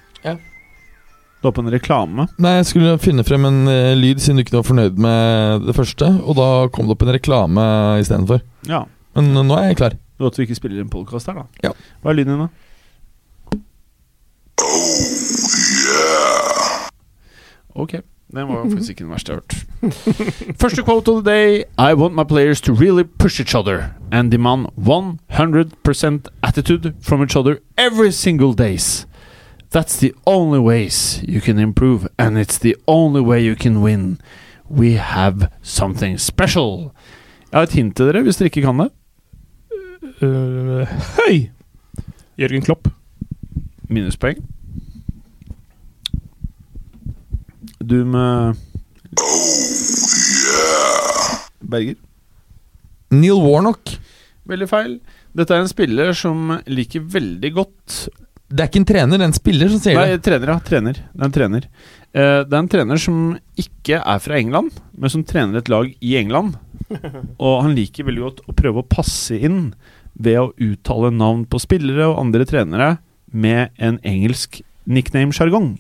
Du 1.44 1.48
har 1.50 1.52
på 1.52 1.60
en 1.60 1.74
reklame? 1.74 2.24
Nei, 2.40 2.54
jeg 2.62 2.68
skulle 2.70 2.92
finne 3.04 3.24
frem 3.28 3.44
en 3.44 3.58
uh, 3.68 3.92
lyd 4.00 4.22
siden 4.24 4.38
du 4.40 4.46
ikke 4.46 4.56
var 4.56 4.64
fornøyd 4.64 5.02
med 5.04 5.66
det 5.68 5.74
første, 5.76 6.08
og 6.24 6.38
da 6.40 6.46
kom 6.72 6.88
det 6.88 6.96
opp 6.96 7.04
en 7.04 7.12
reklame 7.12 7.66
istedenfor. 8.00 8.40
Ja. 8.70 8.86
Men 9.20 9.28
uh, 9.36 9.42
nå 9.44 9.58
er 9.60 9.66
jeg 9.74 9.82
klar. 9.82 9.98
Du 10.16 10.24
vet 10.24 10.38
at 10.38 10.40
vi 10.40 10.46
ikke 10.48 10.56
spiller 10.56 10.80
en 10.80 10.94
podkast 10.94 11.28
her, 11.28 11.42
da. 11.42 11.68
Ja. 11.68 11.74
Hva 12.00 12.14
er 12.14 12.16
lyden 12.22 12.32
din, 12.38 12.46
da? 12.46 13.60
Oh, 14.64 15.04
yeah. 15.84 16.88
Ok. 17.76 18.00
Den 18.32 18.48
var 18.48 18.64
faktisk 18.64 18.96
ikke 18.96 19.04
den 19.04 19.12
verste 19.12 19.34
jeg 19.34 19.36
har 19.36 19.44
hørt. 19.44 19.54
Første 20.64 20.88
quote 20.88 21.12
of 21.12 21.26
the 21.26 21.28
day 21.28 21.68
I 21.76 21.92
want 21.92 22.16
my 22.16 22.24
players 22.24 22.62
to 22.62 22.72
really 22.72 23.04
push 23.04 23.42
each 23.44 23.54
other 23.54 23.92
and 24.14 24.32
demand 24.32 24.72
100% 24.80 26.32
attitude 26.42 26.94
from 27.02 27.22
each 27.22 27.36
other 27.36 27.60
every 27.78 28.12
single 28.12 28.54
days. 28.56 29.06
That's 29.74 29.98
the 29.98 30.14
only 30.28 30.60
ways 30.60 31.20
you 31.28 31.42
can 31.42 31.58
improve, 31.58 32.08
and 32.20 32.38
it's 32.38 32.60
the 32.60 32.78
only 32.86 33.22
way 33.22 33.44
you 33.44 33.56
can 33.56 33.82
win. 33.82 34.20
We 34.70 34.94
have 34.94 35.50
something 35.64 36.20
special. 36.20 36.92
Jeg 37.52 37.58
har 37.58 37.64
et 37.64 37.74
hint 37.74 37.96
til 37.98 38.06
dere, 38.06 38.22
hvis 38.22 38.38
dere 38.38 38.52
ikke 38.52 38.62
kan 38.62 38.84
det. 38.84 38.92
Uh, 40.22 40.86
Hei! 41.18 41.50
Jørgen 42.38 42.62
Klopp. 42.62 42.88
Minuspoeng. 43.90 44.46
Du 47.82 48.06
med 48.06 48.56
Berger. 51.70 51.96
Neil 53.12 53.42
Warnock. 53.42 53.98
Veldig 54.46 54.70
feil. 54.70 55.00
Dette 55.34 55.56
er 55.56 55.66
en 55.66 55.68
spiller 55.68 56.14
som 56.14 56.60
liker 56.70 57.02
veldig 57.10 57.54
godt 57.54 58.04
Det 58.54 58.62
er 58.62 58.70
ikke 58.70 58.82
en 58.84 58.86
trener, 58.86 59.18
det 59.18 59.26
er 59.26 59.32
en 59.32 59.34
spiller 59.34 59.70
som 59.72 59.80
sier 59.82 59.98
Nei, 59.98 60.10
det. 60.12 60.20
trener, 60.28 60.52
ja. 60.54 60.60
Trener. 60.62 60.98
Det 61.02 61.24
er 61.24 61.26
en 61.26 61.34
trener. 61.34 61.64
Eh, 62.14 62.42
det 62.46 62.54
er 62.54 62.60
en 62.60 62.70
trener 62.70 63.00
som 63.02 63.22
ikke 63.58 63.98
er 63.98 64.20
fra 64.22 64.38
England, 64.38 64.76
men 64.94 65.10
som 65.10 65.24
trener 65.26 65.58
et 65.58 65.72
lag 65.74 65.90
i 65.90 66.12
England. 66.20 66.60
Og 67.42 67.64
han 67.66 67.74
liker 67.74 68.06
veldig 68.06 68.24
godt 68.28 68.44
å 68.46 68.56
prøve 68.58 68.84
å 68.84 68.86
passe 68.86 69.40
inn 69.40 69.72
ved 70.14 70.38
å 70.38 70.52
uttale 70.62 71.10
navn 71.16 71.48
på 71.50 71.58
spillere 71.64 72.06
og 72.12 72.20
andre 72.22 72.46
trenere 72.46 72.90
med 73.34 73.74
en 73.82 73.98
engelsk 74.06 74.62
nickname-sjargong. 74.86 75.72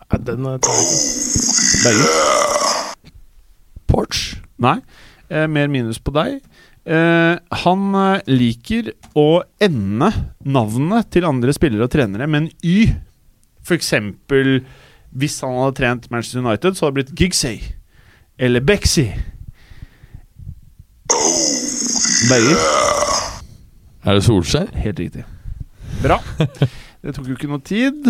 Nei, 0.00 0.22
den 0.24 0.48
eh. 0.48 0.56
Berger? 1.84 2.08
Porch. 3.90 4.40
Nei. 4.56 4.78
Eh, 5.28 5.44
mer 5.44 5.68
minus 5.68 6.00
på 6.00 6.16
deg. 6.16 6.40
Eh, 6.84 7.34
han 7.64 7.94
eh, 7.94 8.30
liker 8.30 8.92
å 9.18 9.42
ende 9.60 10.08
navnene 10.44 11.02
til 11.12 11.26
andre 11.28 11.52
spillere 11.56 11.86
og 11.86 11.92
trenere 11.92 12.28
med 12.30 12.44
en 12.46 12.50
Y. 12.64 12.94
For 13.60 13.76
eksempel 13.76 14.62
hvis 15.10 15.40
han 15.42 15.56
hadde 15.58 15.76
trent 15.78 16.10
Manchester 16.12 16.42
United, 16.44 16.76
så 16.76 16.86
hadde 16.86 17.00
det 17.00 17.10
blitt 17.10 17.20
Gigsay. 17.20 17.58
Eller 18.40 18.62
Bexy. 18.64 19.08
Berger? 22.30 22.62
Er 24.06 24.16
det 24.16 24.24
Solskjær? 24.24 24.70
Helt 24.80 25.02
riktig. 25.02 25.26
Bra. 26.00 26.20
Det 27.00 27.14
tok 27.16 27.30
jo 27.30 27.34
ikke 27.36 27.48
noe 27.48 27.62
tid. 27.64 28.06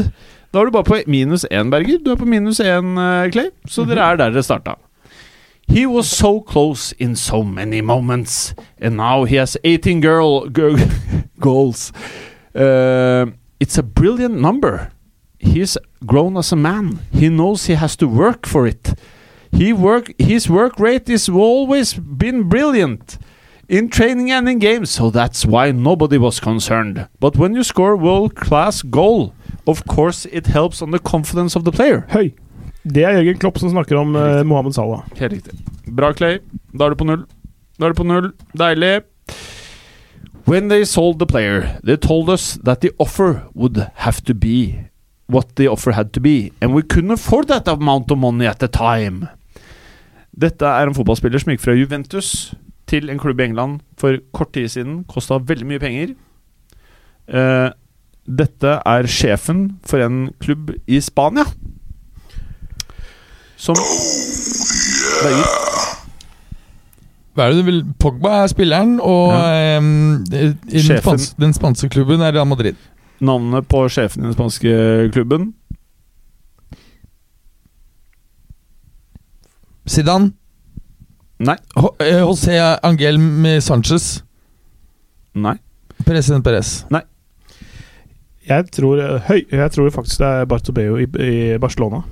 Da 0.50 0.60
er 0.60 0.66
du 0.66 0.74
bare 0.74 0.86
på 0.86 0.96
minus 1.10 1.44
én, 1.46 1.68
Berger. 1.70 2.00
Du 2.02 2.10
er 2.12 2.18
på 2.18 2.26
minus 2.28 2.58
én, 2.62 2.92
eh, 2.98 3.28
Clay. 3.30 3.50
Så 3.70 3.84
dere 3.86 4.02
er 4.02 4.18
der 4.18 4.34
dere 4.34 4.42
starta. 4.42 4.74
He 5.70 5.86
was 5.86 6.10
so 6.10 6.40
close 6.40 6.90
in 6.98 7.14
so 7.14 7.44
many 7.44 7.80
moments, 7.80 8.54
and 8.76 8.96
now 8.96 9.22
he 9.22 9.36
has 9.36 9.56
18 9.62 10.00
girl, 10.00 10.48
girl 10.48 10.76
goals. 11.38 11.92
Uh, 12.52 13.26
it's 13.60 13.78
a 13.78 13.84
brilliant 13.84 14.40
number. 14.40 14.90
He's 15.38 15.78
grown 16.04 16.36
as 16.36 16.50
a 16.50 16.56
man. 16.56 16.98
He 17.12 17.28
knows 17.28 17.66
he 17.66 17.74
has 17.74 17.94
to 17.98 18.08
work 18.08 18.46
for 18.46 18.66
it. 18.66 18.94
He 19.52 19.72
work 19.72 20.12
his 20.18 20.50
work 20.50 20.80
rate 20.80 21.06
has 21.06 21.28
always 21.28 21.94
been 21.94 22.48
brilliant 22.48 23.18
in 23.68 23.90
training 23.90 24.32
and 24.32 24.48
in 24.48 24.58
games, 24.58 24.90
so 24.90 25.08
that's 25.08 25.46
why 25.46 25.70
nobody 25.70 26.18
was 26.18 26.40
concerned. 26.40 27.06
But 27.20 27.36
when 27.36 27.54
you 27.54 27.62
score 27.62 27.96
world 27.96 28.34
class 28.34 28.82
goal, 28.82 29.34
of 29.68 29.86
course 29.86 30.26
it 30.32 30.48
helps 30.48 30.82
on 30.82 30.90
the 30.90 30.98
confidence 30.98 31.54
of 31.54 31.62
the 31.62 31.70
player. 31.70 32.08
Høy. 32.10 32.34
Det 32.84 33.04
er 33.04 33.18
Jørgen 33.18 33.40
Klopp 33.42 33.58
som 33.60 33.72
snakker 33.72 33.98
om 34.00 34.14
uh, 34.16 34.40
Mohammed 34.46 34.74
Salah. 34.76 35.04
Helt 35.18 35.36
riktig. 35.36 35.56
Bra, 35.86 36.12
Clay. 36.16 36.40
Da 36.72 36.86
er 36.86 36.94
du 36.94 37.00
på 37.00 37.08
null. 37.08 37.26
Da 37.76 37.88
er 37.88 37.92
du 37.92 38.00
på 38.00 38.08
null. 38.08 38.30
Deilig. 38.56 39.02
When 40.48 40.68
they 40.68 40.84
sold 40.84 41.18
the 41.20 41.26
player, 41.26 41.76
they 41.84 41.96
told 41.96 42.30
us 42.30 42.58
that 42.64 42.80
the 42.80 42.90
offer 42.98 43.44
would 43.54 43.76
have 43.94 44.24
to 44.24 44.34
be 44.34 44.90
what 45.30 45.56
the 45.56 45.68
offer 45.68 45.92
had 45.92 46.12
to 46.12 46.20
be, 46.20 46.50
and 46.60 46.74
we 46.74 46.82
couldn't 46.82 47.12
afford 47.12 47.46
that 47.48 47.68
amount 47.68 48.10
of 48.10 48.18
money 48.18 48.46
at 48.46 48.58
the 48.58 48.68
time. 48.68 49.28
Dette 50.34 50.66
er 50.66 50.88
en 50.88 50.96
fotballspiller 50.96 51.42
som 51.42 51.52
gikk 51.52 51.62
fra 51.62 51.76
Juventus 51.76 52.52
til 52.90 53.10
en 53.10 53.20
klubb 53.20 53.40
i 53.40 53.46
England 53.50 53.80
for 54.00 54.18
kort 54.34 54.52
tid 54.56 54.70
siden. 54.72 55.02
Kosta 55.10 55.38
veldig 55.38 55.68
mye 55.68 55.82
penger. 55.82 56.14
Uh, 57.30 57.70
dette 58.26 58.76
er 58.86 59.10
sjefen 59.10 59.76
for 59.86 60.02
en 60.02 60.30
klubb 60.42 60.72
i 60.90 60.98
Spania. 61.02 61.46
Som 63.60 63.76
Berger. 65.20 65.48
Hva 67.36 67.46
er 67.46 67.52
det 67.52 67.60
du 67.60 67.66
vil? 67.68 67.80
Pogba 68.00 68.40
er 68.42 68.50
spilleren, 68.50 68.96
og 69.04 69.34
ehm, 69.36 70.24
i 70.32 70.80
den, 70.80 71.52
spanske 71.54 71.90
klubben 71.92 72.24
er 72.24 72.32
Real 72.34 72.48
Madrid. 72.48 72.78
Navnet 73.20 73.68
på 73.68 73.84
sjefen 73.92 74.24
i 74.24 74.30
den 74.30 74.36
spanske 74.36 74.72
klubben? 75.14 75.50
Zidane. 79.90 80.32
Nei. 81.40 81.56
Eh, 82.00 82.20
José 82.20 82.56
Angel 82.82 83.20
Sanchez. 83.64 84.22
Nei. 85.34 85.56
President 86.06 86.44
Perez. 86.44 86.84
Jeg 88.50 88.66
tror, 88.72 89.00
eh, 89.04 89.28
høy, 89.28 89.44
jeg 89.52 89.70
tror 89.76 89.92
faktisk 89.94 90.18
det 90.24 90.32
er 90.32 90.48
Bartobeo 90.48 90.96
i, 90.96 91.04
i 91.04 91.58
Barcelona. 91.60 92.02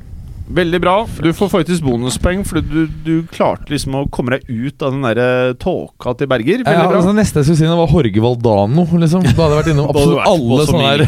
Veldig 0.49 0.79
bra. 0.81 0.95
Du 1.20 1.29
får 1.37 1.51
faktisk 1.53 1.85
bonuspoeng, 1.85 2.41
fordi 2.49 2.69
du, 2.73 2.95
du 3.05 3.15
klarte 3.33 3.69
liksom 3.73 3.99
å 3.99 4.05
komme 4.12 4.37
deg 4.37 4.47
ut 4.49 4.85
av 4.85 4.95
den 4.95 5.05
der 5.05 5.53
tåka 5.61 6.15
til 6.19 6.31
Berger. 6.31 6.62
Ja, 6.62 6.70
Veldig 6.70 6.87
bra. 6.89 7.01
altså, 7.03 7.12
neste 7.16 7.43
jeg 7.43 7.49
skulle 7.51 7.61
si 7.61 7.81
var 7.83 7.93
Jorge 7.93 8.23
Valdano. 8.25 8.87
Liksom. 9.03 9.27
Da 9.29 9.35
hadde 9.35 9.49
jeg 9.49 9.61
vært 9.61 9.70
innom 9.75 9.91
absolutt 9.93 10.19
vært 10.19 10.33
alle 10.33 10.69
sånne 10.70 10.89
der 10.89 11.05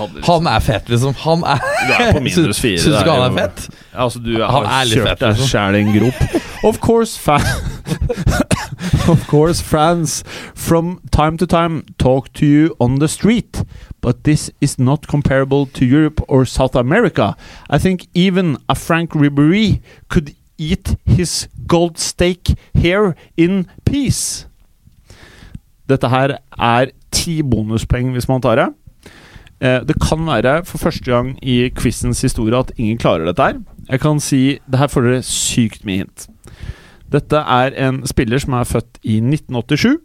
hadde 0.00 0.24
Han 0.26 0.50
er 0.50 0.64
fet, 0.66 0.90
liksom. 0.90 1.14
Han 1.24 1.46
er 1.46 1.62
Du 1.62 1.94
er 1.94 2.12
på 2.16 2.24
minus 2.26 2.62
fire. 2.62 2.82
Syns 2.82 2.96
du 2.96 3.00
ikke 3.04 3.16
han 3.20 3.26
er 3.28 3.38
fett? 3.38 3.66
Ja, 3.92 4.06
altså, 4.08 4.24
du 4.24 4.32
Han 4.42 4.66
er 4.66 4.90
litt 4.90 4.98
kjørt 4.98 5.12
fett, 5.12 5.22
deg 5.22 5.36
liksom. 5.36 5.52
sjæl 5.54 5.78
i 5.78 5.84
en 5.84 5.92
grop. 5.98 6.40
Of 6.70 6.80
course, 6.82 7.16
fan 7.20 7.46
Of 9.10 9.26
course, 9.28 9.60
France. 9.60 10.22
from 10.54 11.00
time 11.10 11.36
to 11.38 11.46
time 11.46 11.82
talk 11.98 12.32
to 12.34 12.46
you 12.46 12.74
on 12.80 12.98
the 12.98 13.08
street, 13.08 13.62
but 14.00 14.24
this 14.24 14.50
is 14.60 14.78
not 14.78 15.06
comparable 15.06 15.66
to 15.66 15.84
Europe 15.84 16.20
or 16.28 16.44
South 16.44 16.74
America. 16.74 17.36
I 17.68 17.78
think 17.78 18.06
even 18.14 18.56
a 18.68 18.74
Frank 18.74 19.14
Ribery 19.14 19.80
could 20.08 20.34
eat 20.58 20.96
his 21.04 21.48
gold 21.66 21.98
steak 21.98 22.54
here 22.74 23.14
in 23.36 23.66
peace. 23.84 24.46
Dette 25.88 26.08
her 26.08 26.38
er 26.58 26.92
ti 27.10 27.40
bonuspoeng 27.42 28.12
hvis 28.14 28.28
man 28.28 28.42
tar 28.44 28.56
det. 28.60 28.68
Eh, 29.60 29.80
det 29.84 29.96
kan 30.00 30.24
være 30.26 30.64
for 30.64 30.78
første 30.78 31.04
gang 31.04 31.34
i 31.42 31.68
quizens 31.76 32.22
historie 32.22 32.56
at 32.56 32.72
ingen 32.76 32.98
klarer 32.98 33.24
dette 33.24 33.42
her. 33.42 33.58
Jeg 33.88 34.00
kan 34.00 34.20
si 34.20 34.58
det 34.70 34.78
her 34.78 34.86
får 34.86 35.08
dere 35.08 35.22
sykt 35.26 35.84
mye 35.84 36.04
hint. 36.04 36.28
Dette 37.10 37.36
er 37.36 37.74
en 37.88 38.04
spiller 38.06 38.38
som 38.38 38.54
er 38.54 38.68
født 38.68 39.00
i 39.02 39.18
1987. 39.18 39.98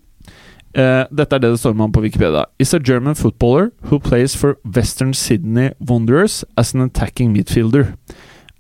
Eh, 0.75 1.05
dette 1.07 1.37
er 1.37 1.39
det 1.39 1.53
det 1.53 1.59
står 1.61 1.77
om 1.79 1.91
på 1.91 2.01
Wikipedia. 2.03 2.45
Is 2.59 2.73
a 2.73 2.79
German 2.79 3.15
footballer 3.15 3.71
who 3.87 3.99
plays 3.99 4.35
for 4.35 4.57
Western 4.65 5.13
Sydney 5.13 5.71
Wanderers 5.79 6.43
as 6.57 6.75
an 6.75 6.81
attacking 6.81 7.31
midfielder. 7.31 7.93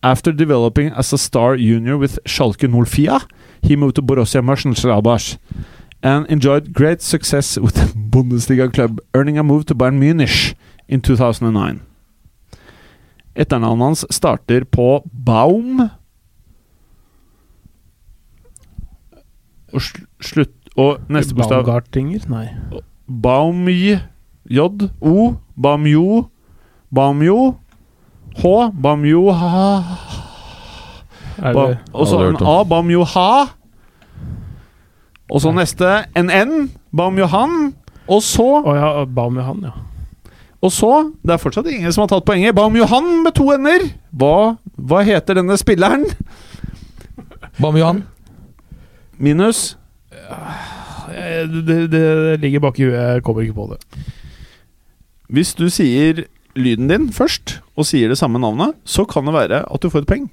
After 0.01 0.31
developing 0.31 0.93
as 0.95 1.11
a 1.11 1.17
star 1.17 1.57
junior 1.57 1.97
with 1.97 2.19
Schalke 2.25 2.69
04, 2.69 3.19
he 3.63 3.75
moved 3.75 3.95
to 3.95 4.01
Borussia 4.01 4.41
Mönchengladbach 4.41 5.37
and 6.01 6.25
enjoyed 6.27 6.73
great 6.73 7.01
success 7.01 7.57
with 7.57 7.73
the 7.73 7.91
Bundesliga 8.11 8.71
club, 8.71 9.01
earning 9.13 9.37
a 9.37 9.43
move 9.43 9.65
to 9.65 9.75
Bayern 9.75 9.99
Munich 9.99 10.55
in 10.87 11.01
2009. 11.01 11.81
Etternavnet 13.35 13.85
hans 13.85 14.05
starter 14.09 14.63
på 14.63 15.03
Baum 15.11 15.89
Og 19.73 19.81
sl 19.81 20.05
slutt 20.23 20.64
Og 20.75 20.97
neste 21.09 21.35
bokstav 21.35 21.63
Baumgartinger? 21.63 22.25
Nei. 22.29 22.47
Baumj 23.07 23.99
J 24.49 24.59
O 25.01 25.35
Baumjo 25.61 26.25
Baumjo 26.95 27.55
H 28.35 28.71
Baumjo 28.83 29.31
ha 29.31 29.83
ba, 31.53 31.77
Og 31.93 32.07
så 32.07 32.19
en. 32.27 32.35
A 32.41 32.63
Baumjo 32.63 33.03
ha 33.03 33.45
Og 35.31 35.41
så 35.41 35.51
neste 35.51 36.05
En 36.15 36.29
N 36.29 36.71
Bamjohan. 36.95 37.73
Og 38.07 38.21
så 38.23 38.45
Å 38.63 38.75
ja, 38.75 38.91
Bamjohan, 39.05 39.65
ja. 39.67 39.73
Og 40.63 40.71
så, 40.73 41.11
det 41.21 41.35
er 41.35 41.37
fortsatt 41.37 41.67
ingen 41.69 41.91
som 41.93 42.05
har 42.05 42.09
tatt 42.09 42.25
poenget. 42.25 42.55
Bamjohan 42.57 43.21
med 43.21 43.35
to 43.37 43.51
ender. 43.53 43.83
Hva, 44.17 44.55
hva 44.81 45.01
heter 45.05 45.37
denne 45.37 45.57
spilleren? 45.61 46.07
Bamjohan. 47.61 47.99
Minus 49.21 49.75
Det, 51.47 51.91
det, 51.91 52.39
ligger 52.41 52.59
bak 52.59 52.79
i 52.79 52.87
huet, 52.87 52.95
jeg 52.97 53.23
kommer 53.23 53.41
ikke 53.41 53.57
på 53.57 53.69
det. 53.73 54.05
Hvis 55.29 55.53
du 55.57 55.69
sier 55.69 56.25
lyden 56.55 56.89
din 56.89 57.11
først, 57.13 57.59
og 57.75 57.85
sier 57.85 58.11
det 58.11 58.17
samme 58.17 58.39
navnet, 58.39 58.75
så 58.85 59.05
kan 59.05 59.25
det 59.25 59.33
være 59.33 59.63
at 59.73 59.81
du 59.83 59.89
får 59.89 60.05
et 60.05 60.07
poeng. 60.07 60.27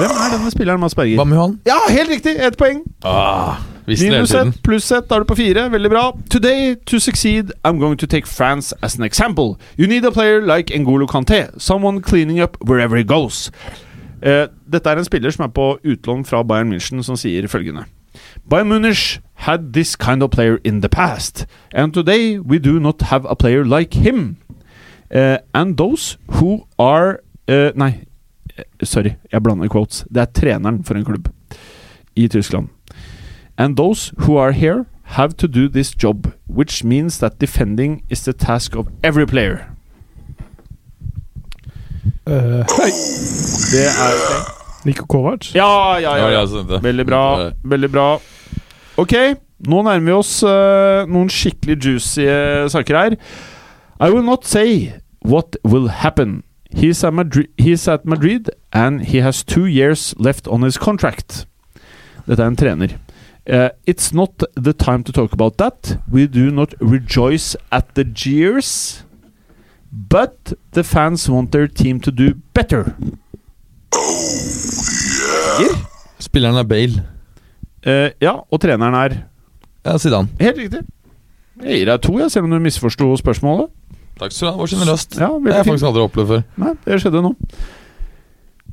Hvem 0.00 0.10
er 0.16 0.30
denne 0.32 0.50
spilleren, 0.50 0.80
Mads 0.80 0.94
Berger? 0.94 1.16
Bamuhan 1.16 1.60
Ja, 1.66 1.78
helt 1.88 2.10
riktig! 2.10 2.36
Ett 2.40 2.56
poeng. 2.56 2.82
Ah, 3.04 3.60
visste 3.86 4.04
det 4.04 4.10
hele 4.10 4.18
Minus 4.18 4.30
tiden. 4.30 4.48
ett, 4.48 4.62
pluss 4.62 4.92
ett, 4.92 5.10
da 5.10 5.14
er 5.14 5.24
du 5.24 5.28
på 5.28 5.36
fire. 5.36 5.66
Veldig 5.72 5.90
bra. 5.90 6.04
Today, 6.30 6.74
to 6.86 6.98
succeed, 6.98 7.52
I'm 7.64 7.78
going 7.78 7.98
to 7.98 8.06
take 8.06 8.26
France 8.26 8.74
as 8.82 8.98
an 8.98 9.04
example. 9.04 9.58
You 9.78 9.86
need 9.86 10.04
a 10.04 10.10
player 10.10 10.40
like 10.40 10.74
N'Golo 10.74 11.06
Kanté, 11.06 11.48
someone 11.58 12.00
cleaning 12.02 12.40
up 12.40 12.56
wherever 12.64 12.96
he 12.96 13.04
goes. 13.04 13.50
Eh, 14.22 14.46
dette 14.72 14.90
er 14.90 14.98
en 14.98 15.04
spiller 15.04 15.30
som 15.30 15.44
er 15.44 15.48
på 15.48 15.78
utlån 15.84 16.24
fra 16.24 16.42
Bayern 16.42 16.72
München, 16.72 17.02
som 17.02 17.16
sier 17.16 17.48
følgende 17.48 17.84
Bayern 18.50 18.66
Munich 18.66 19.20
had 19.34 19.72
this 19.72 19.94
kind 19.94 20.22
of 20.24 20.30
player 20.32 20.58
in 20.64 20.80
the 20.80 20.88
past, 20.88 21.46
and 21.72 21.94
today 21.94 22.36
we 22.40 22.58
do 22.58 22.80
not 22.80 23.00
have 23.02 23.24
a 23.24 23.36
player 23.36 23.64
like 23.64 23.94
him. 23.94 24.38
Uh, 25.14 25.38
and 25.54 25.76
those 25.76 26.18
who 26.32 26.66
are 26.76 27.20
uh, 27.48 27.70
Nei, 27.76 28.06
eh, 28.58 28.64
sorry, 28.82 29.14
jeg 29.32 29.42
blander 29.42 29.68
quotes. 29.68 30.04
Det 30.12 30.20
er 30.22 30.26
treneren 30.34 30.82
for 30.84 30.94
en 30.94 31.04
klubb 31.04 31.28
i 32.16 32.26
Tyskland. 32.28 32.68
And 33.56 33.76
those 33.76 34.12
who 34.26 34.36
are 34.36 34.52
here 34.52 34.84
have 35.14 35.36
to 35.36 35.46
do 35.46 35.68
this 35.68 35.94
job, 35.94 36.32
which 36.48 36.82
means 36.84 37.18
that 37.18 37.38
defending 37.40 38.02
is 38.10 38.24
the 38.24 38.32
task 38.32 38.74
of 38.74 38.88
every 39.04 39.26
player. 39.26 39.58
Uh, 42.26 42.66
Det 43.70 43.86
er 43.86 44.58
Niko 44.84 45.06
Kovac? 45.06 45.54
Ja, 45.54 45.98
ja, 45.98 46.16
ja. 46.16 46.28
Ja, 46.30 46.44
sånn. 46.46 46.66
Veldig 46.82 47.06
bra. 47.06 47.22
Veldig 47.62 47.90
bra. 47.92 48.18
Ok, 49.00 49.14
nå 49.64 49.80
nærmer 49.80 50.04
vi 50.04 50.12
oss 50.12 50.42
uh, 50.44 51.06
noen 51.08 51.30
skikkelig 51.32 51.78
juicy 51.80 52.26
eh, 52.28 52.66
saker 52.68 52.98
her. 52.98 53.14
I 53.96 54.10
will 54.12 54.26
not 54.26 54.44
say 54.44 54.92
what 55.24 55.56
will 55.64 55.88
happen. 55.88 56.42
He's 56.70 57.02
at, 57.02 57.14
he's 57.56 57.88
at 57.88 58.04
Madrid, 58.04 58.50
and 58.72 59.00
he 59.00 59.22
has 59.24 59.42
two 59.42 59.64
years 59.64 60.14
left 60.18 60.46
on 60.46 60.62
his 60.62 60.76
contract. 60.76 61.46
Dette 62.26 62.42
er 62.42 62.46
en 62.46 62.56
trener. 62.56 62.98
Uh, 63.48 63.70
it's 63.86 64.12
not 64.12 64.44
the 64.54 64.74
time 64.74 65.02
to 65.04 65.12
talk 65.12 65.32
about 65.32 65.56
that. 65.56 65.96
We 66.12 66.26
do 66.26 66.50
not 66.50 66.74
rejoice 66.80 67.56
at 67.72 67.94
the 67.94 68.04
jeers. 68.04 69.02
But 69.90 70.52
the 70.72 70.84
fans 70.84 71.28
want 71.28 71.52
their 71.52 71.66
team 71.66 72.00
to 72.00 72.12
do 72.12 72.34
better. 72.54 72.94
Spilleren 76.20 76.56
er 76.56 76.64
Bale. 76.64 77.09
Eh, 77.86 78.10
ja, 78.20 78.36
og 78.50 78.60
treneren 78.60 78.94
er 78.94 79.14
Ja, 79.84 79.94
Zidane. 79.98 80.28
Helt 80.40 80.58
riktig. 80.60 80.82
Jeg 81.60 81.78
gir 81.80 81.86
deg 81.88 82.00
to, 82.04 82.18
jeg, 82.20 82.30
selv 82.32 82.44
om 82.48 82.50
du 82.54 82.58
misforsto 82.60 83.08
spørsmålet. 83.20 83.70
Takk 84.20 84.32
skal 84.32 84.48
du 84.48 84.52
ha. 84.52 84.58
Var 84.60 84.70
sjenerøst. 84.72 85.16
Ja, 85.20 85.28
Det 85.32 85.52
har 85.52 85.62
jeg 85.62 85.68
faktisk 85.70 85.88
aldri 85.88 86.02
opplevd 86.04 86.28
før. 86.34 86.42
Nei, 86.60 86.74
det 86.84 86.98
skjedde 87.00 87.22
nå. 87.24 87.32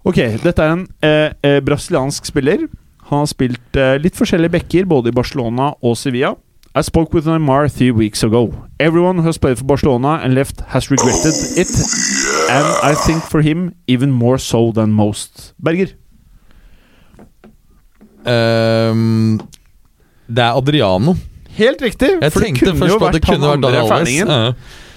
Ok, 0.08 0.20
dette 0.44 0.64
er 0.64 0.74
en 0.76 0.84
eh, 1.04 1.32
eh, 1.44 1.60
brasiliansk 1.64 2.28
spiller. 2.30 2.68
Han 3.10 3.24
har 3.24 3.30
spilt 3.32 3.80
eh, 3.80 3.96
litt 4.04 4.16
forskjellige 4.20 4.52
bekker, 4.58 4.88
både 4.88 5.12
i 5.12 5.16
Barcelona 5.16 5.74
og 5.82 5.96
Sevilla. 6.00 6.34
I 6.78 6.84
spoke 6.84 7.16
with 7.16 7.26
Neymar 7.28 7.70
three 7.72 7.92
weeks 7.92 8.24
ago. 8.24 8.52
Everyone 8.80 9.18
who 9.20 9.26
has 9.26 9.38
played 9.40 9.58
for 9.58 9.66
Barcelona 9.66 10.20
and 10.24 10.36
left 10.36 10.62
has 10.76 10.92
regretted 10.92 11.34
it, 11.58 11.72
and 12.52 12.68
I 12.84 12.94
think 13.08 13.24
for 13.24 13.42
him 13.42 13.74
even 13.88 14.12
more 14.12 14.38
so 14.38 14.72
than 14.72 14.92
most. 14.92 15.54
Berger. 15.60 15.96
Ehm, 18.28 19.40
det 20.28 20.44
er 20.44 20.60
Adriano. 20.60 21.16
Helt 21.58 21.82
riktig. 21.82 22.10
Jeg 22.22 22.34
for 22.34 22.44
tenkte 22.44 22.74
først 22.76 22.99
på 22.99 23.08
at 23.08 23.16
det 23.16 23.24
kunne 23.26 23.54
vært 23.54 23.66
andre 23.66 23.86
Alves. 23.86 24.14
Ja. 24.20 24.52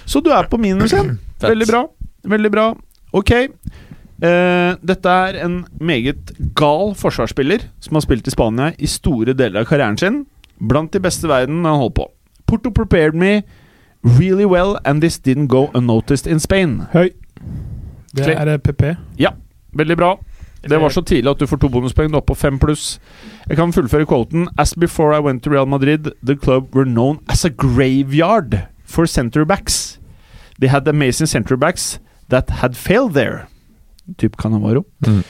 Så 0.05 0.21
du 0.21 0.29
er 0.35 0.49
på 0.51 0.59
minus 0.61 0.93
igjen. 0.93 1.17
Veldig 1.41 1.67
bra. 1.69 1.85
Veldig 2.35 2.51
bra. 2.53 2.67
Ok. 3.17 3.31
Uh, 4.21 4.77
dette 4.85 5.09
er 5.09 5.39
en 5.41 5.63
meget 5.81 6.29
gal 6.53 6.91
forsvarsspiller 6.93 7.63
som 7.81 7.97
har 7.97 8.05
spilt 8.05 8.27
i 8.29 8.33
Spania 8.33 8.69
i 8.77 8.89
store 8.89 9.33
deler 9.33 9.63
av 9.63 9.69
karrieren 9.71 9.97
sin. 9.97 10.21
Blant 10.61 10.93
de 10.93 11.01
beste 11.01 11.25
i 11.25 11.31
verden 11.31 11.63
han 11.65 11.79
holdt 11.81 11.97
på. 11.97 12.05
Porto 12.45 12.69
prepared 12.69 13.15
me 13.17 13.41
really 14.03 14.45
well, 14.45 14.77
and 14.85 15.01
this 15.01 15.17
didn't 15.17 15.47
go 15.47 15.69
unnoticed 15.73 16.27
in 16.27 16.39
Spain. 16.39 16.83
Høy. 16.93 17.09
Det 18.13 18.27
er 18.35 18.57
PP. 18.57 18.91
Ja, 19.17 19.31
Veldig 19.71 19.95
bra. 19.97 20.15
Det 20.69 20.77
var 20.77 20.89
så 20.93 21.01
tidlig 21.01 21.31
at 21.31 21.39
du 21.39 21.47
får 21.49 21.57
to 21.57 21.69
bonuspoeng. 21.73 22.11
Du 22.11 22.15
er 22.15 22.21
oppe 22.21 22.33
på 22.33 22.37
fem 22.37 22.59
pluss. 22.61 22.99
Jeg 23.49 23.57
kan 23.57 23.73
fullføre 23.73 24.05
quoten. 24.05 24.47
As 24.61 24.75
before 24.77 25.15
I 25.17 25.19
went 25.19 25.43
to 25.43 25.49
Real 25.49 25.65
Madrid, 25.65 26.11
the 26.23 26.35
club 26.35 26.75
were 26.75 26.85
known 26.85 27.19
as 27.29 27.45
a 27.45 27.49
graveyard 27.49 28.67
for 28.85 29.05
centerbacks. 29.05 29.97
They 30.59 30.69
had 30.69 30.87
amazing 30.87 31.27
centerbacks 31.27 31.99
that 32.29 32.49
had 32.49 32.77
failed 32.77 33.13
there. 33.13 33.47
Typ 34.17 34.37
Canavaro. 34.37 34.85
Mm. 35.07 35.23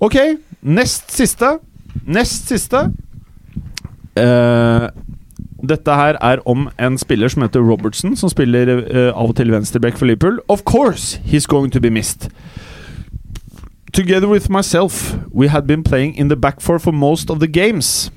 Ok, 0.00 0.16
nest 0.62 1.12
siste. 1.12 1.58
Nest 2.06 2.48
siste. 2.48 2.90
Uh, 4.18 4.88
dette 5.68 5.94
her 5.94 6.18
er 6.20 6.42
om 6.46 6.68
en 6.78 6.98
spiller 6.98 7.28
som 7.28 7.42
heter 7.42 7.62
Robertson, 7.62 8.16
som 8.16 8.28
spiller 8.28 8.68
uh, 8.74 9.14
av 9.14 9.30
og 9.30 9.36
til 9.36 9.52
venstreback 9.54 9.98
for 9.98 10.06
Liverpool. 10.06 10.40
Of 10.48 10.64
course 10.64 11.20
he's 11.24 11.46
going 11.46 11.72
to 11.72 11.80
be 11.80 11.90
missed. 11.90 12.28
Together 13.94 14.26
with 14.26 14.50
myself, 14.50 15.14
we 15.30 15.46
had 15.46 15.68
been 15.68 15.84
playing 15.84 16.16
in 16.16 16.26
the 16.26 16.34
back 16.34 16.60
four 16.60 16.80
for 16.80 16.90
most 16.90 17.30
of 17.30 17.38
the 17.38 17.46
games. 17.46 18.10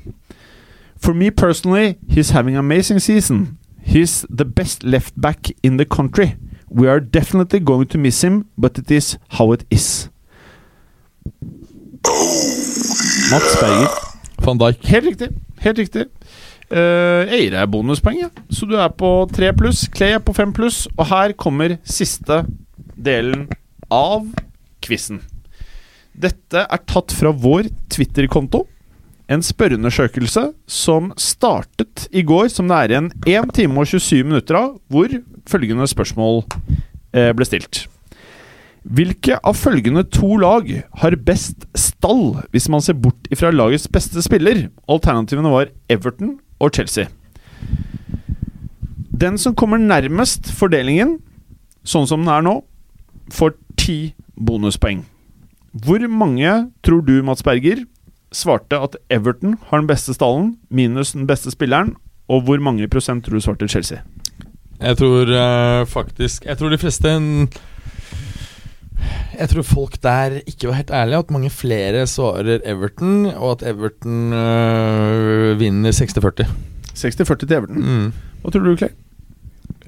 For 0.98 1.14
me 1.14 1.30
personally, 1.30 2.00
he's 2.10 2.32
having 2.32 2.56
an 2.56 2.62
amazing 2.62 2.98
season. 2.98 3.60
He's 3.84 4.26
the 4.28 4.44
best 4.44 4.84
left 4.84 5.14
back 5.22 5.52
in 5.62 5.78
the 5.78 5.86
country. 5.86 6.36
We 6.68 6.88
are 6.88 7.00
definitely 7.00 7.60
going 7.60 7.86
to 7.90 8.00
miss 8.00 8.24
him, 8.24 8.50
but 8.58 8.80
it 8.80 8.90
is 8.90 9.20
how 9.30 9.52
it 9.52 9.66
is. 9.70 10.10
Mats 13.30 13.56
Berger. 13.62 13.90
Van 14.42 14.58
Dijk. 14.58 14.84
Helt 14.84 15.06
riktig. 15.06 15.30
Helt 15.60 15.78
riktig. 15.78 16.06
Uh, 16.72 17.24
jeg 17.30 17.54
er 17.54 17.70
bonuspoeng, 17.70 18.18
ja. 18.20 18.30
så 18.50 18.66
du 18.66 18.76
er 18.76 18.90
på 18.90 19.30
tre 19.32 19.54
pluss. 19.54 19.86
Clay 19.94 20.18
er 20.18 20.26
på 20.26 20.34
fem 20.34 20.50
pluss. 20.54 20.88
Og 20.98 21.06
her 21.14 21.38
kommer 21.38 21.78
siste 21.86 22.48
delen 22.98 23.46
av 23.94 24.26
quizen. 24.82 25.22
Dette 26.18 26.64
er 26.66 26.82
tatt 26.90 27.14
fra 27.14 27.30
vår 27.30 27.70
Twitter-konto. 27.94 28.64
En 29.30 29.44
spørreundersøkelse 29.44 30.48
som 30.72 31.12
startet 31.20 32.08
i 32.16 32.24
går, 32.26 32.48
som 32.50 32.70
det 32.72 32.78
er 32.78 32.94
igjen 32.94 33.10
1 33.28 33.52
time 33.54 33.84
og 33.84 33.90
27 33.92 34.24
minutter 34.26 34.58
av, 34.58 34.72
hvor 34.90 35.12
følgende 35.52 35.88
spørsmål 35.92 36.42
eh, 37.14 37.34
ble 37.36 37.48
stilt. 37.48 37.84
Hvilke 38.88 39.36
av 39.44 39.58
følgende 39.60 40.06
to 40.16 40.38
lag 40.40 40.70
har 41.02 41.18
best 41.28 41.68
stall, 41.76 42.40
hvis 42.56 42.70
man 42.72 42.82
ser 42.82 42.96
bort 42.96 43.28
ifra 43.34 43.52
lagets 43.52 43.90
beste 43.92 44.24
spiller? 44.24 44.70
Alternativene 44.88 45.52
var 45.52 45.74
Everton 45.92 46.38
og 46.64 46.72
Chelsea. 46.74 47.12
Den 49.12 49.38
som 49.42 49.58
kommer 49.60 49.82
nærmest 49.82 50.48
fordelingen, 50.56 51.18
sånn 51.84 52.08
som 52.08 52.24
den 52.24 52.32
er 52.32 52.48
nå, 52.48 52.56
får 53.34 53.58
ti 53.76 54.00
bonuspoeng. 54.40 55.04
Hvor 55.86 56.08
mange 56.10 56.72
tror 56.86 57.02
du, 57.06 57.20
Mats 57.26 57.44
Berger, 57.44 57.84
svarte 58.34 58.80
at 58.80 58.98
Everton 59.10 59.56
har 59.70 59.82
den 59.82 59.88
beste 59.90 60.14
stallen, 60.16 60.56
minus 60.70 61.14
den 61.16 61.28
beste 61.28 61.52
spilleren? 61.54 61.96
Og 62.28 62.44
hvor 62.48 62.60
mange 62.60 62.88
prosent 62.92 63.26
tror 63.26 63.38
du 63.38 63.44
svarte 63.44 63.68
Chelsea? 63.72 64.02
Jeg 64.78 64.98
tror 65.00 65.26
uh, 65.26 65.88
faktisk 65.90 66.46
Jeg 66.46 66.58
tror 66.58 66.70
de 66.70 66.78
fleste 66.78 67.10
Jeg 69.40 69.50
tror 69.50 69.66
folk 69.66 69.98
der 70.04 70.40
ikke 70.46 70.68
var 70.68 70.78
helt 70.80 70.92
ærlige. 70.92 71.18
At 71.18 71.32
mange 71.32 71.50
flere 71.50 72.08
svarer 72.08 72.60
Everton, 72.66 73.26
og 73.26 73.52
at 73.52 73.70
Everton 73.70 74.34
eh, 74.34 75.60
vinner 75.60 75.92
60-40. 75.92 76.48
60-40 76.94 77.36
til 77.46 77.54
Everton. 77.54 77.78
Mm. 77.78 78.14
Hva 78.42 78.52
tror 78.52 78.66
du, 78.66 78.76
Clay? 78.78 78.90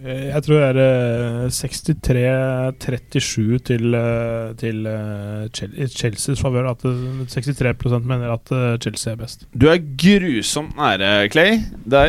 Eh, 0.05 0.27
Jeg 0.33 0.43
tror 0.45 0.55
det 0.59 0.67
er 0.69 0.77
eh, 0.79 1.49
63-37 1.51 3.57
til, 3.67 3.83
eh, 3.95 4.53
til 4.59 4.85
eh, 4.87 5.49
Chelseas 5.89 6.39
favør. 6.43 6.69
At 6.71 6.85
eh, 6.87 7.25
63 7.27 8.03
mener 8.05 8.29
at 8.33 8.47
Chelsea 8.83 9.13
er 9.13 9.17
best. 9.19 9.39
Du 9.53 9.67
er 9.67 9.77
grusomt 9.99 10.75
nære, 10.77 11.27
Clay. 11.33 11.51
Det 11.85 11.99
er 11.99 12.05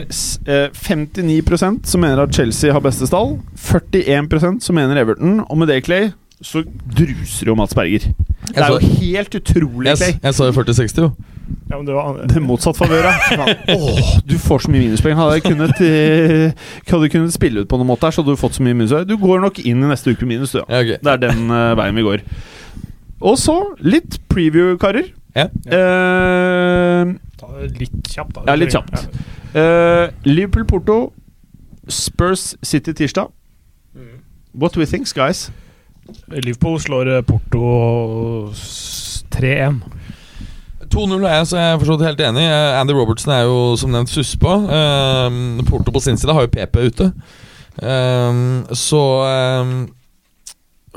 eh, 0.46 0.68
59% 0.70 1.86
som 1.90 2.00
mener 2.04 2.22
at 2.22 2.34
Chelsea 2.34 2.72
har 2.72 2.80
beste 2.84 3.06
stall. 3.10 3.38
41% 3.56 4.60
som 4.60 4.74
mener 4.78 4.96
Everton. 5.02 5.40
Og 5.48 5.58
med 5.58 5.66
det, 5.72 5.82
Clay, 5.84 6.08
så 6.42 6.62
druser 6.96 7.46
jo 7.50 7.54
Mats 7.58 7.74
Berger. 7.76 7.98
Det 8.50 8.56
er 8.56 8.68
jo 8.72 8.78
helt 9.00 9.34
utrolig, 9.36 9.96
Clay. 9.98 10.12
jeg 10.22 10.34
sa 10.34 10.44
jo 10.48 10.52
40-60, 10.56 11.00
jo. 11.04 11.10
Ja, 11.70 11.76
men 11.78 11.86
det 11.86 11.94
var 11.94 12.16
Det 12.26 12.36
er 12.36 12.42
motsatt 12.44 12.76
favør, 12.78 13.06
ja. 13.06 13.44
Åh, 13.76 14.08
du 14.26 14.34
får 14.42 14.64
så 14.64 14.70
mye 14.72 14.82
minuspoeng. 14.88 15.14
Hadde 15.18 15.36
jeg 15.38 15.44
kunnet, 15.46 15.80
eh, 15.86 16.52
hadde 16.90 17.08
kunnet 17.12 17.32
spille 17.34 17.62
ut 17.62 17.68
på 17.70 17.78
noen 17.78 17.88
måte 17.92 18.08
her, 18.08 18.14
så 18.16 18.22
hadde 18.24 18.34
du 18.34 18.40
fått 18.40 18.56
så 18.58 18.64
mye 18.66 18.74
minuspoeng. 18.74 19.06
Du 19.06 19.16
går 19.20 19.40
nok 19.44 19.60
inn 19.62 19.82
i 19.84 19.90
neste 19.92 20.10
uke 20.14 20.26
med 20.26 20.34
minus, 20.38 20.52
du. 20.56 20.58
Ja. 20.62 20.66
Ja, 20.68 20.80
okay. 20.82 20.98
Det 21.02 21.12
er 21.14 21.22
den 21.28 21.46
eh, 21.54 21.74
veien 21.78 21.94
vi 22.00 22.06
går. 22.08 22.24
Og 23.20 23.36
så 23.38 23.56
litt 23.84 24.18
preview, 24.32 24.74
karer. 24.80 25.10
Ja. 25.36 25.46
Eh, 25.70 27.14
Ta 27.40 27.50
det 27.60 27.70
litt 27.78 28.08
kjapt, 28.10 28.34
da. 28.34 28.44
Ja, 28.50 28.56
litt 28.58 28.74
kjapt. 28.74 29.06
eh, 29.54 30.08
Liverpool-Porto, 30.26 30.98
Spurs 31.90 32.54
City 32.62 32.92
tirsdag. 32.94 33.30
What 34.52 34.74
do 34.74 34.80
we 34.80 34.86
think, 34.86 35.06
guys? 35.14 35.50
Liverpool 36.28 36.80
slår 36.82 37.06
eh, 37.18 37.22
Porto 37.22 38.50
3-1. 39.30 39.80
2-0 40.90 41.14
er 41.24 41.36
jeg, 41.38 41.46
så 41.50 41.58
jeg 41.60 41.74
er 41.74 41.80
forstått 41.84 42.04
helt 42.08 42.20
enig. 42.26 42.42
Eh, 42.50 42.80
Andy 42.80 42.96
Robertson 42.96 43.32
er 43.34 43.44
jo 43.46 43.60
som 43.80 43.92
nevnt 43.94 44.10
suspa. 44.12 44.56
Um, 45.28 45.60
Porto 45.68 45.94
på 45.94 46.02
sin 46.02 46.18
side 46.20 46.34
har 46.34 46.46
jo 46.46 46.52
PP 46.54 46.76
ute. 46.90 47.10
Um, 47.80 48.42
så 48.76 49.00
um, 49.62 49.74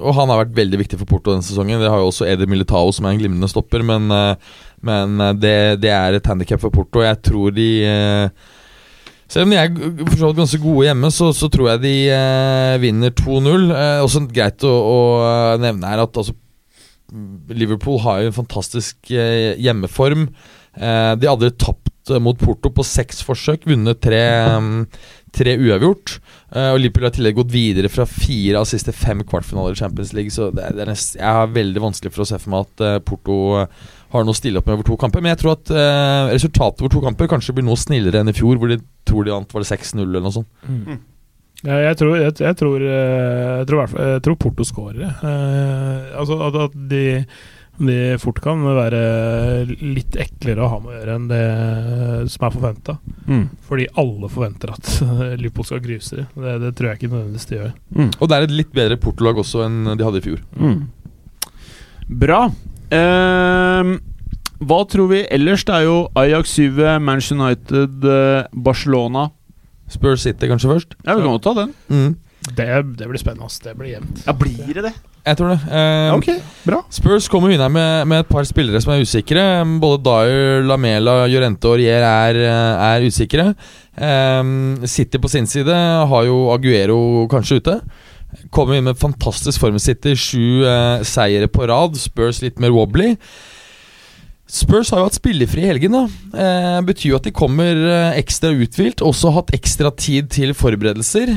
og 0.01 0.15
han 0.17 0.31
har 0.33 0.39
vært 0.41 0.55
veldig 0.57 0.79
viktig 0.81 0.97
for 0.97 1.05
Porto 1.09 1.29
denne 1.35 1.45
sesongen. 1.45 1.77
Det 1.81 1.91
har 1.93 2.01
jo 2.01 2.09
også 2.09 2.25
Edi 2.25 2.47
Militao, 2.49 2.89
som 2.95 3.05
er 3.05 3.13
en 3.13 3.21
glimrende 3.21 3.49
stopper, 3.51 3.83
men, 3.85 4.09
uh, 4.09 4.57
men 4.83 5.21
eh, 5.21 5.35
det, 5.37 5.55
det 5.83 5.91
er 5.93 6.17
et 6.17 6.27
handikap 6.27 6.63
for 6.63 6.73
Porto. 6.73 7.03
Jeg 7.05 7.21
tror 7.23 7.53
de 7.53 7.67
uh, 7.85 8.49
selv 9.29 9.45
om 9.47 9.53
de 9.53 9.59
er 9.61 9.69
g- 9.71 9.91
for 10.09 10.17
så 10.17 10.27
vidt 10.31 10.41
ganske 10.41 10.59
gode 10.61 10.87
hjemme, 10.89 11.09
så, 11.13 11.29
så 11.37 11.47
tror 11.49 11.69
jeg 11.75 11.83
de 11.85 11.93
eh, 12.13 12.73
vinner 12.83 13.13
2-0. 13.21 13.69
Eh, 13.69 14.01
også 14.03 14.25
greit 14.33 14.65
å, 14.67 14.73
å 14.73 14.97
eh, 15.29 15.61
nevne 15.63 15.89
her 15.93 16.03
at 16.03 16.19
altså, 16.21 16.35
Liverpool 17.53 17.99
har 18.03 18.22
jo 18.23 18.31
en 18.31 18.38
fantastisk 18.41 19.11
eh, 19.14 19.53
hjemmeform. 19.61 20.27
Eh, 20.73 21.11
de 21.22 21.30
hadde 21.30 21.52
tapt 21.61 22.10
eh, 22.10 22.19
mot 22.23 22.40
Porto 22.41 22.72
på 22.73 22.85
seks 22.88 23.22
forsøk, 23.27 23.68
vunnet 23.69 23.99
tre, 24.02 24.22
mm, 24.60 24.80
tre 25.34 25.53
uavgjort. 25.61 26.15
Og 26.53 26.76
Liverpool 26.77 27.07
har 27.07 27.14
i 27.14 27.18
tillegg 27.18 27.38
gått 27.40 27.53
videre 27.53 27.90
fra 27.90 28.06
fire 28.06 28.60
av 28.60 28.68
siste 28.69 28.94
fem 28.94 29.23
kvartfinaler 29.26 29.73
i 29.73 29.80
Champions 29.80 30.11
League. 30.14 30.34
Så 30.34 30.52
det, 30.53 30.65
er- 30.69 30.90
nest, 30.90 31.15
jeg 31.18 31.26
har 31.40 31.48
veldig 31.53 31.81
vanskelig 31.81 32.11
for 32.14 32.26
å 32.26 32.27
se 32.30 32.38
for 32.44 32.53
meg 32.53 32.68
at 32.68 33.06
Porto 33.07 33.38
har 34.14 34.27
noe 34.27 34.35
å 34.35 34.38
stille 34.38 34.61
opp 34.61 34.68
med 34.69 34.76
over 34.77 34.85
to 34.91 34.98
kamper. 35.02 35.23
Men 35.26 35.34
jeg 35.34 35.41
tror 35.41 35.56
at 35.56 35.72
resultatet 36.34 36.84
over 36.85 36.94
to 36.94 37.02
kamper 37.02 37.31
kanskje 37.31 37.56
blir 37.57 37.65
noe 37.65 37.80
snillere 37.81 38.22
enn 38.22 38.30
i 38.30 38.35
fjor, 38.38 38.60
hvor 38.61 38.69
de 38.69 38.77
tror 39.10 39.26
de 39.26 39.34
vant 39.34 39.56
var 39.57 39.65
det 39.65 39.72
6-0 39.73 40.03
eller 40.06 40.22
noe 40.22 40.35
sånt. 40.38 40.49
Ja, 40.69 40.99
jeg, 41.64 41.98
tror, 41.99 42.15
jeg, 42.19 42.34
jeg, 42.44 42.56
tror, 42.60 42.81
eh, 42.84 43.57
jeg, 43.60 43.68
tror, 43.69 43.76
i 43.77 43.81
hvert 43.84 43.91
fall- 43.95 44.07
jeg 44.14 44.23
tror 44.26 44.35
Porto 44.44 44.64
skårer. 44.68 45.02
jeg. 45.06 45.14
Eh, 45.23 46.15
altså 46.19 46.40
at, 46.48 46.57
at 46.68 46.73
de, 46.91 47.03
de 47.88 47.98
fort 48.22 48.41
kan 48.44 48.61
være 48.68 48.99
litt 49.81 50.18
eklere 50.19 50.61
å 50.65 50.69
ha 50.73 50.80
med 50.84 50.91
å 50.91 50.98
gjøre 50.99 51.15
enn 51.18 51.30
det 51.31 51.44
som 52.34 52.45
er 52.49 52.53
forventa. 52.57 52.98
Mm. 53.26 53.45
Fordi 53.69 53.88
alle 54.03 54.30
forventer 54.30 54.73
at 54.76 54.91
Liverpool 55.41 55.65
skal 55.69 55.81
gruse 55.85 56.19
dem. 56.19 56.27
Det, 56.35 56.57
det 56.65 56.73
tror 56.77 56.90
jeg 56.91 56.99
ikke 57.02 57.11
nødvendigvis 57.14 57.49
de 57.49 57.60
gjør. 57.61 57.73
Og 58.19 58.27
det 58.30 58.38
er 58.41 58.48
et 58.49 58.57
litt 58.60 58.73
bedre 58.76 58.99
Porto-lag 59.02 59.40
også 59.41 59.64
enn 59.69 59.80
de 59.95 60.03
hadde 60.06 60.19
i 60.22 60.26
fjor. 60.27 60.44
Mm. 60.60 60.81
Bra. 62.23 62.41
Ehm, 62.94 63.95
hva 64.64 64.81
tror 64.91 65.07
vi 65.11 65.22
ellers? 65.34 65.64
Det 65.68 65.73
er 65.80 65.85
jo 65.88 65.95
Ajax 66.19 66.53
7, 66.60 66.84
Manchester 67.03 67.40
United, 67.40 68.03
eh, 68.06 68.44
Barcelona. 68.53 69.30
Spurs 69.93 70.25
City 70.25 70.49
kanskje 70.51 70.71
først? 70.73 70.95
Ja, 71.05 71.15
vi 71.15 71.21
kan 71.25 71.31
godt 71.35 71.45
ta 71.47 71.53
den. 71.61 71.73
Mm. 71.89 72.11
Det, 72.57 72.67
det 72.99 73.07
blir 73.07 73.21
spennende. 73.21 73.45
ass. 73.47 73.59
Det 73.63 73.71
blir 73.79 73.93
jevnt. 73.93 74.23
Ja, 74.27 74.33
Blir 74.35 74.73
det 74.75 74.83
det? 74.89 74.93
Jeg 75.23 75.37
tror 75.39 75.53
det. 75.53 75.59
Eh, 75.71 76.13
Ok, 76.17 76.25
bra. 76.67 76.81
Spurs 76.91 77.29
kommer 77.31 77.53
her 77.55 77.69
med, 77.71 78.07
med 78.11 78.25
et 78.25 78.27
par 78.27 78.43
spillere 78.43 78.81
som 78.83 78.91
er 78.91 79.05
usikre. 79.05 79.45
Både 79.79 80.01
Dyer, 80.03 80.65
Lamela, 80.67 81.21
Llorente 81.31 81.69
og 81.71 81.77
Rier 81.79 82.03
er, 82.03 82.35
eh, 82.43 82.83
er 82.89 83.07
usikre. 83.07 83.45
Eh, 83.95 84.43
City 84.91 85.21
på 85.23 85.31
sin 85.31 85.47
side 85.47 85.71
har 86.11 86.27
jo 86.27 86.49
Aguero 86.51 86.99
kanskje 87.31 87.61
ute. 87.61 87.77
Kommer 88.51 88.75
inn 88.75 88.83
med 88.89 88.99
fantastisk 88.99 89.61
form 89.63 89.79
i 89.79 89.83
City. 89.85 90.11
Sju 90.19 90.65
eh, 90.67 91.03
seire 91.07 91.47
på 91.47 91.69
rad. 91.71 91.95
Spurs 91.95 92.41
litt 92.43 92.59
mer 92.59 92.75
wobbly. 92.75 93.13
Spurs 94.49 94.91
har 94.91 94.99
jo 95.01 95.07
hatt 95.07 95.17
spillefri 95.17 95.63
i 95.63 95.69
helgen. 95.71 95.95
da 95.95 96.03
eh, 96.43 96.79
Betyr 96.85 97.13
jo 97.13 97.19
at 97.19 97.27
de 97.27 97.33
kommer 97.35 97.79
eh, 97.79 98.19
ekstra 98.19 98.51
uthvilt. 98.51 99.03
Også 99.05 99.31
hatt 99.33 99.53
ekstra 99.55 99.91
tid 99.95 100.29
til 100.33 100.53
forberedelser. 100.57 101.31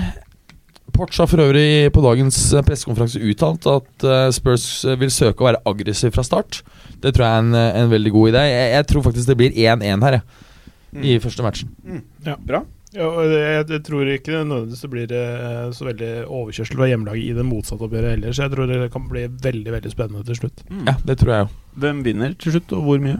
Porch 0.97 1.19
har 1.21 1.29
for 1.29 1.43
øvrig 1.45 1.93
på 1.95 2.03
dagens 2.05 2.39
eh, 2.53 2.65
pressekonferanse 2.67 3.23
uttalt 3.23 3.69
at 3.71 4.07
eh, 4.07 4.29
Spurs 4.35 4.69
vil 4.99 5.13
søke 5.15 5.45
å 5.45 5.51
være 5.51 5.63
aggressiv 5.71 6.15
fra 6.17 6.27
start. 6.27 6.63
Det 7.03 7.15
tror 7.15 7.27
jeg 7.29 7.35
er 7.37 7.45
en, 7.45 7.61
en 7.85 7.93
veldig 7.93 8.15
god 8.15 8.33
idé. 8.35 8.47
Jeg, 8.51 8.73
jeg 8.75 8.91
tror 8.93 9.07
faktisk 9.07 9.31
det 9.31 9.39
blir 9.43 9.61
1-1 9.77 10.09
her, 10.09 10.19
jeg. 10.21 10.43
I 10.97 11.19
første 11.21 11.45
matchen. 11.45 11.71
Mm. 11.85 12.03
Ja, 12.25 12.39
og 12.41 12.76
jeg, 12.97 13.67
jeg 13.71 13.83
tror 13.87 14.11
ikke 14.15 14.41
nødvendigvis 14.41 14.83
det 14.85 14.91
blir 14.93 15.15
eh, 15.19 15.63
så 15.77 15.87
veldig 15.89 16.11
overkjørsel 16.25 16.79
fra 16.81 16.89
hjemmelaget 16.91 17.25
i 17.31 17.37
det 17.37 17.45
motsatte 17.47 17.87
oppgjøret 17.87 18.15
heller, 18.17 18.35
så 18.37 18.47
jeg 18.47 18.55
tror 18.55 18.71
det 18.71 18.91
kan 18.95 19.07
bli 19.11 19.25
veldig 19.47 19.75
veldig 19.77 19.93
spennende 19.93 20.25
til 20.29 20.39
slutt. 20.41 20.63
Ja, 20.87 20.97
det 21.09 21.19
tror 21.21 21.33
jeg 21.35 21.45
jo. 21.47 21.51
Hvem 21.85 22.03
vinner 22.07 22.37
til 22.41 22.57
slutt, 22.57 22.75
og 22.77 22.87
hvor 22.89 23.03
mye? 23.05 23.19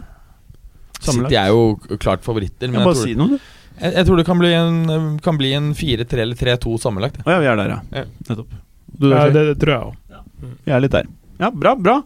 Sammenlagt? 0.97 1.29
City 1.29 1.39
er 1.39 1.51
jo 1.53 1.97
klart 2.01 2.25
favoritter. 2.25 2.71
Men 2.71 2.81
jeg 2.81 2.89
bare 2.89 2.97
tror, 2.97 3.09
si 3.11 3.17
noe, 3.19 3.37
du. 3.37 3.51
jeg, 3.83 3.93
jeg 3.99 4.09
tror 4.09 4.21
det 4.21 4.25
kan 4.31 4.41
bli 4.41 4.53
en, 4.57 4.79
kan 5.23 5.37
bli 5.37 5.53
en 5.57 5.69
4-3 5.77 6.23
eller 6.25 6.41
3-2 6.41 6.79
sammenlagt. 6.81 7.21
Å 7.21 7.35
ja, 7.35 7.43
vi 7.43 7.51
er 7.51 7.61
der, 7.61 7.75
ja. 7.75 7.79
Ja. 8.01 8.05
Nettopp. 8.31 8.57
Du, 8.97 9.09
Ja, 9.11 9.27
det, 9.29 9.45
det 9.51 9.57
tror 9.61 9.75
jeg 9.75 9.91
òg. 9.91 10.25
Vi 10.65 10.73
er 10.73 10.81
litt 10.81 10.95
der. 10.95 11.09
Ja, 11.37 11.51
bra, 11.53 11.75
bra. 11.77 11.99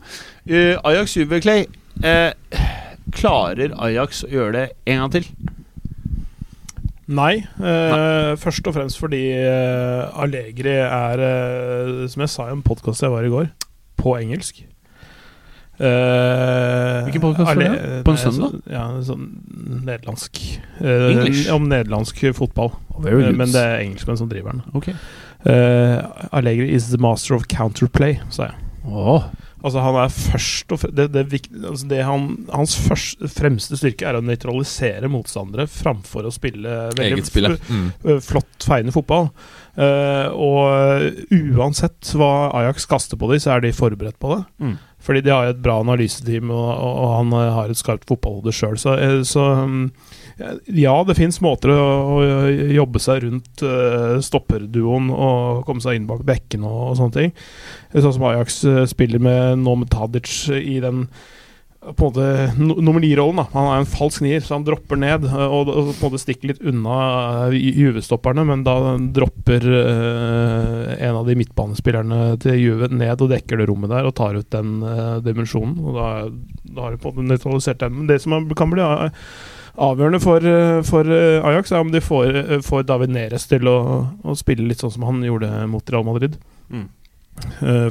Uh, 0.49 0.75
Ajax 0.89 1.15
7, 1.15 1.39
Clay. 1.43 1.65
Eh, 2.03 2.33
klarer 3.15 3.73
Ajax 3.85 4.25
å 4.27 4.31
gjøre 4.31 4.53
det 4.57 4.65
en 4.91 5.03
gang 5.03 5.13
til? 5.13 5.27
Nei, 7.11 7.41
eh, 7.59 8.31
først 8.39 8.67
og 8.69 8.75
fremst 8.77 8.99
fordi 9.01 9.23
eh, 9.35 10.21
Allegri 10.23 10.77
er, 10.79 11.23
eh, 11.25 12.05
som 12.11 12.23
jeg 12.23 12.31
sa 12.31 12.45
i 12.47 12.53
en 12.55 12.63
podkast 12.63 13.03
jeg 13.03 13.11
var 13.11 13.27
i 13.27 13.31
går, 13.33 13.49
på 13.99 14.13
engelsk. 14.21 14.61
Eh, 15.81 17.03
Hvilken 17.07 17.23
podcast 17.23 17.47
var 17.49 17.57
det? 17.59 18.03
På 18.05 18.13
en 18.13 18.17
nei, 18.19 18.23
søndag? 18.23 18.53
Så, 18.53 18.71
ja, 18.71 18.83
sånn 19.07 19.27
nederlandsk. 19.87 20.39
Eh, 20.79 21.51
Om 21.55 21.67
nederlandsk 21.71 22.21
fotball. 22.37 22.71
very 23.01 23.23
Eh, 23.25 23.33
men 23.35 23.49
det 23.51 23.63
er 23.65 23.81
engelskmenn 23.81 24.19
som 24.19 24.29
driver 24.29 24.51
den. 24.55 24.61
Okay. 24.77 24.93
Eh, 25.45 25.97
Allegri 26.31 26.69
is 26.71 26.91
the 26.91 27.01
master 27.01 27.35
of 27.35 27.47
counterplay, 27.49 28.19
sa 28.29 28.51
jeg. 28.51 28.55
Åh. 28.85 29.25
Altså 29.61 29.83
Han 29.85 29.97
er 30.01 30.13
først 30.13 30.73
og 30.73 30.85
det, 30.97 31.07
det, 31.13 31.41
altså 31.59 31.87
det 31.91 32.01
han, 32.07 32.27
Hans 32.49 32.75
først, 32.81 33.25
fremste 33.29 33.77
styrke 33.79 34.07
er 34.09 34.17
å 34.17 34.23
nøytralisere 34.25 35.09
motstandere 35.11 35.67
framfor 35.69 36.27
å 36.27 36.33
spille 36.33 36.77
veldig. 36.97 37.57
Mm. 37.69 37.89
øh, 38.07 38.21
flott, 38.25 38.55
feiende 38.65 38.95
fotball. 38.95 39.29
Uh, 39.71 40.27
og 40.35 41.31
uansett 41.31 42.09
hva 42.19 42.49
Ajax 42.59 42.89
kaster 42.91 43.19
på 43.19 43.29
dem, 43.31 43.39
så 43.39 43.53
er 43.55 43.63
de 43.63 43.71
forberedt 43.75 44.19
på 44.19 44.33
det. 44.33 44.41
Mm. 44.59 44.73
Fordi 45.01 45.21
de 45.25 45.33
har 45.33 45.49
et 45.49 45.61
bra 45.61 45.79
analyseteam, 45.81 46.51
og, 46.53 46.67
og, 46.69 46.97
og 47.01 47.13
han 47.15 47.31
eh, 47.33 47.53
har 47.55 47.71
et 47.71 47.79
skarpt 47.79 48.05
fotballhode 48.09 48.53
sjøl. 48.53 48.77
Så, 48.77 48.93
eh, 49.01 49.21
så 49.25 49.47
mm, 49.65 49.87
ja, 50.65 50.95
det 51.07 51.17
fins 51.17 51.41
måter 51.43 51.73
å, 51.73 52.21
jobbe 52.71 53.01
seg 53.03 53.25
rundt 53.25 53.63
uh, 53.65 54.17
stopperduoen 54.23 55.11
og 55.13 55.65
komme 55.67 55.83
seg 55.83 55.99
inn 55.99 56.07
bak 56.09 56.23
bekken 56.27 56.65
og, 56.67 56.79
og 56.91 56.97
sånne 56.99 57.17
ting. 57.17 57.35
Sånn 57.93 58.15
som 58.15 58.25
Ajax 58.29 58.63
eh, 58.65 58.83
spiller 58.89 59.21
med 59.21 59.61
nå 59.65 59.75
med 59.81 59.91
Tadic 59.91 60.31
i 60.55 60.79
den 60.83 61.05
på 61.81 62.05
en 62.05 62.11
måte 62.11 62.53
no- 62.61 62.77
nummer 62.77 63.01
ni-rollen. 63.01 63.41
Han 63.55 63.67
er 63.71 63.79
en 63.81 63.89
falsk 63.89 64.21
nier, 64.21 64.43
så 64.45 64.53
han 64.53 64.65
dropper 64.67 64.99
ned 65.01 65.25
eh, 65.25 65.45
og, 65.47 65.71
og 65.71 65.89
på 65.97 66.05
en 66.05 66.11
måte 66.11 66.21
stikker 66.21 66.51
litt 66.51 66.61
unna 66.61 66.97
eh, 67.47 67.55
Juve-stopperne, 67.57 68.45
men 68.45 68.61
da 68.67 68.75
dropper 69.01 69.65
uh, 69.65 70.91
en 70.93 71.17
av 71.17 71.25
de 71.25 71.37
midtbanespillerne 71.39 72.19
til 72.43 72.59
Juve 72.59 72.91
ned 72.93 73.23
og 73.25 73.31
dekker 73.33 73.57
det 73.57 73.67
rommet 73.71 73.89
der 73.93 74.05
og 74.05 74.13
tar 74.19 74.37
ut 74.37 74.51
den 74.53 74.77
uh, 74.85 75.17
dimensjonen. 75.25 75.79
Og 75.81 75.97
da, 75.97 76.11
da 76.69 76.85
har 76.85 76.93
de 76.93 77.01
på 77.01 77.09
en 77.09 77.17
måte 77.17 77.33
nøytralisert 77.33 77.81
den. 77.81 77.97
Men 77.97 78.11
det 78.11 78.21
som 78.21 78.37
kan 78.57 78.73
bli 78.73 78.85
eh, 78.85 79.25
avgjørende 79.79 80.19
for, 80.21 80.45
eh, 80.45 80.81
for 80.87 81.07
eh, 81.07 81.43
Ajax, 81.47 81.71
er 81.71 81.83
om 81.83 81.91
de 81.91 82.01
får, 82.03 82.35
eh, 82.35 82.61
får 82.65 82.83
David 82.89 83.13
Neres 83.15 83.47
til 83.47 83.67
å, 83.69 83.77
å 84.23 84.35
spille 84.35 84.67
litt 84.67 84.83
sånn 84.83 84.91
som 84.91 85.05
han 85.07 85.21
gjorde 85.23 85.49
mot 85.71 85.89
Real 85.91 86.07
Madrid. 86.07 86.37
Mm. 86.71 86.89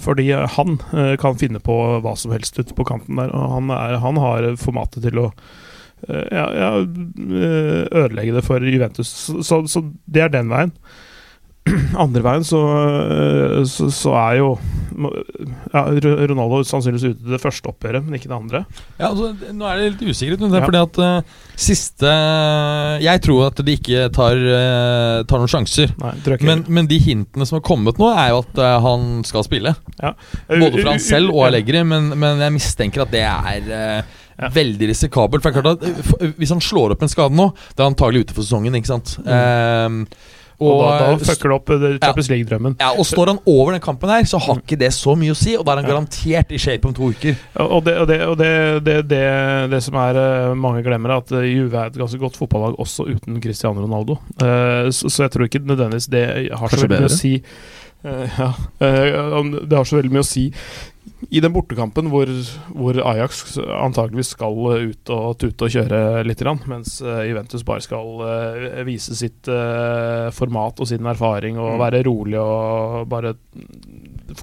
Fordi 0.04 0.28
han 0.30 0.76
kan 1.18 1.38
finne 1.40 1.58
på 1.64 1.74
hva 2.04 2.12
som 2.14 2.30
helst 2.30 2.58
ute 2.60 2.74
på 2.76 2.84
kanten 2.86 3.16
der. 3.18 3.32
Og 3.34 3.54
han, 3.56 3.70
er, 3.74 3.96
han 3.98 4.20
har 4.20 4.46
formatet 4.60 5.02
til 5.02 5.18
å 5.18 5.24
ja, 6.06 6.44
ja, 6.54 6.68
ødelegge 6.78 8.36
det 8.36 8.44
for 8.46 8.62
Juventus. 8.62 9.10
Så, 9.42 9.62
så 9.66 9.82
det 10.06 10.22
er 10.22 10.30
den 10.36 10.52
veien. 10.52 10.70
Andre 12.04 12.22
veien 12.24 12.44
så, 12.46 12.58
eh, 13.12 13.60
så, 13.68 13.90
så 13.92 14.14
er 14.16 14.38
jo 14.40 14.54
ja, 15.00 15.82
Ronaldo 16.28 16.62
sannsynligvis 16.66 17.14
ute 17.14 17.30
det 17.34 17.38
første 17.40 17.70
oppgjøret, 17.70 18.04
men 18.04 18.16
ikke 18.18 18.28
det 18.30 18.36
andre. 18.36 18.60
Ja, 18.98 19.10
altså, 19.10 19.30
nå 19.54 19.64
er 19.68 19.78
det 19.78 19.90
litt 19.94 20.02
usikkert. 20.10 20.40
men 20.42 20.50
Det 20.52 20.58
er 20.58 20.64
Ja. 20.64 20.68
fordi 20.68 20.80
at 20.82 20.98
uh, 21.00 21.38
siste 21.60 22.14
Jeg 23.04 23.22
tror 23.24 23.46
at 23.46 23.62
de 23.64 23.76
ikke 23.78 24.08
tar, 24.16 24.36
uh, 24.40 25.22
tar 25.28 25.40
noen 25.42 25.52
sjanser. 25.52 25.92
Nei. 26.00 26.14
Men, 26.48 26.64
men 26.68 26.88
de 26.90 26.98
hintene 27.00 27.46
som 27.48 27.56
har 27.60 27.64
kommet 27.66 28.00
nå, 28.00 28.08
er 28.12 28.32
jo 28.34 28.40
at 28.42 28.60
uh, 28.60 28.80
han 28.84 29.06
skal 29.28 29.46
spille. 29.46 29.72
Både 30.00 30.72
for 30.80 30.90
han 30.90 31.00
selv 31.04 31.32
og 31.36 31.46
Allegri, 31.48 31.84
men, 31.86 32.10
men 32.18 32.42
jeg 32.44 32.56
mistenker 32.56 33.04
at 33.06 33.14
det 33.14 33.24
er 33.28 33.70
eh, 33.70 34.18
Ja. 34.40 34.48
veldig 34.48 34.86
risikabelt. 34.88 35.42
For 35.44 35.52
det 35.52 35.58
er 35.60 35.62
klart 35.62 35.82
at 35.84 36.20
eh, 36.24 36.34
Hvis 36.40 36.52
han 36.54 36.60
slår 36.64 36.94
opp 36.94 37.02
en 37.04 37.10
skade 37.12 37.36
nå, 37.36 37.50
da 37.76 37.82
er 37.84 37.88
han 37.88 37.94
antagelig 37.94 38.22
ute 38.26 38.36
for 38.36 38.44
sesongen. 38.46 38.76
Ikke 38.78 38.88
sant? 38.88 39.18
Ehm, 39.28 40.06
Og, 40.60 40.82
da, 40.84 40.96
da 41.16 41.24
fucker 41.24 41.48
det 41.48 41.56
opp 41.56 41.70
eh, 41.72 41.84
Champions 42.02 42.28
League-drømmen. 42.28 42.74
ja, 42.82 42.90
og 42.92 43.06
står 43.08 43.32
han 43.32 43.38
over 43.48 43.72
den 43.72 43.82
kampen 43.84 44.12
her, 44.12 44.26
så 44.28 44.40
har 44.44 44.60
ikke 44.60 44.76
det 44.80 44.90
så 44.92 45.14
mye 45.16 45.32
å 45.32 45.38
si. 45.38 45.54
Og 45.56 45.64
da 45.64 45.72
er 45.72 45.80
han 45.80 45.88
garantert 45.88 46.52
i 46.52 46.60
shape 46.60 46.88
om 46.88 46.94
to 46.96 47.08
uker. 47.14 47.38
Og 47.64 47.80
det, 47.86 47.96
og 48.02 48.08
det, 48.10 48.18
og 48.28 48.36
det, 48.40 48.52
det, 48.84 49.22
det, 49.72 49.82
som 49.86 49.96
er 50.02 50.20
eh, 50.20 50.52
mange 50.60 50.84
glemmer, 50.84 51.14
er 51.14 51.24
at 51.24 51.34
eh, 51.40 51.48
Juve 51.48 51.80
er 51.80 51.92
et 51.92 52.00
ganske 52.00 52.20
godt 52.20 52.36
fotballag 52.36 52.76
også 52.82 53.08
uten 53.08 53.40
Cristiano 53.40 53.80
Ronaldo. 53.86 54.18
Uh, 54.36 54.90
så, 54.92 55.08
så 55.08 55.24
jeg 55.24 55.34
tror 55.34 55.48
ikke 55.48 55.64
nødvendigvis 55.64 56.10
det 56.12 56.24
har 56.28 56.68
så 56.68 56.76
Kanskje 56.76 56.88
veldig 56.88 57.00
mye 57.06 57.12
å 57.12 57.16
si. 57.16 57.34
Uh, 58.00 58.40
ja, 58.40 58.50
uh, 58.84 59.50
det 59.64 59.80
har 59.80 59.88
så 59.88 60.00
veldig 60.00 60.12
mye 60.12 60.24
å 60.24 60.28
si 60.28 60.50
i 61.30 61.40
den 61.42 61.52
bortekampen 61.52 62.08
hvor, 62.10 62.30
hvor 62.74 62.96
Ajax 63.12 63.56
antageligvis 63.58 64.32
skal 64.36 64.56
eh, 64.74 64.86
ut 64.92 65.12
og 65.14 65.38
tute 65.42 65.66
og 65.68 65.74
kjøre 65.74 66.24
litt, 66.26 66.42
mens 66.70 67.00
eh, 67.02 67.24
Juventus 67.30 67.62
bare 67.68 67.84
skal 67.84 68.22
eh, 68.26 68.80
vise 68.88 69.14
sitt 69.18 69.50
format 70.36 70.80
og 70.80 70.88
sin 70.88 71.06
erfaring 71.06 71.58
og 71.58 71.70
Mm. 71.70 71.78
være 71.82 72.02
rolig 72.06 72.38
og 72.40 73.08
bare 73.08 73.34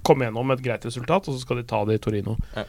komme 0.04 0.26
gjennom 0.28 0.52
et 0.54 0.62
greit 0.64 0.86
resultat, 0.86 1.28
og 1.28 1.34
så 1.36 1.42
skal 1.42 1.58
de 1.62 1.64
ta 1.68 1.84
det 1.86 1.98
i 2.00 2.04
Torino. 2.04 2.38
Ja. 2.56 2.64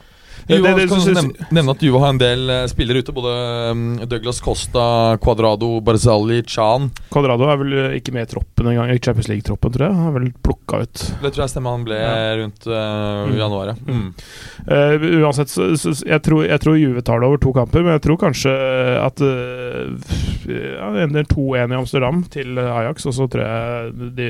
Det- 0.47 0.62
det- 0.62 0.89
det- 0.89 1.15
nevne, 1.15 1.47
nevne 1.52 1.70
at 1.74 1.82
Juve 1.82 1.98
har 2.01 2.09
en 2.15 2.19
del 2.19 2.51
eh, 2.51 2.66
spillere 2.70 2.98
ute. 3.02 3.12
Både 3.12 3.32
mm, 3.74 4.09
Douglas 4.09 4.40
Costa, 4.40 5.16
Cuadrado, 5.19 5.81
Barzali, 5.85 6.43
Chan. 6.47 6.90
Cuadrado 7.10 7.48
er 7.51 7.56
vel 7.60 7.73
eh, 7.73 7.97
ikke 8.01 8.12
med 8.15 8.28
i 8.28 8.31
troppen 8.32 8.66
engang, 8.70 8.90
i 8.94 8.98
Champions 8.98 9.28
League-troppen, 9.28 9.73
tror 9.74 9.86
jeg. 9.89 9.94
Han 9.98 10.09
er 10.09 10.19
vel 10.20 10.32
plukka 10.44 10.82
ut. 10.86 10.94
Det 11.23 11.32
tror 11.35 11.43
jeg 11.44 11.51
stemmer 11.52 11.70
han 11.77 11.85
ble 11.85 11.98
Ja. 11.98 12.36
rundt 12.43 12.66
eh, 12.66 13.27
Mm. 13.28 13.36
januar. 13.36 13.66
Ja. 13.66 13.74
Mm. 13.89 14.15
Uh, 14.69 15.24
uansett, 15.24 15.48
så, 15.48 15.73
så, 15.77 15.93
jeg, 16.06 16.23
tror, 16.23 16.44
jeg 16.47 16.60
tror 16.60 16.77
Juve 16.78 17.02
tar 17.02 17.20
det 17.20 17.27
over 17.28 17.39
to 17.39 17.52
kamper, 17.52 17.82
men 17.82 17.93
jeg 17.98 18.02
tror 18.05 18.19
kanskje 18.20 18.52
at 19.02 19.20
uh, 19.20 19.93
ja, 20.48 20.90
det 20.94 21.02
ender 21.09 21.24
2-1 21.24 21.73
i 21.73 21.78
Amsterdam 21.78 22.23
til 22.31 22.59
Ajax, 22.59 23.06
og 23.06 23.15
så 23.16 23.28
tror 23.28 23.44
jeg 23.44 24.15
de, 24.16 24.28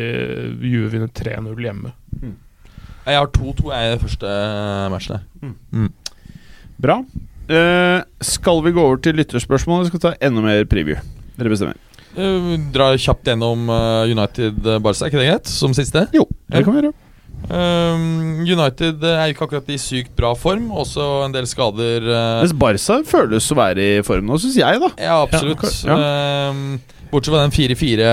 Juve 0.63 0.91
vinner 0.95 1.09
3-0 1.15 1.63
hjemme. 1.63 1.93
Jeg 3.09 3.19
har 3.23 3.31
2-2 3.35 3.73
jeg 3.73 3.89
i 3.89 3.95
det 3.95 4.01
første 4.05 4.33
Mm. 5.43 5.55
Mm. 5.73 5.91
Bra. 6.79 6.99
Uh, 7.49 8.01
skal 8.21 8.61
vi 8.67 8.73
gå 8.77 8.83
over 8.85 8.99
til 9.03 9.17
lytterspørsmål, 9.17 9.81
eller 9.81 9.89
skal 9.91 9.99
vi 10.01 10.05
ta 10.05 10.15
enda 10.29 10.43
mer 10.45 10.65
preview? 10.69 10.99
Dere 11.39 11.53
bestemmer. 11.55 11.79
Uh, 12.19 12.57
dra 12.75 12.91
kjapt 12.99 13.29
gjennom 13.31 13.69
uh, 13.73 14.05
United-Barca, 14.11 15.07
er 15.07 15.13
ikke 15.13 15.23
det 15.23 15.29
greit? 15.31 15.49
Som 15.51 15.75
siste? 15.77 16.07
Jo, 16.15 16.27
det 16.53 16.65
kan 16.67 16.75
vi 16.77 16.83
gjøre. 16.85 16.95
Um, 17.49 18.41
United 18.43 19.05
er 19.07 19.31
ikke 19.31 19.47
akkurat 19.47 19.69
i 19.71 19.79
sykt 19.81 20.11
bra 20.19 20.33
form. 20.37 20.69
Også 20.75 21.05
en 21.25 21.33
del 21.37 21.47
skader. 21.49 22.05
uh, 22.05 22.41
Mens 22.43 22.55
Barca 22.59 22.99
føles 23.07 23.47
å 23.55 23.59
være 23.59 23.87
i 23.99 24.05
form 24.07 24.27
nå, 24.29 24.39
syns 24.43 24.59
jeg, 24.59 24.81
da. 24.83 24.91
ja, 25.01 25.19
absolutt. 25.25 25.65
Ja, 25.87 25.99
Um, 26.51 26.81
bortsett 27.11 27.35
fra 27.35 27.43
den 27.45 27.55
4-4 27.55 28.13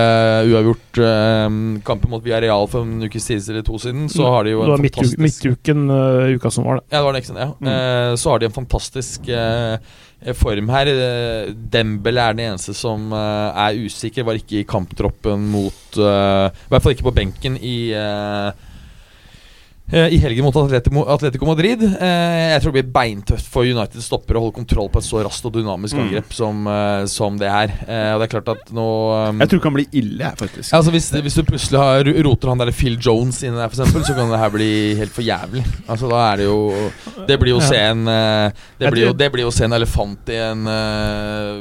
uavgjort 0.51 1.01
um, 1.03 1.59
kampen 1.85 2.13
mot 2.13 2.23
Villarreal 2.25 2.67
for 2.71 2.87
en 2.87 3.05
ukes 3.05 3.27
tid 3.27 3.49
eller 3.51 3.65
to 3.67 3.79
siden, 3.81 4.09
så 4.11 4.29
har 4.31 4.47
de 4.47 4.55
jo 4.55 4.63
det 4.63 4.69
en 4.69 4.75
var 4.75 4.83
midtuken, 4.85 5.11
fantastisk 5.11 5.45
midtuken 5.45 5.85
uh, 5.91 6.33
uka 6.35 6.51
som 6.51 6.67
var, 6.67 6.81
det. 6.81 6.87
Ja, 6.89 6.97
det 6.97 7.05
var 7.05 7.15
det, 7.15 7.23
ikke 7.23 7.33
sant? 7.33 7.43
Ja. 7.43 7.51
Mm. 7.59 7.71
Uh, 7.71 8.15
så 8.21 8.33
har 8.33 8.41
de 8.41 8.49
en 8.49 8.59
fantastisk 8.59 9.31
uh, 9.31 10.03
form 10.33 10.69
her. 10.73 10.89
Dembel 10.89 11.65
Dembele 11.71 12.21
er 12.21 12.37
den 12.37 12.45
eneste 12.49 12.73
som 12.77 13.11
eh, 13.13 13.65
er 13.65 13.81
usikker. 13.85 14.25
Var 14.25 14.39
ikke 14.39 14.61
i 14.61 14.67
kamptroppen 14.67 15.49
mot 15.51 15.99
eh, 15.99 16.47
I 16.49 16.71
hvert 16.71 16.83
fall 16.85 16.95
ikke 16.95 17.09
på 17.09 17.15
benken 17.19 17.59
i 17.59 17.77
eh, 17.93 18.47
eh, 18.49 18.73
I 19.93 20.17
helgen 20.17 20.41
mot 20.43 20.55
Atletico, 20.57 21.03
Atletico 21.13 21.45
Madrid. 21.45 21.83
Eh, 21.85 22.53
jeg 22.55 22.61
tror 22.63 22.73
det 22.73 22.79
blir 22.79 22.93
beintøft 22.95 23.45
for 23.53 23.67
United 23.69 24.01
stopper 24.01 24.33
å 24.33 24.41
holde 24.41 24.55
kontroll 24.57 24.89
på 24.89 24.97
et 24.97 25.05
så 25.05 25.21
raskt 25.23 25.45
og 25.45 25.53
dynamisk 25.53 25.95
Mm. 25.95 26.23
som, 26.33 26.67
eh, 26.67 27.05
som 27.05 27.37
det 27.37 27.51
her. 27.51 27.69
Eh, 27.87 28.13
og 28.15 28.19
det 28.19 28.25
er 28.25 28.33
klart 28.41 28.49
at 28.55 28.73
nå 28.73 28.85
eh, 29.13 29.39
Jeg 29.45 29.49
tror 29.49 29.59
det 29.59 29.63
kan 29.67 29.73
bli 29.77 29.85
ille, 29.93 30.31
faktisk. 30.41 30.73
Altså 30.73 30.89
hvis, 30.91 31.11
hvis 31.21 31.35
du 31.37 31.43
plutselig 31.43 31.77
har, 31.79 32.03
roter 32.25 32.49
han 32.49 32.57
der 32.57 32.71
Phil 32.71 32.97
Jones 32.97 33.43
inni 33.43 33.55
der, 33.61 33.69
for 33.69 33.77
eksempel, 33.83 34.03
så 34.09 34.15
kan 34.17 34.29
det 34.33 34.39
her 34.41 34.49
bli 34.49 34.71
helt 34.97 35.13
for 35.13 35.21
jævlig. 35.21 35.63
Altså 35.87 36.09
Da 36.09 36.33
er 36.33 36.37
det 36.37 36.45
jo 36.49 36.91
Det 37.27 37.39
blir 37.39 37.53
jo 37.53 37.59
å 37.61 37.69
se 37.69 37.77
en 37.77 38.07
eh, 38.07 38.51
det, 38.79 38.91
blir 38.91 39.05
jo, 39.05 39.13
det 39.13 39.31
blir 39.31 39.45
jo 39.45 39.53
å 39.53 39.53
se 39.53 39.65
en 39.69 39.77
elefant 39.77 40.29
i 40.33 40.41
en 40.49 40.65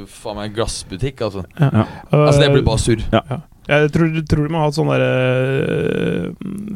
faen 0.08 0.36
meg 0.40 0.54
glassbutikk, 0.56 1.20
altså. 1.28 1.44
Ja. 1.60 1.84
Altså 2.10 2.40
Det 2.40 2.48
Eh, 2.48 2.52
blir 2.56 2.64
bare 2.64 2.78
surr. 2.80 3.04
Jeg 3.64 3.92
tror, 3.94 4.10
tror 4.28 4.44
de 4.44 4.52
må 4.52 4.60
ha 4.60 4.68
et 4.68 4.76
sånn 4.76 4.90
derre 4.92 5.12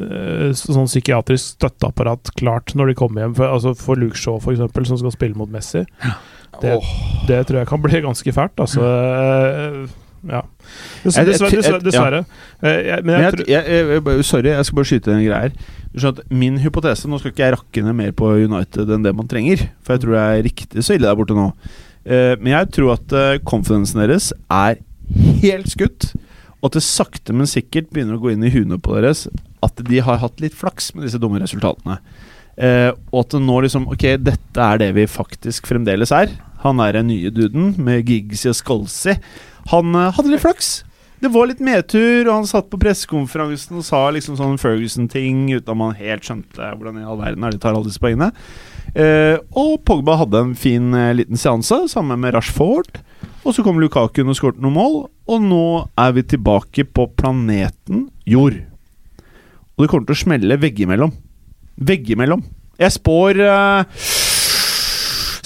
øh, 0.09 0.53
Sånn 0.57 0.89
psykiatrisk 0.89 1.59
støtteapparat 1.59 2.33
klart 2.39 2.73
når 2.79 2.93
de 2.93 2.99
kommer 2.99 3.27
hjem. 3.27 3.35
For, 3.37 3.53
altså 3.53 3.75
for 3.77 4.01
Luke 4.01 4.17
Shaw, 4.17 4.39
for 4.41 4.55
eksempel, 4.55 4.87
som 4.89 5.01
skal 5.01 5.13
spille 5.13 5.37
mot 5.37 5.51
Messi. 5.53 5.85
Det, 6.63 6.75
oh. 6.75 6.93
det 7.29 7.43
tror 7.47 7.61
jeg 7.61 7.69
kan 7.69 7.83
bli 7.85 8.01
ganske 8.07 8.33
fælt. 8.35 8.63
Altså 8.65 8.85
øh, 8.85 9.89
Ja. 10.29 10.41
Dessverre. 11.05 11.29
dessverre, 11.31 11.79
dessverre. 11.85 12.23
Ja. 12.63 12.97
Men 13.05 13.21
jeg, 13.23 13.45
jeg, 13.47 13.61
jeg, 13.69 14.01
jeg, 14.03 14.25
sorry, 14.27 14.49
jeg 14.51 14.67
skal 14.67 14.79
bare 14.81 14.89
skyte 14.91 15.13
en 15.15 15.21
greie 15.23 15.43
her. 15.45 15.77
Du 15.93 16.07
at 16.09 16.19
Min 16.35 16.57
hypotese 16.59 17.09
Nå 17.09 17.21
skal 17.21 17.31
ikke 17.33 17.45
jeg 17.45 17.55
rakke 17.55 17.85
ned 17.85 17.95
mer 18.01 18.17
på 18.17 18.33
United 18.43 18.91
enn 18.97 19.05
det 19.07 19.15
man 19.17 19.29
trenger, 19.31 19.63
for 19.85 19.95
jeg 19.95 20.03
tror 20.03 20.17
det 20.17 20.25
er 20.25 20.43
riktig 20.49 20.85
så 20.85 20.97
ille 20.97 21.07
der 21.07 21.21
borte 21.21 21.37
nå. 21.39 21.53
Eh, 22.03 22.35
men 22.41 22.51
jeg 22.57 22.73
tror 22.75 22.97
at 22.97 23.15
confidencen 23.47 24.03
deres 24.03 24.33
er 24.51 24.81
helt 25.45 25.71
skutt, 25.71 26.11
og 26.59 26.71
at 26.71 26.79
det 26.79 26.85
sakte, 26.87 27.35
men 27.37 27.51
sikkert 27.51 27.93
begynner 27.93 28.19
å 28.19 28.23
gå 28.23 28.33
inn 28.33 28.43
i 28.47 28.51
huene 28.51 28.81
på 28.83 28.97
deres 28.97 29.27
at 29.65 29.79
de 29.87 30.01
har 30.03 30.21
hatt 30.23 30.43
litt 30.43 30.57
flaks 30.59 30.93
med 30.95 31.07
disse 31.07 31.21
dumme 31.23 31.41
resultatene. 31.43 31.99
Eh, 32.59 32.91
og 33.13 33.21
at 33.23 33.37
det 33.37 33.41
nå 33.45 33.61
liksom 33.63 33.85
Ok, 33.93 34.03
dette 34.19 34.65
er 34.65 34.81
det 34.83 34.89
vi 34.97 35.05
faktisk 35.07 35.69
fremdeles 35.71 36.11
er. 36.15 36.33
Han 36.65 36.83
er 36.83 36.97
den 36.97 37.07
nye 37.13 37.31
duden 37.31 37.77
med 37.79 38.09
Giggsy 38.11 38.51
og 38.51 38.59
Skolsi. 38.59 39.15
Han 39.71 39.95
eh, 39.95 40.11
hadde 40.17 40.33
litt 40.33 40.43
flaks. 40.43 40.81
Det 41.19 41.31
var 41.35 41.49
litt 41.51 41.63
medtur, 41.63 42.29
og 42.29 42.33
han 42.33 42.47
satt 42.47 42.69
på 42.71 42.79
pressekonferansen 42.79 43.81
og 43.81 43.87
sa 43.87 44.05
liksom 44.15 44.37
sånn 44.39 44.59
Ferguson-ting 44.63 45.49
uten 45.51 45.73
at 45.73 45.79
man 45.79 45.97
helt 45.99 46.27
skjønte 46.27 46.69
hvordan 46.77 47.01
i 47.01 47.07
all 47.07 47.19
verden 47.19 47.47
er 47.47 47.55
de 47.55 47.59
tar 47.63 47.75
alle 47.75 47.91
disse 47.91 48.03
poengene. 48.03 48.31
Eh, 48.95 49.35
og 49.59 49.81
Pogba 49.87 50.15
hadde 50.21 50.45
en 50.45 50.55
fin 50.59 50.95
eh, 50.95 51.15
liten 51.19 51.39
seanse, 51.39 51.85
sammen 51.91 52.23
med 52.23 52.37
Rashford. 52.39 53.01
Og 53.49 53.55
så 53.57 53.63
kom 53.65 53.79
Lukaku 53.81 54.21
og 54.27 54.37
skåret 54.37 54.59
noen 54.61 54.77
mål, 54.77 54.97
og 55.09 55.41
nå 55.41 55.67
er 55.97 56.11
vi 56.13 56.25
tilbake 56.35 56.85
på 56.85 57.07
planeten 57.17 58.11
Jord. 58.29 58.59
Og 59.73 59.85
det 59.85 59.89
kommer 59.89 60.05
til 60.11 60.17
å 60.19 60.21
smelle 60.21 60.59
veggimellom. 60.61 61.15
Veggimellom. 61.81 62.43
Jeg 62.77 62.93
spår 62.99 63.41
uh, 63.41 64.05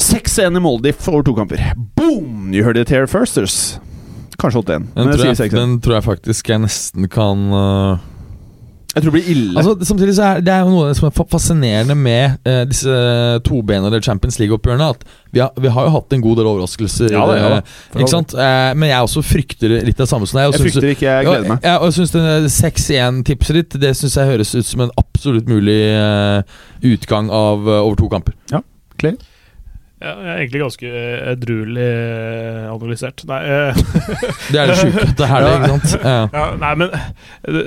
6-1 0.03 0.59
i 0.59 0.63
Moldif 0.65 1.07
over 1.07 1.23
to 1.23 1.37
kamper. 1.37 1.63
Boom! 1.95 2.51
You 2.51 2.67
heard 2.67 2.81
it 2.81 2.91
here 2.91 3.07
firsters. 3.07 3.79
Kanskje 4.41 4.65
8-1. 4.65 4.91
Den, 4.97 5.13
tror 5.13 5.13
jeg 5.13 5.21
sier 5.23 5.47
jeg, 5.47 5.53
6-1. 5.53 5.61
den 5.61 5.79
tror 5.85 5.95
jeg 6.01 6.07
faktisk 6.09 6.51
jeg 6.51 6.65
nesten 6.65 7.07
kan 7.13 7.47
øh, 7.55 8.03
Jeg 8.93 9.03
tror 9.03 9.13
det 9.13 9.13
blir 9.23 9.29
ille. 9.33 9.57
Altså 9.57 9.87
Samtidig 9.89 10.15
så 10.19 10.23
er 10.37 10.41
det 10.45 10.53
er 10.53 10.67
jo 10.67 10.73
noe 10.75 10.91
som 10.95 11.07
er 11.09 11.15
fascinerende 11.33 11.95
med 11.97 12.37
eh, 12.45 12.63
disse 12.69 12.93
tobenede 13.47 14.03
Champions 14.05 14.37
League-oppgjørene. 14.39 14.89
At 14.93 15.07
vi 15.33 15.41
har, 15.41 15.51
vi 15.57 15.71
har 15.73 15.87
jo 15.89 15.95
hatt 15.95 16.13
en 16.13 16.21
god 16.27 16.37
del 16.43 16.51
overraskelser. 16.51 17.09
Ja 17.15 17.23
det, 17.31 17.39
ja 17.41 17.49
da. 17.55 17.61
eh, 17.63 18.03
ikke 18.03 18.13
sant? 18.13 18.35
Eh, 18.37 18.75
men 18.77 18.91
jeg 18.93 19.07
også 19.09 19.25
frykter 19.25 19.79
litt 19.89 19.97
det 20.03 20.09
samme 20.11 20.29
som 20.29 20.37
deg. 20.43 20.45
Jeg, 20.45 20.53
jeg 20.53 20.61
synes- 20.61 20.77
frykter 20.77 20.93
ikke, 20.97 21.09
jeg 21.09 21.29
gleder 21.31 21.49
meg. 21.55 21.65
Ja, 21.65 21.79
og 21.81 21.89
jeg 21.89 21.99
synes 22.01 22.13
det 22.19 22.53
6-1-tipset 22.59 23.59
ditt 23.63 23.79
Det 23.81 23.95
synes 23.97 24.17
jeg 24.21 24.31
høres 24.35 24.55
ut 24.55 24.69
som 24.69 24.85
en 24.85 24.95
absolutt 25.01 25.49
mulig 25.49 25.81
eh, 25.97 26.43
utgang 26.93 27.31
av 27.33 27.65
eh, 27.69 27.81
over 27.81 27.97
to 28.03 28.13
kamper. 28.13 28.37
ja, 28.53 28.61
jeg 30.03 30.27
er 30.33 30.41
egentlig 30.43 30.63
ganske 30.65 30.91
eh, 30.91 31.21
edruelig 31.33 31.87
eh, 31.87 32.67
analysert. 32.73 33.25
Nei 33.31 33.41
eh, 33.47 33.83
Det 34.53 34.61
er 34.63 34.73
det 34.73 34.79
sjukeste 34.81 35.29
her, 35.31 35.47
det, 35.47 35.53
ikke 35.59 35.73
sant? 35.77 35.97
Ja. 36.13 36.17
Ja, 36.35 36.47
nei, 36.59 36.73
men 36.83 36.91
det, 37.47 37.65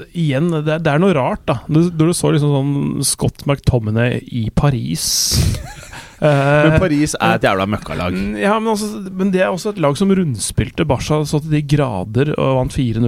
det, 0.00 0.08
igjen, 0.14 0.50
det, 0.54 0.76
er- 0.78 0.84
det 0.86 0.92
er 0.94 1.02
noe 1.02 1.16
rart, 1.16 1.42
da. 1.50 1.58
Når, 1.68 1.90
du, 1.92 2.06
du 2.06 2.14
så 2.16 2.30
liksom 2.36 2.54
sånn 2.54 3.06
Scott 3.06 3.44
McTominay 3.48 4.20
i 4.30 4.46
Paris 4.56 5.06
Men 6.16 6.78
Paris 6.80 7.12
er 7.20 7.34
et 7.36 7.44
jævla 7.44 7.66
møkkalag. 7.68 8.14
mm, 8.16 8.36
ja, 8.40 8.54
men, 8.56 8.70
altså, 8.72 9.02
men 9.12 9.28
det 9.34 9.42
er 9.44 9.50
også 9.52 9.74
et 9.74 9.80
lag 9.84 9.98
som 10.00 10.08
rundspilte 10.16 10.86
Barca 10.88 11.18
så 11.28 11.42
til 11.44 11.52
de 11.52 11.60
grader 11.74 12.30
og 12.40 12.54
vant 12.56 12.72
4-0 12.72 13.04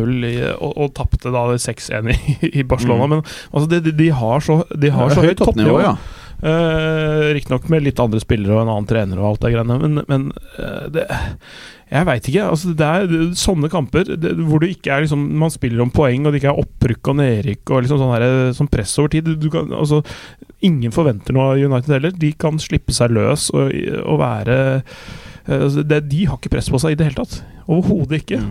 og, 0.59 0.75
og 0.77 0.91
tapte 0.99 1.33
da 1.33 1.47
6-1 1.57 2.11
i, 2.13 2.51
i 2.61 2.67
Barcelona. 2.69 3.07
Mm. 3.09 3.15
Men 3.15 3.23
altså, 3.49 3.65
de, 3.73 3.81
de, 3.89 3.95
de 4.03 4.11
har 4.13 4.45
så, 4.45 4.59
de 4.77 4.93
har 4.93 5.15
så 5.17 5.25
høyt 5.25 5.41
toppnivå. 5.41 5.81
ja. 5.87 5.95
Uh, 6.39 7.35
Riktignok 7.35 7.65
med 7.67 7.83
litt 7.83 7.99
andre 7.99 8.21
spillere 8.23 8.55
og 8.55 8.61
en 8.63 8.69
annen 8.71 8.87
trener 8.87 9.19
og 9.19 9.33
alt 9.33 9.41
det 9.43 9.51
greiene, 9.57 9.79
men, 9.83 10.03
men 10.07 10.29
uh, 10.55 10.85
det 10.95 11.03
Jeg 11.91 12.07
veit 12.07 12.29
ikke. 12.31 12.45
altså 12.47 12.75
Det 12.79 12.87
er 12.87 13.33
sånne 13.41 13.71
kamper 13.73 14.07
det, 14.07 14.37
hvor 14.47 14.63
det 14.63 14.69
ikke 14.77 14.93
er 14.95 15.03
liksom 15.03 15.25
Man 15.41 15.51
spiller 15.51 15.83
om 15.83 15.91
poeng, 15.91 16.27
og 16.27 16.31
det 16.31 16.43
ikke 16.43 16.53
er 16.53 16.63
opprykk 16.63 17.11
og 17.11 17.19
nedrykk 17.19 17.73
og 17.73 17.83
liksom 17.83 18.03
sånn, 18.05 18.15
her, 18.15 18.29
sånn 18.55 18.71
press 18.71 18.95
over 19.03 19.11
tid. 19.17 19.27
Du, 19.27 19.35
du 19.35 19.51
kan, 19.51 19.73
altså, 19.75 20.05
ingen 20.63 20.95
forventer 20.95 21.35
noe 21.35 21.57
av 21.57 21.65
United 21.73 21.97
heller. 21.97 22.15
De 22.15 22.31
kan 22.39 22.63
slippe 22.63 22.95
seg 22.95 23.17
løs 23.19 23.49
og, 23.51 23.75
og 24.05 24.23
være 24.23 24.59
eh, 24.79 25.59
altså, 25.59 25.83
det, 25.83 26.05
De 26.13 26.25
har 26.29 26.39
ikke 26.39 26.55
press 26.55 26.71
på 26.71 26.79
seg 26.83 26.95
i 26.95 27.01
det 27.01 27.11
hele 27.11 27.25
tatt. 27.25 27.41
Overhodet 27.67 28.23
ikke. 28.23 28.45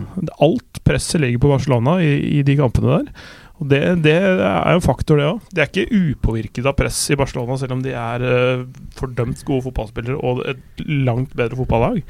Alt 0.44 0.84
presset 0.84 1.22
ligger 1.24 1.46
på 1.46 1.56
Barcelona 1.56 1.98
i, 2.04 2.12
i 2.38 2.44
de 2.44 2.58
kampene 2.60 2.98
der. 2.98 3.28
Og 3.58 3.66
det, 3.70 3.80
det 4.04 4.14
er 4.14 4.72
jo 4.72 4.78
en 4.78 4.84
faktor, 4.84 5.18
det 5.18 5.26
òg. 5.26 5.46
De 5.50 5.62
er 5.62 5.70
ikke 5.70 6.02
upåvirket 6.14 6.68
av 6.68 6.76
press 6.78 6.98
i 7.10 7.18
Barcelona, 7.18 7.56
selv 7.58 7.74
om 7.74 7.82
de 7.82 7.94
er 7.96 8.24
eh, 8.26 8.66
fordømt 8.98 9.42
gode 9.48 9.66
fotballspillere 9.66 10.18
og 10.18 10.44
et 10.46 10.84
langt 10.86 11.34
bedre 11.38 11.58
fotballag. 11.58 12.02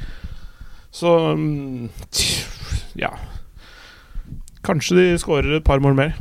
Så 0.93 1.15
mm, 1.37 1.89
ja 2.97 3.11
Kanskje 4.65 4.97
de 4.97 5.19
skårer 5.21 5.59
et 5.59 5.65
par 5.65 5.81
mål 5.81 5.97
mer. 5.97 6.17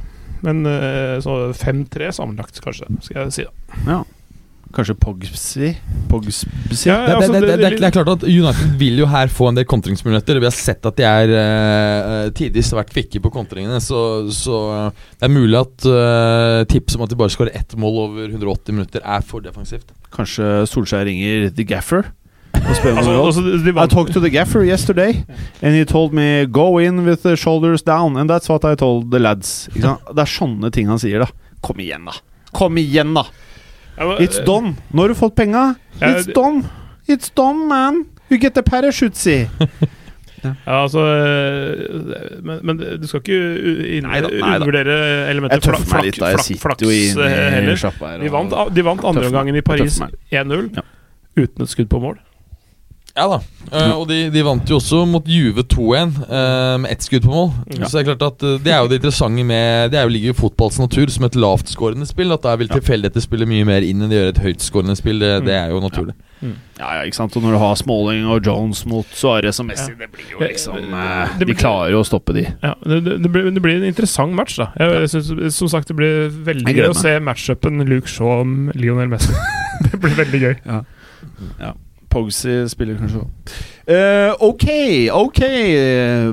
Men 0.46 0.62
eh, 0.70 1.18
så 1.24 1.50
5-3 1.58 2.12
sammenlagt, 2.16 2.62
kanskje, 2.64 2.88
skal 3.04 3.26
jeg 3.26 3.36
si. 3.36 3.48
da 3.48 3.98
ja. 3.98 4.04
Kanskje 4.76 4.96
Pogsby? 5.00 5.70
Pogsby? 6.12 6.50
Ja, 6.86 6.98
Det, 7.08 7.16
altså, 7.16 7.32
det, 7.34 7.40
det, 7.42 7.48
det, 7.48 7.58
det- 7.58 7.66
er- 7.68 7.78
det 7.80 7.88
er 7.88 7.96
klart 7.96 8.10
at 8.18 8.24
United 8.28 8.76
vil 8.80 8.98
jo 9.00 9.08
her 9.08 9.28
få 9.32 9.48
en 9.50 9.56
del 9.56 9.66
kontringsmuligheter. 9.66 10.40
Vi 10.40 10.46
har 10.50 10.56
sett 10.56 10.86
at 10.86 10.98
de 11.00 11.06
er 11.08 11.34
uh, 11.34 12.30
tidvis 12.36 12.74
vært 12.76 12.92
kvikke 12.94 13.22
på 13.24 13.32
kontringene, 13.34 13.80
så, 13.84 14.02
så 14.34 14.58
eh, 14.76 15.02
det 15.20 15.28
er 15.30 15.34
mulig 15.34 15.58
at 15.62 15.88
uh, 15.88 16.62
tipset 16.70 17.00
om 17.00 17.06
at 17.08 17.14
de 17.14 17.20
bare 17.20 17.34
skårer 17.34 17.56
ett 17.58 17.76
mål 17.80 17.98
over 18.06 18.28
180 18.30 18.76
minutter, 18.76 19.02
er 19.06 19.22
for 19.26 19.42
defensivt. 19.46 19.90
Kanskje 20.14 20.66
Solskjær 20.70 21.06
ringer 21.08 21.50
The 21.56 21.64
Gaffer 21.68 22.12
Altså, 22.58 22.90
altså, 22.92 23.42
de 23.64 23.70
I 23.72 23.88
talked 23.88 24.14
to 24.16 24.20
the 24.20 24.30
gaffer 24.34 24.64
yesterday, 24.66 25.24
and 25.62 25.76
he 25.76 25.86
told 25.86 26.12
me 26.12 26.46
go 26.48 26.80
in 26.80 27.06
with 27.06 27.22
the 27.24 27.36
shoulders 27.38 27.82
down, 27.84 28.18
and 28.18 28.30
that's 28.30 28.50
what 28.50 28.66
I 28.66 28.76
told 28.76 29.12
the 29.12 29.20
lads. 29.20 29.68
Ikke 29.72 29.82
sant? 29.86 30.02
Det 30.18 30.24
er 30.26 30.32
sånne 30.34 30.72
ting 30.74 30.90
han 30.92 31.00
sier, 31.00 31.22
da. 31.24 31.54
Kom 31.64 31.80
igjen, 31.80 32.08
da. 32.10 32.16
Kom 32.58 32.76
igjen, 32.82 33.14
da! 33.16 33.24
Ja, 33.98 34.18
It's 34.22 34.40
done! 34.46 34.76
Nå 34.94 35.02
har 35.02 35.10
du 35.10 35.16
fått 35.18 35.36
penga. 35.36 35.76
It's 36.00 36.30
done! 36.34 36.64
It's 37.08 37.32
done, 37.34 37.68
man! 37.68 38.04
You 38.30 38.38
get 38.38 38.54
the 38.54 38.64
parachute, 38.64 39.16
see 39.16 39.48
Ja, 40.44 40.84
altså 40.84 41.00
øh, 41.00 42.44
men, 42.46 42.60
men 42.64 42.78
du 43.02 43.08
skal 43.08 43.22
ikke 43.26 43.38
undervurdere 44.44 44.98
elementet 45.32 45.64
flak, 45.66 45.82
flak, 45.90 46.06
litt, 46.06 46.20
flak, 46.20 46.44
flaks 46.62 46.84
i 46.86 47.00
heller. 47.18 48.20
De 48.22 48.30
vant, 48.32 48.54
de 48.76 48.86
vant 48.86 49.02
andre 49.10 49.26
omgangen 49.32 49.58
i 49.58 49.64
Paris 49.66 49.98
1-0 50.00 50.70
Ja. 50.78 50.84
uten 51.38 51.66
et 51.66 51.70
skudd 51.74 51.90
på 51.90 52.00
mål. 52.04 52.20
Ja 53.18 53.26
da. 53.32 53.38
uh, 53.74 53.94
og 53.98 54.04
de, 54.12 54.18
de 54.30 54.44
vant 54.46 54.70
jo 54.70 54.78
også 54.78 55.00
mot 55.10 55.26
Juve 55.28 55.64
2-1 55.66 56.12
uh, 56.30 56.76
med 56.84 56.92
ett 56.94 57.02
skudd 57.04 57.26
på 57.26 57.34
mål. 57.34 57.50
Ja. 57.74 57.88
Så 57.90 57.98
det 57.98 58.04
er 58.04 58.08
klart 58.14 58.26
at 58.28 58.46
uh, 58.46 58.54
det 58.62 58.72
er 58.76 58.84
jo 58.84 58.92
det 58.92 59.00
interessante 59.02 59.44
med 59.50 59.90
Det 59.92 59.98
er 59.98 60.06
jo 60.06 60.14
ligger 60.14 60.36
i 60.36 60.38
fotballs 60.38 60.78
natur 60.80 61.10
som 61.10 61.26
et 61.26 61.36
lavtskårende 61.36 62.06
spill. 62.06 62.32
At 62.36 62.46
der 62.46 62.62
vil 62.62 62.70
tilfeldigheter 62.70 63.26
spille 63.26 63.50
mye 63.50 63.66
mer 63.68 63.82
inn 63.88 64.06
enn 64.06 64.14
de 64.14 64.20
gjør 64.22 64.32
et 64.36 64.44
høytskårende 64.46 64.96
spill. 65.00 65.20
Det, 65.26 65.34
det 65.50 65.58
er 65.58 65.74
jo 65.74 65.82
naturlig. 65.82 66.14
Ja, 66.78 66.92
ja, 67.00 67.02
ikke 67.10 67.18
sant. 67.18 67.34
Og 67.34 67.42
når 67.42 67.56
du 67.56 67.60
har 67.64 67.74
Smalling 67.80 68.28
og 68.30 68.46
Jones 68.46 68.84
mot 68.86 69.10
Suárez 69.18 69.58
og 69.64 69.66
Messi, 69.72 69.96
det 69.98 70.12
blir 70.14 70.36
jo 70.36 70.44
liksom 70.44 70.78
eh, 70.94 71.32
Det 71.40 71.40
De 71.42 71.48
blir- 71.50 71.58
klarer 71.58 71.96
jo 71.96 72.04
å 72.04 72.06
stoppe 72.06 72.36
de. 72.38 72.44
Ja, 72.62 72.76
det, 72.86 73.00
det, 73.08 73.16
det, 73.24 73.32
blir, 73.34 73.50
det 73.56 73.64
blir 73.66 73.80
en 73.80 73.88
interessant 73.90 74.38
match, 74.38 74.60
da. 74.62 74.68
Jeg, 74.78 75.08
jeg 75.08 75.10
synes, 75.16 75.58
som 75.58 75.72
sagt, 75.74 75.90
det 75.90 75.98
blir 75.98 76.30
veldig 76.52 76.78
gøy 76.78 76.92
å 76.92 76.94
se 77.02 77.16
matchupen 77.26 77.82
Luke 77.90 78.14
Shaw 78.14 78.44
om 78.44 78.54
Lionel 78.78 79.10
Messi. 79.10 79.34
det 79.90 79.98
blir 80.06 80.16
veldig 80.22 80.44
gøy. 80.46 80.56
Pogsy 82.10 82.68
spiller 82.72 82.98
kanskje 83.00 83.20
òg. 83.20 83.56
Ok, 84.40 84.66
ok. 85.14 85.40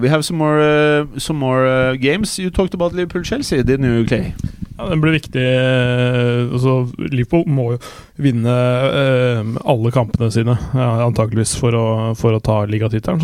We 0.02 0.08
have 0.08 0.22
some 0.24 0.38
more, 0.38 0.58
uh, 0.60 1.06
some 1.18 1.38
more 1.38 1.66
uh, 1.66 1.94
games. 1.96 2.38
You 2.38 2.50
talked 2.50 2.74
about 2.74 2.92
Liverpool-Chelsea, 2.92 3.62
didn't 3.62 3.84
you, 3.86 4.04
Clay? 4.06 4.34
Ja, 4.76 4.88
Den 4.90 5.00
blir 5.00 5.12
viktig. 5.14 5.42
Altså, 6.50 6.72
Liverpool 6.98 7.44
må 7.46 7.68
jo 7.72 7.78
vinne 8.18 8.50
alle 9.70 9.92
kampene 9.94 10.32
sine, 10.34 10.56
ja, 10.74 10.88
antakeligvis, 11.04 11.52
for 11.60 11.76
å, 11.78 11.84
for 12.18 12.34
å 12.34 12.40
ta 12.42 12.56
ligatittelen. 12.66 13.22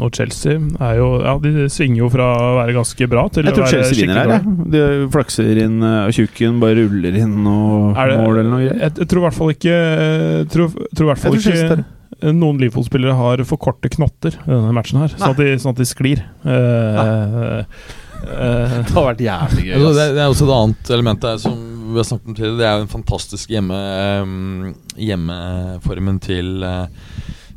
Og 0.00 0.08
Chelsea 0.16 0.56
er 0.56 0.96
jo 0.96 1.10
Ja, 1.26 1.34
de 1.44 1.66
svinger 1.72 2.06
jo 2.06 2.08
fra 2.12 2.30
å 2.40 2.54
være 2.62 2.76
ganske 2.78 3.08
bra 3.12 3.26
til 3.32 3.44
Jeg 3.44 3.52
å 3.52 3.58
tror 3.58 3.66
være 3.66 3.74
Chelsea 3.82 4.06
vinner 4.06 4.32
her. 4.32 4.48
De 4.76 4.82
flakser 5.12 5.60
inn, 5.66 5.76
uh, 5.84 6.06
og 6.06 6.16
tjukken 6.16 6.56
bare 6.62 6.80
ruller 6.86 7.20
inn 7.20 7.36
og 7.44 7.92
det- 8.00 8.16
mål 8.22 8.38
eller 8.40 8.50
noe 8.50 8.62
greier. 8.64 8.80
Jeg, 8.86 8.96
jeg 9.02 9.08
tror 9.12 9.20
i 9.20 9.26
hvert 9.28 9.38
fall 9.42 9.52
ikke 9.58 9.76
jeg 9.76 10.48
tror, 10.56 10.72
tror 10.96 11.12
hvert 11.12 11.20
fall 11.26 11.36
Jeg 11.36 11.42
tror 11.44 11.50
Chelsea 11.52 11.68
ikke 11.68 11.84
noen 12.24 12.58
Liverpool-spillere 12.62 13.14
har 13.18 13.42
for 13.48 13.60
korte 13.60 13.90
knotter 13.92 14.36
i 14.38 14.50
denne 14.50 14.72
matchen 14.76 15.02
her, 15.02 15.12
sånn 15.12 15.34
at, 15.34 15.40
de, 15.40 15.56
sånn 15.60 15.74
at 15.74 15.80
de 15.82 15.88
sklir. 15.88 16.22
Uh, 16.46 17.62
uh, 17.62 17.62
Det 18.26 18.94
har 18.96 19.04
vært 19.12 19.20
jævlig 19.22 19.66
gøy. 19.68 19.74
Altså, 19.76 19.92
det, 19.98 20.06
det 20.16 20.22
er 20.22 20.30
også 20.32 20.46
et 20.46 20.54
annet 20.56 20.90
element 20.96 21.22
der 21.22 21.40
som 21.42 21.58
vi 21.92 22.00
har 22.00 22.06
snakket 22.08 22.32
om 22.32 22.34
tidligere. 22.34 22.58
Det 22.58 22.66
er 22.66 22.74
jo 22.74 22.82
den 22.82 22.92
fantastiske 22.92 23.54
hjemme, 23.54 23.80
um, 24.22 24.72
hjemmeformen 24.98 26.18
til 26.24 26.64
eh, 26.66 27.04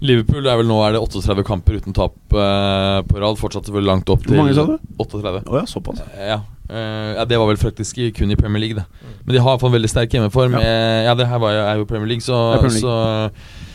Liverpool. 0.05 0.43
Det 0.45 0.51
er 0.51 0.59
vel 0.61 0.69
Nå 0.69 0.77
er 0.85 0.95
det 0.95 1.01
38 1.01 1.45
kamper 1.47 1.79
uten 1.79 1.95
tap 1.97 2.15
uh, 2.35 2.99
på 3.07 3.19
rad. 3.23 3.39
Fortsatt 3.39 3.67
selvfølgelig 3.67 3.89
langt 3.89 4.13
opp 4.13 4.23
til 4.25 4.35
Hvor 4.35 4.43
mange 4.43 4.57
sa 4.57 4.67
du? 4.69 4.75
38. 5.01 5.43
Oh, 5.47 5.57
ja, 5.57 5.65
såpass. 5.69 6.03
Ja. 6.19 6.41
Uh, 6.69 7.15
ja, 7.17 7.25
Det 7.25 7.39
var 7.41 7.49
vel 7.49 7.61
faktisk 7.61 8.03
kun 8.19 8.31
i 8.31 8.37
Premier 8.39 8.67
League, 8.67 8.77
da. 8.77 8.85
Men 9.25 9.35
de 9.35 9.41
har 9.41 9.55
iallfall 9.55 9.73
veldig 9.73 9.91
sterk 9.91 10.13
hjemmeform. 10.13 10.59
Ja. 10.59 10.61
Eh, 10.61 11.01
Ja, 11.09 11.17
det 11.17 11.27
her 11.31 11.41
var 11.41 11.55
jo, 11.55 11.65
er 11.65 11.81
jo 11.81 11.89
Premier 11.89 12.13
League, 12.13 12.25
så, 12.25 12.37
Premier 12.59 12.77
League. 12.77 12.85
Så. 12.85 13.67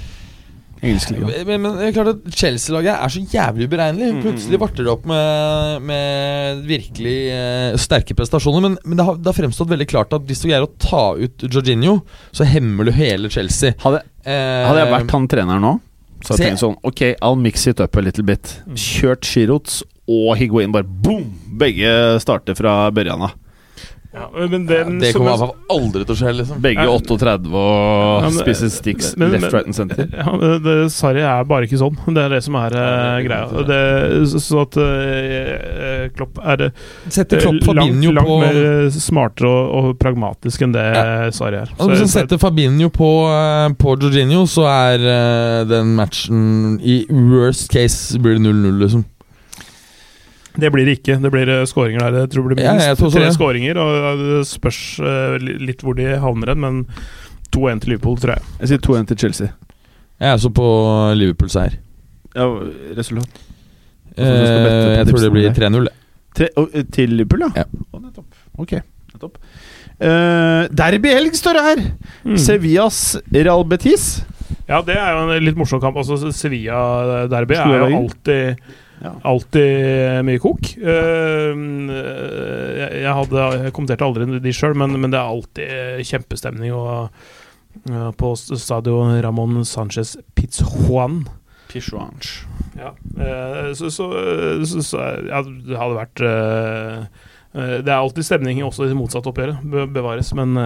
Men, 1.48 1.62
men 1.64 1.78
det 1.80 1.86
er 1.88 1.94
klart 1.96 2.10
at 2.14 2.26
Chelsea-laget 2.38 2.92
er 2.94 3.12
så 3.14 3.22
jævlig 3.34 3.68
uberegnelig. 3.70 4.10
Mm, 4.14 4.22
Plutselig 4.24 4.60
varter 4.62 4.86
det 4.86 4.92
opp 4.92 5.06
med, 5.10 5.82
med 5.90 6.64
virkelig 6.68 7.16
eh, 7.34 7.76
sterke 7.80 8.16
prestasjoner. 8.18 8.64
Men, 8.68 8.76
men 8.84 9.00
det 9.00 9.06
har, 9.08 9.18
det 9.20 9.30
har 9.32 9.38
fremstått 9.38 9.72
veldig 9.72 9.88
klart 9.90 10.14
at 10.16 10.26
hvis 10.28 10.44
du 10.44 10.48
greier 10.50 10.66
å 10.66 10.72
ta 10.80 11.04
ut 11.18 11.46
Jorginho, 11.48 11.98
så 12.34 12.46
hemmer 12.48 12.88
du 12.88 12.94
hele 12.96 13.32
Chelsea. 13.32 13.76
Hadde, 13.84 14.04
Eh, 14.24 14.32
hadde 14.64 14.80
jeg 14.80 14.88
vært 14.88 15.10
han 15.12 15.26
treneren 15.28 15.60
nå, 15.60 15.70
så 16.24 16.32
hadde 16.32 16.46
jeg 16.46 16.54
tenkt 16.54 16.60
sånn 16.62 16.76
Ok, 16.88 17.00
I'll 17.20 17.36
mix 17.36 17.66
it 17.68 17.82
up 17.84 17.98
a 18.00 18.00
little 18.00 18.24
bit. 18.24 18.54
Kjørt 18.72 19.28
Shirots 19.28 19.82
og 20.08 20.30
Higuain, 20.40 20.72
bare 20.72 20.88
boom! 20.88 21.26
Begge 21.60 21.90
starter 22.24 22.56
fra 22.56 22.86
børjan 22.96 23.26
av. 23.26 23.34
ja, 24.14 24.28
men 24.48 24.66
den, 24.68 24.98
Det 25.02 25.10
kommer 25.14 25.32
i 25.32 25.36
hvert 25.36 25.42
fall 25.42 25.76
aldri 25.76 26.04
til 26.06 26.14
å 26.14 26.18
skje. 26.20 26.32
liksom 26.38 26.60
Begge 26.62 26.84
Ja. 26.86 26.92
38 26.94 27.48
Ja, 27.50 27.58
og 27.58 28.22
men- 28.28 28.36
spiser 28.38 28.70
sticks 28.70 29.16
men- 29.16 29.32
left, 29.32 29.52
right 29.52 29.66
and 29.66 29.74
center. 29.74 30.06
Ja, 30.12 30.36
det, 30.38 30.50
det, 30.64 30.76
Sarri 30.94 31.24
er 31.26 31.44
bare 31.50 31.66
ikke 31.66 31.80
sånn. 31.80 31.96
Det 32.14 32.22
er 32.24 32.28
det 32.36 32.42
som 32.46 32.54
er 32.60 32.76
uh, 32.78 33.18
greia. 33.26 33.64
Det, 33.66 33.80
så, 34.30 34.40
så 34.44 34.60
at 34.62 34.78
uh, 34.78 36.08
Klopp 36.14 36.38
er 36.44 36.66
eh, 36.68 36.70
Setter 37.08 37.40
Klopp 37.42 37.58
langt, 37.74 37.90
Fabinho 37.90 38.12
langt 38.14 38.28
på 38.28 38.38
mer 38.42 38.90
smartere 38.94 39.50
og, 39.50 39.74
og 39.90 39.98
pragmatisk 39.98 40.62
enn 40.66 40.72
det 40.76 40.84
Ja. 40.94 41.30
Sarri 41.34 41.60
er. 41.62 41.72
Så, 41.74 41.88
Hvis 41.90 42.04
han 42.04 42.12
setter 42.14 42.38
Fabinho 42.42 42.90
på, 42.94 43.10
på 43.80 43.96
Jorginho, 44.00 44.44
så 44.50 44.68
er 44.70 45.64
den 45.68 45.94
matchen 45.98 46.78
I 46.84 47.02
worst 47.10 47.70
case 47.72 48.18
blir 48.20 48.38
det 48.38 48.44
0-0, 48.46 48.78
liksom. 48.84 49.04
Det 50.54 50.70
blir 50.70 50.86
det 50.86 50.98
ikke. 51.00 51.18
Det 51.22 51.30
blir 51.34 51.50
eh, 51.50 51.64
skåringer 51.66 52.04
der. 52.04 52.24
Jeg 52.24 52.32
tror 52.34 52.44
det 52.46 52.54
blir 52.54 52.60
minst 52.62 52.86
ja, 52.86 52.94
tror 52.98 53.10
tre 53.10 53.24
det. 53.26 53.34
skåringer. 53.34 53.80
Og 53.82 54.20
det 54.22 54.42
spørs 54.48 54.80
eh, 55.02 55.36
litt 55.42 55.82
hvor 55.82 55.98
de 55.98 56.12
havner 56.22 56.54
hen, 56.54 56.62
men 56.62 56.82
2-1 57.54 57.82
til 57.82 57.94
Liverpool, 57.94 58.18
tror 58.22 58.36
jeg. 58.36 58.52
Jeg 58.60 58.72
sier 58.72 58.84
2-1 58.86 59.10
til 59.10 59.20
Chelsea. 59.24 59.50
Jeg 60.22 60.30
er 60.30 60.38
også 60.38 60.52
på 60.54 60.68
Liverpool-seier. 61.18 61.78
Ja, 62.34 62.46
resultat? 62.98 63.42
Eh, 64.14 64.24
på 64.24 64.94
jeg 64.94 65.06
tror 65.10 65.22
det 65.24 65.32
blir 65.34 65.54
3-0. 65.54 65.90
Til, 66.34 66.48
eh, 66.74 67.08
Liverpool, 67.10 67.46
ja? 67.46 67.64
Ja. 67.64 67.82
Oh, 67.92 68.02
nettopp. 68.02 68.26
Ok, 68.58 68.78
nettopp. 69.14 69.40
Uh, 69.94 70.66
derby 70.74 71.12
helg 71.14 71.36
står 71.38 71.54
det 71.54 71.60
her! 71.62 71.82
Mm. 72.26 72.38
Sevillas 72.42 73.02
Real 73.30 73.62
Betis. 73.70 74.24
Ja, 74.66 74.80
det 74.82 74.96
er 74.98 75.12
jo 75.14 75.20
en 75.28 75.44
litt 75.44 75.58
morsom 75.58 75.78
kamp. 75.82 75.98
Altså, 76.00 76.32
Sevilla-derby 76.34 77.54
er 77.58 77.84
jo 77.84 78.00
alltid 78.00 78.64
Ja. 79.04 79.12
Alltid 79.28 80.24
mye 80.24 80.40
kok. 80.40 80.70
Eh, 80.80 81.50
jeg, 81.52 82.90
jeg, 83.02 83.14
hadde, 83.18 83.46
jeg 83.66 83.72
kommenterte 83.76 84.06
aldri 84.06 84.38
de 84.40 84.52
sjøl, 84.56 84.76
men, 84.80 84.96
men 85.02 85.12
det 85.12 85.18
er 85.20 85.28
alltid 85.34 86.04
kjempestemning 86.08 86.72
og, 86.72 87.10
eh, 87.90 88.08
på 88.16 88.32
stadion 88.40 89.12
Ramón 89.24 89.60
Sánchez 89.68 90.14
Pizjuan. 90.38 91.26
Pizjuan 91.68 92.16
Ja. 92.78 92.94
eh, 93.20 93.74
så, 93.76 93.90
så, 93.92 94.08
så, 94.64 94.80
så 94.88 95.04
ja, 95.28 95.42
det 95.44 95.78
hadde 95.78 96.00
vært 96.00 96.24
Det 97.54 97.86
er 97.90 98.00
alltid 98.00 98.26
stemning 98.26 98.64
også 98.66 98.86
i 98.86 98.90
det 98.90 98.96
motsatte 98.98 99.30
oppgjøret, 99.30 99.60
be, 99.70 99.84
bevares, 99.94 100.32
men 100.34 100.56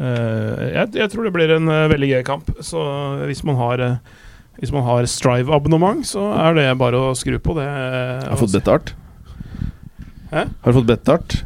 jeg, 0.00 0.88
jeg 0.96 1.10
tror 1.12 1.28
det 1.28 1.34
blir 1.36 1.52
en 1.54 1.68
veldig 1.92 2.08
gøy 2.08 2.22
kamp. 2.26 2.48
Så 2.64 2.80
hvis 3.28 3.44
man 3.46 3.60
har 3.60 3.82
hvis 4.60 4.72
man 4.74 4.84
har 4.86 5.06
Strive-abonnement, 5.10 6.04
så 6.06 6.28
er 6.38 6.54
det 6.58 6.66
bare 6.78 6.98
å 7.10 7.14
skru 7.18 7.38
på. 7.42 7.54
Det 7.58 7.68
Har 7.68 8.36
du 8.36 8.42
fått 8.44 8.58
betalt? 8.58 8.92
Hæ? 10.32 10.44
Har 10.62 10.72
du 10.72 10.78
fått 10.80 10.86
betalt? 10.92 11.42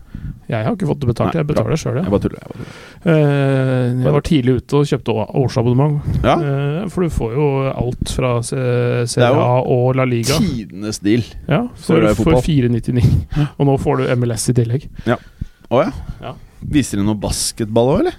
Jeg 0.46 0.62
har 0.62 0.76
ikke 0.76 0.86
fått 0.86 1.00
det 1.02 1.08
betalt, 1.10 1.32
Nei, 1.34 1.40
jeg 1.40 1.46
betaler 1.48 1.74
sjøl, 1.80 1.96
Jeg 1.98 2.10
bare 2.12 2.22
tuller. 2.22 2.38
Jeg 2.38 2.50
bare 2.52 2.58
tuller. 2.60 2.74
Eh, 3.10 4.02
jeg 4.04 4.12
var 4.14 4.22
tidlig 4.28 4.52
ute 4.60 4.76
og 4.78 4.84
kjøpte 4.86 5.14
årsabonnement. 5.40 5.96
Ja. 6.22 6.34
Eh, 6.38 6.84
for 6.94 7.02
du 7.02 7.10
får 7.16 7.32
jo 7.34 7.46
alt 7.72 8.12
fra 8.14 8.30
C- 8.46 8.54
Det 8.54 9.08
Serie 9.10 9.26
er 9.26 9.34
jo 9.34 9.42
A 9.42 9.56
og 9.74 9.96
La 9.98 10.04
Liga. 10.06 10.38
Tidenes 10.38 11.00
deal. 11.02 11.24
Ja, 11.50 11.64
For 11.74 11.82
for, 11.82 11.98
å 11.98 12.04
være 12.06 12.14
for 12.14 12.30
fotball. 12.30 12.46
499. 12.46 13.48
Og 13.58 13.66
nå 13.66 13.74
får 13.82 13.96
du 14.04 14.14
MLS 14.22 14.46
i 14.52 14.56
tillegg. 14.60 14.86
Å 15.10 15.82
ja. 15.82 15.90
Ja. 16.22 16.34
Viser 16.62 17.02
de 17.02 17.08
noe 17.10 17.18
basketball 17.18 17.90
òg, 17.96 18.04
eller? 18.04 18.14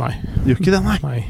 Nei. 0.00 0.14
Gjør 0.48 0.60
ikke 0.60 0.74
det, 0.74 0.82
nei. 0.86 0.98
nei. 1.04 1.20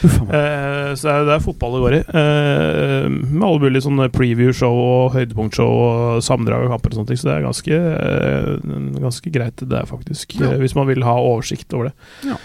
Eh, 0.00 0.94
så 0.96 1.08
det 1.08 1.12
er, 1.12 1.26
det 1.28 1.36
fotball 1.44 1.74
det 1.76 1.80
går 1.82 1.96
i. 1.96 2.00
Uh, 2.08 3.06
med 3.10 3.44
alle 3.46 3.62
mulige 3.64 3.84
sånne 3.84 4.08
preview-show 4.14 4.78
og 4.80 5.16
høydepunktshow 5.16 5.74
og 5.84 6.22
sammendrag 6.24 6.64
av 6.64 6.74
kamper 6.74 6.94
og 6.94 7.00
sånne 7.00 7.10
ting. 7.10 7.20
Så 7.20 7.28
det 7.28 7.34
er 7.34 7.44
ganske, 7.44 7.80
uh, 7.90 9.02
ganske 9.04 9.34
greit, 9.34 9.60
det 9.60 9.78
er 9.80 9.90
faktisk. 9.90 10.38
Ja. 10.40 10.54
hvis 10.60 10.76
man 10.76 10.88
vil 10.88 11.04
ha 11.06 11.14
oversikt 11.18 11.74
over 11.76 11.90
det. 11.90 11.94
Ja. 12.30 12.38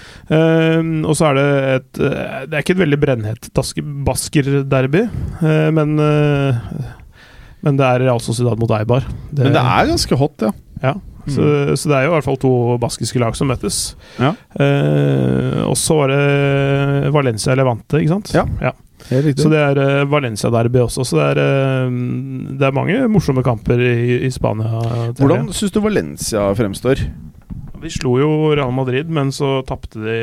Og 1.06 1.16
så 1.18 1.30
er 1.30 1.38
det 1.38 1.48
et 1.76 1.98
Det 2.00 2.56
er 2.58 2.64
ikke 2.64 2.74
et 2.74 2.82
veldig 2.82 2.98
brennhett 3.02 3.50
Basker-derby, 3.54 5.04
men 5.76 5.96
Men 7.66 7.80
det 7.80 7.86
er 7.86 8.04
Real 8.04 8.22
Sociedad 8.22 8.60
mot 8.62 8.72
Eibar. 8.78 9.06
Men 9.32 9.54
det 9.54 9.62
er 9.62 9.92
ganske 9.92 10.18
hot, 10.20 10.48
ja. 10.48 10.52
Ja, 10.84 10.96
så, 11.28 11.76
så 11.76 11.92
det 11.92 11.98
er 11.98 12.08
jo 12.08 12.14
i 12.14 12.16
hvert 12.16 12.28
fall 12.28 12.40
to 12.42 12.54
baskiske 12.82 13.22
lag 13.22 13.38
som 13.38 13.50
møtes. 13.50 13.84
Ja. 14.22 14.34
Eh, 14.60 15.62
og 15.66 15.78
så 15.80 16.00
var 16.02 16.14
det 16.14 17.14
Valencia 17.16 17.56
Levante, 17.58 18.02
ikke 18.02 18.18
sant? 18.18 18.34
Ja. 18.36 18.74
Helt 19.10 19.26
riktig. 19.28 19.44
Så 19.44 19.52
det 19.52 19.60
er 19.62 19.78
uh, 19.78 20.08
Valencia-derby 20.10 20.82
også. 20.82 21.06
Så 21.06 21.20
det 21.20 21.26
er, 21.36 21.42
uh, 21.86 22.56
det 22.58 22.66
er 22.66 22.74
mange 22.74 23.04
morsomme 23.12 23.44
kamper 23.46 23.82
i, 23.86 24.24
i 24.26 24.32
Spania. 24.34 24.82
Hvordan 25.20 25.52
syns 25.54 25.76
du 25.76 25.82
Valencia 25.84 26.48
fremstår? 26.58 27.04
De 27.86 27.92
slo 27.94 28.16
jo 28.18 28.30
Real 28.56 28.72
Madrid, 28.74 29.10
men 29.14 29.30
så 29.36 29.60
tapte 29.68 30.02
de 30.02 30.16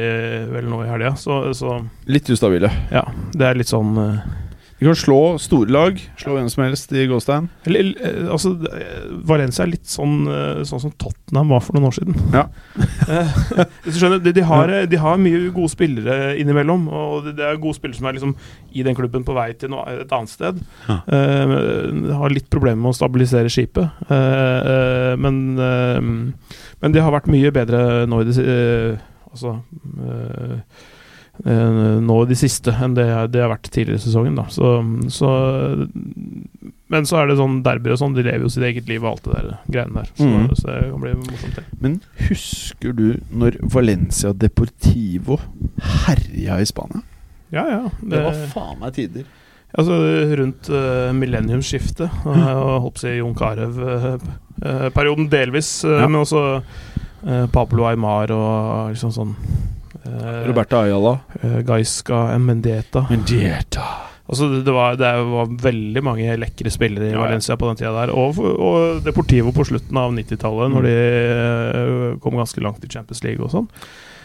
vel 0.50 0.66
nå 0.70 0.82
i 0.82 0.88
helga. 0.90 1.14
Så, 1.20 1.52
så 1.54 1.76
Litt 2.10 2.30
ustabile. 2.32 2.72
ja, 2.90 3.04
det 3.36 3.46
er 3.46 3.60
litt 3.60 3.70
sånn 3.70 3.94
eh, 4.02 4.24
Vi 4.82 4.86
kan 4.88 4.96
slå 4.98 5.38
store 5.38 5.70
lag. 5.70 5.98
Slå 6.18 6.32
hvem 6.34 6.48
som 6.50 6.64
helst 6.64 6.90
i 6.90 7.04
Gåstein. 7.06 7.44
Eller, 7.70 7.92
eh, 8.02 8.24
altså, 8.34 8.50
eh, 8.66 9.04
Valencia 9.30 9.62
er 9.62 9.70
litt 9.70 9.86
sånn, 9.86 10.26
eh, 10.26 10.64
sånn 10.66 10.80
som 10.82 10.90
Tottenham 10.98 11.52
var 11.54 11.60
for 11.62 11.76
noen 11.76 11.86
år 11.86 11.94
siden. 11.94 12.16
Ja. 12.34 12.48
Hvis 13.84 13.94
du 13.94 14.00
skjønner, 14.00 14.18
de, 14.24 14.32
de, 14.34 14.42
har, 14.42 14.72
de 14.90 14.98
har 14.98 15.20
mye 15.22 15.52
gode 15.54 15.70
spillere 15.70 16.32
innimellom, 16.34 16.88
og 16.90 17.28
det, 17.28 17.36
det 17.38 17.46
er 17.46 17.62
gode 17.62 17.78
spillere 17.78 18.00
som 18.00 18.08
er 18.10 18.16
liksom 18.16 18.34
i 18.74 18.82
den 18.82 18.98
klubben 18.98 19.22
på 19.22 19.36
vei 19.38 19.52
til 19.54 19.70
noe, 19.70 19.86
et 20.02 20.16
annet 20.18 20.34
sted. 20.34 20.58
Ja. 20.88 20.98
Uh, 21.06 22.10
har 22.18 22.34
litt 22.34 22.50
problemer 22.50 22.82
med 22.82 22.90
å 22.90 22.98
stabilisere 22.98 23.52
skipet, 23.52 23.86
Uh, 24.12 24.18
uh, 24.18 25.14
men, 25.20 25.54
men 26.82 26.94
de 26.94 27.00
har 27.00 27.14
vært 27.14 27.30
mye 27.30 27.52
bedre 27.54 28.02
nå 28.10 28.18
i 28.22 28.26
det 28.28 28.46
Altså 29.32 29.54
nå 31.42 32.16
i 32.22 32.28
det 32.30 32.36
siste 32.38 32.70
enn 32.70 32.92
det 32.94 33.06
det 33.34 33.40
har 33.42 33.50
vært 33.50 33.66
tidligere 33.74 33.98
i 33.98 34.02
sesongen. 34.04 34.36
Da. 34.38 34.44
Så, 34.52 34.76
så, 35.10 35.30
men 36.92 37.08
så 37.08 37.18
er 37.18 37.30
det 37.30 37.38
sånn 37.40 37.62
derbyer 37.66 37.96
og 37.96 37.98
sånn, 37.98 38.14
de 38.14 38.22
lever 38.22 38.44
jo 38.46 38.52
sitt 38.52 38.66
eget 38.68 38.86
liv 38.90 39.02
og 39.02 39.10
alt 39.16 39.24
det 39.26 39.32
der 39.34 39.48
greiene 39.66 39.96
der. 40.04 40.08
Så, 40.14 40.28
mm. 40.28 40.48
så 40.60 40.68
det 40.68 40.78
kan 40.86 41.02
bli 41.02 41.14
morsomt. 41.18 41.58
det. 41.58 41.64
Men 41.82 41.98
husker 42.28 42.94
du 42.98 43.06
når 43.42 43.58
Valencia 43.74 44.30
Deportivo 44.32 45.40
herja 46.06 46.60
i 46.62 46.68
Spania? 46.70 47.02
Ja, 47.52 47.66
ja. 47.68 47.82
Det 48.00 48.22
var 48.24 48.38
faen 48.54 48.78
meg 48.80 48.94
tider. 48.96 49.26
Altså 49.72 49.96
rundt 50.36 50.68
uh, 50.68 51.12
millenniumsskiftet, 51.16 52.10
uh, 52.26 52.30
og 52.60 52.72
holdt 52.84 52.96
på 52.98 53.00
å 53.00 53.02
si 53.06 53.12
Jon 53.16 53.36
Carew-perioden 53.36 55.30
delvis, 55.32 55.84
eh, 55.88 56.00
Ja. 56.02 56.08
men 56.08 56.20
også 56.20 56.42
eh, 56.60 57.46
Pablo 57.52 57.86
Aymar 57.88 58.30
og 58.36 58.92
liksom 58.92 59.10
sånn 59.16 59.32
uh, 59.32 59.81
Roberta 60.48 60.82
Ayala. 60.86 61.16
Gaisca 61.66 62.24
Mendieta. 62.38 63.04
Mendieta. 63.10 63.84
Altså 64.32 64.46
det, 64.64 64.72
var, 64.72 64.94
det 64.96 65.08
var 65.28 65.50
veldig 65.60 66.02
mange 66.06 66.36
lekre 66.40 66.70
spillere 66.72 67.10
i. 67.10 67.16
Valencia 67.18 67.56
på 67.58 67.68
den 67.68 67.76
tida 67.82 67.90
der. 67.98 68.12
Og, 68.16 68.38
og 68.40 69.02
Deportivo 69.04 69.52
på 69.52 69.66
slutten 69.68 69.98
av 70.00 70.14
90-tallet, 70.16 70.70
Mm. 70.70 70.76
når 70.78 70.86
de 70.86 70.94
eh, 70.96 72.18
kom 72.22 72.38
ganske 72.38 72.62
langt 72.64 72.84
i 72.86 72.88
Champions 72.88 73.22
League 73.26 73.44
og 73.44 73.50
sånn. 73.52 73.68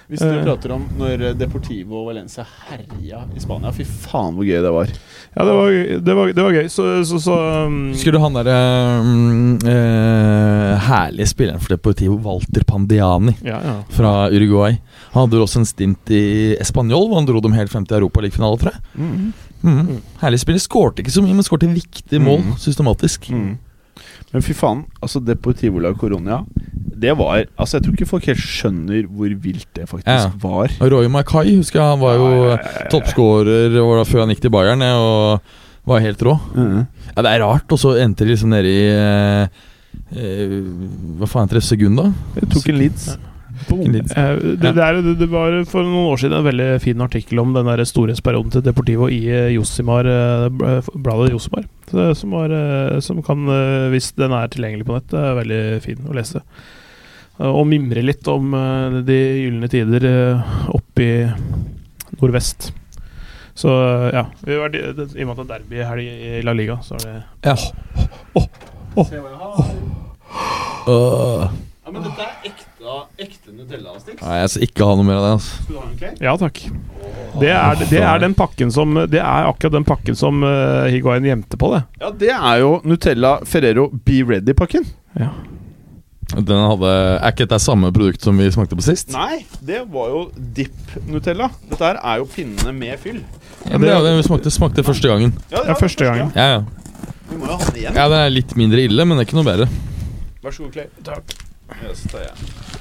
Hvis 0.08 0.22
du 0.24 0.28
Eh. 0.30 0.44
prater 0.46 0.72
om 0.72 0.86
når 0.98 1.34
Deportivo 1.36 1.98
og 2.00 2.06
Valencia 2.14 2.46
herja 2.70 3.26
i 3.36 3.40
Spania, 3.44 3.74
fy 3.76 3.84
faen 3.84 4.38
hvor 4.38 4.46
gøy 4.48 4.62
det 4.64 4.72
var. 4.72 4.88
Ja, 5.36 5.44
det 5.44 5.56
var, 5.58 5.72
det 6.06 6.16
var, 6.16 6.32
det 6.32 6.44
var 6.46 6.56
gøy. 6.56 6.70
Så, 6.72 6.86
så, 7.10 7.20
så 7.20 7.36
um, 7.68 7.90
Husker 7.92 8.16
du 8.16 8.20
han 8.24 8.38
derre 8.40 8.56
um, 9.04 9.58
uh, 9.68 10.78
herlige 10.88 11.28
spilleren 11.28 11.60
for 11.60 11.76
Deportivo, 11.76 12.16
Walter 12.24 12.64
Pandiani 12.68 13.36
Ja, 13.44 13.60
ja. 13.60 13.76
fra 13.92 14.14
Uruguay? 14.32 14.78
Han 15.12 15.26
hadde 15.28 15.44
også 15.44 15.60
en 15.60 15.68
stint 15.70 16.10
i 16.16 16.56
Español, 16.62 17.08
hvor 17.10 17.20
han 17.20 17.28
dro 17.28 17.42
dem 17.44 17.56
helt 17.58 17.72
frem 17.74 17.86
til 17.86 18.00
Europaligafinale, 18.00 18.58
tror 18.64 18.72
jeg. 18.72 18.82
Mm. 18.96 19.34
Mm. 19.68 20.02
Herlig 20.22 20.40
spiller. 20.40 20.62
Skårte 20.64 21.04
ikke 21.04 21.12
så 21.12 21.24
mye, 21.26 21.36
men 21.36 21.44
skårte 21.44 21.68
viktige 21.74 22.20
mål 22.24 22.44
Mm. 22.46 22.58
systematisk. 22.64 23.28
Mm. 23.34 23.58
Men 24.34 24.44
fy 24.44 24.54
faen, 24.58 24.82
altså 25.00 25.22
Deportivo 25.24 25.80
la 25.80 25.94
Coronia 25.96 26.42
Det 26.98 27.14
var 27.16 27.46
Altså, 27.56 27.78
jeg 27.78 27.86
tror 27.86 27.94
ikke 27.96 28.10
folk 28.10 28.26
helt 28.28 28.42
skjønner 28.44 29.06
hvor 29.08 29.32
vilt 29.44 29.70
det 29.78 29.86
faktisk 29.88 30.08
Ja. 30.12 30.32
var. 30.42 30.74
Roy 30.82 31.08
Mackay, 31.08 31.56
husker 31.56 31.80
jeg, 31.80 31.88
han 31.94 32.02
var 32.02 32.18
jo 32.20 32.28
Ja, 32.28 32.34
ja, 32.34 32.50
ja, 32.50 32.58
ja, 32.58 32.82
ja. 32.84 32.90
toppskårer 32.92 34.04
før 34.10 34.20
han 34.26 34.34
gikk 34.34 34.42
til 34.44 34.52
Bayern, 34.52 34.82
og 34.84 35.40
var 35.88 36.04
helt 36.04 36.22
rå. 36.22 36.36
Mhm. 36.56 36.88
Ja, 37.16 37.22
Det 37.22 37.32
er 37.32 37.46
rart, 37.46 37.72
og 37.72 37.80
så 37.80 37.96
endte 38.04 38.26
de 38.26 38.34
liksom 38.34 38.50
nede 38.52 38.68
i 38.68 38.84
eh, 38.92 39.48
eh, 40.12 40.58
Hva 41.18 41.28
faen 41.28 41.48
heter 41.48 41.62
det? 41.62 41.64
Segunda? 41.64 42.12
Det 42.36 42.50
tok 42.52 42.70
en 42.70 42.78
Leeds. 42.82 43.08
Eh, 43.72 44.36
det, 44.60 44.76
det, 44.76 44.84
er, 44.84 45.02
det, 45.02 45.30
var 45.32 45.64
for 45.66 45.82
noen 45.84 46.12
år 46.12 46.20
siden 46.22 46.38
en 46.38 46.46
veldig 46.46 46.82
fin 46.84 47.02
artikkel 47.02 47.40
om 47.40 47.54
den 47.56 47.66
der 47.66 47.84
storhetsperioden 47.88 48.52
til 48.52 48.62
Deportivo 48.62 49.08
i 49.10 49.24
eh, 49.32 49.56
Josimar, 49.56 50.04
bladet 50.52 51.32
Josimar. 51.32 51.66
Så, 51.88 52.16
som, 52.20 52.32
var, 52.36 52.52
eh, 52.52 53.00
som 53.00 53.22
kan, 53.24 53.46
eh, 53.48 53.88
hvis 53.94 54.12
den 54.20 54.34
er 54.36 54.50
tilgjengelig 54.52 54.86
på 54.90 54.98
nett, 54.98 55.14
er 55.16 55.38
veldig 55.38 55.62
fin 55.86 56.02
å 56.10 56.16
lese. 56.18 56.42
Eh, 57.40 57.48
Og 57.48 57.64
mimre 57.70 58.04
litt 58.04 58.28
om 58.28 58.52
de 59.08 59.18
gylne 59.46 59.70
tider 59.72 60.08
oppe 60.76 61.06
i 61.06 61.14
nordvest. 62.20 62.72
Så 63.58 63.72
ja. 64.14 64.26
Vi 64.46 64.58
var, 64.60 64.76
I 64.76 64.84
og 64.92 64.98
med 65.00 65.32
at 65.32 65.40
det 65.40 65.46
er 65.46 65.54
derby 65.56 65.80
helg 65.82 66.06
i 66.28 66.42
La 66.46 66.54
Liga, 66.54 66.76
så 66.86 66.98
er 67.00 67.06
det 67.08 67.16
Ja. 67.48 67.56
Øh. 70.88 71.48
Ja, 71.86 71.92
men 71.92 72.04
dette 72.04 72.22
er 72.24 72.48
ekte, 72.48 72.67
ekte 73.20 73.52
Nutella-sticks. 73.54 74.22
Nei, 74.22 74.38
jeg 74.42 74.52
skal 74.54 74.66
ikke 74.68 74.88
ha 74.88 74.96
noe 75.00 75.08
mer 75.08 75.20
av 75.20 75.26
det. 75.26 75.34
altså 75.38 76.12
Ja 76.24 76.36
takk. 76.40 76.62
Det 77.42 77.52
er, 77.54 77.84
det 77.90 78.00
er 78.02 78.22
den 78.24 78.34
pakken 78.38 78.72
som 78.74 78.96
Det 79.12 79.20
er 79.22 79.48
akkurat 79.50 79.76
den 79.76 79.86
pakken 79.88 80.18
som 80.18 80.42
uh, 80.46 80.88
Higuain 80.90 81.26
gjemte 81.28 81.60
på, 81.60 81.70
det. 81.76 81.84
Ja, 82.02 82.10
det 82.24 82.32
er 82.34 82.64
jo 82.64 82.72
Nutella 82.88 83.38
Ferrero 83.46 83.90
Be 83.92 84.24
Ready-pakken. 84.26 84.88
Ja. 85.20 85.32
Den 86.36 86.60
hadde, 86.60 86.90
Er 87.22 87.32
ikke 87.32 87.46
dette 87.46 87.60
samme 87.64 87.92
produkt 87.96 88.26
som 88.26 88.38
vi 88.40 88.50
smakte 88.52 88.76
på 88.76 88.84
sist? 88.84 89.14
Nei, 89.16 89.46
det 89.64 89.86
var 89.94 90.10
jo 90.12 90.24
Dip 90.36 90.96
Nutella. 91.08 91.50
Dette 91.70 91.84
her 91.88 92.02
er 92.04 92.24
jo 92.24 92.28
pinnene 92.34 92.74
med 92.76 93.00
fyll. 93.04 93.22
Ja, 93.68 93.80
det, 93.80 93.92
er 93.92 94.04
det 94.04 94.16
vi 94.20 94.28
smakte, 94.28 94.52
smakte 94.54 94.84
første 94.88 95.08
gangen. 95.12 95.34
Ja, 95.52 95.64
Det 95.64 95.76
er 95.76 95.80
første 95.80 96.08
gangen. 96.08 96.34
Ja, 96.36 96.58
ja. 96.58 97.14
Vi 97.28 97.36
må 97.40 97.48
jo 97.48 97.56
ha 97.60 97.66
den 97.70 97.82
igjen. 97.82 97.96
ja, 98.00 98.08
Den 98.12 98.20
er 98.26 98.32
litt 98.32 98.56
mindre 98.60 98.84
ille, 98.88 99.08
men 99.08 99.18
det 99.18 99.26
er 99.26 99.30
ikke 99.30 99.40
noe 99.40 99.48
bedre. 99.48 99.70
Vær 100.44 100.56
så 100.56 100.68
god, 100.68 100.76
Clay. 100.76 100.92
Takk. 101.08 101.38
Yes, 101.84 102.04
tar 102.12 102.24
jeg. 102.24 102.77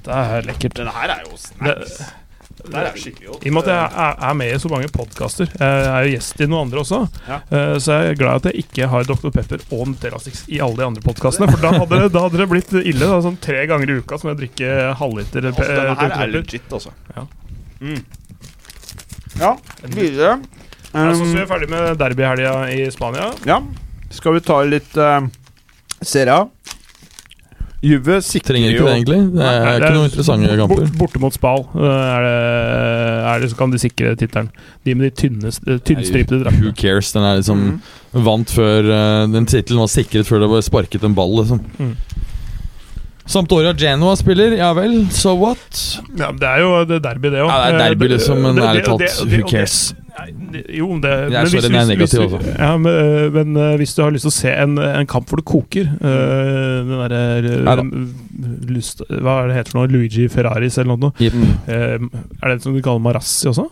Dette 0.00 0.16
er 0.40 0.48
lekkert. 0.48 0.74
Den 0.80 0.90
her 0.96 1.12
er 1.18 1.22
jo 1.28 1.36
snacks. 1.38 2.00
Det 2.60 2.76
er 2.76 2.96
skikkelig 3.00 3.28
godt. 3.30 3.44
I 3.46 3.48
og 3.48 3.54
med 3.56 3.68
at 3.68 3.70
jeg 3.72 4.16
er, 4.28 4.34
med 4.36 4.50
i 4.52 4.56
så 4.60 4.68
mange 4.68 4.88
podkaster, 4.92 5.48
jeg 5.48 5.84
er 5.88 6.02
jo 6.04 6.10
gjest 6.12 6.42
i 6.44 6.48
noen 6.50 6.66
andre 6.66 6.82
også, 6.82 6.98
Ja. 7.28 7.38
eh, 7.56 7.72
så 7.80 7.94
jeg 7.96 8.10
er 8.10 8.18
glad 8.20 8.40
at 8.42 8.48
jeg 8.50 8.64
ikke 8.66 8.88
har 8.92 9.06
Dr. 9.08 9.30
Pepper 9.32 9.62
og 9.72 9.86
Nutella 9.88 10.18
Sticks 10.20 10.42
i 10.52 10.58
alle 10.60 10.76
de 10.76 10.84
andre 10.90 11.00
podkastene. 11.06 11.48
For 11.48 11.62
da 11.64 11.70
hadde, 11.78 12.00
det, 12.02 12.10
da 12.12 12.24
hadde 12.26 12.40
det 12.42 12.48
blitt 12.52 12.74
ille. 12.82 13.00
Da, 13.00 13.16
sånn 13.24 13.38
Tre 13.40 13.62
ganger 13.70 13.88
i 13.94 13.96
uka 14.02 14.18
som 14.20 14.28
jeg 14.34 14.40
drikker 14.42 14.92
halvliter 15.00 15.48
Altså, 15.54 15.68
denne 15.70 15.96
her 16.02 16.16
er 16.26 16.32
legit, 16.34 16.68
altså. 16.76 16.92
Ja. 17.16 17.24
Mm. 17.80 18.04
Ja, 19.40 19.54
videre. 19.96 20.34
Ja, 20.92 21.14
så, 21.14 21.22
er 21.22 21.24
vi 21.24 21.30
Um, 21.30 21.36
er 21.38 21.46
ferdig 21.46 21.68
med 21.70 21.96
derbyhelga 22.00 22.52
i 22.74 22.90
Spania. 22.92 23.30
ja, 23.46 23.60
skal 24.10 24.34
vi 24.36 24.40
ta 24.44 24.56
litt 24.66 24.96
uh, 24.98 25.20
Serie 26.02 26.34
A? 26.34 26.48
Juve 27.80 28.18
sikrer 28.20 28.52
Trenger 28.52 28.74
ikke 28.74 28.80
jo 28.80 28.86
det, 28.86 28.94
egentlig. 28.98 29.18
Det 29.32 29.44
er 29.44 29.62
Nei, 29.64 29.74
ikke 29.78 29.92
noen 29.94 30.10
interessante 30.10 30.56
kamper. 30.60 30.80
Bort, 30.82 30.96
borte 31.00 31.22
mot 31.22 31.36
Spal 31.36 31.62
eh, 31.64 31.86
er 31.88 32.26
det, 32.26 32.34
er 33.30 33.40
det, 33.40 33.48
så 33.52 33.56
kan 33.56 33.72
de 33.72 33.80
sikre 33.80 34.12
tittelen. 34.20 34.50
De 34.84 34.96
med 34.98 35.08
de 35.08 35.12
tynne, 35.16 35.48
eh, 35.48 35.78
draktene. 35.80 36.60
Who 36.60 36.74
cares? 36.76 37.12
Den 37.16 37.24
er 37.24 37.40
liksom 37.40 37.62
mm. 37.64 37.78
vant 38.26 38.52
før 38.52 38.84
eh, 38.84 39.22
Den 39.32 39.48
tittelen 39.48 39.80
var 39.80 39.92
sikret 39.92 40.28
før 40.28 40.44
det 40.44 40.50
var 40.52 40.66
sparket 40.66 41.08
en 41.08 41.16
ball, 41.16 41.38
liksom. 41.40 41.64
Mm. 41.80 41.94
Sampdoria 43.30 43.72
Genoa 43.78 44.12
spiller, 44.18 44.58
ja 44.58 44.72
vel, 44.76 45.04
so 45.14 45.32
what? 45.38 45.80
Ja, 46.18 46.32
det 46.34 46.48
er 46.50 46.64
jo 46.64 46.70
det 46.84 46.98
er 46.98 47.04
derby, 47.04 47.30
det 47.32 47.44
òg. 47.44 47.48
Ja, 47.48 47.58
det 47.62 47.76
er 47.78 47.84
derby, 47.86 48.12
liksom, 48.12 48.42
men 48.44 48.60
ærlig 48.60 48.84
talt, 48.88 49.22
who 49.24 49.44
cares? 49.48 49.94
Jo, 50.78 50.86
det, 51.00 51.10
er 51.10 51.28
men 51.30 51.46
hvis- 51.46 51.62
den 51.64 51.72
hvis- 51.76 51.88
negativ, 51.88 52.20
hvis- 52.20 52.34
altså. 52.38 52.54
Ja, 52.58 52.70
men, 52.76 52.92
øh, 52.92 53.32
men 53.34 53.56
øh, 53.56 53.76
hvis 53.80 53.94
du 53.94 54.02
har 54.02 54.10
lyst 54.14 54.26
til 54.26 54.32
å 54.32 54.36
se 54.36 54.52
en, 54.52 54.78
en 54.78 55.06
kamp 55.06 55.28
hvor 55.30 55.36
det 55.40 55.44
koker 55.48 55.86
uh, 56.00 56.88
Den 56.88 57.10
derre 57.10 57.22
uh, 57.60 57.64
Hva 59.20 59.34
er 59.42 59.48
det 59.50 59.56
heter 59.56 59.70
for 59.74 59.80
noe? 59.80 59.90
Luigi 59.92 60.28
Ferraris 60.32 60.78
eller 60.78 60.96
noe? 61.00 61.12
Yep. 61.20 61.34
Eh, 61.68 61.98
er 62.42 62.48
det 62.54 62.62
som 62.62 62.74
du 62.76 62.80
kaller 62.84 63.02
Marassi 63.04 63.48
også? 63.50 63.66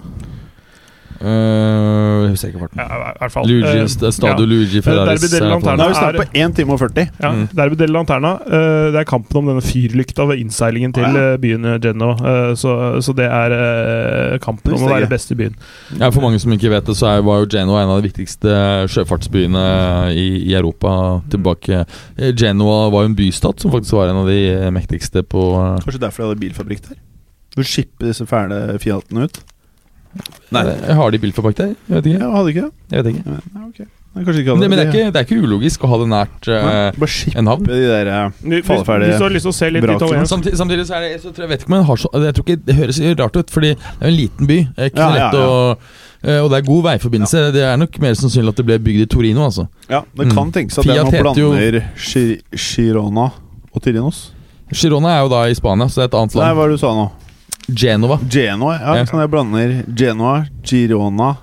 Jeg 1.21 2.31
husker 2.33 2.49
ikke 2.53 2.61
farten. 2.63 2.79
Ja, 2.79 2.99
i 3.11 3.19
hvert 3.19 3.33
fall. 3.35 3.47
Luigi, 3.49 3.79
Eh, 3.79 3.85
st- 3.91 4.13
Stadio 4.15 4.47
Luigi 4.47 4.81
Ferraris. 4.83 5.21
Derby 5.21 5.45
er 5.45 5.49
Lanterna. 5.51 5.85
Er 5.89 6.15
er- 6.15 6.19
på 6.19 6.27
1 6.35 6.55
time 6.57 6.73
og 6.73 6.79
40. 6.79 7.09
Ja, 7.23 7.31
Mm. 7.33 7.49
Derby 7.57 7.75
del 7.75 7.89
Lanterna. 7.91 8.33
eh, 8.47 8.91
det 8.93 9.01
er 9.01 9.05
kampen 9.05 9.37
om 9.37 9.47
denne 9.47 9.63
fyrlykta 9.63 10.27
ved 10.29 10.39
innseilingen 10.39 10.93
til 10.95 11.05
Ah, 11.05 11.13
ja. 11.15 11.33
eh, 11.33 11.37
byen 11.39 11.81
Genoa. 11.83 12.15
Uh, 12.15 12.55
så, 12.55 13.01
så 13.03 13.13
det 13.17 13.27
er 13.27 14.39
kampen 14.39 14.73
om 14.75 14.81
å 14.81 14.89
være 14.91 15.09
best 15.09 15.31
i 15.33 15.35
byen. 15.35 15.55
Ja, 15.99 16.11
For 16.11 16.21
mange 16.21 16.39
som 16.41 16.53
ikke 16.53 16.71
vet 16.71 16.85
det, 16.87 16.95
så 16.97 17.07
er, 17.19 17.23
var 17.23 17.41
jo 17.45 17.47
Genoa 17.47 17.83
en 17.83 17.91
av 17.91 18.03
de 18.03 18.09
viktigste 18.09 18.87
sjøfartsbyene 18.89 20.15
i, 20.15 20.51
i 20.51 20.55
Europa 20.55 21.21
tilbake. 21.31 21.85
Genoa 22.37 22.91
var 22.91 23.03
jo 23.03 23.09
en 23.09 23.17
bystat 23.17 23.61
som 23.61 23.71
faktisk 23.71 23.93
var 23.93 24.09
en 24.09 24.17
av 24.23 24.27
de 24.27 24.71
mektigste 24.71 25.23
på 25.23 25.83
Kanskje 25.85 26.01
derfor 26.01 26.23
de 26.23 26.29
hadde 26.29 26.41
bilfabrikk 26.41 26.83
der? 26.89 26.97
Du 27.57 27.63
skipper 27.65 28.07
disse 28.07 28.25
fæle 28.27 28.79
Fiatene 28.79 29.25
ut? 29.25 29.39
Nei. 30.55 30.65
Eh, 30.67 30.95
Har 30.97 31.11
de 31.13 31.19
bilfabrikk 31.23 31.57
der? 31.61 31.75
Jeg 31.89 31.95
vet 31.99 32.07
ikke. 32.11 32.19
Jeg 32.19 32.35
hadde 32.35 32.53
ikke 32.55 32.67
det? 32.67 32.73
Jeg 32.97 33.05
vet 33.05 33.15
ikke. 33.15 33.25
Ja, 33.27 33.41
Nei, 33.55 33.69
ok. 33.69 33.81
Nei, 34.17 34.23
ikke 34.25 34.55
Men, 34.57 34.61
det, 34.63 34.69
men 34.71 34.79
det, 34.79 34.85
er 34.87 34.89
ikke, 34.91 35.11
det 35.13 35.21
er 35.21 35.27
ikke 35.27 35.37
ulogisk 35.45 35.83
å 35.85 35.89
ha 35.93 35.97
det 36.01 36.07
nært 36.11 36.47
uh, 36.49 36.89
Bare 36.99 37.33
en 37.39 37.51
havn. 37.53 37.67
de 37.69 37.77
der 37.85 38.09
uh, 38.09 38.31
Hvis, 38.41 38.65
Falleferdige 38.67 39.11
hvis 39.13 39.21
du 39.21 39.25
har 39.27 39.35
lyst 39.35 39.45
til 39.47 39.53
å 39.53 39.57
se 39.59 39.69
litt 39.71 39.85
italiensk 39.85 40.31
Samtidig, 40.33 40.59
samtidig 40.59 40.87
så 40.89 40.97
er 40.97 41.05
det 41.05 41.11
så 41.23 41.33
tror 41.37 41.45
jeg, 41.45 41.51
vet 41.53 41.63
ikke 41.63 41.71
om 41.71 41.77
jeg 41.77 41.87
har 41.91 42.01
så 42.03 42.11
Jeg 42.25 42.35
tror 42.39 42.47
ikke 42.49 42.57
Det 42.65 42.77
høres 42.79 43.01
rart 43.21 43.37
ut, 43.39 43.53
Fordi 43.55 43.71
det 43.75 44.01
er 44.01 44.09
en 44.09 44.17
liten 44.17 44.49
by. 44.51 44.59
Ikke 44.89 45.05
ja, 45.05 45.11
lett 45.13 45.21
Ja, 45.21 45.29
ja, 45.37 45.45
å 45.45 45.61
eh, 46.25 46.41
Og 46.41 46.49
det 46.51 46.59
er 46.59 46.67
god 46.67 46.83
veiforbindelse. 46.89 47.45
Det 47.55 47.63
er 47.69 47.77
nok 47.85 48.01
mer 48.03 48.17
sannsynlig 48.19 48.57
at 48.57 48.63
det 48.63 48.67
ble 48.73 48.81
bygd 48.89 49.05
i 49.05 49.09
Torino, 49.13 49.45
altså. 49.47 49.69
Ja, 49.93 50.01
det 50.17 50.31
kan 50.33 50.49
Mm. 50.49 50.53
tenkes 50.57 50.81
at 50.81 50.89
det 50.89 50.97
er 50.97 51.05
Fiat 51.05 51.13
noe 51.13 51.21
heter 51.21 51.41
jo- 51.45 51.53
blander 51.53 52.59
Girona 52.65 53.29
og 53.71 53.83
Tirinos. 53.85 54.25
Girona 54.73 55.15
er 55.15 55.23
jo 55.23 55.31
da 55.37 55.45
i 55.47 55.55
Spania, 55.55 55.87
så 55.87 56.01
det 56.01 56.09
er 56.09 56.11
et 56.11 56.19
annet 56.19 56.35
Nei, 56.41 56.51
hva 56.57 56.65
er 56.65 56.73
det 56.73 56.81
du 56.81 56.83
sa 56.83 56.91
nå? 56.97 57.07
Genova. 57.75 58.19
Genoa? 58.29 58.79
Ja, 58.81 58.95
Ja. 58.97 59.05
sånn 59.05 59.21
jeg 59.21 59.31
blander 59.31 59.85
Genoa, 59.95 60.47
Girona 60.65 61.37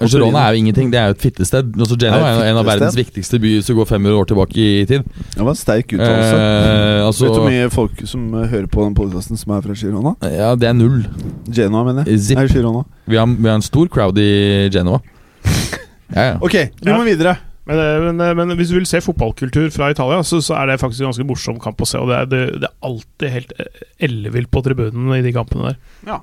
Girona 0.00 0.38
er 0.46 0.54
jo 0.54 0.58
ingenting, 0.62 0.92
det 0.92 0.98
er 1.00 1.06
jo 1.10 1.14
et 1.16 1.22
fittested. 1.24 1.72
Altså 1.74 1.96
Genoa 1.98 2.28
er 2.30 2.36
er 2.44 2.50
en 2.52 2.56
av 2.60 2.64
verdens 2.68 2.94
viktigste 2.94 3.40
byer 3.42 3.64
som 3.66 3.74
går 3.74 3.84
500 3.88 4.14
år 4.14 4.26
tilbake 4.30 4.54
i 4.62 4.84
tid. 4.86 5.02
Det 5.34 5.42
var 5.42 5.50
en 5.50 5.58
sterk 5.58 5.88
uttalelse. 5.90 6.36
Eh, 6.38 7.06
altså, 7.06 7.24
Vet 7.26 7.34
du 7.34 7.40
hvor 7.40 7.50
mye 7.50 7.70
folk 7.74 8.06
som 8.06 8.28
eh, 8.34 8.46
hører 8.46 8.68
på 8.70 8.84
den 8.84 8.94
podkasten 8.94 9.36
som 9.36 9.56
er 9.56 9.60
fra 9.66 9.74
Girona? 9.74 10.14
Ja, 10.22 10.54
det 10.54 10.68
er 10.68 10.72
null. 10.78 11.02
Genoa, 11.50 11.82
mener 11.84 12.04
jeg. 12.06 12.20
Zip. 12.20 12.38
Nei, 12.38 12.46
Girona. 12.46 12.84
Vi 13.08 13.16
har, 13.18 13.26
vi 13.26 13.48
har 13.48 13.56
en 13.58 13.62
stor 13.66 13.88
crowd 13.88 14.16
i 14.18 14.68
Genoa. 14.70 15.00
Ja, 16.14 16.22
ja. 16.22 16.36
Ok, 16.40 16.52
vi 16.54 16.88
Ja. 16.88 16.96
må 16.96 17.04
videre. 17.04 17.36
Men, 17.68 17.78
eh, 17.78 18.00
men, 18.06 18.20
eh, 18.24 18.34
men 18.34 18.56
hvis 18.56 18.72
du 18.72 18.78
vil 18.78 18.88
se 18.88 19.02
fotballkultur 19.04 19.68
fra 19.74 19.90
Italia, 19.92 20.22
så, 20.24 20.40
så 20.44 20.56
er 20.56 20.70
det 20.70 20.80
faktisk 20.80 21.04
en 21.04 21.10
ganske 21.10 21.28
morsom 21.28 21.58
kamp 21.62 21.82
å 21.84 21.88
se. 21.88 22.00
Og 22.00 22.08
det 22.10 22.16
er, 22.16 22.30
det, 22.32 22.42
det 22.62 22.70
er 22.70 22.88
alltid 22.88 23.34
helt 23.34 23.52
eh, 23.60 23.82
ellevilt 24.08 24.50
på 24.54 24.64
tribunen 24.64 25.12
i 25.18 25.24
de 25.24 25.34
kampene 25.36 25.74
der. 25.74 26.22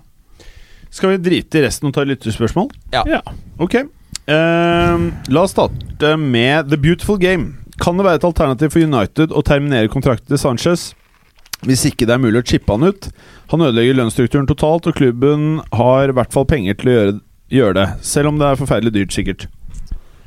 Skal 0.96 1.14
vi 1.14 1.22
drite 1.22 1.60
i 1.60 1.66
resten 1.66 1.90
og 1.90 1.96
ta 1.96 2.06
lytterspørsmål? 2.08 2.72
Ja. 2.96 3.04
Ja. 3.10 3.22
Ok. 3.62 3.82
Uh, 4.26 5.12
la 5.30 5.42
oss 5.44 5.52
starte 5.54 6.16
med 6.18 6.72
The 6.72 6.80
Beautiful 6.82 7.20
Game. 7.22 7.60
Kan 7.84 8.00
det 8.00 8.06
være 8.08 8.22
et 8.22 8.26
alternativ 8.26 8.72
for 8.74 8.82
United 8.82 9.36
å 9.36 9.44
terminere 9.46 9.92
kontrakten 9.92 10.32
til 10.32 10.40
Sanchez? 10.42 10.94
Hvis 11.68 11.84
ikke 11.90 12.08
det 12.08 12.16
er 12.16 12.24
mulig 12.24 12.42
å 12.42 12.48
chippe 12.48 12.72
han 12.74 12.88
ut. 12.88 13.10
Han 13.52 13.66
ødelegger 13.68 14.00
lønnsstrukturen 14.00 14.48
totalt, 14.50 14.88
og 14.88 14.98
klubben 14.98 15.60
har 15.76 16.10
i 16.10 16.16
hvert 16.16 16.34
fall 16.34 16.48
penger 16.50 16.80
til 16.80 16.90
å 16.90 16.96
gjøre, 16.96 17.14
gjøre 17.60 17.78
det. 17.78 17.86
Selv 18.08 18.32
om 18.32 18.40
det 18.40 18.48
er 18.48 18.62
forferdelig 18.64 18.96
dyrt, 18.96 19.16
sikkert. 19.18 19.48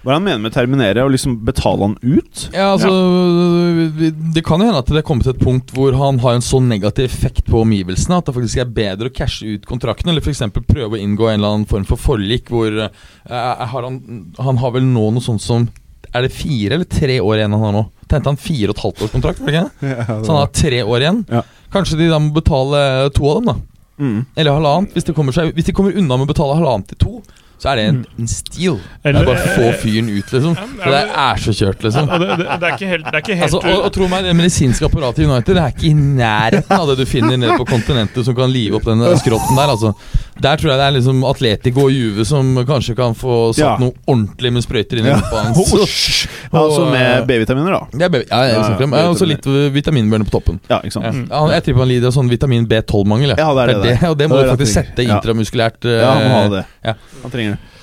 Hva 0.03 0.12
er 0.12 0.15
det 0.15 0.19
han 0.19 0.27
mener 0.29 0.43
med 0.45 0.55
terminere? 0.55 1.03
Og 1.05 1.11
liksom 1.11 1.35
betale 1.47 1.89
han 1.89 1.97
ut? 2.03 2.45
Ja, 2.55 2.69
altså 2.77 2.91
ja. 2.93 4.11
Det 4.35 4.45
kan 4.47 4.62
jo 4.62 4.69
hende 4.69 4.83
at 4.83 4.93
det 4.93 5.01
er 5.01 5.07
kommet 5.07 5.27
til 5.27 5.35
et 5.35 5.43
punkt 5.43 5.73
hvor 5.75 5.97
han 5.99 6.20
har 6.23 6.39
en 6.39 6.45
så 6.45 6.61
negativ 6.62 7.09
effekt 7.09 7.49
på 7.51 7.65
omgivelsene 7.65 8.20
at 8.20 8.29
det 8.29 8.37
faktisk 8.37 8.62
er 8.62 8.70
bedre 8.79 9.11
å 9.11 9.15
cashe 9.15 9.57
ut 9.57 9.66
kontrakten, 9.69 10.12
eller 10.12 10.23
f.eks. 10.23 10.45
prøve 10.69 10.95
å 10.95 11.03
inngå 11.03 11.27
en 11.27 11.41
eller 11.41 11.57
annen 11.57 11.69
form 11.70 11.87
for 11.89 12.01
forlik 12.01 12.53
hvor 12.55 12.70
uh, 12.70 12.89
har 13.29 13.89
han, 13.89 13.99
han 14.39 14.62
har 14.62 14.75
vel 14.77 14.87
nå 14.87 15.09
noe 15.16 15.25
sånt 15.25 15.43
som 15.43 15.66
Er 16.15 16.25
det 16.25 16.33
fire 16.33 16.79
eller 16.79 16.89
tre 16.89 17.19
år 17.20 17.41
igjen 17.41 17.57
han 17.57 17.66
har 17.66 17.75
nå? 17.75 17.83
Tente 18.09 18.31
han 18.31 18.41
fire 18.41 18.70
og 18.70 18.79
et 18.79 18.85
halvt 18.85 19.03
års 19.05 19.16
kontrakt? 19.16 19.43
ikke 19.43 19.66
Ja, 19.91 20.07
Så 20.23 20.31
han 20.31 20.41
har 20.41 20.55
tre 20.55 20.79
år 20.85 21.03
igjen. 21.05 21.25
Ja. 21.29 21.43
Kanskje 21.75 21.99
de 22.01 22.09
da 22.09 22.23
må 22.23 22.33
betale 22.33 23.11
to 23.12 23.27
av 23.29 23.43
dem, 23.43 23.51
da. 23.51 23.57
Mm. 23.99 24.23
Eller 24.39 24.57
halvannet. 24.57 24.95
Hvis 24.95 25.05
de 25.05 25.12
kommer, 25.12 25.35
seg, 25.37 25.51
hvis 25.57 25.66
de 25.69 25.75
kommer 25.77 25.97
unna 25.99 26.16
med 26.16 26.29
å 26.29 26.31
betale 26.31 26.57
halvannet 26.57 26.95
til 26.95 27.01
to, 27.03 27.12
så 27.59 27.73
er 27.73 27.77
det 27.81 27.85
en, 27.91 27.97
en 28.23 28.29
steal. 28.31 28.77
Det 29.03 29.11
er 29.17 29.25
bare 29.27 29.43
å 29.43 29.55
få 29.57 29.71
fyren 29.83 30.09
ut, 30.13 30.29
liksom. 30.31 30.53
Ja, 30.55 30.67
For 30.79 30.95
det 30.95 31.01
er 31.25 31.41
så 31.43 31.55
kjørt, 31.59 31.83
liksom. 31.83 32.07
Ja, 32.13 32.19
det, 32.23 32.29
det, 32.39 32.47
det 32.63 32.69
er 32.69 32.77
ikke 32.77 32.91
helt, 32.93 33.05
det 33.09 33.15
er 33.19 33.25
ikke 33.25 33.37
helt 33.41 33.47
Altså, 33.49 33.61
og, 33.73 33.85
og 33.89 33.93
tro 33.97 34.07
meg, 34.13 34.25
Det 34.29 34.35
medisinske 34.39 34.87
apparatet 34.87 35.25
i 35.25 35.27
United 35.27 35.57
Det 35.59 35.63
er 35.65 35.75
ikke 35.75 35.89
i 35.89 35.95
nærheten 35.99 36.77
av 36.79 36.87
det 36.93 36.97
du 37.01 37.05
finner 37.11 37.37
nede 37.41 37.57
på 37.59 37.67
kontinentet 37.67 38.25
som 38.29 38.37
kan 38.39 38.53
live 38.55 38.79
opp 38.79 38.87
den 38.87 39.03
skrotten 39.19 39.59
der. 39.59 39.73
Altså. 39.75 39.93
Der 40.39 40.55
tror 40.61 40.71
jeg 40.71 40.79
det 40.79 40.87
er 40.87 40.95
liksom 41.01 41.25
Atletico 41.27 41.87
og 41.89 41.93
Juve 41.97 42.25
som 42.29 42.53
kanskje 42.69 42.95
kan 42.99 43.17
få 43.19 43.39
satt 43.53 43.65
Ja. 43.65 43.73
noe 43.83 43.91
ordentlig 44.07 44.53
med 44.55 44.63
sprøyter 44.63 45.01
inn 45.03 45.09
i 45.11 45.11
Ja. 45.11 45.19
rumpa 45.19 45.43
hans. 45.49 46.29
Altså 46.49 46.85
med 46.89 47.03
eh, 47.05 47.25
B-vitaminer, 47.29 47.75
da. 47.75 47.81
ja, 48.01 48.09
Ja, 48.09 48.39
ja, 48.47 48.61
ja, 48.81 49.03
Og 49.11 49.19
så 49.19 49.27
litt 49.29 49.45
vitaminbjørner 49.75 50.25
på 50.29 50.33
toppen. 50.39 50.61
Ja, 50.71 50.79
ikke 50.81 50.95
sant. 50.95 51.05
Ja. 51.11 51.27
Ja, 51.29 51.43
jeg 51.59 51.67
tipper 51.67 51.83
han 51.85 51.91
lider 51.91 52.09
av 52.09 52.15
sånn 52.17 52.31
vitamin 52.31 52.65
B12-mangel. 52.71 53.35
Ja, 53.37 53.51
det 53.57 53.65
er 53.67 53.73
det 53.75 53.77
det, 53.85 53.97
Og 54.09 54.17
det 54.21 54.29
må 54.31 54.39
Det 54.39 54.47
du 54.47 54.53
faktisk 54.55 54.73
sette. 54.79 55.05
Ja. 55.05 55.19
intramuskulært. 55.19 55.85
eh, 55.85 55.99
Ja, 56.01 56.15
han 56.15 56.31
må 56.31 56.39
ha 56.39 56.49
det. 56.57 56.65
ja. 56.87 56.95
Han 57.23 57.31
trenger 57.35 57.48
det. 57.55 57.75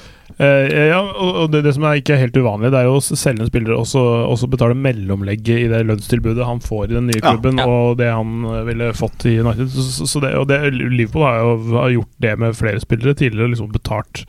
Eh, 0.42 0.88
ja, 0.90 0.98
og 1.22 1.52
det, 1.54 1.60
det 1.64 1.72
som 1.76 1.84
er 1.86 2.00
ikke 2.00 2.16
helt 2.18 2.36
uvanlig, 2.36 2.72
det 2.74 2.80
er 2.82 2.88
jo 2.90 2.96
å 2.98 3.04
selge 3.06 3.44
en 3.46 3.48
spiller 3.52 3.76
og 3.78 3.86
så 3.88 4.02
også 4.26 4.50
betale 4.52 4.74
mellomlegget 4.76 5.62
i 5.62 5.68
det 5.72 5.84
lønnstilbudet 5.86 6.48
han 6.50 6.60
får 6.66 6.90
i 6.90 6.96
den 6.98 7.08
nye 7.12 7.22
klubben, 7.24 7.62
ja. 7.62 7.68
og 7.70 8.00
det 8.02 8.10
han 8.10 8.42
eh, 8.50 8.64
ville 8.68 8.90
fått 8.98 9.28
i 9.30 9.36
United. 9.40 9.70
Så, 9.72 9.86
så- 10.00 10.08
så 10.16 10.24
det, 10.26 10.34
og 10.40 10.48
det, 10.50 10.58
Liverpool 10.74 11.24
har 11.28 11.38
jo 11.44 11.54
har 11.78 11.94
gjort 11.94 12.12
det 12.26 12.34
med 12.42 12.58
flere 12.58 12.82
spillere 12.84 13.14
tidligere, 13.22 13.54
liksom 13.54 13.70
betalt 13.72 14.26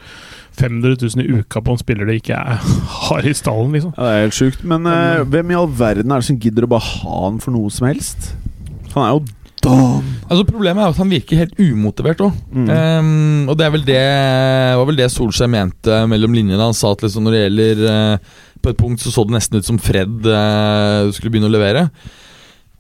500 0.60 0.96
000 1.02 1.24
i 1.24 1.40
uka 1.40 1.60
på 1.64 1.74
en 1.74 1.80
spiller 1.80 2.06
de 2.08 2.20
ikke 2.20 2.36
er, 2.38 2.60
har 3.08 3.26
i 3.26 3.34
stallen, 3.36 3.72
liksom. 3.74 3.96
Ja, 3.96 4.02
det 4.06 4.12
er 4.20 4.26
helt 4.28 4.38
sjukt. 4.38 4.62
Men 4.68 4.86
uh, 4.86 5.24
hvem 5.32 5.50
i 5.50 5.58
all 5.58 5.72
verden 5.80 6.12
er 6.12 6.22
det 6.22 6.28
som 6.28 6.38
gidder 6.44 6.68
å 6.68 6.70
bare 6.76 6.86
ha 6.92 7.18
han 7.26 7.40
for 7.42 7.56
noe 7.56 7.72
som 7.72 7.88
helst? 7.88 8.34
Han 8.94 9.02
er 9.04 9.16
jo 9.16 9.24
done. 9.66 10.16
Altså 10.26 10.47
Problemet 10.48 10.82
er 10.82 10.93
at 10.93 11.01
han 11.01 11.12
virker 11.12 11.40
helt 11.43 11.59
umotivert 11.60 12.22
òg. 12.26 12.36
Mm. 12.51 12.68
Um, 12.70 13.48
og 13.52 13.59
det 13.59 13.66
er 13.66 13.72
vel 13.74 13.86
det 13.86 14.02
var 14.80 14.88
vel 14.88 15.01
det 15.01 15.10
Solskjær 15.14 15.51
mente 15.52 15.98
mellom 16.10 16.36
linjene. 16.36 16.62
Han 16.62 16.76
sa 16.76 16.94
at 16.94 17.05
liksom 17.05 17.26
når 17.26 17.36
det 17.36 17.43
gjelder 17.43 17.82
uh, 17.86 18.38
På 18.62 18.72
et 18.72 18.78
punkt 18.80 19.02
så 19.02 19.12
så 19.14 19.26
det 19.26 19.36
nesten 19.36 19.60
ut 19.60 19.68
som 19.68 19.82
Fred 19.82 20.26
uh, 20.26 21.10
skulle 21.14 21.34
begynne 21.34 21.51
å 21.51 21.55
levere. 21.55 21.88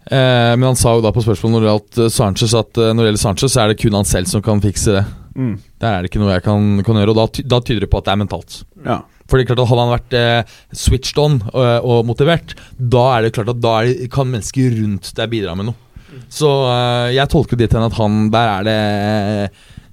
Uh, 0.06 0.54
men 0.54 0.70
han 0.70 0.78
sa 0.78 0.94
jo 0.96 1.04
da 1.04 1.12
på 1.14 1.24
spørsmål 1.24 1.56
når 1.56 1.64
det 1.64 1.70
gjaldt 1.72 1.96
eh, 1.98 2.10
Sanchez 2.14 2.52
at 2.54 2.78
når 2.78 3.00
det 3.00 3.08
gjelder 3.10 3.22
Sanchez, 3.24 3.52
så 3.52 3.62
er 3.62 3.72
det 3.72 3.80
kun 3.82 3.96
han 3.98 4.06
selv 4.06 4.30
som 4.30 4.44
kan 4.44 4.62
fikse 4.62 4.94
det. 4.94 5.02
Mm. 5.36 5.56
Der 5.82 5.92
er 5.92 6.00
det 6.00 6.10
ikke 6.10 6.22
noe 6.22 6.32
jeg 6.32 6.44
kan, 6.46 6.68
kan 6.86 6.98
gjøre, 7.00 7.12
og 7.12 7.18
da, 7.18 7.26
ty 7.28 7.44
da 7.44 7.60
tyder 7.60 7.84
det 7.84 7.90
på 7.92 8.00
at 8.00 8.06
det 8.06 8.14
er 8.14 8.20
mentalt. 8.22 8.60
Ja. 8.86 9.00
Fordi 9.26 9.42
er 9.42 9.48
klart 9.50 9.62
at 9.64 9.70
Hadde 9.70 9.84
han 9.84 9.94
vært 9.94 10.14
eh, 10.16 10.54
switched 10.84 11.18
on 11.20 11.40
og, 11.50 11.64
og 11.82 12.04
motivert, 12.08 12.54
da 12.78 13.08
er 13.16 13.26
det 13.26 13.34
klart 13.36 13.50
at 13.52 13.60
da 13.62 13.74
er 13.80 13.90
det, 13.90 14.10
kan 14.14 14.30
mennesker 14.30 14.78
rundt 14.78 15.10
deg 15.18 15.32
bidra 15.32 15.56
med 15.58 15.70
noe. 15.70 15.85
Så 16.32 16.50
eh, 16.70 17.14
jeg 17.16 17.32
tolker 17.32 17.60
det 17.60 17.70
til 17.72 17.86
at 17.86 17.96
han 17.98 18.26
Der 18.34 18.52
er 18.56 18.66
det 18.66 18.76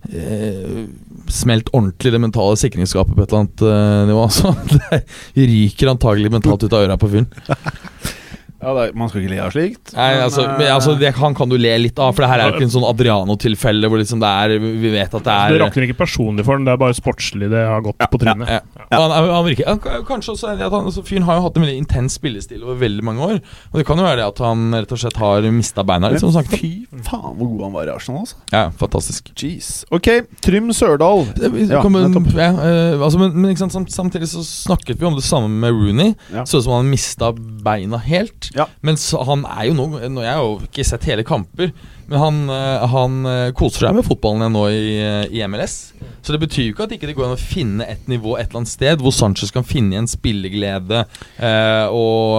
eh, 0.10 0.84
smelt 1.34 1.70
ordentlig 1.74 2.12
det 2.14 2.22
mentale 2.22 2.58
sikringsskapet 2.60 3.16
på 3.16 3.24
et 3.24 3.32
eller 3.32 3.46
annet 3.46 3.64
eh, 3.70 4.02
nivå. 4.12 4.26
Så 4.38 4.56
det 4.74 5.48
ryker 5.50 5.94
antagelig 5.94 6.34
mentalt 6.34 6.66
ut 6.66 6.74
av 6.74 6.88
øra 6.88 7.00
på 7.00 7.12
fyren. 7.14 7.30
Ja, 8.64 8.74
det 8.78 8.84
er, 8.90 8.96
man 8.98 9.10
skal 9.12 9.22
ikke 9.24 9.34
le 9.34 9.40
av 9.44 9.52
slikt. 9.54 9.94
Nei, 9.98 10.08
men, 10.16 10.24
altså, 10.26 10.46
men, 10.58 10.68
altså 10.74 10.96
det 11.00 11.12
kan, 11.18 11.36
kan 11.38 11.52
du 11.52 11.58
le 11.60 11.74
litt 11.84 12.00
av, 12.00 12.14
for 12.16 12.24
det 12.26 12.30
her 12.32 12.40
er 12.44 12.50
jo 12.52 12.56
ikke 12.58 12.68
en 12.70 12.74
sånn 12.78 12.88
Adriano-tilfelle 12.90 13.90
hvor 13.92 14.00
liksom 14.02 14.22
det 14.24 14.30
er 14.30 14.54
Vi 14.64 14.92
vet 14.94 15.14
at 15.14 15.26
det 15.28 15.34
er 15.34 15.54
Det 15.54 15.60
er 15.60 15.64
rakner 15.66 15.88
ikke 15.90 16.00
personlig 16.04 16.46
for 16.48 16.58
han, 16.58 16.66
det 16.68 16.74
er 16.74 16.80
bare 16.82 16.96
sportslig 16.98 17.50
det 17.52 17.64
har 17.68 17.84
gått 17.86 18.00
på 18.12 18.20
trynet. 18.22 18.50
Ja, 18.50 18.60
ja. 18.80 19.00
Han, 19.04 19.12
han 19.34 19.46
virker, 19.48 19.68
han, 19.70 20.06
kanskje 20.08 20.36
også 20.38 20.54
at 20.56 20.64
han, 20.64 20.88
altså, 20.90 21.04
Fyren 21.06 21.28
har 21.28 21.40
jo 21.40 21.46
hatt 21.48 21.58
en 21.60 21.66
veldig 21.68 21.78
intens 21.84 22.18
spillestil 22.20 22.64
over 22.64 22.80
veldig 22.82 23.04
mange 23.06 23.28
år. 23.28 23.40
Og 23.74 23.80
det 23.80 23.86
kan 23.88 24.00
jo 24.00 24.06
være 24.08 24.22
det 24.22 24.28
at 24.32 24.42
han 24.46 24.66
rett 24.78 24.96
og 24.96 25.02
slett 25.04 25.20
har 25.22 25.50
mista 25.54 25.84
beina 25.88 26.10
Liksom, 26.14 26.34
men. 26.36 26.46
Fy 26.54 26.72
faen 27.08 27.36
hvor 27.40 27.48
god 27.56 27.64
han 27.68 27.74
var 27.74 27.90
i 27.90 27.94
Arsenal, 27.96 28.24
altså. 28.24 28.38
Ja, 28.54 28.64
fantastisk. 28.78 29.32
Jeez. 29.40 29.70
Ok, 29.94 30.10
Trym 30.46 30.72
Sørdal. 30.76 31.26
Det- 31.36 31.52
vi 31.54 31.66
Ja, 31.70 31.82
kommer- 31.82 32.06
ja, 32.38 32.50
eh, 32.52 33.02
altså, 33.02 33.20
men, 33.20 33.34
men 33.42 33.52
ikke 33.56 33.66
sant, 33.70 33.90
samtidig 33.92 34.30
så 34.30 34.44
snakket 34.46 35.00
vi 35.00 35.06
om 35.10 35.16
det 35.16 35.24
samme 35.26 35.50
med 35.50 35.72
Rooney. 35.74 36.14
Ja. 36.34 36.44
Så 36.46 36.60
ut 36.60 36.64
som 36.68 36.74
han 36.78 36.90
mista 36.90 37.32
beina 37.34 37.98
helt. 37.98 38.52
Ja. 38.54 38.68
Men 38.86 38.96
han 39.26 39.46
er 39.50 39.66
jo 39.70 39.74
nå 39.74 39.86
nå- 40.14 40.22
Jeg 40.24 40.34
har 40.38 40.44
jo 40.44 40.60
ikke 40.68 40.86
sett 40.86 41.04
hele 41.10 41.24
kamper, 41.26 41.72
men 42.08 42.20
han, 42.20 42.50
eh, 42.54 42.88
han 42.92 43.26
eh, 43.26 43.52
koser 43.58 43.88
seg 43.88 43.96
med 43.98 44.06
fotballen 44.06 44.44
igjen 44.44 44.54
nå 44.54 44.64
i, 44.70 44.84
eh, 45.02 45.26
i 45.34 45.42
MLS. 45.48 45.94
Så 46.24 46.32
det 46.36 46.40
betyr 46.44 46.68
jo 46.68 46.74
ikke 46.76 46.84
at 46.86 46.92
ikke 46.96 47.08
det 47.10 47.16
går 47.18 47.26
an 47.32 47.36
å 47.36 47.40
finne 47.42 47.84
et 47.90 48.06
nivå 48.08 48.38
et 48.40 48.48
eller 48.50 48.62
annet 48.62 48.72
sted 48.72 49.02
hvor 49.04 49.12
Sanchez 49.12 49.52
kan 49.52 49.66
finne 49.68 49.92
igjen 49.98 50.08
spilleglede 50.08 51.02
eh, 51.40 51.88
og, 51.92 52.38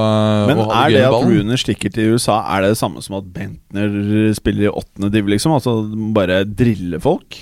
Men 0.49 0.63
og 0.63 0.71
er 0.73 0.95
det 0.95 1.03
at. 1.05 1.19
Runer 1.27 1.61
stikker 1.61 1.93
til 1.93 2.15
USA, 2.15 2.39
er 2.55 2.63
det 2.65 2.71
det 2.75 2.79
samme 2.81 3.03
som 3.05 3.19
at 3.19 3.27
Bentner 3.35 4.33
spiller 4.39 4.69
i 4.71 4.73
åttende 4.73 5.11
div, 5.13 5.27
liksom? 5.35 5.53
Altså 5.59 5.77
bare 6.17 6.45
drille 6.49 7.01
folk? 7.03 7.37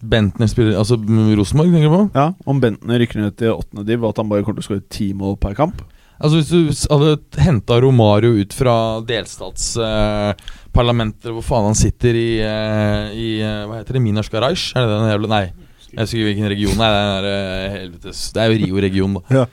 Bentner 0.00 0.48
spiller 0.48 0.78
Altså 0.80 0.96
Rosenborg, 0.96 1.72
tenker 1.74 1.90
du 1.90 1.96
på? 1.96 2.04
Ja, 2.16 2.30
Om 2.48 2.60
Bentner 2.62 2.98
rykker 3.02 3.20
ned 3.20 3.36
til 3.36 3.52
åttende 3.52 3.84
div, 3.86 4.02
og 4.02 4.14
at 4.14 4.22
han 4.22 4.30
bare 4.32 4.42
kommer 4.46 4.62
til 4.62 4.64
å 4.64 4.70
skåre 4.72 4.86
ti 4.90 5.10
mål 5.12 5.36
per 5.42 5.54
kamp? 5.58 5.82
Altså 6.20 6.36
Hvis 6.36 6.52
du 6.52 6.68
hadde 6.92 7.16
henta 7.40 7.80
Romario 7.80 8.36
ut 8.42 8.52
fra 8.52 9.00
delstatsparlamentet, 9.08 11.32
hvor 11.32 11.40
faen 11.46 11.64
han 11.70 11.78
sitter 11.78 12.14
i, 12.14 12.40
eh, 12.44 13.12
i 13.16 13.40
eh, 13.40 13.64
Hva 13.64 13.76
heter 13.80 13.94
det? 13.96 14.02
Minas 14.04 14.28
Garage? 14.32 14.72
Er 14.76 14.80
det 14.84 14.92
den 14.92 15.12
jævla 15.14 15.28
Nei, 15.32 15.46
jeg 15.90 16.02
husker 16.04 16.26
hvilken 16.28 16.52
region. 16.52 16.76
Nei, 16.78 16.90
det 16.92 17.02
er, 17.02 17.24
eh, 17.26 17.70
helvetes 17.78 18.18
Det 18.34 18.40
er 18.42 18.46
jo 18.50 18.56
Rio-regionen, 18.64 19.14
da. 19.16 19.20
Ja. 19.40 19.46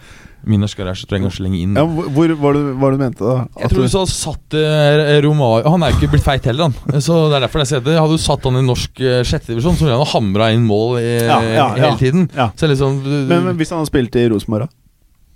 Minas 0.47 0.75
Garage 0.77 1.03
tror 1.03 1.17
jeg 1.17 1.25
kanskje 1.25 1.43
lenge 1.43 1.57
inn. 1.59 1.73
Ja, 1.75 1.83
hvor 1.83 2.31
var 2.39 2.53
det 2.55 2.61
var 2.79 2.89
det 2.93 2.97
du 2.97 3.01
mente, 3.03 3.23
da? 3.25 3.35
Jeg 3.63 3.69
tror 3.71 3.81
du 3.83 3.89
så 3.91 4.03
satt 4.07 4.53
eh, 4.55 5.21
Romario 5.25 5.69
Han 5.73 5.83
er 5.83 5.89
jo 5.91 5.97
ikke 5.97 6.11
blitt 6.13 6.27
feit 6.27 6.45
heller, 6.47 6.63
han. 6.69 7.01
Så 7.07 7.13
det 7.31 7.37
er 7.39 7.43
derfor 7.47 7.59
jeg 7.63 7.69
sier 7.71 7.83
det. 7.83 7.95
Hadde 7.99 8.15
du 8.15 8.21
satt 8.21 8.43
han 8.47 8.59
i 8.59 8.61
norsk 8.63 8.91
uh, 9.03 9.23
sjettedivisjon, 9.27 9.75
så 9.75 9.81
ville 9.87 9.97
han 9.97 10.05
ha 10.05 10.13
hamra 10.13 10.45
inn 10.55 10.65
mål 10.67 10.89
i, 11.01 11.03
Ja, 11.25 11.39
ja, 11.43 11.67
hele 11.79 11.97
tiden. 11.99 12.21
Ja. 12.35 12.47
Så 12.55 12.63
liksom 12.71 12.91
Men, 13.03 13.41
men 13.49 13.55
hvis 13.59 13.71
han 13.73 13.79
hadde 13.81 13.91
spilt 13.91 14.13
i 14.19 14.27
Rosenborg, 14.31 14.63
da? 14.67 14.71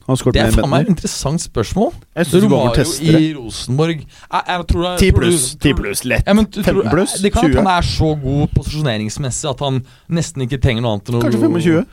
Han 0.08 0.18
Det 0.34 0.42
er 0.42 0.52
faen 0.56 0.70
meg 0.72 0.88
et 0.88 0.92
interessant 0.96 1.42
spørsmål. 1.44 1.92
Jeg 2.18 2.26
synes 2.26 2.46
Romario 2.46 2.86
i 3.06 3.34
Rosenborg 3.38 4.00
jeg, 4.02 4.44
jeg 4.48 4.68
tror 4.72 4.86
det, 4.88 4.94
10 5.00 5.12
pluss. 5.18 5.44
10 5.62 5.74
pluss, 5.78 6.06
lett. 6.10 6.24
Ja, 6.28 6.34
men 6.34 6.46
du 6.46 6.62
15 6.64 6.82
pluss, 6.82 6.92
pluss, 6.92 7.18
Det 7.22 7.34
kan 7.34 7.46
at 7.46 7.56
han 7.62 7.68
er 7.78 7.82
så 7.86 8.16
god 8.24 8.48
posisjoneringsmessig 8.56 9.50
at 9.52 9.60
han 9.66 9.82
nesten 10.10 10.48
ikke 10.48 10.62
trenger 10.64 10.86
noe 10.86 10.98
annet 10.98 11.12
enn 11.12 11.22
Kanskje 11.22 11.44
25? 11.46 11.84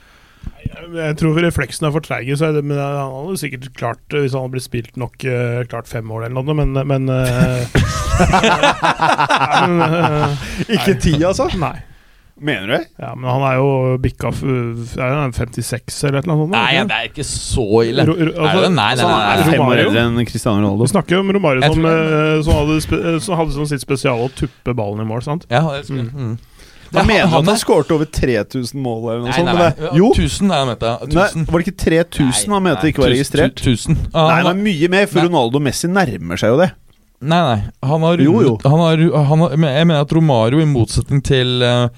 Jeg 0.95 1.17
tror 1.19 1.37
refleksene 1.43 1.89
er 1.89 1.93
for 1.93 2.03
er 2.15 2.63
men 2.63 2.79
han 2.79 3.13
hadde 3.13 3.39
sikkert 3.41 3.69
klart 3.77 4.15
eh, 4.15 4.23
Hvis 4.23 4.33
han 4.37 4.45
hadde 4.45 4.55
blitt 4.55 4.65
spilt 4.65 4.97
nok 5.01 5.25
eh, 5.25 5.65
klart 5.69 5.89
fem 5.91 6.11
år 6.11 6.29
eller 6.29 6.37
noe, 6.39 6.55
men, 6.55 6.73
men 6.73 6.87
men, 6.89 7.09
eh, 7.13 7.63
Ikke 10.79 10.95
ti, 11.01 11.19
altså? 11.23 11.51
Nei. 11.59 11.77
Mener 12.41 12.67
du 12.69 12.73
det? 12.77 12.87
Ja, 13.03 13.15
men 13.19 13.27
han 13.31 13.43
er 13.49 13.57
jo 13.59 13.71
bikka 13.99 14.29
f- 14.31 14.45
Er 14.45 15.33
56 15.35 16.05
eller 16.07 16.19
et 16.21 16.25
eller 16.29 16.35
annet 16.35 16.45
sånt? 16.45 16.53
Nei, 16.55 16.85
det 16.87 16.99
er 16.99 17.09
ikke 17.09 17.25
så 17.27 17.65
ille. 17.83 18.05
Ro- 18.07 18.15
ro- 18.15 18.47
er 18.47 18.61
det? 18.63 18.71
Nei, 18.71 18.95
nei, 18.95 18.97
Så 19.01 19.09
nei. 19.09 19.15
han 19.15 19.23
er 19.23 19.41
nei, 19.43 19.49
fem 19.49 19.55
år 19.55 19.65
Romario? 19.65 19.89
eldre 19.89 20.05
enn 20.07 20.27
Cristiano 20.31 20.71
Vi 20.79 20.87
snakker 20.93 21.17
jo 21.17 21.21
om 21.25 21.33
Romario 21.35 21.63
som, 21.73 21.89
eh, 21.91 22.43
som, 22.47 22.55
hadde, 22.61 23.21
som 23.27 23.39
hadde 23.43 23.53
som 23.59 23.67
sitt 23.67 23.83
spesial 23.83 24.23
å 24.23 24.31
tuppe 24.31 24.75
ballen 24.79 25.03
i 25.03 25.09
mål. 25.09 25.23
sant? 25.27 25.47
Ja, 25.51 25.65
det 25.67 25.91
er, 25.91 26.05
mm. 26.15 26.39
Da 26.91 27.03
mener 27.05 27.27
du 27.27 27.29
han 27.35 27.43
at 27.43 27.49
han 27.53 27.59
skåret 27.61 27.91
over 27.93 28.07
3000 28.07 28.81
mål 28.81 29.03
eller 29.11 29.19
noe 29.21 29.29
Nei, 29.29 29.37
sånt? 29.37 29.45
nei, 29.45 29.73
nei. 29.77 29.97
Jo! 29.99 30.13
1000 30.15 30.51
er 30.55 30.59
han 30.63 30.69
mente. 30.71 30.93
Nei, 31.13 31.45
var 31.51 31.59
det 31.61 31.67
ikke 31.67 31.81
3000 31.85 32.55
han 32.55 32.63
mente 32.65 32.89
ikke 32.89 33.03
var 33.03 33.11
registrert? 33.13 33.61
1000. 33.61 33.99
Ah, 34.15 34.29
Nei, 34.31 34.37
han 34.39 34.45
det 34.47 34.55
er 34.55 34.63
mye 34.65 34.89
mer, 34.95 35.07
for 35.11 35.19
Nei. 35.21 35.27
Ronaldo 35.29 35.61
Messi 35.61 35.89
nærmer 35.91 36.39
seg 36.41 36.55
jo 36.55 36.57
det. 36.63 36.71
Nei, 37.21 37.41
nei. 37.43 37.61
Han 37.83 38.01
har 38.07 38.17
Jo, 38.23 38.41
jo. 38.47 38.55
han 38.65 38.79
har, 38.79 38.97
han 39.27 39.39
har, 39.43 39.51
Jeg 39.51 39.87
mener 39.91 40.01
at 40.01 40.13
Romario, 40.15 40.61
i 40.63 40.65
motsetning 40.71 41.21
til 41.27 41.61
eh, 41.67 41.89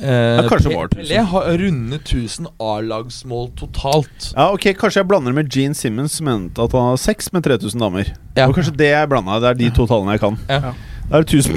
eh, 0.00 0.48
kanskje 0.48 0.72
var 0.74 0.88
1000. 0.88 0.98
Pelé, 1.02 1.18
har 1.32 1.50
rundet 1.58 2.00
1000 2.08 2.46
A-lagsmål 2.58 3.50
totalt. 3.58 4.30
Ja, 4.36 4.48
ok, 4.52 4.70
Kanskje 4.80 5.02
jeg 5.02 5.08
blander 5.10 5.32
med 5.36 5.50
Gene 5.52 5.74
Simmons, 5.74 6.12
som 6.18 6.26
mente 6.30 6.62
at 6.62 6.72
han 6.72 6.88
har 6.92 6.96
sex 7.00 7.32
med 7.32 7.44
3000 7.44 7.80
damer. 7.80 8.12
Ja. 8.36 8.48
Og 8.48 8.56
kanskje 8.56 8.76
det 8.76 8.88
jeg 8.94 9.08
blanda. 9.12 9.38
Det 9.42 9.50
er 9.50 9.60
de 9.60 9.70
to 9.76 9.86
tallene 9.90 10.16
jeg 10.16 10.20
kan. 10.24 10.38
Ja. 10.48 10.72
Det 11.12 11.18
er 11.18 11.24
1000 11.26 11.52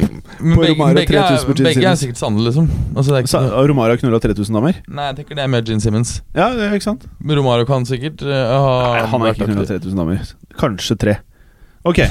På 0.55 0.61
begge, 0.65 0.75
begge, 0.75 1.05
3000 1.13 1.15
er, 1.15 1.45
på 1.47 1.53
Gene 1.55 1.69
begge 1.69 1.87
er 1.87 1.95
sikkert 1.95 2.19
sanne, 2.19 2.41
liksom. 2.43 2.65
Altså, 2.95 3.11
det 3.13 3.15
er 3.15 3.23
ikke 3.23 3.31
Sa- 3.31 3.43
noe, 3.45 3.67
Romario 3.71 3.95
knulla 4.01 4.19
3000 4.19 4.57
damer? 4.57 4.81
nei, 4.89 5.05
jeg 5.05 5.15
tenker 5.21 5.35
det 5.39 5.43
er 5.45 5.47
med 5.53 5.69
Gene 5.69 5.79
Simmons. 5.85 6.17
Ja, 6.35 6.49
det 6.57 6.65
er 6.65 6.73
ikke 6.75 6.89
sant? 6.89 7.05
Men 7.21 7.39
Romara 7.39 7.63
kan 7.69 7.85
sikkert 7.87 8.25
uh, 8.25 8.33
ha 8.33 8.73
Nei, 8.97 9.05
han 9.13 9.21
har 9.21 9.31
ikke 9.31 9.47
knulla 9.47 9.63
aktiv. 9.63 9.79
3000 9.85 10.01
damer. 10.01 10.33
Kanskje 10.59 10.97
tre. 10.99 11.15
Ok, 11.85 12.01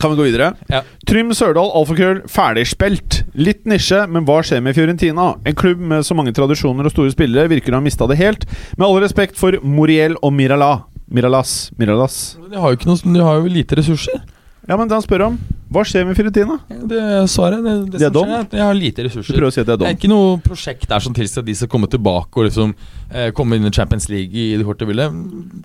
kan 0.00 0.12
vi 0.12 0.18
gå 0.18 0.26
videre? 0.26 0.52
Ja. 0.70 0.82
Trym 1.08 1.32
Sørdal, 1.36 1.70
alfakrøll, 1.76 2.22
ferdigspilt. 2.30 3.22
Litt 3.34 3.64
nisje, 3.68 4.04
men 4.10 4.26
hva 4.28 4.40
skjer 4.44 4.62
med 4.64 4.76
Fiorentina? 4.76 5.32
En 5.46 5.58
klubb 5.58 5.80
med 5.80 6.06
så 6.06 6.16
mange 6.18 6.34
tradisjoner 6.36 6.88
og 6.88 6.94
store 6.94 7.14
spillere 7.14 7.50
virker 7.52 7.74
å 7.74 7.80
ha 7.80 7.84
mista 7.84 8.08
det 8.10 8.18
helt. 8.20 8.46
Med 8.78 8.86
all 8.88 9.00
respekt 9.04 9.40
for 9.40 9.58
Moriel 9.62 10.18
og 10.22 10.34
Mirala. 10.36 10.72
Miralas. 11.14 11.70
Miralas. 11.78 12.20
De 12.50 12.58
har 12.58 12.72
jo 12.72 12.78
ikke 12.78 12.88
noe, 12.90 13.14
de 13.14 13.26
har 13.26 13.40
jo 13.40 13.52
lite 13.52 13.78
ressurser. 13.78 14.22
Ja, 14.64 14.78
men 14.78 14.88
det 14.88 14.96
han 14.96 15.04
spør 15.04 15.26
om, 15.28 15.38
hva 15.74 15.82
skjer 15.86 16.06
med 16.08 16.16
Fiorentina? 16.18 16.56
Det 16.70 17.00
svaret. 17.32 17.64
Det, 17.64 17.74
det, 17.92 18.00
De 18.00 18.06
er 18.08 18.12
dom? 18.14 18.30
er 18.30 18.62
har 18.62 18.76
lite 18.78 19.02
Du 19.02 19.08
ressurser. 19.08 19.34
prøver 19.36 19.50
å 19.50 19.54
si 19.54 19.62
at 19.62 19.66
det 19.68 19.74
er 19.74 19.80
Det 19.82 19.88
er 19.90 19.96
ikke 19.98 20.10
noe 20.12 20.36
prosjekt 20.44 20.86
der 20.90 21.02
som 21.04 21.16
tilsier 21.16 21.42
at 21.42 21.48
de 21.48 21.56
skal 21.58 21.70
komme 21.72 21.90
tilbake 21.90 22.38
og 22.40 22.46
liksom 22.48 22.74
eh, 23.10 23.30
komme 23.36 23.58
inn 23.58 23.66
i 23.68 23.72
Champions 23.74 24.08
League 24.12 24.32
i 24.32 24.54
det 24.56 24.64
korte 24.68 24.86
ville. 24.88 25.08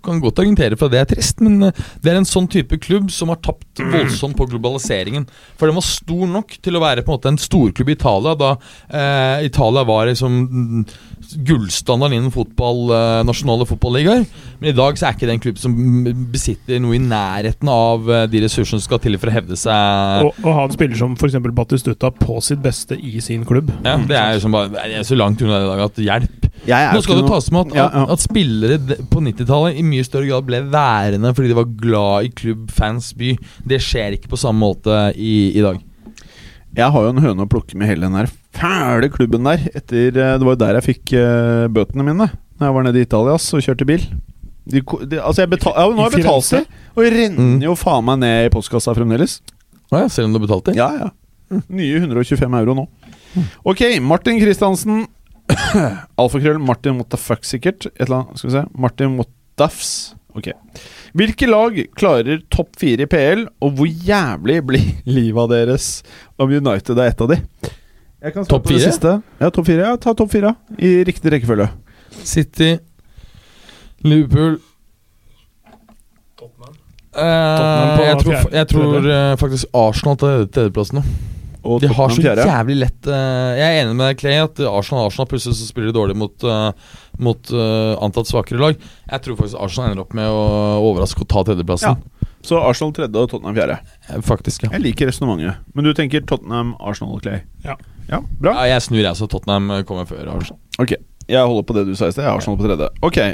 Kan 0.05 0.21
godt 0.23 0.41
argumentere 0.41 0.79
for 0.79 0.89
at 0.89 0.95
det 0.97 1.01
er 1.03 1.09
trist, 1.13 1.43
men 1.45 1.69
eh, 1.69 1.83
det 2.03 2.13
er 2.13 2.19
en 2.21 2.27
sånn 2.29 2.49
type 2.51 2.79
klubb 2.81 3.11
som 3.13 3.31
har 3.33 3.39
tapt 3.45 3.79
voldsomt 3.79 4.37
på 4.39 4.49
globaliseringen. 4.51 5.27
For 5.59 5.69
den 5.69 5.77
var 5.79 5.85
stor 5.87 6.25
nok 6.33 6.57
til 6.65 6.75
å 6.79 6.83
være 6.83 7.05
på 7.05 7.13
en 7.13 7.19
måte 7.19 7.33
en 7.35 7.41
storklubb 7.41 7.93
i 7.93 7.97
Italia, 7.99 8.35
da 8.39 8.55
eh, 8.89 9.45
Italia 9.49 9.85
var 9.87 10.09
liksom 10.09 10.85
gullstandarden 11.45 12.17
innen 12.17 12.33
fotball, 12.33 12.89
eh, 12.95 13.21
nasjonale 13.27 13.67
fotballigaer. 13.69 14.25
Men 14.59 14.71
i 14.71 14.75
dag 14.75 14.97
så 14.97 15.07
er 15.09 15.17
ikke 15.17 15.27
det 15.29 15.35
en 15.37 15.43
klubb 15.43 15.59
som 15.61 15.75
besitter 16.33 16.81
noe 16.81 16.97
i 16.97 17.01
nærheten 17.03 17.69
av 17.71 18.09
eh, 18.09 18.25
de 18.31 18.43
ressursene 18.45 18.79
som 18.79 18.87
skal 18.87 19.01
til 19.03 19.17
for 19.19 19.29
å 19.31 19.35
hevde 19.35 19.57
seg. 19.59 19.75
Og, 20.25 20.39
og 20.43 20.53
ha 20.57 20.65
en 20.67 20.75
spiller 20.75 20.99
som 20.99 21.15
f.eks. 21.17 21.37
Batistuta 21.55 22.11
på 22.15 22.37
sitt 22.45 22.61
beste 22.63 22.97
i 22.97 23.21
sin 23.23 23.45
klubb. 23.47 23.71
Ja, 23.85 23.97
det 24.09 24.17
er 24.19 24.37
jo 24.39 24.51
bare, 24.53 24.71
Jeg 24.89 25.01
er 25.01 25.07
så 25.07 25.17
langt 25.19 25.41
unna 25.45 25.59
i 25.61 25.67
dag 25.69 25.83
at 25.87 26.01
hjelp. 26.05 26.47
Nå 26.69 27.01
skal 27.03 27.15
du 27.15 27.21
det 27.21 27.27
noe- 27.27 27.35
tas 27.35 27.51
med 27.55 27.69
at, 27.69 27.75
Ja, 27.77 27.85
at, 27.87 27.93
ja. 27.95 28.05
at 28.13 28.23
spillere 28.23 28.79
på 29.09 29.21
90-tallet 29.23 29.79
i 29.79 29.85
mye 29.87 30.05
større 30.05 30.27
grad 30.27 30.47
ble 30.49 30.63
værende 30.73 31.31
fordi 31.35 31.51
de 31.51 31.59
var 31.59 31.69
glad 31.79 32.27
i 32.27 32.33
klubb, 32.41 32.65
fans, 32.75 33.13
by. 33.17 33.35
Det 33.67 33.79
skjer 33.83 34.17
ikke 34.17 34.31
på 34.33 34.39
samme 34.41 34.59
måte 34.65 34.99
i, 35.15 35.53
i 35.55 35.63
dag. 35.63 35.79
Jeg 36.77 36.93
har 36.93 37.05
jo 37.07 37.13
en 37.15 37.23
høne 37.23 37.45
å 37.47 37.49
plukke 37.49 37.77
med 37.79 37.89
hele 37.89 38.05
den 38.05 38.17
der 38.19 38.29
fæle 38.55 39.09
klubben 39.13 39.47
der. 39.47 39.63
Etter, 39.73 40.09
eh, 40.09 40.35
det 40.37 40.45
var 40.45 40.55
jo 40.55 40.61
der 40.63 40.79
jeg 40.79 40.87
fikk 40.89 41.13
uh, 41.17 41.67
bøtene 41.71 42.05
mine 42.05 42.27
Når 42.29 42.67
jeg 42.67 42.75
var 42.75 42.85
nede 42.87 42.99
i 43.01 43.07
Italia 43.07 43.37
og 43.37 43.63
kjørte 43.65 43.87
bil. 43.87 44.03
De, 44.69 44.81
de, 44.83 45.17
altså 45.17 45.41
jeg 45.43 45.49
betal, 45.49 45.73
ja, 45.73 45.87
nå 45.89 46.03
har 46.03 46.13
jeg 46.13 46.21
betalt 46.21 46.49
det, 46.53 46.59
og 46.93 47.05
jeg 47.05 47.13
renner 47.15 47.63
jo 47.65 47.73
faen 47.79 48.05
meg 48.05 48.19
ned 48.21 48.49
i 48.49 48.51
postkassa 48.53 48.93
fremdeles. 48.93 49.39
Ja, 49.91 50.03
selv 50.09 50.29
om 50.29 50.35
du 50.37 50.39
betalte? 50.43 50.75
Ja, 50.77 50.89
ja. 50.99 51.09
Nye 51.73 51.97
125 52.03 52.53
euro 52.59 52.75
nå. 52.77 52.83
Ok, 53.65 53.81
Martin 54.05 54.37
Kristiansen. 54.41 55.07
Alfakrøll 56.21 56.59
Martin 56.61 56.99
what 56.99 57.09
the 57.09 57.17
fuck, 57.17 57.41
sikkert. 57.47 57.87
Et 57.95 58.05
eller 58.05 58.21
annet, 58.23 58.37
skal 58.41 58.49
vi 58.51 58.55
se. 58.59 58.63
Martin 58.77 59.15
duffs. 59.59 59.91
Ok. 60.37 60.51
Hvilke 61.17 61.47
lag 61.49 61.79
klarer 61.97 62.43
topp 62.53 62.77
fire 62.79 63.07
i 63.07 63.09
PL, 63.09 63.47
og 63.65 63.73
hvor 63.79 63.89
jævlig 63.89 64.59
blir 64.69 64.85
livet 65.17 65.49
deres 65.55 65.89
om 66.39 66.53
United 66.53 67.01
er 67.01 67.11
et 67.15 67.25
av 67.25 67.33
de? 67.33 67.39
Jeg 68.19 68.35
kan 68.35 68.45
Topp 68.51 68.67
fire? 68.69 68.83
siste. 68.83 69.15
Ja, 69.39 69.49
topp 69.49 69.67
fire. 69.71 69.89
Ja, 69.89 69.97
ta 69.97 70.13
topp 70.13 70.31
fire. 70.33 70.53
I 70.77 70.99
riktig 71.07 71.31
rekkefølge. 71.33 71.69
City, 72.27 72.73
Liverpool 74.03 74.57
Eh, 77.19 77.97
på 77.97 78.05
jeg 78.05 78.21
tror, 78.21 78.37
jeg 78.55 78.69
tror 78.71 79.09
eh, 79.15 79.33
faktisk 79.41 79.75
Arsenal 79.77 80.17
tar 80.19 80.45
tredjeplassen 80.47 80.99
nå. 80.99 81.03
Og 81.69 81.81
De 81.83 81.89
har 81.91 82.13
så 82.15 82.23
fjerde. 82.23 82.45
jævlig 82.47 82.75
lett 82.85 83.07
uh, 83.11 83.51
Jeg 83.59 83.65
er 83.67 83.81
enig 83.81 83.95
med 83.99 84.05
deg, 84.07 84.19
Clay, 84.21 84.37
at 84.45 84.61
Arsenal 84.63 85.09
Arsenal 85.09 85.27
plutselig 85.27 85.57
så 85.59 85.67
spiller 85.67 85.91
de 85.91 85.97
dårlig 85.97 86.15
mot, 86.15 86.45
mot 87.19 87.51
antatt 87.99 88.31
svakere 88.31 88.61
lag. 88.63 88.79
Jeg 88.79 89.25
tror 89.25 89.35
faktisk 89.41 89.59
Arsenal 89.59 89.91
ender 89.91 90.05
opp 90.05 90.15
med 90.15 90.31
å 90.31 90.39
overraske 90.87 91.25
og 91.25 91.27
ta 91.35 91.43
tredjeplassen. 91.49 91.99
Ja. 91.99 92.31
Så 92.47 92.61
Arsenal 92.63 92.95
tredje 92.95 93.11
og 93.19 93.27
Tottenham 93.33 93.59
fjerde. 93.59 93.75
Faktisk, 94.23 94.63
ja. 94.63 94.71
Jeg 94.77 94.85
liker 94.87 95.11
resonnementet. 95.11 95.59
Men 95.75 95.89
du 95.89 95.91
tenker 95.99 96.23
Tottenham, 96.23 96.77
Arsenal 96.79 97.19
og 97.19 97.27
Clay? 97.27 97.43
Ja. 97.67 97.75
ja 98.07 98.23
bra. 98.39 98.55
ja. 98.63 98.77
Jeg 98.77 98.87
snur, 98.87 99.03
jeg, 99.03 99.19
så 99.19 99.27
Tottenham 99.27 99.81
kommer 99.89 100.07
før 100.07 100.31
Arsenal. 100.37 100.63
Ok, 100.79 100.95
jeg 101.29 101.45
holder 101.45 101.65
på 101.67 101.75
det 101.77 101.83
du 101.85 101.91
sa 101.93 102.07
i 102.09 102.13
sted. 102.13 102.23
Jeg 102.23 102.31
har 102.31 102.39
Arsenal 102.39 102.57
på 102.57 102.65
tredje. 102.65 102.87
Ok 103.05 103.17
eh, 103.21 103.33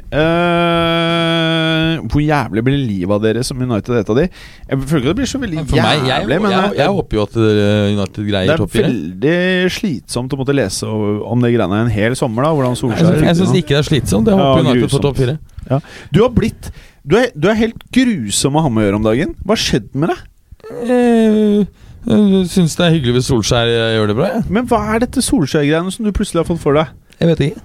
Hvor 2.11 2.23
jævlig 2.23 2.63
blir 2.67 2.79
livet 2.79 3.13
av 3.15 3.21
dere 3.23 3.43
som 3.47 3.61
United 3.61 3.99
et 3.99 4.09
av 4.13 4.19
de? 4.19 4.25
Jeg 4.69 4.79
føler 4.81 5.03
ikke 5.03 5.11
det 5.11 5.19
blir 5.19 5.29
så 5.31 5.41
veldig 5.41 5.63
For 5.63 5.79
meg, 5.79 5.99
jeg, 5.99 6.09
jævlig, 6.11 6.39
men 6.45 6.55
jeg, 6.55 6.73
jeg, 6.79 6.95
håper 6.97 7.19
jo 7.19 7.23
at 7.25 7.37
eh, 7.41 7.93
United 7.93 8.19
det 8.19 8.25
greier 8.29 8.53
er 8.55 8.61
topp 8.63 8.73
fire. 8.73 8.89
veldig 8.89 9.37
slitsomt 9.77 10.35
å 10.35 10.41
måtte 10.41 10.57
lese 10.57 10.89
om 10.89 11.45
det 11.45 11.53
greiene 11.55 11.83
en 11.85 11.93
hel 11.93 12.17
sommer. 12.19 12.47
da 12.47 12.51
Hvordan 12.55 12.75
Jeg 12.75 12.81
Solskjær 12.83 13.13
Jeg, 13.13 13.29
Jeg 13.29 13.39
syns 13.41 13.55
ikke 13.61 13.73
det 13.75 13.79
er 13.81 13.89
slitsomt. 13.89 14.29
Jeg 14.31 14.41
Ja, 14.41 14.51
håper 14.51 14.69
United 14.69 14.95
får 14.95 15.05
topp 15.07 15.23
fire. 15.23 15.37
Du 16.11 16.21
har 16.23 16.35
blitt 16.35 16.71
du 17.05 17.19
er, 17.19 17.29
du 17.37 17.49
er 17.51 17.57
helt 17.59 17.83
grusom 17.93 18.55
å 18.57 18.63
ha 18.65 18.69
med 18.73 18.81
å 18.81 18.85
gjøre 18.87 18.97
om 18.97 19.05
dagen. 19.05 19.35
Hva 19.45 19.53
har 19.53 19.61
skjedd 19.61 19.91
med 19.93 20.09
deg? 20.09 20.23
Jeg, 20.89 21.67
jeg 22.09 22.47
syns 22.49 22.73
det 22.79 22.87
er 22.87 22.95
hyggelig 22.95 23.19
hvis 23.19 23.29
Solskjær 23.29 23.69
eh, 23.69 23.93
gjør 23.99 24.09
det 24.09 24.17
bra. 24.17 24.29
Ja. 24.33 24.41
Men 24.49 24.65
hva 24.71 24.81
er 24.95 25.03
dette 25.05 25.21
Solskjær-greiene 25.21 25.93
som 25.93 26.07
du 26.07 26.13
plutselig 26.15 26.41
har 26.41 26.49
fått 26.49 26.63
for 26.63 26.77
deg? 26.77 26.93
jeg 27.19 27.31
vet 27.31 27.47
ikke. 27.49 27.63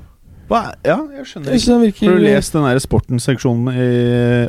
Hva 0.51 0.60
er, 0.66 0.78
ja, 0.90 0.97
jeg 1.20 1.27
skjønner 1.31 1.55
ikke. 1.55 1.62
synes 1.62 2.01
Har 2.02 2.16
du 2.16 2.24
lest 2.24 2.56
den 2.56 2.81
sporten-seksjonen 2.82 3.68
i 3.70 3.90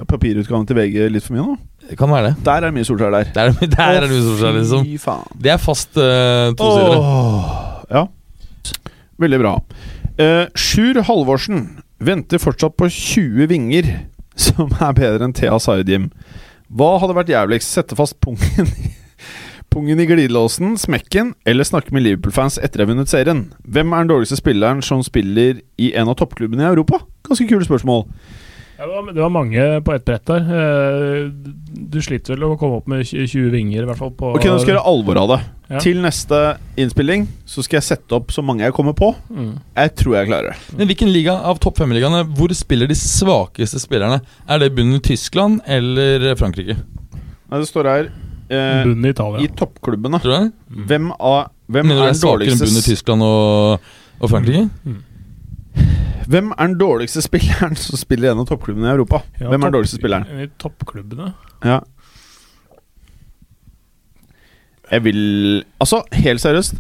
papirutgaven 0.10 0.66
til 0.70 0.80
VG 0.80 0.96
litt 1.14 1.28
for 1.28 1.36
mye 1.38 1.46
nå? 1.46 1.58
Det 1.92 1.98
kan 2.00 2.10
være 2.10 2.32
det. 2.32 2.34
Der 2.46 2.58
er 2.58 2.66
det 2.70 2.74
mye 2.78 2.88
Solskjær 2.88 3.14
der. 3.14 3.30
Der, 3.36 3.52
er- 3.52 3.70
der 3.76 3.84
er 3.98 4.02
det 4.06 4.10
mye 4.10 4.24
Solskjær, 4.26 4.56
liksom. 4.58 4.86
Fy 4.88 4.98
faen. 5.04 5.28
Det 5.46 5.52
er 5.54 5.62
fast 5.62 5.98
uh, 6.00 6.54
tosidere. 6.58 6.98
Åh, 6.98 7.52
ja. 7.92 8.04
Veldig 9.22 9.40
bra. 9.44 9.54
Uh, 10.18 10.46
Sjur 10.58 11.02
Halvorsen 11.06 11.66
venter 12.02 12.42
fortsatt 12.42 12.74
på 12.80 12.88
20 12.90 13.46
vinger, 13.52 13.92
som 14.48 14.72
er 14.82 14.96
bedre 14.98 15.28
enn 15.28 15.36
Thea 15.38 15.60
Sayed-Jim. 15.62 16.10
Hva 16.72 16.96
hadde 17.04 17.18
vært 17.18 17.30
jævligst? 17.34 17.76
Sette 17.78 17.98
fast 18.00 18.18
pungen 18.24 18.70
i, 18.72 18.94
pungen 19.72 20.00
i 20.04 20.06
glidelåsen, 20.10 20.76
smekken, 20.78 21.34
eller 21.48 21.68
snakke 21.68 21.94
med 21.96 22.04
Liverpool-fans 22.06 22.60
etter 22.62 22.82
å 22.82 22.86
ha 22.86 22.92
vunnet 22.92 23.12
serien? 23.12 23.46
Hvem 23.64 23.94
er 23.96 24.04
den 24.04 24.12
dårligste 24.14 24.40
spilleren 24.40 24.84
som 24.86 25.02
spiller 25.06 25.62
i 25.82 25.94
en 25.98 26.12
av 26.12 26.18
toppklubbene 26.20 26.66
i 26.68 26.72
Europa? 26.74 27.00
Ganske 27.28 27.48
kule 27.50 27.68
spørsmål. 27.68 28.06
Ja, 28.82 28.88
det, 28.88 28.94
var, 28.96 29.10
det 29.14 29.22
var 29.22 29.30
mange 29.30 29.66
på 29.86 29.94
ett 29.94 30.06
brett 30.08 30.26
der. 30.26 30.46
Eh, 30.58 31.28
Du 31.92 32.00
sliter 32.02 32.34
vel 32.34 32.48
å 32.48 32.56
komme 32.58 32.80
opp 32.80 32.88
med 32.90 33.04
20 33.06 33.28
20 33.30 33.52
vinger, 33.54 33.84
i 33.84 33.90
hvert 33.90 34.00
fall. 34.00 34.10
På, 34.18 34.32
Ok, 34.34 34.48
Nå 34.50 34.56
skal 34.58 34.72
jeg 34.72 34.78
gjøre 34.80 34.90
alvor 34.90 35.20
av 35.22 35.28
det. 35.36 35.38
Ja. 35.72 35.82
Til 35.86 36.02
neste 36.02 36.40
innspilling 36.82 37.28
så 37.48 37.62
skal 37.64 37.78
jeg 37.78 37.88
sette 37.92 38.18
opp 38.18 38.34
så 38.34 38.42
mange 38.44 38.66
jeg 38.66 38.74
kommer 38.76 38.96
på. 38.98 39.12
Mm. 39.30 39.54
Jeg 39.78 39.94
tror 40.02 40.18
jeg 40.18 40.32
klarer 40.32 40.50
det. 40.52 40.76
Men 40.80 40.90
hvilken 40.90 41.14
liga 41.14 41.38
av 41.48 41.62
topp 41.64 41.78
fem-ligaene 41.80 42.26
Hvor 42.36 42.52
spiller 42.58 42.90
de 42.90 42.98
svakeste 42.98 43.80
spillerne? 43.80 44.18
Er 44.50 44.60
det 44.66 44.74
bunnen 44.76 44.98
i 44.98 45.06
Tyskland 45.14 45.62
eller 45.70 46.34
Frankrike? 46.42 46.76
Nei, 46.76 47.60
Det 47.62 47.70
står 47.70 47.88
her 47.92 48.12
eh, 48.52 48.84
Bunnen 48.86 49.08
i 49.08 49.14
Italia. 49.16 49.42
I 49.46 49.48
toppklubbene. 49.62 50.20
Tror 50.24 50.34
du 50.36 50.38
det? 50.50 50.86
Hvem, 50.92 51.12
av, 51.18 51.48
hvem, 51.72 51.88
Mener 51.88 51.96
du 51.96 52.04
er 52.04 52.12
det 52.12 52.12
er 52.12 52.14
den 52.14 52.22
svakere 52.22 52.52
enn 52.52 52.60
bunnen 52.60 52.68
i 52.68 52.76
dårligste, 52.76 52.92
Tyskland 52.92 53.26
og, 53.28 53.90
og 54.22 54.32
Frankrike? 54.34 54.68
hvem 56.32 56.52
er 56.56 56.68
den 56.70 56.78
dårligste 56.80 57.24
spilleren 57.26 57.76
som 57.80 58.00
spiller 58.00 58.30
i 58.30 58.32
en 58.36 58.44
av 58.44 58.48
toppklubbene 58.52 58.88
i 58.88 58.94
Europa? 58.94 59.24
Ja, 59.40 59.50
hvem 59.50 59.56
er 59.56 59.58
den 59.58 59.66
topp- 59.66 59.78
dårligste 59.80 60.00
spilleren? 60.00 60.28
I 60.46 60.50
toppklubbene. 60.62 61.32
Ja. 61.68 61.80
Jeg 64.92 65.04
vil 65.06 65.64
Altså, 65.80 66.02
helt 66.14 66.42
seriøst. 66.44 66.76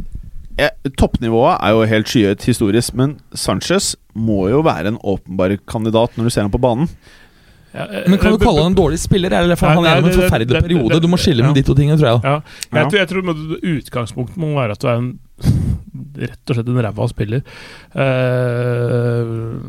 Jeg, 0.60 0.70
toppnivået 1.00 1.58
er 1.64 1.72
jo 1.74 1.86
helt 1.88 2.10
skyhøyt 2.12 2.44
historisk, 2.46 2.94
men 3.00 3.16
Sanchez 3.34 3.96
må 4.14 4.50
jo 4.52 4.60
være 4.68 4.92
en 4.92 5.00
åpenbar 5.00 5.56
kandidat 5.68 6.18
når 6.18 6.28
du 6.28 6.34
ser 6.36 6.44
ham 6.46 6.52
på 6.52 6.60
banen. 6.62 6.90
Ja, 7.74 7.86
eh, 7.88 8.10
Men 8.10 8.20
Kan 8.20 8.34
du 8.34 8.38
kalle 8.42 8.64
han 8.66 8.72
en 8.74 8.76
dårlig 8.76 9.00
spiller? 9.00 9.32
Eller 9.32 9.56
for 9.56 9.68
Nei, 9.68 9.76
han 9.76 9.86
er 9.86 9.96
gjennom 9.96 10.12
en 10.12 10.20
forferdelig 10.20 10.48
det- 10.48 10.62
det- 10.62 10.68
periode. 10.70 11.02
Du 11.02 11.08
må 11.08 11.18
skille 11.18 11.42
med 11.46 11.56
ja. 11.56 11.62
de 11.62 11.64
to 11.64 11.74
tingene, 11.76 11.98
tror 11.98 12.10
jeg. 12.12 12.22
da 12.22 12.28
Ja, 12.28 12.36
Ja. 12.36 12.42
jeg, 12.82 12.90
tror, 12.92 12.98
jeg 13.00 13.08
tror 13.08 13.22
utgangspunktet 13.78 14.38
må 14.38 14.54
være 14.56 14.72
at 14.72 14.80
du 14.80 14.88
er 14.88 14.98
en 14.98 15.20
rett 16.22 16.50
og 16.50 16.56
slett 16.56 16.68
en 16.68 16.82
ræva 16.84 17.08
spiller. 17.10 17.42
Uh, 17.96 19.62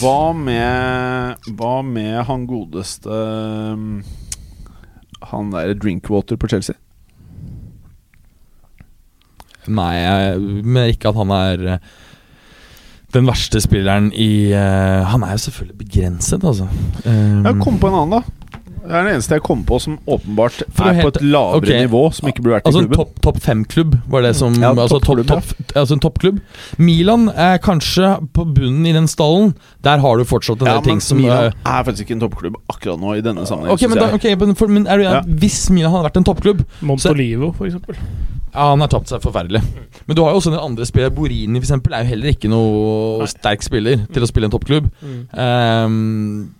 Hva 0.00 0.32
med 0.34 1.36
Hva 1.56 1.82
med 1.84 2.24
han 2.26 2.46
godeste 2.46 3.06
um, 3.10 4.02
Han 5.30 5.50
der 5.52 5.74
Drinkwater 5.74 6.36
på 6.36 6.48
Chelsea? 6.48 6.74
Nei, 9.68 9.92
jeg 9.94 10.40
mener 10.64 10.90
ikke 10.90 11.08
at 11.12 11.14
han 11.20 11.30
er 11.30 11.78
den 13.12 13.26
verste 13.28 13.60
spilleren 13.60 14.10
i 14.16 14.52
uh, 14.56 15.04
Han 15.12 15.24
er 15.26 15.36
jo 15.36 15.42
selvfølgelig 15.46 15.78
begrenset, 15.78 16.44
altså. 16.44 16.68
Um, 17.04 17.44
Jeg 17.44 17.58
kom 17.60 17.80
på 17.80 17.90
en 17.90 17.98
annen, 18.00 18.22
da. 18.22 18.42
Det 18.82 18.90
er 18.90 19.04
den 19.06 19.14
eneste 19.14 19.36
jeg 19.36 19.42
kom 19.46 19.60
på 19.66 19.76
som 19.78 19.94
åpenbart 20.10 20.56
er 20.64 20.96
helt, 20.96 21.04
på 21.04 21.10
et 21.12 21.18
lavere 21.22 21.60
okay. 21.60 21.82
nivå, 21.84 22.00
som 22.10 22.26
ikke 22.28 22.42
burde 22.42 22.56
vært 22.56 22.66
Altså 22.66 22.80
i 22.80 22.82
en 22.82 22.88
klubben. 22.88 23.04
topp 23.04 23.20
top 23.22 23.38
fem-klubb 23.44 23.92
var 24.10 24.24
det 24.26 24.32
som 24.36 24.56
Ja, 24.58 24.72
altså, 24.74 24.98
top, 24.98 25.22
topp, 25.28 25.52
altså 25.78 25.94
en 25.94 26.02
toppklubb. 26.02 26.40
Milan 26.82 27.28
er 27.30 27.60
kanskje 27.62 28.16
på 28.34 28.46
bunnen 28.56 28.88
i 28.90 28.94
den 28.96 29.06
stallen. 29.06 29.54
Der 29.86 30.02
har 30.02 30.18
du 30.18 30.24
fortsatt 30.26 30.64
en 30.64 30.66
Ja, 30.66 30.74
del 30.80 30.90
ting 30.90 31.00
som 31.00 31.22
Milan 31.22 31.52
eh, 31.52 31.62
er 31.62 31.86
faktisk 31.86 32.08
ikke 32.08 32.18
en 32.18 32.24
toppklubb 32.26 32.58
akkurat 32.74 32.98
nå, 32.98 33.14
i 33.14 33.22
denne 33.22 33.46
sammenhengen. 33.46 33.78
Ok, 33.78 33.86
men, 33.86 34.02
da, 34.02 34.10
okay, 34.18 34.34
men, 34.42 34.56
for, 34.58 34.66
men 34.66 34.86
er 34.90 34.98
du, 34.98 35.06
Ja. 35.06 35.22
Hvis 35.22 35.70
Milan 35.70 35.94
hadde 35.94 36.08
vært 36.10 36.18
en 36.18 36.26
toppklubb 36.32 36.66
Montolivo, 36.82 37.54
eksempel. 37.62 38.02
Ja, 38.52 38.66
han 38.68 38.80
har 38.84 38.88
tapt 38.92 39.08
seg 39.08 39.22
forferdelig. 39.24 39.62
Men 40.06 40.16
du 40.16 40.20
har 40.22 40.34
jo 40.34 40.36
også 40.42 40.50
en 40.52 40.58
andre 40.60 40.84
spilleren. 40.84 41.14
Borini 41.16 41.56
for 41.60 41.64
eksempel, 41.64 41.94
er 41.96 42.02
jo 42.04 42.10
heller 42.10 42.32
ikke 42.34 42.50
noe 42.52 43.22
Nei. 43.22 43.28
sterk 43.32 43.62
spiller 43.64 44.02
til 44.12 44.22
å 44.22 44.28
spille 44.28 44.44
en 44.50 44.52
toppklubb. 44.52 44.90
Ehm, 45.32 46.50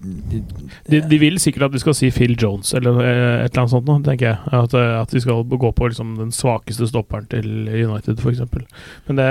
De, 0.89 1.01
de 1.09 1.19
vil 1.20 1.36
sikkert 1.43 1.66
at 1.69 1.74
vi 1.77 1.82
skal 1.82 1.94
si 1.98 2.09
Phil 2.14 2.32
Jones 2.40 2.73
eller 2.78 2.97
eh, 3.02 3.44
et 3.44 3.52
eller 3.52 3.62
annet 3.64 3.74
sånt 3.74 3.89
nå, 3.90 3.98
tenker 4.06 4.31
jeg. 4.32 4.39
At, 4.56 4.74
eh, 4.78 4.94
at 5.02 5.12
vi 5.14 5.20
skal 5.24 5.44
gå 5.44 5.73
på 5.77 5.90
liksom, 5.93 6.14
den 6.20 6.32
svakeste 6.35 6.89
stopperen 6.90 7.28
til 7.32 7.47
United, 7.69 8.19
f.eks. 8.24 8.40
Men 9.09 9.20
det 9.20 9.28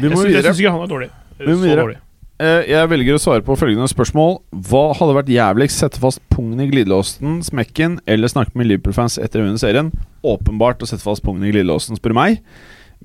Vi 0.00 0.08
Jeg 0.08 0.10
syns- 0.10 0.24
videre. 0.24 0.40
jeg 0.40 0.44
syns 0.50 0.64
ikke 0.64 0.74
han 0.78 0.86
er 0.88 0.92
dårlig. 0.94 1.10
Vi 1.38 1.46
må 1.52 1.58
Så 1.58 1.68
videre. 1.68 2.00
Eh, 2.42 2.64
Jeg 2.72 2.88
velger 2.90 3.14
å 3.14 3.20
svare 3.22 3.44
på 3.46 3.54
følgende 3.58 3.86
spørsmål. 3.90 4.40
Hva 4.66 4.88
hadde 4.98 5.14
vært 5.14 5.30
jævligst? 5.30 5.78
Sette 5.84 6.00
fast 6.02 6.18
pungen 6.34 6.60
i 6.64 6.66
glidelåsen, 6.70 7.38
smekken, 7.46 8.00
eller 8.10 8.30
snakke 8.32 8.58
med 8.58 8.66
Liverpool-fans 8.72 9.20
etter 9.22 9.42
å 9.42 9.46
vinne 9.46 9.60
serien? 9.62 9.92
Åpenbart 10.26 10.82
å 10.82 10.88
sette 10.90 11.04
fast 11.04 11.22
pungen 11.22 11.46
i 11.46 11.52
glidelåsen, 11.54 11.98
spør 12.00 12.16
meg. 12.18 12.40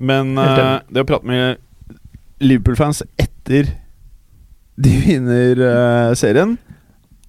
Men 0.00 0.34
eh, 0.40 0.80
det 0.90 1.04
å 1.04 1.08
prate 1.08 1.28
med 1.30 1.60
Liverpool-fans 2.42 3.04
etter 3.20 3.70
de 4.80 4.92
vinner 5.04 5.58
uh, 5.60 6.14
serien, 6.16 6.54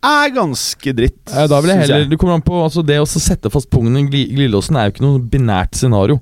er 0.02 0.32
ganske 0.34 0.94
dritt. 0.98 1.20
eh, 1.30 1.46
da 1.52 1.60
vil 1.62 1.74
jeg 1.74 1.84
heller 1.84 2.06
Det 2.10 2.18
kommer 2.18 2.38
an 2.40 2.42
på 2.46 2.56
altså 2.58 2.82
Det 2.82 2.96
å 2.98 3.06
sette 3.06 3.52
fast 3.54 3.70
pungen 3.70 4.00
i 4.00 4.06
glidelåsen 4.08 4.80
er 4.80 4.88
jo 4.88 4.94
ikke 4.96 5.04
noe 5.04 5.20
binært 5.22 5.76
scenario. 5.78 6.18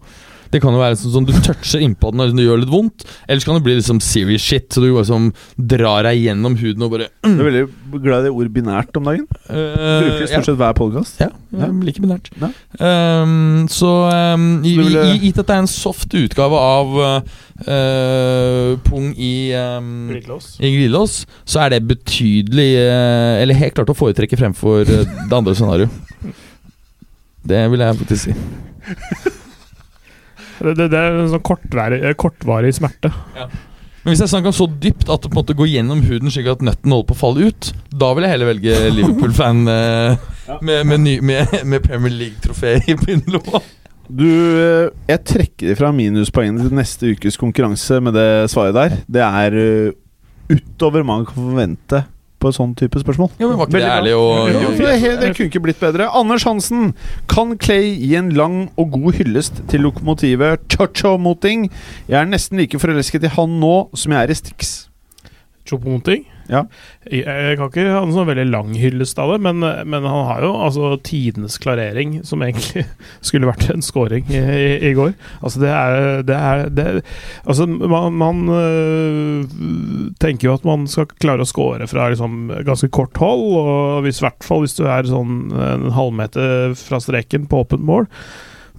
Det 0.50 0.60
kan 0.64 0.74
jo 0.74 0.80
være 0.82 0.98
sånn, 0.98 1.12
sånn 1.14 1.28
du 1.28 1.34
toucher 1.46 1.84
innpå 1.86 2.10
den 2.10 2.22
når 2.24 2.32
det 2.34 2.46
gjør 2.48 2.62
litt 2.64 2.72
vondt. 2.74 3.04
Eller 3.28 3.42
så 3.44 3.50
kan 3.52 3.60
det 3.60 3.66
bli 3.68 3.76
liksom 3.78 4.00
serious 4.02 4.42
shit, 4.42 4.66
så 4.74 4.82
du 4.82 4.88
liksom 4.90 5.28
drar 5.58 6.08
deg 6.08 6.24
gjennom 6.24 6.56
huden 6.58 6.86
og 6.88 6.94
bare 6.96 7.10
Du 7.28 7.44
er 7.44 7.50
veldig 7.50 8.02
glad 8.02 8.24
i 8.24 8.28
det 8.30 8.32
ord 8.34 8.50
binært 8.56 8.98
om 8.98 9.10
dagen. 9.10 9.28
Bruker 9.30 10.08
det 10.10 10.26
uh, 10.26 10.32
stort 10.32 10.50
sett 10.50 10.60
hver 10.64 10.74
podkast. 10.80 11.22
Ja, 11.22 11.30
ja, 11.54 11.70
like 11.86 12.02
binært. 12.02 12.32
Ja. 12.42 12.50
Um, 12.82 13.68
så 13.70 13.92
um, 14.10 14.48
i, 14.66 14.74
Så 14.74 14.86
ville- 14.88 15.06
i, 15.14 15.20
Gitt 15.28 15.42
at 15.44 15.50
det 15.52 15.56
er 15.58 15.64
en 15.66 15.70
soft 15.72 16.18
utgave 16.18 16.62
av 16.66 16.98
uh, 17.06 18.74
pung 18.90 19.12
i 19.18 19.34
um, 19.54 20.10
Glidelås. 20.10 21.22
så 21.46 21.62
er 21.66 21.76
det 21.76 21.84
betydelig 21.90 22.70
uh, 22.82 23.38
Eller 23.44 23.58
helt 23.60 23.78
klart 23.78 23.92
å 23.94 23.98
foretrekke 23.98 24.40
fremfor 24.40 24.82
det 24.90 25.06
andre 25.30 25.54
scenarioet. 25.58 25.94
Det 27.50 27.62
vil 27.72 27.80
jeg 27.82 27.96
faktisk 28.02 28.28
si. 28.28 28.34
Det, 30.60 30.76
det, 30.76 30.90
det 30.92 31.00
er 31.00 31.18
en 31.24 31.32
sånn 31.32 31.44
kortvarig, 31.46 32.00
eh, 32.04 32.16
kortvarig 32.20 32.72
smerte. 32.76 33.12
Men 33.40 34.14
hvis 34.14 34.22
jeg 34.24 34.32
snakker 34.32 34.56
så 34.56 34.68
dypt 34.70 35.10
at 35.12 35.24
det 35.24 35.32
på 35.32 35.36
en 35.36 35.42
måte 35.42 35.56
går 35.60 35.72
gjennom 35.74 36.04
huden 36.08 36.32
slik 36.32 36.48
at 36.52 36.64
nøtten 36.64 36.94
holder 36.96 37.10
på 37.10 37.18
å 37.18 37.20
falle 37.20 37.50
ut, 37.50 37.72
da 37.92 38.12
vil 38.16 38.26
jeg 38.26 38.34
heller 38.34 38.52
velge 38.54 38.78
Liverpool-fan 38.96 39.64
eh, 39.74 40.30
med, 40.64 40.88
med, 40.88 41.10
med, 41.32 41.58
med 41.68 41.84
Premier 41.86 42.16
League-trofé 42.16 42.78
i 42.86 42.96
pinnelomma. 43.00 43.64
Du, 44.10 44.26
eh, 44.26 44.88
jeg 45.12 45.26
trekker 45.34 45.74
ifra 45.76 45.92
minuspoengene 45.96 46.68
til 46.68 46.80
neste 46.80 47.12
ukes 47.16 47.40
konkurranse 47.40 48.00
med 48.04 48.16
det 48.18 48.30
svaret 48.54 48.78
der. 48.78 48.96
Det 49.06 49.26
er 49.28 49.60
utover 50.50 51.06
man 51.06 51.28
kan 51.30 51.38
forvente 51.38 52.06
på 52.40 52.52
et 52.52 52.58
sånn 52.58 52.74
type 52.80 53.02
spørsmål. 53.02 53.32
Ja, 53.40 53.48
men 53.48 53.58
Var 53.60 53.70
ikke 53.70 53.80
det 53.80 53.92
ærlig 53.94 54.16
og, 54.18 54.50
Ja, 54.50 54.74
det, 54.80 55.14
det 55.22 55.32
kunne 55.38 55.50
ikke 55.52 55.64
blitt 55.64 55.82
bedre. 55.82 56.10
Anders 56.16 56.46
Hansen, 56.48 56.94
kan 57.32 57.56
Clay 57.62 57.94
gi 58.00 58.14
en 58.20 58.32
lang 58.36 58.60
og 58.80 58.94
god 58.96 59.20
hyllest 59.20 59.64
til 59.72 59.86
lokomotivet 59.86 60.66
Chocho-moting? 60.74 61.70
Jeg 62.10 62.20
er 62.22 62.30
nesten 62.30 62.60
like 62.62 62.80
forelsket 62.80 63.28
i 63.28 63.34
han 63.36 63.60
nå 63.62 63.76
som 63.98 64.16
jeg 64.16 64.24
er 64.24 64.34
i 64.34 64.40
Stix. 64.40 64.89
Chopomoting. 65.70 66.26
Ja. 66.50 66.64
Jeg, 67.06 67.22
jeg 67.28 67.58
kan 67.60 67.70
ikke 67.70 67.84
ha 67.94 68.02
en 68.02 68.14
sånn 68.14 68.28
veldig 68.30 68.46
lang 68.50 68.72
hyllest 68.78 69.20
av 69.22 69.36
det, 69.36 69.38
men, 69.46 69.62
men 69.62 70.08
han 70.10 70.26
har 70.26 70.42
jo 70.44 70.50
altså 70.58 70.92
tidenes 71.06 71.60
klarering, 71.62 72.20
som 72.26 72.42
egentlig 72.46 72.86
skulle 73.28 73.50
vært 73.50 73.68
en 73.70 73.86
scoring 73.86 74.26
i, 74.34 74.42
i, 74.42 74.72
i 74.90 74.94
går. 74.98 75.14
Altså, 75.44 75.62
det 75.62 75.74
er, 75.76 76.24
det 76.26 76.40
er 76.40 76.64
det, 76.74 76.88
Altså, 77.46 77.68
man, 77.70 78.18
man 78.18 78.42
øh, 78.54 79.46
tenker 80.22 80.50
jo 80.50 80.58
at 80.58 80.66
man 80.68 80.88
skal 80.90 81.10
klare 81.22 81.46
å 81.46 81.50
score 81.50 81.88
fra 81.90 82.10
liksom 82.12 82.50
ganske 82.66 82.90
kort 82.94 83.18
hold, 83.22 83.46
og 83.60 84.02
hvis, 84.06 84.24
i 84.24 84.26
hvert 84.28 84.46
fall 84.46 84.66
hvis 84.66 84.78
du 84.80 84.86
er 84.90 85.10
sånn 85.10 85.54
en 85.54 85.90
halvmeter 85.94 86.74
fra 86.80 87.00
streken 87.04 87.46
på 87.50 87.62
åpent 87.64 87.84
mål 87.86 88.08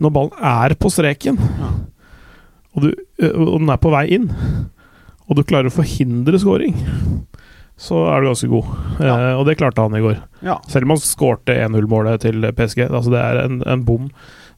Når 0.02 0.12
ballen 0.14 0.44
er 0.46 0.74
på 0.80 0.90
streken, 0.92 1.38
og, 2.74 2.84
du, 2.84 2.92
og 3.30 3.56
den 3.60 3.72
er 3.72 3.80
på 3.82 3.92
vei 3.94 4.06
inn 4.18 4.28
og 5.30 5.38
du 5.38 5.44
klarer 5.46 5.70
å 5.70 5.74
forhindre 5.74 6.40
scoring, 6.42 6.74
så 7.80 8.02
er 8.12 8.20
du 8.20 8.28
ganske 8.28 8.50
god. 8.50 8.70
Eh, 9.00 9.30
og 9.38 9.46
det 9.48 9.56
klarte 9.60 9.84
han 9.86 9.94
i 9.96 10.02
går. 10.04 10.18
Ja. 10.44 10.58
Selv 10.68 10.88
om 10.88 10.96
han 10.96 11.02
skårte 11.04 11.54
1-0-målet 11.54 12.26
til 12.26 12.44
PSG. 12.58 12.82
Altså 12.90 13.14
det 13.14 13.22
er 13.22 13.44
en, 13.46 13.60
en 13.64 13.84
bom 13.86 14.10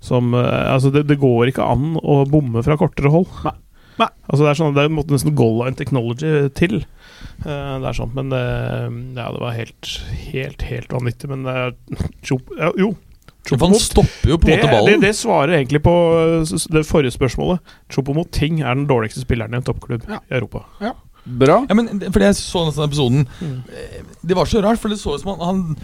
som 0.03 0.33
eh, 0.35 0.73
Altså, 0.73 0.91
det, 0.91 1.05
det 1.07 1.21
går 1.23 1.53
ikke 1.53 1.69
an 1.75 1.93
å 2.03 2.23
bomme 2.27 2.65
fra 2.67 2.79
kortere 2.81 3.13
hold. 3.13 3.29
Nei. 3.47 3.55
Nei. 4.01 4.09
Altså 4.25 4.41
Det 4.41 4.49
er 4.49 4.57
sånn 4.57 4.75
Det 4.75 4.87
måtte 4.89 5.13
nesten 5.13 5.35
goal 5.37 5.59
line 5.61 5.77
technology 5.79 6.49
til. 6.59 6.81
Eh, 7.45 7.75
det 7.79 7.93
er 7.93 7.99
sånn, 8.01 8.15
men 8.17 8.33
det, 8.33 8.43
ja, 9.21 9.29
det 9.37 9.45
var 9.45 9.55
helt, 9.55 9.93
helt, 10.33 10.67
helt 10.73 10.97
vanvittig. 10.97 11.31
Men 11.31 11.47
er 11.47 11.77
ja, 12.27 12.73
Jo. 12.81 12.95
Han 13.51 13.75
stopper 13.75 14.29
jo 14.31 14.37
på 14.39 14.49
en 14.49 14.59
måte 14.61 14.71
ballen. 14.71 15.01
det 15.01 15.15
svarer 15.19 15.57
egentlig 15.59 15.83
på 15.83 15.93
det 16.73 16.85
forrige 16.87 17.11
spørsmålet. 17.11 17.59
Choupo-Moting 17.91 18.61
er 18.63 18.75
den 18.75 18.87
dårligste 18.87 19.21
spilleren 19.25 19.53
i 19.55 19.57
en 19.57 19.63
toppklubb 19.67 20.03
Ja. 20.09 20.21
i 20.31 20.35
Europa. 20.39 20.63
Bra. 21.25 21.67
Ja, 21.69 21.75
men 21.75 21.89
Fordi 22.13 22.25
jeg 22.25 22.35
så 22.35 22.65
nesten 22.67 22.85
episoden 22.85 23.27
Mm. 23.41 23.63
eh, 23.71 24.03
Det 24.27 24.35
var 24.37 24.45
så 24.45 24.63
rart, 24.63 24.79
for 24.79 24.89
det 24.89 24.99
så 24.99 25.15
ut 25.15 25.21
som 25.21 25.39
han, 25.39 25.47
han 25.47 25.77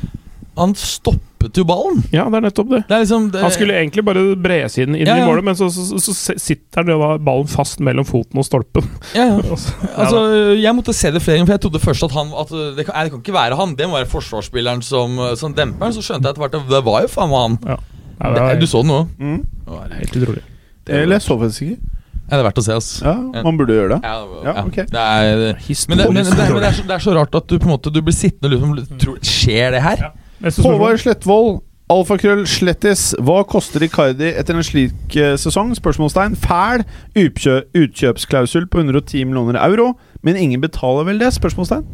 Han 0.58 0.74
stoppet 0.78 1.58
jo 1.58 1.64
ballen. 1.68 2.00
Ja, 2.10 2.24
det 2.30 2.40
er 2.40 2.44
nettopp 2.48 2.70
det. 2.72 2.80
Det 2.88 2.96
er 2.96 3.02
liksom 3.04 3.28
det, 3.34 3.42
Han 3.44 3.52
skulle 3.54 3.76
egentlig 3.78 4.04
bare 4.06 4.24
bredsiden 4.42 4.96
inn 4.98 5.06
Ja, 5.06 5.16
ja. 5.20 5.24
i 5.24 5.28
målet, 5.28 5.46
men 5.46 5.58
så, 5.58 5.68
så, 5.72 5.84
så, 5.86 6.14
så 6.16 6.36
sitter 6.38 6.88
ballen 7.22 7.50
fast 7.50 7.82
mellom 7.84 8.06
foten 8.08 8.40
og 8.42 8.46
stolpen. 8.48 8.88
ja, 9.14 9.28
ja. 9.30 9.58
Altså, 10.00 10.24
Jeg 10.58 10.74
måtte 10.74 10.94
se 10.96 11.12
det 11.14 11.22
flere 11.22 11.38
ganger, 11.38 11.52
for 11.52 11.56
jeg 11.56 11.64
trodde 11.66 11.84
først 11.84 12.08
at 12.08 12.16
han 12.18 12.34
at 12.42 12.54
det, 12.76 12.88
kan, 12.88 12.94
nei, 12.96 13.06
det 13.06 13.14
kan 13.14 13.22
ikke 13.22 13.36
være 13.38 13.60
han. 13.60 13.76
Det 13.78 13.88
må 13.88 14.00
være 14.00 14.10
forsvarsspilleren 14.10 14.82
som, 14.82 15.20
som 15.38 15.54
demper 15.54 15.88
den. 15.88 15.98
Så 15.98 16.04
skjønte 16.04 16.26
jeg 16.26 16.36
etter 16.36 16.46
hvert 16.46 16.58
at 16.60 16.72
det 16.74 16.82
var 16.90 17.06
jo 17.06 17.12
faen 17.14 17.32
meg 17.32 17.46
han. 17.46 17.60
Ja, 17.74 17.78
var 18.18 18.58
du 18.58 18.66
så 18.66 18.82
den 18.82 18.90
nå? 18.90 19.04
Mm. 19.18 19.38
det 19.46 19.76
var 19.76 19.94
helt 19.94 20.18
utrolig. 20.22 20.42
Eller 20.88 21.18
jeg 21.18 21.22
så 21.22 21.38
faktisk 21.38 21.68
ikke. 21.68 21.94
Ja, 22.28 22.36
det 22.36 22.42
er 22.42 22.46
verdt 22.50 22.58
å 22.60 22.62
se, 22.66 22.74
altså. 22.76 23.04
Ja, 23.06 23.42
man 23.46 23.56
burde 23.56 23.72
gjøre 23.72 23.94
det. 23.94 23.98
Ja, 24.04 24.16
Ja, 24.44 24.64
ok. 24.66 24.82
Det 24.92 25.00
er, 25.00 25.38
men, 25.40 25.54
det, 25.56 26.08
men, 26.12 26.24
det, 26.28 26.34
men, 26.36 26.58
det, 26.60 26.68
er 26.68 26.74
så, 26.76 26.82
det 26.84 26.96
er 26.98 27.04
så 27.06 27.14
rart 27.16 27.38
at 27.38 27.46
du 27.48 27.54
på 27.56 27.64
en 27.64 27.72
måte 27.72 27.92
Du 27.92 28.02
blir 28.04 28.12
sittende 28.16 28.50
og 28.58 28.74
liksom 28.76 28.98
tror, 29.00 29.22
Skjer 29.24 29.72
det 29.72 29.80
her? 29.80 30.02
Ja. 30.42 30.52
Håvard 30.62 31.00
Slettvold, 31.02 31.60
alfakrøll 31.90 32.44
Slettis. 32.48 33.10
Hva 33.24 33.40
koster 33.48 33.82
Icardi 33.86 34.30
etter 34.30 34.58
en 34.58 34.66
slik 34.66 35.16
eh, 35.18 35.36
sesong? 35.40 35.72
Spørsmålstegn. 35.78 36.36
Fæl 36.38 36.84
utkjø 37.18 37.62
utkjøpsklausul 37.78 38.68
på 38.70 38.84
110 38.84 39.24
millioner 39.30 39.58
euro, 39.64 39.92
men 40.22 40.38
ingen 40.38 40.62
betaler 40.62 41.08
vel 41.08 41.22
det? 41.22 41.32
Spørsmålstegn. 41.38 41.86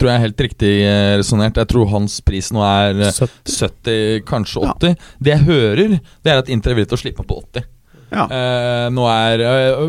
Tror 0.00 0.08
jeg 0.08 0.16
er 0.16 0.24
helt 0.24 0.40
riktig 0.40 0.72
eh, 0.88 1.16
resonnert. 1.20 1.58
Jeg 1.60 1.68
tror 1.68 1.90
hans 1.92 2.20
pris 2.24 2.48
nå 2.56 2.62
er 2.64 3.02
eh, 3.04 3.12
70. 3.12 3.58
70, 3.60 4.22
kanskje 4.28 4.64
80. 4.72 5.10
Det 5.20 5.34
jeg 5.34 5.46
hører, 5.50 5.98
det 6.00 6.32
er 6.32 6.40
at 6.40 6.48
Inter 6.48 6.72
er 6.72 6.80
villig 6.80 6.90
til 6.90 6.98
å 6.98 7.02
slippe 7.04 7.26
på 7.28 7.42
80. 7.52 7.68
Ja. 8.10 8.24
Uh, 8.26 8.86
nå 8.90 9.04
er 9.06 9.42
eh, 9.46 9.82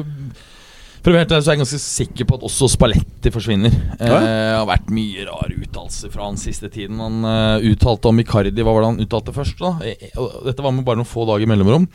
For 1.02 1.10
å 1.10 1.16
være 1.16 1.24
helt 1.24 1.32
ærlig 1.34 1.46
så 1.46 1.50
er 1.50 1.56
jeg 1.56 1.62
ganske 1.64 1.78
sikker 1.82 2.28
på 2.30 2.36
at 2.38 2.44
også 2.46 2.68
Spalletti 2.70 3.32
forsvinner. 3.34 3.74
Eh, 3.98 4.06
Ja, 4.06 4.20
Det 4.22 4.34
har 4.60 4.68
vært 4.70 4.92
mye 4.94 5.24
rare 5.26 5.56
uttalelser 5.58 6.12
fra 6.14 6.28
han 6.28 6.38
siste 6.38 6.70
tiden. 6.70 7.00
Han 7.02 7.26
uh, 7.26 7.58
uttalte 7.72 8.12
om 8.12 8.22
Icardi 8.22 8.62
Hva 8.62 8.76
var 8.76 8.84
det 8.86 8.90
han 8.92 9.02
uttalte 9.08 9.34
først? 9.34 9.58
da? 9.58 9.72
Eh, 9.82 10.14
Dette 10.46 10.62
var 10.62 10.76
med 10.78 10.86
bare 10.86 11.02
noen 11.02 11.10
få 11.10 11.26
dager 11.26 11.50
mellomrom. 11.50 11.88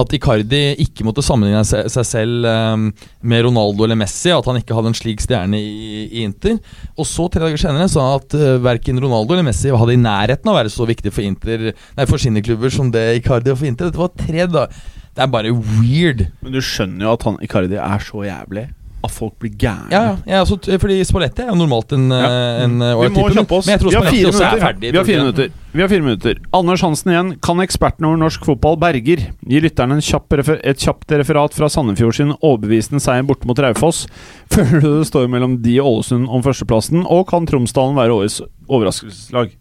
At 0.00 0.16
Icardi 0.16 0.62
ikke 0.80 1.04
måtte 1.04 1.20
sammenligne 1.26 1.60
seg, 1.68 1.90
seg 1.92 2.08
selv 2.08 2.48
um, 2.48 2.88
med 3.20 3.44
Ronaldo 3.44 3.84
eller 3.84 4.00
Messi. 4.00 4.32
At 4.32 4.48
han 4.48 4.62
ikke 4.62 4.78
hadde 4.78 4.94
en 4.94 4.98
slik 5.02 5.20
stjerne 5.20 5.60
i, 5.60 6.08
i 6.08 6.24
Inter. 6.24 6.56
Og 6.96 7.04
så 7.10 7.28
tre 7.28 7.44
dager 7.44 7.60
senere 7.60 7.92
sa 7.92 8.08
han 8.08 8.24
at 8.24 8.38
uh, 8.40 8.56
verken 8.64 9.04
Ronaldo 9.04 9.36
eller 9.36 9.44
Messi 9.50 9.68
hadde 9.76 9.92
i 9.98 10.00
nærheten 10.00 10.48
av 10.48 10.56
å 10.56 10.60
være 10.62 10.72
så 10.72 10.88
viktig 10.88 11.12
for, 11.12 11.20
Inter, 11.28 11.74
nei, 11.76 12.08
for 12.08 12.16
sine 12.16 12.40
klubber 12.40 12.72
som 12.72 12.88
det 12.94 13.10
Icardi 13.20 13.52
og 13.52 13.60
for 13.60 13.68
Inter. 13.68 13.92
Dette 13.92 14.00
var 14.00 14.16
tre 14.16 14.48
dager 14.48 15.02
Det 15.14 15.22
er 15.22 15.30
bare 15.30 15.52
weird. 15.54 16.26
Men 16.42 16.54
du 16.56 16.62
skjønner 16.64 17.06
jo 17.06 17.12
at 17.14 17.28
han 17.28 17.36
Icardi 17.44 17.76
er 17.78 18.02
så 18.02 18.24
jævlig. 18.26 18.70
at 19.04 19.12
folk 19.12 19.34
blir 19.38 19.52
gærne. 19.60 19.90
Ja, 19.92 20.16
ja. 20.24 20.38
Er 20.40 20.78
fordi 20.80 20.94
Spalletti 21.04 21.42
er 21.44 21.50
jo 21.50 21.58
normalt 21.60 21.92
en, 21.92 22.06
Ja. 22.08 22.24
eh, 22.24 22.62
en 22.64 22.80
eh, 22.80 22.94
Vi 23.02 23.08
må 23.12 23.26
kjappe 23.34 23.52
oss. 23.52 23.66
Vi 23.66 23.72
har 23.72 24.06
er 24.06 24.60
ferdig. 24.62 24.92
Vi 24.92 24.96
har 24.96 25.04
fire 25.04 25.20
minutter. 25.20 25.50
Vi 25.74 25.80
har 25.82 25.88
fire 25.88 26.00
minutter. 26.00 26.38
Anders 26.54 26.80
Hansen 26.80 27.12
igjen. 27.12 27.38
Kan 27.42 27.60
eksperten 27.60 28.06
over 28.06 28.16
norsk 28.16 28.46
fotball 28.48 28.78
Berger 28.80 29.26
gi 29.46 29.60
lytterne 29.60 29.98
en 29.98 30.00
kjapp 30.00 30.32
et 30.32 30.78
kjapt 30.78 31.12
referat 31.20 31.52
fra 31.52 31.68
Sandefjord 31.68 32.14
sin 32.16 32.32
overbevisende 32.40 32.98
seier 33.04 33.22
borte 33.28 33.44
mot 33.46 33.58
Raufoss? 33.58 34.06
Føler 34.54 34.80
du 34.80 34.88
det 35.02 35.06
står 35.12 35.28
mellom 35.28 35.60
de 35.60 35.78
og 35.80 35.98
Ålesund 35.98 36.26
om 36.26 36.42
førsteplassen, 36.42 37.04
og 37.04 37.28
kan 37.28 37.44
Tromsdalen 37.44 37.94
være 38.00 38.16
årets 38.16 38.40
overraskelseslag? 38.70 39.52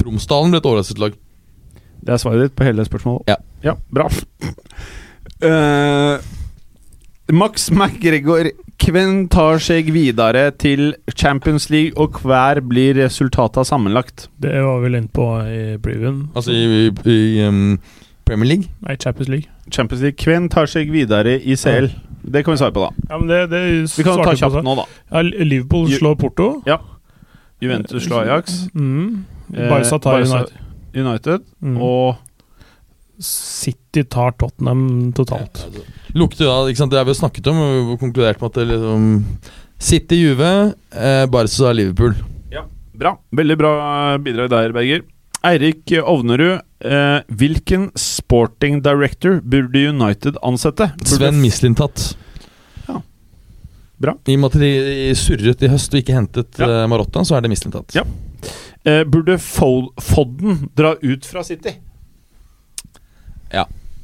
Tromsdalen 0.00 0.50
ble 0.54 0.62
et 0.62 0.70
overraskelseslag. 0.70 1.18
Det 2.00 2.14
er 2.14 2.20
svaret 2.22 2.46
ditt 2.46 2.56
på 2.56 2.64
hele 2.64 2.84
spørsmålet? 2.88 3.28
Ja. 3.28 3.36
Ja, 3.64 3.74
bra. 3.90 4.08
Uh, 5.42 6.18
Max 7.32 7.68
McGregor, 7.70 8.48
hvem 8.88 9.26
tar 9.28 9.58
seg 9.62 9.90
videre 9.92 10.48
til 10.58 10.94
Champions 11.18 11.68
League, 11.70 11.92
og 12.00 12.20
hver 12.24 12.60
blir 12.64 12.96
resultatet 13.02 13.66
sammenlagt? 13.68 14.28
Det 14.40 14.54
var 14.64 14.80
vi 14.84 14.92
inne 14.94 15.08
på 15.12 15.26
i 15.44 15.62
previewen. 15.82 16.28
Altså 16.34 16.54
i, 16.54 16.88
i, 16.88 17.16
i 17.16 17.46
um, 17.46 17.78
Premier 18.24 18.48
League. 18.54 18.70
Nei, 18.86 18.96
Champions 18.96 19.28
League. 19.28 19.50
Champions 19.70 20.02
League, 20.02 20.24
Hvem 20.24 20.48
tar 20.52 20.70
seg 20.70 20.90
videre 20.94 21.36
i 21.42 21.56
CL? 21.58 21.90
Det 22.28 22.42
kan 22.44 22.54
vi 22.54 22.60
svare 22.60 22.74
på, 22.76 22.86
da. 22.86 23.06
Ja, 23.10 23.18
men 23.20 23.28
det, 23.30 23.42
det 23.52 23.60
Vi 23.96 24.04
kan 24.06 24.22
ta 24.24 24.34
kjapt 24.36 24.62
nå, 24.64 24.74
da. 24.80 24.86
Ja, 25.12 25.22
Liverpool 25.22 25.88
Ju- 25.92 25.98
slår 26.00 26.16
Porto. 26.20 26.48
Juventus 27.62 28.04
slår 28.06 28.24
Ajax. 28.28 28.58
Mm. 28.74 29.24
Eh, 29.54 29.68
Barca 29.68 29.98
tar 29.98 30.18
Barca- 30.20 30.38
United. 30.38 30.56
United. 30.94 31.46
Mm. 31.62 31.76
Og 31.82 32.16
City 33.18 34.04
tar 34.04 34.32
Tottenham 34.38 35.12
totalt. 35.16 35.64
Ja, 35.74 35.82
Lukter 36.18 36.44
jo 36.46 36.50
da, 36.50 36.70
ikke 36.70 36.78
sant, 36.80 36.90
Det 36.92 36.98
har 37.00 37.04
vi 37.08 37.12
jo 37.12 37.18
snakket 37.20 37.48
om 37.50 37.58
og 37.60 37.94
konkludert 38.00 38.40
med 38.40 38.48
at 38.52 38.58
det 38.60 38.66
liksom 38.70 39.08
City, 39.78 40.16
Juve, 40.24 40.50
eh, 40.94 41.26
Barca, 41.30 41.72
Liverpool. 41.72 42.14
Ja, 42.50 42.64
Bra. 42.98 43.16
Veldig 43.30 43.56
bra 43.60 43.72
bidrag 44.18 44.50
der, 44.50 44.72
Berger. 44.74 45.02
Eirik 45.46 45.92
Ovnerud, 46.02 46.60
eh, 46.82 47.20
hvilken 47.30 47.90
sporting 47.94 48.80
director 48.82 49.40
burde 49.40 49.84
United 49.92 50.36
ansette? 50.42 50.88
Burde 50.98 51.06
Sven 51.14 51.38
Mislintat. 51.42 52.16
Ja. 52.88 53.00
Bra. 54.02 54.16
I 54.26 54.34
og 54.34 54.40
med 54.42 54.54
at 54.54 54.60
de 54.62 55.14
surret 55.18 55.62
i 55.62 55.70
høst 55.70 55.94
og 55.94 56.00
ikke 56.02 56.16
hentet 56.18 56.58
Ja. 56.58 56.66
eh, 56.82 56.86
Marotta, 56.90 57.22
så 57.22 57.36
er 57.38 57.42
det 57.46 57.50
Mislintat. 57.54 57.94
Ja. 57.94 58.02
eh, 58.84 59.04
burde 59.04 59.38
Fodden 59.38 60.68
dra 60.74 60.96
ut 61.02 61.24
fra 61.26 61.42
City? 61.44 61.76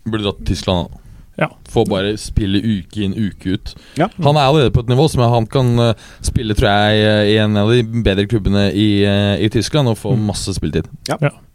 Burde 0.05 0.25
dratt 0.27 0.43
til 0.45 0.55
Tyskland. 0.55 0.89
da. 0.91 1.01
Ja. 1.37 1.49
Få 1.67 1.83
bare 1.89 2.13
spille 2.21 2.61
uke 2.63 3.01
inn, 3.03 3.15
uke 3.17 3.55
ut. 3.57 3.71
Ja. 3.99 4.07
Han 4.23 4.37
er 4.37 4.45
allerede 4.47 4.71
på 4.71 4.85
et 4.85 4.91
nivå 4.93 5.09
som 5.11 5.23
han 5.33 5.47
kan 5.51 5.73
eh, 5.83 5.95
spille, 6.23 6.55
tror 6.55 6.69
jeg, 6.71 7.01
eh, 7.03 7.31
i 7.33 7.39
en 7.43 7.57
av 7.59 7.73
de 7.73 7.81
bedre 8.05 8.27
klubbene 8.31 8.69
i, 8.71 9.03
eh, 9.03 9.43
i 9.43 9.49
Tyskland 9.51 9.89
og 9.91 9.97
få 9.99 10.13
Mm. 10.15 10.27
masse 10.29 10.55
spilletid. 10.55 10.87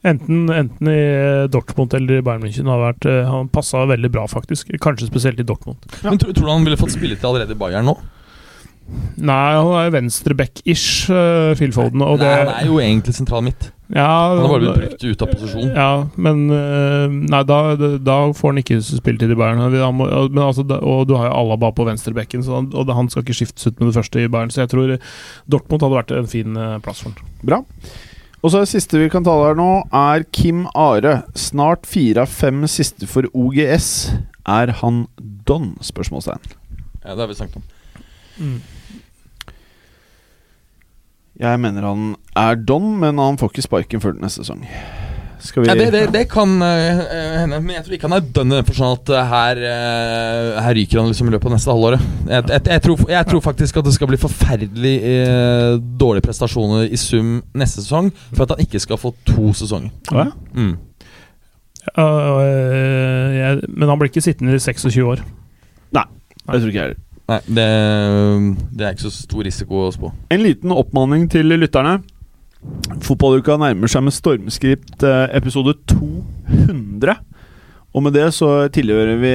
Enten, 0.03 0.49
enten 0.49 0.87
i 0.91 1.47
Dortmund 1.47 1.93
eller 1.93 2.17
i 2.17 2.21
Bayern 2.21 2.41
München. 2.43 2.65
Har 2.67 2.81
vært, 2.93 3.05
eh, 3.05 3.29
han 3.29 3.47
passa 3.47 3.85
veldig 3.87 4.11
bra, 4.11 4.25
faktisk. 4.27 4.67
Kanskje 4.81 5.07
spesielt 5.07 5.39
i 5.39 5.43
Dortmund. 5.47 5.77
Ja. 6.03 6.09
Men 6.09 6.17
tror, 6.19 6.33
tror 6.33 6.45
du 6.45 6.51
han 6.51 6.65
ville 6.65 6.77
fått 6.77 6.91
spilletid 6.97 7.23
allerede 7.23 7.51
i 7.51 7.59
Bayern 7.59 7.85
nå? 7.85 7.95
Nei, 9.21 9.53
han 9.53 9.67
er 9.85 9.91
venstreback-ish, 9.93 11.09
uh, 11.13 11.53
Phil 11.55 11.71
Foden. 11.71 12.01
Og 12.01 12.17
Nei, 12.19 12.25
det, 12.25 12.47
han 12.49 12.55
er 12.55 12.65
jo 12.65 12.79
egentlig 12.81 13.13
sentral 13.15 13.43
midt. 13.45 13.71
Ja, 13.89 14.05
Han 14.29 14.43
har 14.43 14.49
bare 14.49 14.61
blitt 14.61 14.91
brukt 14.91 15.03
ut 15.03 15.21
av 15.25 15.31
posisjon. 15.31 15.71
Ja, 15.73 15.93
men 16.21 16.43
eh, 16.53 17.07
Nei, 17.09 17.39
da, 17.49 17.57
da 17.97 18.17
får 18.37 18.51
han 18.53 18.61
ikke 18.61 18.77
spilletid 18.85 19.33
i 19.33 19.37
Bayern. 19.39 19.63
Må, 19.97 20.05
men 20.29 20.43
altså, 20.45 20.65
og 20.77 21.07
du 21.09 21.15
har 21.17 21.31
jo 21.31 21.39
Alaba 21.39 21.71
på 21.73 21.87
venstrebekken, 21.87 22.45
så 22.45 22.59
han, 22.59 22.69
og 22.77 22.93
han 22.93 23.09
skal 23.09 23.25
ikke 23.25 23.39
skiftes 23.41 23.65
ut 23.65 23.81
med 23.81 23.89
det 23.89 23.97
første 23.97 24.21
i 24.21 24.29
Bayern. 24.29 24.53
Så 24.53 24.61
jeg 24.61 24.71
tror 24.75 24.93
Dortmund 25.49 25.81
hadde 25.81 25.97
vært 25.97 26.15
en 26.19 26.29
fin 26.29 26.59
eh, 26.59 26.77
plass 26.85 27.01
for 27.01 27.17
han. 27.17 27.33
Bra. 27.41 27.63
Og 28.39 28.53
så 28.53 28.61
det 28.61 28.69
siste 28.71 29.01
vi 29.01 29.09
kan 29.11 29.25
tale 29.25 29.49
her 29.49 29.57
nå, 29.59 29.69
er 29.89 30.23
Kim 30.37 30.67
Are. 30.77 31.23
Snart 31.35 31.89
fire 31.89 32.23
av 32.23 32.31
fem 32.31 32.61
siste 32.71 33.09
for 33.09 33.25
OGS. 33.33 33.89
Er 34.47 34.77
han 34.83 35.07
don? 35.49 35.73
Spørsmålstegn. 35.83 36.45
Ja, 37.03 37.15
det 37.15 37.23
har 37.25 37.31
vi 37.33 37.39
snakket 37.41 37.63
om. 37.63 37.71
Jeg 41.39 41.59
mener 41.63 41.85
han 41.87 42.15
er 42.37 42.57
don, 42.59 42.97
men 42.99 43.19
han 43.21 43.37
får 43.39 43.53
ikke 43.53 43.67
sparken 43.67 44.03
før 44.03 44.17
neste 44.19 44.43
sesong. 44.43 44.65
Skal 45.39 45.63
vi 45.63 45.69
Ja, 45.69 45.75
det, 45.79 45.85
det, 45.95 46.01
det 46.11 46.25
kan 46.27 46.57
eh, 46.65 46.99
eh, 46.99 47.35
hende, 47.39 47.61
men 47.63 47.77
jeg 47.77 47.85
tror 47.85 47.95
ikke 47.95 48.09
han 48.09 48.17
er 48.17 48.25
dønn 48.35 48.51
i 48.51 48.57
den 48.57 48.67
forstand 48.67 48.97
at 48.97 49.11
eh, 49.15 49.29
her, 49.31 49.61
uh, 49.63 50.57
her 50.65 50.75
ryker 50.75 50.99
han 50.99 51.07
liksom 51.07 51.29
i 51.29 51.33
løpet 51.37 51.47
av 51.47 51.55
neste 51.55 51.71
halvåret. 51.71 52.03
Jeg, 52.27 52.43
jeg, 52.43 52.65
jeg, 52.73 52.83
tror, 52.83 53.05
jeg 53.13 53.29
tror 53.29 53.45
faktisk 53.45 53.79
at 53.79 53.87
det 53.87 53.95
skal 53.95 54.11
bli 54.11 54.19
forferdelig 54.19 54.93
uh, 54.99 55.79
dårlige 55.79 56.27
prestasjoner 56.27 56.91
i 56.91 56.99
sum 56.99 57.37
neste 57.55 57.85
sesong 57.85 58.11
for 58.33 58.43
at 58.43 58.57
han 58.57 58.67
ikke 58.67 58.83
skal 58.83 58.99
få 58.99 59.13
to 59.31 59.53
sesonger. 59.55 59.95
Ja? 60.11 60.27
Mm. 60.51 60.75
Eh, 61.97 63.59
men 63.67 63.89
han 63.89 63.99
blir 63.99 64.11
ikke 64.11 64.23
sittende 64.23 64.57
i 64.57 64.61
26 64.61 65.05
år. 65.05 65.23
Nei, 65.95 66.05
Det 66.45 66.61
tror 66.61 66.69
ikke 66.69 66.79
jeg 66.79 66.87
heller. 66.89 67.03
Nei, 67.29 67.39
det, 67.45 67.65
det 68.73 68.85
er 68.85 68.95
ikke 68.95 69.05
så 69.05 69.13
stor 69.13 69.45
risiko 69.45 69.83
å 69.85 69.91
spå. 69.93 70.09
En 70.33 70.41
liten 70.41 70.73
oppmaning 70.73 71.27
til 71.29 71.51
lytterne. 71.53 71.99
Fotballuka 73.05 73.55
nærmer 73.61 73.91
seg 73.91 74.03
med 74.07 74.15
stormskritt 74.15 75.05
eh, 75.05 75.25
episode 75.37 75.75
200. 75.91 77.19
Og 77.93 78.05
med 78.05 78.13
det 78.17 78.27
så 78.37 78.49
tilhører 78.73 79.21
vi 79.21 79.33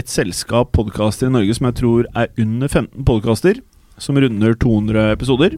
et 0.00 0.08
selskap 0.12 0.70
podkaster 0.76 1.28
i 1.28 1.32
Norge 1.32 1.56
som 1.56 1.68
jeg 1.68 1.78
tror 1.80 2.06
er 2.12 2.30
under 2.40 2.68
15 2.68 3.04
podkaster, 3.08 3.60
som 4.00 4.20
runder 4.20 4.56
200 4.56 5.10
episoder. 5.16 5.56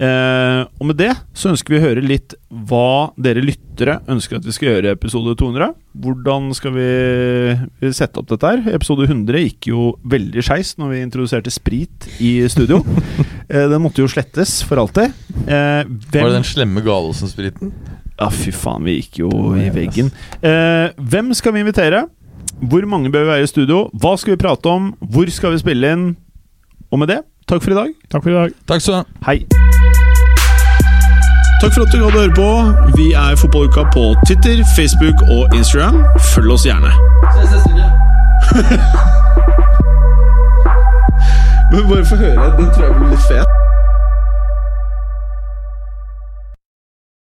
Eh, 0.00 0.62
og 0.80 0.86
med 0.88 0.96
det 0.96 1.10
så 1.36 1.50
ønsker 1.50 1.74
vi 1.74 1.78
å 1.80 1.84
høre 1.84 2.00
litt 2.04 2.32
hva 2.48 3.12
dere 3.20 3.42
lyttere 3.44 3.98
ønsker 4.08 4.38
at 4.38 4.46
vi 4.48 4.54
skal 4.56 4.70
gjøre 4.70 4.88
i 4.88 4.96
episode 4.96 5.34
200. 5.36 5.74
Hvordan 6.00 6.46
skal 6.56 6.72
vi 6.72 7.90
sette 7.92 8.22
opp 8.22 8.30
dette 8.30 8.48
her? 8.48 8.62
Episode 8.78 9.04
100 9.10 9.44
gikk 9.44 9.68
jo 9.72 9.90
veldig 10.08 10.44
skeis 10.46 10.72
når 10.80 10.94
vi 10.94 11.02
introduserte 11.04 11.52
sprit 11.52 12.08
i 12.16 12.32
studio. 12.52 12.80
eh, 13.52 13.66
den 13.68 13.84
måtte 13.84 14.00
jo 14.00 14.08
slettes 14.08 14.62
for 14.64 14.80
alltid. 14.80 15.12
Eh, 15.44 15.82
hvem 15.84 16.24
Var 16.24 16.32
det 16.32 16.38
den 16.38 16.48
slemme 16.48 16.84
Gallosen-spriten? 16.86 17.74
Ja, 18.20 18.30
fy 18.32 18.52
faen, 18.52 18.84
vi 18.88 18.98
gikk 18.98 19.20
jo 19.22 19.30
i 19.56 19.68
veggen. 19.72 20.08
Eh, 20.44 20.96
hvem 20.96 21.32
skal 21.36 21.56
vi 21.56 21.64
invitere? 21.64 22.06
Hvor 22.60 22.84
mange 22.88 23.12
bør 23.12 23.24
vi 23.24 23.32
være 23.34 23.44
i 23.44 23.52
studio? 23.52 23.86
Hva 23.96 24.16
skal 24.20 24.34
vi 24.34 24.40
prate 24.42 24.68
om? 24.68 24.90
Hvor 25.00 25.28
skal 25.32 25.54
vi 25.54 25.60
spille 25.62 25.92
inn? 25.92 26.10
Og 26.90 27.00
med 27.00 27.08
det, 27.12 27.20
takk 27.50 27.62
for 27.62 27.70
i 27.70 27.74
dag. 27.74 27.88
Takk 28.10 28.22
for 28.22 28.30
i 28.30 28.34
dag. 28.34 28.50
Takk 28.68 28.80
skal 28.80 28.92
du 28.92 28.98
ha. 28.98 29.04
Hei. 29.26 29.38
Takk 31.60 31.72
for 31.74 31.82
at 31.84 31.92
du 31.92 31.98
gadd 32.00 32.14
å 32.14 32.20
høre 32.22 32.34
på. 32.36 32.50
Vi 32.96 33.06
er 33.12 33.36
Fotballuka 33.36 33.82
på 33.94 34.04
Twitter, 34.26 34.62
Facebook 34.76 35.18
og 35.28 35.42
Instagram. 35.58 36.04
Følg 36.32 36.50
oss 36.54 36.64
gjerne. 36.68 36.92
Men 41.70 41.88
bare 41.90 42.04
få 42.06 42.16
høre. 42.16 42.46
Den 42.58 42.68
tror 42.74 42.84
jeg 42.86 42.94
blir 42.96 43.08
litt 43.12 43.26
fet. 43.28 43.69